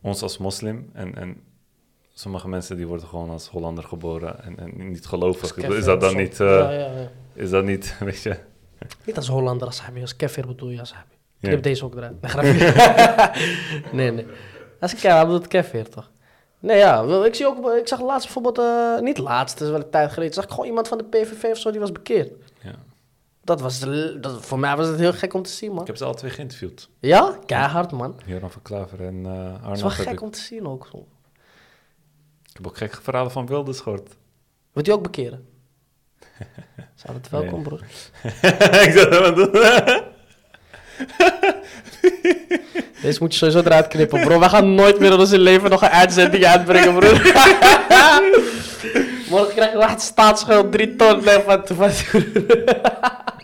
ons 0.00 0.22
als 0.22 0.38
moslim? 0.38 0.90
En, 0.92 1.14
en 1.14 1.42
sommige 2.14 2.48
mensen 2.48 2.76
die 2.76 2.86
worden 2.86 3.06
gewoon 3.06 3.30
als 3.30 3.48
Hollander 3.48 3.84
geboren 3.84 4.42
en, 4.42 4.58
en 4.58 4.90
niet 4.90 5.06
gelovig. 5.06 5.48
Ik 5.48 5.54
bedoel, 5.54 5.76
Is 5.76 5.84
dat 5.84 6.00
dan 6.00 6.16
niet, 6.16 6.40
eh, 6.40 6.46
ja, 6.46 6.70
ja, 6.70 6.78
ja. 6.78 7.10
is 7.32 7.50
dat 7.50 7.64
niet, 7.64 7.96
weet 8.00 8.22
je? 8.22 8.36
Niet 9.04 9.16
als 9.16 9.28
Hollander, 9.28 9.66
als 9.66 9.86
hij 9.86 10.00
als 10.00 10.16
kefir 10.16 10.46
bedoel 10.46 10.70
je, 10.70 10.80
als 10.80 10.94
hij. 10.94 11.04
Ik 11.40 11.50
heb 11.50 11.62
deze 11.62 11.84
ook 11.84 11.94
eruit. 11.94 12.16
Nee, 13.92 14.10
nee. 14.10 14.26
Als 14.80 14.94
ik 14.94 15.00
hij 15.00 15.24
bedoelt 15.24 15.46
kefir, 15.46 15.88
toch? 15.88 16.10
Nee, 16.60 16.76
ja. 16.78 17.02
Ik, 17.24 17.34
zie 17.34 17.46
ook, 17.46 17.70
ik 17.72 17.88
zag 17.88 18.00
laatst 18.00 18.24
bijvoorbeeld, 18.32 18.58
eh, 18.58 18.98
niet 19.04 19.18
laatst, 19.18 19.58
dat 19.58 19.66
is 19.68 19.74
wel 19.74 19.82
een 19.84 19.90
tijd 19.90 20.12
geleden, 20.12 20.34
zag 20.34 20.44
ik 20.44 20.50
gewoon 20.50 20.66
iemand 20.66 20.88
van 20.88 20.98
de 20.98 21.04
PVV 21.04 21.44
of 21.50 21.58
zo, 21.58 21.70
die 21.70 21.80
was 21.80 21.92
bekeerd. 21.92 22.32
Ja. 22.62 22.74
Dat 23.44 23.60
was, 23.60 23.80
dat, 24.20 24.44
voor 24.46 24.58
mij 24.58 24.76
was 24.76 24.86
het 24.88 24.98
heel 24.98 25.12
gek 25.12 25.34
om 25.34 25.42
te 25.42 25.50
zien, 25.50 25.70
man. 25.72 25.80
Ik 25.80 25.86
heb 25.86 25.96
ze 25.96 26.04
alle 26.04 26.14
twee 26.14 26.30
geïnterviewd. 26.30 26.88
Ja, 26.98 27.38
keihard, 27.46 27.90
man. 27.92 28.20
Joran 28.26 28.50
van 28.50 28.62
Klaver 28.62 29.04
en 29.06 29.26
eh 29.26 29.68
Het 29.68 29.76
is 29.76 29.82
wel 29.82 29.90
gek 29.90 30.08
ik. 30.10 30.22
om 30.22 30.30
te 30.30 30.40
zien 30.40 30.66
ook. 30.66 30.88
zo. 30.92 31.06
ik 32.48 32.56
heb 32.56 32.66
ook 32.66 32.76
gekke 32.76 33.02
verhalen 33.02 33.30
van 33.32 33.46
Wilders 33.46 33.80
gehoord. 33.80 34.16
Wilt 34.72 34.88
u 34.88 34.90
ook 34.90 35.02
bekeren? 35.02 35.48
Zou 36.94 37.14
het 37.16 37.28
welkom, 37.28 37.52
Nee. 37.52 37.62
broer? 37.62 37.80
ik 38.86 38.92
zou 38.94 39.10
dat 39.10 39.20
wel 39.20 39.34
doen. 39.34 39.50
Deze 43.02 43.18
moet 43.20 43.32
je 43.32 43.38
sowieso 43.38 43.60
eruit 43.60 43.88
knippen, 43.88 44.20
bro. 44.20 44.38
We 44.38 44.48
gaan 44.48 44.74
nooit 44.74 45.00
meer 45.00 45.12
in 45.12 45.18
ons 45.18 45.30
leven 45.30 45.70
nog 45.70 45.82
een 45.82 45.88
uitzending 45.88 46.44
uitbrengen, 46.44 46.94
broer. 46.94 47.12
Morgen 49.30 49.54
krijg 49.54 49.72
je 49.72 49.78
echt 49.78 50.00
staatsschuld, 50.00 50.72
drie 50.72 50.96
ton. 50.96 51.24
Nee, 51.24 51.42
wat, 51.42 51.68
wat. 51.68 52.04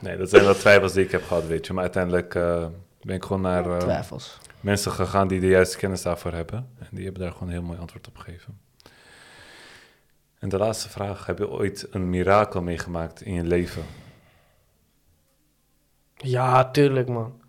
nee, 0.00 0.16
dat 0.16 0.30
zijn 0.30 0.44
wel 0.44 0.54
twijfels 0.54 0.92
die 0.92 1.04
ik 1.04 1.10
heb 1.10 1.24
gehad, 1.26 1.46
weet 1.46 1.66
je. 1.66 1.72
Maar 1.72 1.82
uiteindelijk 1.82 2.34
eh, 2.34 2.66
ben 3.00 3.16
ik 3.16 3.22
gewoon 3.22 3.42
naar 3.42 3.70
eh, 3.70 3.78
Twijfels. 3.78 4.38
mensen 4.60 4.92
gegaan 4.92 5.28
die 5.28 5.40
de 5.40 5.46
juiste 5.46 5.76
kennis 5.76 6.02
daarvoor 6.02 6.32
hebben. 6.32 6.68
En 6.78 6.88
die 6.90 7.04
hebben 7.04 7.22
daar 7.22 7.32
gewoon 7.32 7.48
een 7.48 7.54
heel 7.54 7.62
mooi 7.62 7.78
antwoord 7.78 8.08
op 8.08 8.16
gegeven. 8.16 8.58
En 10.38 10.48
de 10.48 10.58
laatste 10.58 10.88
vraag. 10.88 11.26
Heb 11.26 11.38
je 11.38 11.50
ooit 11.50 11.86
een 11.90 12.10
mirakel 12.10 12.62
meegemaakt 12.62 13.22
in 13.22 13.34
je 13.34 13.44
leven? 13.44 13.82
Ja, 16.16 16.70
tuurlijk, 16.70 17.08
man. 17.08 17.40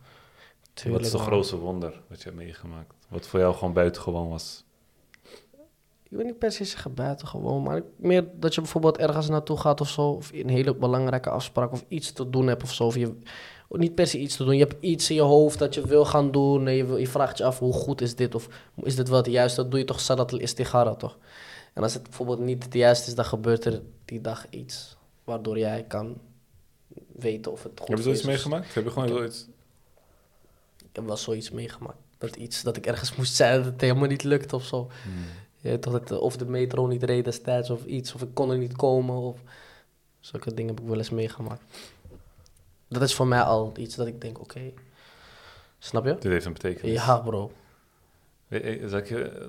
Wat 0.86 1.02
is 1.02 1.12
het 1.12 1.22
grootste 1.22 1.58
wonder 1.58 2.02
wat 2.10 2.18
je 2.18 2.24
hebt 2.24 2.36
meegemaakt? 2.36 2.94
Wat 3.10 3.28
voor 3.28 3.40
jou 3.40 3.54
gewoon 3.54 3.74
buitengewoon 3.74 4.30
was? 4.30 4.66
Ik 6.10 6.18
wil 6.18 6.26
niet 6.26 6.38
per 6.38 6.52
se 6.52 6.64
zeggen 6.64 6.94
buitengewoon, 6.94 7.64
maar 7.64 7.82
meer 7.96 8.26
dat 8.40 8.56
je 8.56 8.62
bijvoorbeeld 8.62 8.98
ergens 8.98 9.30
naartoe 9.30 9.58
gaat 9.58 9.82
of 9.82 9.90
zo, 9.90 10.10
of 10.10 10.32
een 10.34 10.50
hele 10.50 10.76
belangrijke 10.76 11.30
afspraak 11.30 11.72
of 11.72 11.86
iets 11.88 12.12
te 12.12 12.30
doen 12.30 12.48
hebt 12.48 12.64
of 12.64 12.74
zo. 12.74 12.84
Of 12.84 12.96
je, 12.96 13.14
niet 13.70 13.96
per 13.96 14.08
se 14.08 14.18
iets 14.18 14.36
te 14.36 14.44
doen, 14.44 14.58
je 14.58 14.64
hebt 14.64 14.76
iets 14.80 15.10
in 15.10 15.16
je 15.16 15.22
hoofd 15.22 15.60
dat 15.60 15.74
je 15.74 15.88
wil 15.88 16.06
gaan 16.06 16.32
doen 16.32 16.68
en 16.68 16.74
je, 16.74 16.86
wil, 16.86 16.98
je 16.98 17.08
vraagt 17.08 17.38
je 17.38 17.44
af 17.44 17.60
hoe 17.60 17.74
goed 17.74 18.02
is 18.02 18.16
dit 18.16 18.36
of 18.36 18.48
is 18.76 18.96
dit 18.96 19.10
wel 19.10 19.18
het 19.18 19.26
juiste, 19.26 19.62
dat 19.62 19.72
doe 19.72 19.80
je 19.80 19.86
toch 19.86 20.00
salat 20.00 20.32
al 20.32 20.40
istikhara 20.40 20.96
toch? 20.96 21.18
En 21.74 21.84
als 21.84 21.94
het 21.94 22.04
bijvoorbeeld 22.04 22.40
niet 22.40 22.64
het 22.64 22.74
juiste 22.74 23.10
is, 23.10 23.16
dan 23.16 23.26
gebeurt 23.26 23.66
er 23.66 23.82
die 24.06 24.22
dag 24.22 24.46
iets 24.50 24.98
waardoor 25.24 25.58
jij 25.60 25.86
kan 25.88 26.18
weten 27.16 27.52
of 27.52 27.64
het 27.64 27.80
goed 27.80 27.88
Heb 27.88 27.98
je 27.98 28.04
zoiets 28.04 28.22
is. 28.22 28.28
meegemaakt? 28.28 28.74
Heb 28.74 28.84
je 28.84 28.92
gewoon 28.92 29.08
zoiets... 29.08 29.48
Ik 30.98 31.04
heb 31.04 31.12
wel 31.12 31.22
zoiets 31.22 31.52
meegemaakt. 31.52 31.98
Dat 32.18 32.36
iets, 32.36 32.62
dat 32.62 32.78
ik 32.78 32.86
ergens 32.86 33.16
moest 33.16 33.36
zijn 33.36 33.56
dat 33.56 33.66
het 33.66 33.82
helemaal 33.82 34.08
niet 34.08 34.24
lukt 34.24 34.54
of 34.54 34.64
zo. 34.64 34.90
Hmm. 35.04 35.80
Dat, 35.80 36.12
eh, 36.12 36.22
of 36.22 36.38
de 36.38 36.46
metro 36.46 36.88
niet 36.88 37.04
reed 37.04 37.26
destijds 37.26 37.70
of 37.70 37.86
iets, 37.86 38.14
of 38.14 38.22
ik 38.22 38.28
kon 38.34 38.52
er 38.52 38.58
niet 38.58 38.76
komen. 38.76 39.16
Of... 39.16 39.40
Zulke 40.20 40.54
dingen 40.54 40.74
heb 40.76 40.84
ik 40.84 40.90
wel 40.90 40.98
eens 40.98 41.10
meegemaakt. 41.10 41.64
Dat 42.88 43.02
is 43.02 43.14
voor 43.14 43.28
mij 43.28 43.42
al 43.42 43.74
iets 43.78 43.96
dat 43.96 44.08
ik 44.08 44.22
denk, 44.22 44.40
oké. 44.40 44.62
Snap 45.80 46.06
je? 46.06 46.14
Dit 46.20 46.32
heeft 46.32 46.46
een 46.46 46.54
betekenis. 46.54 46.94
Ja, 47.06 47.18
bro. 47.18 47.52
Eh, 48.48 48.84
eh, 48.84 48.90
Zal 48.90 49.00
ik 49.00 49.10
je, 49.10 49.48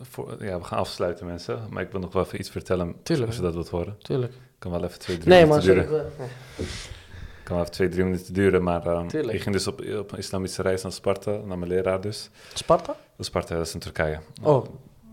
voor, 0.00 0.44
ja, 0.44 0.58
we 0.58 0.64
gaan 0.64 0.78
afsluiten, 0.78 1.26
mensen. 1.26 1.66
Maar 1.70 1.82
ik 1.82 1.90
wil 1.90 2.00
nog 2.00 2.12
wel 2.12 2.24
even 2.24 2.38
iets 2.40 2.50
vertellen. 2.50 2.94
Tuurlijk. 3.02 3.26
Als 3.28 3.36
je 3.36 3.42
dat 3.42 3.54
wilt 3.54 3.68
horen. 3.68 3.96
Tuurlijk. 3.98 4.34
Kan 4.58 4.70
wel 4.70 4.84
even 4.84 4.98
twee, 4.98 5.18
drie 5.18 5.28
Nee, 5.28 5.46
sorry. 5.46 5.60
duren. 5.60 6.06
ik 6.06 6.18
nee. 6.18 6.68
Kan 7.50 7.58
wel 7.58 7.68
even 7.68 7.78
twee, 7.78 7.88
drie 7.88 8.04
minuten 8.04 8.34
duren. 8.34 8.62
Maar 8.62 8.86
eh, 8.86 9.06
Tuurlijk. 9.06 9.32
ik 9.34 9.42
ging 9.42 9.54
dus 9.54 9.66
op, 9.66 9.80
op 9.80 10.12
een 10.12 10.18
islamitische 10.18 10.62
reis 10.62 10.82
naar 10.82 10.92
Sparta. 10.92 11.30
Naar 11.30 11.58
mijn 11.58 11.70
leraar 11.70 12.00
dus. 12.00 12.30
Sparta? 12.54 12.96
Sparta, 13.18 13.56
dat 13.56 13.66
is 13.66 13.74
in 13.74 13.80
Turkije. 13.80 14.20
Oh, 14.42 14.66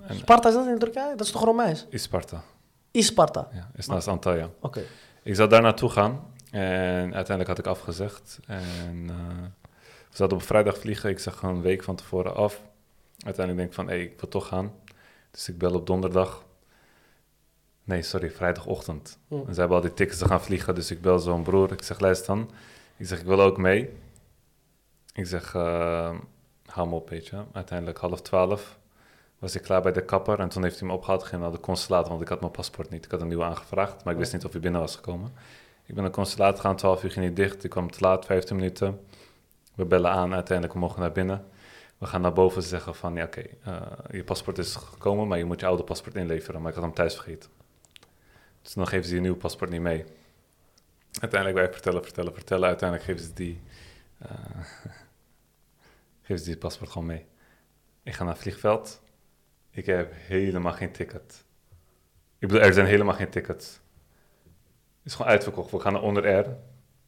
En, 0.08 0.18
Sparta 0.18 0.48
is 0.50 0.56
dat 0.56 0.68
in 0.68 0.80
Turkije? 0.80 1.16
Dat 1.16 1.26
is 1.26 1.32
toch 1.32 1.44
Romeins? 1.44 1.86
is 1.90 2.04
Sparta. 2.04 2.44
Is 2.92 3.06
Sparta? 3.06 3.48
Ja, 3.54 3.70
is 3.76 3.88
naast 3.88 4.08
Antalya. 4.08 4.50
Oké. 4.60 4.84
Ik 5.24 5.36
zou 5.36 5.50
daar 5.50 5.62
naartoe 5.62 5.90
gaan. 5.90 6.34
En 6.52 7.14
uiteindelijk 7.14 7.48
had 7.48 7.58
ik 7.60 7.66
afgezegd. 7.66 8.40
En 8.48 9.06
eh, 9.10 9.16
we 10.10 10.16
zouden 10.16 10.38
op 10.38 10.44
vrijdag 10.44 10.78
vliegen. 10.78 11.10
Ik 11.10 11.20
zeg 11.20 11.42
een 11.42 11.62
week 11.62 11.84
van 11.84 11.96
tevoren 11.96 12.36
af. 12.36 12.62
Uiteindelijk 13.26 13.58
denk 13.58 13.70
ik 13.70 13.74
van, 13.74 13.88
hé, 13.88 14.04
ik 14.04 14.20
wil 14.20 14.30
toch 14.30 14.48
gaan. 14.48 14.72
Dus 15.32 15.50
ik 15.50 15.58
bel 15.58 15.74
op 15.74 15.88
donderdag. 15.88 16.44
Nee, 17.88 18.02
sorry, 18.02 18.32
vrijdagochtend. 18.32 19.18
Hm. 19.28 19.34
En 19.34 19.46
zij 19.46 19.56
hebben 19.56 19.76
al 19.76 19.84
die 19.84 19.94
tickets 19.94 20.18
te 20.18 20.26
gaan 20.26 20.42
vliegen. 20.42 20.76
Dus 20.76 20.92
ik 20.92 21.02
bel 21.02 21.20
zo'n 21.20 21.44
broer. 21.44 21.72
Ik 21.72 21.84
zeg, 21.84 22.00
luister 22.00 22.36
dan. 22.36 22.50
Ik 22.98 23.08
zeg, 23.08 23.20
ik 23.20 23.26
wil 23.26 23.42
ook 23.42 23.58
mee. 23.58 23.90
Ik 25.14 25.26
zeg, 25.26 25.56
eh 25.56 26.16
hou 26.66 26.90
me 26.90 26.96
op, 26.96 27.10
weet 27.10 27.28
je. 27.28 27.44
Uiteindelijk 27.52 27.98
half 27.98 28.22
twaalf 28.22 28.78
was 29.40 29.56
ik 29.56 29.62
klaar 29.62 29.82
bij 29.82 29.92
de 29.92 30.06
kapper. 30.06 30.40
En 30.40 30.50
toen 30.50 30.64
heeft 30.64 30.80
hij 30.80 30.88
me 30.88 30.94
opgehaald. 30.94 31.24
Ging 31.24 31.42
naar 31.42 31.52
de 31.52 31.60
consulaat, 31.60 32.08
want 32.08 32.22
ik 32.22 32.28
had 32.28 32.40
mijn 32.40 32.52
paspoort 32.52 32.90
niet. 32.90 33.06
Ik 33.06 33.12
had 33.12 33.22
een 33.22 33.28
nieuwe 33.28 33.44
aangevraagd, 33.44 34.04
maar 34.04 34.14
ik 34.14 34.20
wist 34.20 34.34
niet 34.34 34.46
of 34.46 34.52
hij 34.52 34.62
binnen 34.62 34.82
was 34.82 34.96
gekomen. 34.96 35.28
Ik 35.86 35.94
ben 35.94 35.96
naar 35.96 36.06
het 36.06 36.14
consulaat 36.14 36.56
gegaan, 36.56 36.76
12 36.76 37.04
uur 37.04 37.12
ging 37.12 37.26
hij 37.26 37.34
dicht. 37.34 37.64
Ik 37.64 37.70
kwam 37.70 37.92
te 37.92 37.98
laat, 38.02 38.26
15 38.26 38.56
minuten. 38.56 39.00
We 39.76 39.86
bellen 39.86 40.12
aan, 40.12 40.34
uiteindelijk 40.34 40.74
we 40.78 40.84
mogen 40.84 41.02
naar 41.02 41.12
binnen. 41.12 41.46
We 41.98 42.06
gaan 42.06 42.22
naar 42.22 42.34
boven 42.34 42.62
ze 42.62 42.68
zeggen 42.68 42.96
van, 42.96 43.16
ja 43.16 43.24
oké, 43.24 43.44
eh, 43.64 43.82
je 44.12 44.24
paspoort 44.24 44.58
is 44.58 44.76
gekomen, 44.76 45.28
maar 45.28 45.38
je 45.38 45.46
moet 45.46 45.60
je 45.60 45.66
oude 45.66 45.84
paspoort 45.84 46.16
inleveren. 46.16 46.62
Maar 46.62 46.70
ik 46.70 46.76
had 46.76 46.86
hem 46.86 46.94
thuis 46.94 47.16
vergeten. 47.16 47.50
Dus 48.68 48.76
dan 48.76 48.88
geven 48.88 49.06
ze 49.10 49.16
je 49.16 49.22
nieuwe 49.22 49.38
paspoort 49.38 49.70
niet 49.70 49.82
mee. 49.82 50.06
Uiteindelijk 51.20 51.60
wij 51.64 51.72
vertellen, 51.74 52.04
vertellen, 52.04 52.34
vertellen. 52.34 52.68
Uiteindelijk 52.68 53.10
geven 53.10 53.26
ze 53.26 53.34
die, 53.34 53.62
eh, 54.18 54.30
geven 56.26 56.40
ze 56.44 56.50
die 56.50 56.58
paspoort 56.58 56.90
gewoon 56.90 57.08
mee. 57.08 57.26
Ik 58.04 58.14
ga 58.14 58.24
naar 58.24 58.34
het 58.34 58.42
vliegveld. 58.42 59.02
Ik 59.72 59.86
heb 59.86 60.12
helemaal 60.16 60.74
geen 60.74 60.92
ticket. 60.92 61.44
Ik 62.40 62.48
bedoel, 62.48 62.64
er 62.64 62.74
zijn 62.74 62.86
helemaal 62.86 63.14
geen 63.14 63.30
tickets. 63.30 63.66
Het 64.98 65.06
is 65.12 65.14
gewoon 65.14 65.32
uitverkocht. 65.32 65.72
We 65.72 65.80
gaan 65.80 65.94
naar 65.94 66.02
onder 66.02 66.24
Air. 66.24 66.44
Dit 66.44 66.56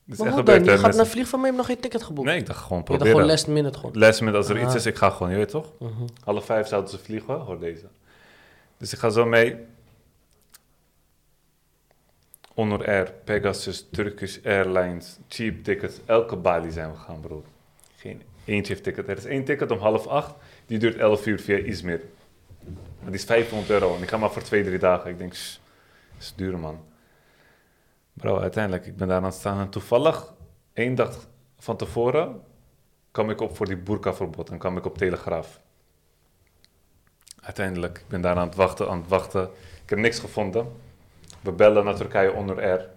is 0.05 0.17
Maar 0.17 0.27
echt 0.27 0.35
gebeurd. 0.37 0.65
Je 0.65 0.71
gaat 0.71 0.81
naar 0.81 0.89
mensen. 0.89 1.07
vlieg 1.07 1.27
van 1.27 1.39
mij, 1.39 1.49
heb 1.49 1.59
je 1.59 1.65
nog 1.65 1.73
geen 1.75 1.83
ticket 1.83 2.03
geboekt? 2.03 2.27
Nee, 2.27 2.37
ik 2.37 2.45
dacht 2.45 2.59
gewoon 2.63 2.77
Je 2.77 2.83
dacht 2.83 2.97
proberen. 2.97 3.19
gewoon 3.19 3.31
last 3.35 3.47
minute 3.47 3.77
gewoon. 3.79 3.97
Last 3.97 4.19
minute, 4.19 4.37
als 4.37 4.49
er 4.49 4.55
Ah. 4.55 4.61
iets 4.61 4.75
is, 4.75 4.85
ik 4.85 4.95
ga 4.95 5.09
gewoon, 5.09 5.31
je 5.31 5.37
weet 5.37 5.49
toch? 5.49 5.73
Mhm. 5.79 6.07
Half 6.23 6.45
vijf 6.45 6.67
zouden 6.67 6.89
ze 6.91 6.97
vliegen, 6.99 7.33
hoor 7.39 7.59
deze. 7.59 7.85
Dus 8.77 8.93
ik 8.93 8.99
ga 8.99 9.09
zo 9.09 9.25
mee. 9.25 9.65
Honor 12.59 12.87
Air, 12.87 13.13
Pegasus, 13.23 13.87
Turkish 13.91 14.37
Airlines, 14.43 15.19
cheap 15.27 15.63
tickets. 15.63 15.99
Elke 16.05 16.35
balie 16.35 16.71
zijn 16.71 16.91
we 16.91 16.97
gaan, 16.97 17.19
broer. 17.19 17.43
Geen 17.95 18.21
eentje 18.45 18.73
heeft 18.73 18.83
ticket. 18.83 19.07
Er 19.07 19.17
is 19.17 19.25
één 19.25 19.43
ticket 19.43 19.71
om 19.71 19.77
half 19.77 20.07
acht. 20.07 20.35
Die 20.65 20.79
duurt 20.79 20.97
11 20.97 21.25
uur 21.25 21.39
via 21.39 21.57
Izmir. 21.57 22.01
Die 23.03 23.13
is 23.13 23.23
500 23.23 23.69
euro. 23.69 23.95
En 23.95 24.01
ik 24.01 24.09
ga 24.09 24.17
maar 24.17 24.31
voor 24.31 24.41
twee, 24.41 24.63
drie 24.63 24.79
dagen. 24.79 25.09
Ik 25.09 25.17
denk, 25.17 25.35
shh, 25.35 25.57
dat 26.13 26.21
is 26.21 26.33
duur, 26.35 26.59
man. 26.59 26.79
Bro, 28.13 28.39
uiteindelijk, 28.39 28.85
ik 28.85 28.97
ben 28.97 29.07
daar 29.07 29.17
aan 29.17 29.23
het 29.23 29.33
staan. 29.33 29.59
En 29.59 29.69
toevallig, 29.69 30.33
één 30.73 30.95
dag 30.95 31.27
van 31.57 31.77
tevoren, 31.77 32.41
kwam 33.11 33.29
ik 33.29 33.41
op 33.41 33.55
voor 33.55 33.65
die 33.65 33.77
burka-verbod. 33.77 34.49
En 34.49 34.57
kwam 34.57 34.77
ik 34.77 34.85
op 34.85 34.97
Telegraaf. 34.97 35.61
Uiteindelijk, 37.41 37.97
ik 37.97 38.07
ben 38.07 38.21
daar 38.21 38.35
aan 38.35 38.47
het 38.47 38.55
wachten, 38.55 38.89
aan 38.89 38.99
het 38.99 39.09
wachten. 39.09 39.43
Ik 39.83 39.89
heb 39.89 39.99
niks 39.99 40.19
gevonden. 40.19 40.87
We 41.41 41.51
bellen 41.51 41.85
naar 41.85 41.95
Turkije 41.95 42.33
onder 42.33 42.61
Air. 42.61 42.89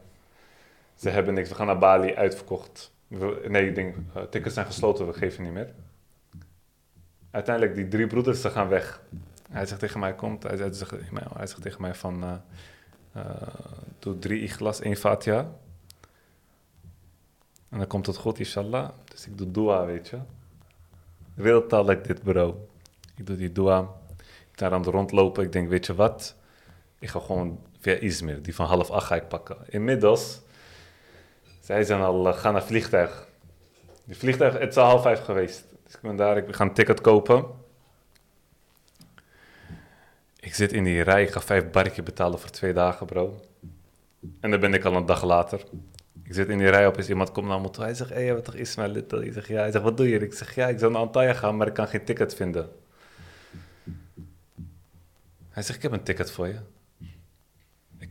Ze 0.95 1.09
hebben 1.09 1.35
niks. 1.35 1.49
We 1.49 1.55
gaan 1.55 1.67
naar 1.67 1.79
Bali, 1.79 2.15
uitverkocht. 2.15 2.93
Nee, 3.49 3.69
ik 3.69 3.75
denk, 3.75 3.97
eh, 4.15 4.23
tickets 4.23 4.55
zijn 4.55 4.67
gesloten, 4.67 5.07
we 5.07 5.13
geven 5.13 5.43
niet 5.43 5.53
meer. 5.53 5.73
Uiteindelijk, 7.31 7.75
die 7.77 7.89
drie 7.89 8.07
broeders, 8.07 8.41
ze 8.41 8.51
gaan 8.51 8.69
weg. 8.69 9.03
Hij 9.51 9.67
zegt 9.67 9.81
tegen 9.81 10.01
mij, 10.01 10.15
komt, 10.15 10.43
hij 10.43 10.57
zegt, 10.57 10.89
tegen 10.89 11.15
mij- 11.15 11.27
hij 11.35 11.47
zegt 11.47 11.63
tegen 11.63 11.81
mij 11.81 11.95
van, 11.95 12.23
eh, 12.23 12.35
eh, 13.13 13.49
doe 13.99 14.19
drie 14.19 14.43
ikhlas, 14.43 14.81
één 14.81 14.97
fatiha. 14.97 15.51
En 17.69 17.79
dan 17.79 17.87
komt 17.87 18.07
het 18.07 18.17
goed, 18.17 18.39
inshallah. 18.39 18.89
Dus 19.05 19.27
ik 19.27 19.39
doe 19.39 19.51
dua, 19.51 19.85
weet 19.87 20.09
je. 20.09 20.19
Real 21.37 21.85
like 21.85 22.01
dit, 22.07 22.23
bro. 22.23 22.69
Ik 23.17 23.27
doe 23.27 23.37
die 23.37 23.53
dua. 23.53 23.89
Ik 24.51 24.59
daar 24.59 24.73
aan 24.73 24.81
het 24.81 24.91
rondlopen. 24.91 25.45
Ik 25.45 25.53
denk, 25.53 25.69
weet 25.69 25.87
je 25.87 25.95
wat? 25.95 26.37
Ik 26.99 27.09
ga 27.09 27.21
gewoon 27.21 27.59
via 27.83 27.95
Izmir. 27.95 28.43
Die 28.43 28.55
van 28.55 28.67
half 28.67 28.91
acht 28.91 29.07
ga 29.07 29.15
ik 29.15 29.29
pakken. 29.29 29.57
Inmiddels, 29.67 30.41
zij 31.61 31.85
zijn 31.85 32.01
al 32.01 32.29
uh, 32.29 32.37
gaan 32.37 32.53
naar 32.53 32.65
vliegtuig. 32.65 33.29
Die 34.05 34.17
vliegtuig, 34.17 34.59
het 34.59 34.71
is 34.71 34.77
al 34.77 34.85
half 34.87 35.03
vijf 35.03 35.25
geweest. 35.25 35.65
Dus 35.85 35.95
ik 35.95 36.01
ben 36.01 36.17
daar, 36.17 36.37
ik 36.37 36.55
ga 36.55 36.65
een 36.65 36.75
ticket 36.75 37.01
kopen. 37.01 37.45
Ik 40.41 40.55
zit 40.55 40.73
in 40.73 40.85
die 40.85 41.03
rij, 41.03 41.23
ik 41.23 41.31
ga 41.31 41.41
vijf 41.41 41.71
barkje 41.71 42.03
betalen 42.03 42.39
voor 42.39 42.51
twee 42.51 42.73
dagen, 42.73 43.07
bro. 43.07 43.41
En 44.41 44.51
dan 44.51 44.61
ben 44.61 44.75
ik 44.75 44.85
al 44.85 44.95
een 44.95 45.07
dag 45.07 45.25
later. 45.25 45.61
Ik 46.23 46.35
zit 46.35 46.49
in 46.49 46.59
die 46.59 46.69
rij, 46.69 46.87
opeens 46.87 47.09
iemand 47.09 47.33
komt 47.33 47.49
naar 47.49 47.61
me 47.61 47.71
toe. 47.71 47.85
Hij 47.85 47.95
zegt, 47.95 48.11
hé, 48.11 48.25
hey, 48.25 48.35
wat 48.35 48.45
toch 48.45 48.55
Ismail 48.55 48.89
Little? 48.89 49.27
Ik 49.27 49.33
zeg, 49.33 49.49
ja. 49.49 49.61
Hij 49.61 49.71
zegt, 49.71 49.85
wat 49.85 49.97
doe 49.97 50.09
je? 50.09 50.19
Ik 50.19 50.35
zeg, 50.35 50.55
ja, 50.55 50.69
ik 50.69 50.79
zou 50.79 50.93
naar 50.93 51.01
Antalya 51.01 51.33
gaan, 51.33 51.57
maar 51.57 51.67
ik 51.67 51.75
kan 51.75 51.89
geen 51.89 52.05
ticket 52.05 52.35
vinden. 52.35 52.71
Hij 55.51 55.63
zegt, 55.63 55.77
ik 55.77 55.83
heb 55.83 55.93
een 55.93 56.03
ticket 56.03 56.31
voor 56.31 56.47
je. 56.47 56.59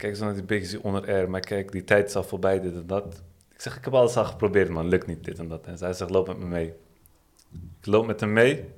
Kijk 0.01 0.15
zo 0.15 0.25
naar 0.25 0.33
die 0.33 0.43
beetje 0.43 0.83
onder 0.83 1.07
air, 1.07 1.29
maar 1.29 1.39
kijk, 1.39 1.71
die 1.71 1.83
tijd 1.83 2.07
is 2.07 2.15
al 2.15 2.23
voorbij, 2.23 2.59
dit 2.59 2.73
en 2.73 2.87
dat. 2.87 3.21
Ik 3.53 3.61
zeg, 3.61 3.77
ik 3.77 3.83
heb 3.83 3.93
alles 3.93 4.17
al 4.17 4.25
geprobeerd, 4.25 4.69
man, 4.69 4.87
lukt 4.87 5.07
niet, 5.07 5.23
dit 5.23 5.39
en 5.39 5.47
dat. 5.47 5.65
En 5.65 5.75
hij 5.79 5.93
zegt, 5.93 6.11
loop 6.11 6.27
met 6.27 6.37
me 6.37 6.45
mee. 6.45 6.73
Ik 7.79 7.85
loop 7.85 8.05
met 8.05 8.19
hem 8.19 8.33
mee. 8.33 8.69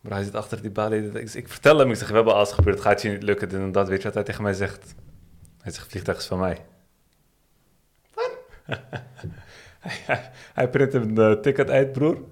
Maar 0.00 0.12
hij 0.12 0.22
zit 0.24 0.34
achter 0.34 0.62
die 0.62 0.70
balie. 0.70 1.20
Ik, 1.20 1.34
ik 1.34 1.48
vertel 1.48 1.78
hem, 1.78 1.90
ik 1.90 1.96
zeg, 1.96 2.08
we 2.08 2.14
hebben 2.14 2.34
alles 2.34 2.48
geprobeerd, 2.48 2.76
het 2.76 2.86
gaat 2.86 3.02
je 3.02 3.08
niet 3.08 3.22
lukken, 3.22 3.48
dit 3.48 3.60
en 3.60 3.72
dat. 3.72 3.88
Weet 3.88 3.98
je 3.98 4.04
wat 4.04 4.14
hij 4.14 4.22
tegen 4.22 4.42
mij 4.42 4.52
zegt? 4.52 4.94
Hij 5.60 5.72
zegt, 5.72 5.90
vliegtuig 5.90 6.18
is 6.18 6.26
van 6.26 6.38
mij. 6.38 6.64
hij, 9.80 10.30
hij 10.58 10.70
print 10.70 10.94
een 10.94 11.18
eh, 11.18 11.32
ticket 11.32 11.70
uit, 11.70 11.92
broer. 11.92 12.22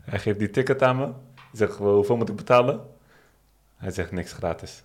Hij 0.00 0.18
geeft 0.18 0.38
die 0.38 0.50
ticket 0.50 0.82
aan 0.82 0.96
me. 0.96 1.06
Ik 1.06 1.58
zeg, 1.58 1.76
"Wel, 1.76 1.94
hoeveel 1.94 2.16
moet 2.16 2.28
ik 2.28 2.36
betalen? 2.36 2.86
Hij 3.76 3.90
zegt, 3.90 4.12
niks 4.12 4.32
gratis. 4.32 4.82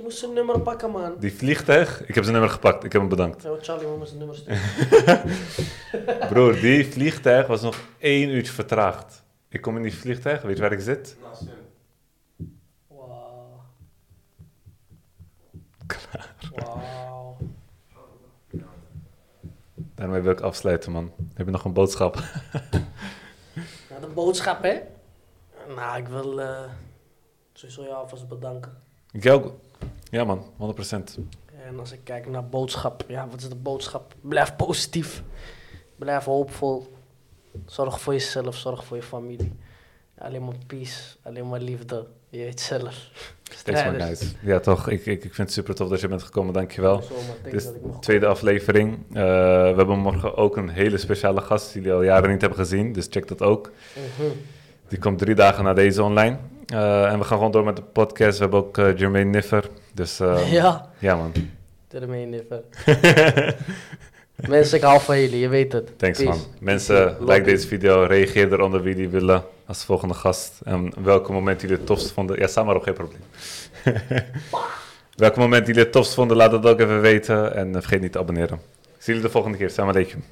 Je 0.00 0.06
moest 0.06 0.18
zijn 0.18 0.32
nummer 0.32 0.60
pakken, 0.60 0.90
man. 0.90 1.16
Die 1.18 1.32
vliegtuig, 1.32 2.06
ik 2.06 2.14
heb 2.14 2.24
zijn 2.24 2.36
nummer 2.36 2.52
gepakt. 2.52 2.84
Ik 2.84 2.92
heb 2.92 3.00
hem 3.00 3.10
bedankt. 3.10 3.42
Yo, 3.42 3.58
Charlie, 3.60 3.86
moet 3.88 4.06
zijn 4.06 4.18
nummer 4.18 4.36
sturen. 4.36 5.22
Broer, 6.30 6.60
die 6.60 6.86
vliegtuig 6.86 7.46
was 7.46 7.62
nog 7.62 7.76
één 7.98 8.28
uurtje 8.28 8.52
vertraagd. 8.52 9.24
Ik 9.48 9.60
kom 9.60 9.76
in 9.76 9.82
die 9.82 9.94
vliegtuig, 9.94 10.42
weet 10.42 10.56
je 10.56 10.62
waar 10.62 10.72
ik 10.72 10.80
zit? 10.80 11.16
Wauw. 12.88 13.62
Wauw. 16.54 17.36
Daarmee 19.94 20.20
wil 20.20 20.32
ik 20.32 20.40
afsluiten, 20.40 20.92
man. 20.92 21.12
Heb 21.34 21.46
je 21.46 21.52
nog 21.52 21.64
een 21.64 21.72
boodschap? 21.72 22.18
Nou, 23.90 24.00
de 24.00 24.08
boodschap, 24.08 24.62
hè? 24.62 24.80
Nou, 25.74 25.98
ik 25.98 26.08
wil 26.08 26.40
eh, 26.40 26.60
sowieso 27.52 27.82
jou 27.82 27.94
alvast 27.94 28.28
bedanken. 28.28 28.82
Ik 29.12 29.26
ook. 29.26 29.54
Ja, 30.10 30.24
man, 30.24 30.44
100%. 30.58 31.20
En 31.66 31.78
als 31.78 31.92
ik 31.92 32.00
kijk 32.04 32.28
naar 32.28 32.48
boodschap, 32.48 33.04
ja, 33.08 33.28
wat 33.30 33.40
is 33.40 33.48
de 33.48 33.54
boodschap? 33.54 34.14
Blijf 34.20 34.56
positief. 34.56 35.22
Blijf 35.96 36.24
hoopvol. 36.24 36.92
Zorg 37.66 38.00
voor 38.00 38.12
jezelf, 38.12 38.56
zorg 38.56 38.84
voor 38.84 38.96
je 38.96 39.02
familie. 39.02 39.52
Alleen 40.18 40.44
maar 40.44 40.54
peace, 40.66 41.16
alleen 41.22 41.48
maar 41.48 41.60
liefde. 41.60 42.06
Je 42.28 42.38
weet 42.38 42.60
zelf. 42.60 43.10
Steeds 43.50 43.84
maar. 43.84 44.16
Ja, 44.42 44.60
toch. 44.60 44.88
Ik, 44.88 45.06
ik, 45.06 45.24
ik 45.24 45.34
vind 45.34 45.36
het 45.36 45.52
super 45.52 45.74
tof 45.74 45.88
dat 45.88 46.00
je 46.00 46.08
bent 46.08 46.22
gekomen. 46.22 46.54
Dankjewel. 46.54 47.02
Dit 47.42 47.54
is 47.54 47.64
de 47.64 47.96
tweede 48.00 48.26
aflevering. 48.26 48.98
Eh, 49.08 49.22
we 49.70 49.74
hebben 49.76 49.98
morgen 49.98 50.36
ook 50.36 50.56
een 50.56 50.68
hele 50.68 50.98
speciale 50.98 51.40
gast 51.40 51.72
die 51.72 51.82
jullie 51.82 51.96
al 51.96 52.02
jaren 52.02 52.30
niet 52.30 52.40
hebben 52.40 52.58
gezien. 52.58 52.92
Dus 52.92 53.06
check 53.10 53.28
dat 53.28 53.42
ook. 53.42 53.70
Mhm. 53.94 54.28
Die 54.88 54.98
komt 54.98 55.18
drie 55.18 55.34
dagen 55.34 55.64
na 55.64 55.72
deze 55.72 56.02
online. 56.02 56.36
Eh, 56.66 57.12
en 57.12 57.18
we 57.18 57.24
gaan 57.24 57.36
gewoon 57.36 57.52
door 57.52 57.64
met 57.64 57.76
de 57.76 57.82
podcast. 57.82 58.38
We 58.38 58.42
hebben 58.42 58.60
ook 58.60 58.78
eh, 58.78 58.96
Jermaine 58.96 59.30
Niffer. 59.30 59.68
Dus 59.94 60.20
eh, 60.20 60.52
ja. 60.58 60.90
Ja, 60.98 61.16
man. 61.16 61.32
ermee 61.90 62.26
niffer. 62.26 62.62
Mensen, 64.48 64.76
ik 64.76 64.84
hou 64.84 65.00
van 65.00 65.20
jullie, 65.20 65.38
je 65.38 65.48
weet 65.48 65.72
het. 65.72 65.98
Thanks 65.98 66.22
Peace. 66.22 66.38
man. 66.38 66.46
Mensen, 66.60 67.16
like 67.20 67.42
deze 67.42 67.66
video. 67.66 68.02
Reageer 68.02 68.52
eronder 68.52 68.82
wie 68.82 68.94
die 68.94 69.08
willen 69.08 69.44
als 69.66 69.84
volgende 69.84 70.14
gast. 70.14 70.60
En 70.64 70.92
welke 71.02 71.32
moment 71.32 71.60
jullie 71.60 71.76
het 71.76 71.86
tofst 71.86 72.12
vonden. 72.12 72.38
Ja, 72.38 72.62
maar 72.62 72.76
op, 72.76 72.82
geen 72.82 72.94
probleem. 72.94 73.20
welke 75.16 75.38
moment 75.38 75.66
jullie 75.66 75.82
het 75.82 75.92
tofst 75.92 76.14
vonden, 76.14 76.36
laat 76.36 76.52
het 76.52 76.66
ook 76.66 76.80
even 76.80 77.00
weten. 77.00 77.54
En 77.54 77.66
eh, 77.74 77.80
vergeet 77.80 78.00
niet 78.00 78.12
te 78.12 78.18
abonneren. 78.18 78.60
Zie 78.98 79.14
jullie 79.14 79.22
de 79.22 79.30
volgende 79.30 79.58
keer. 79.58 79.70
Salam 79.70 79.90
alaikum. 79.90 80.24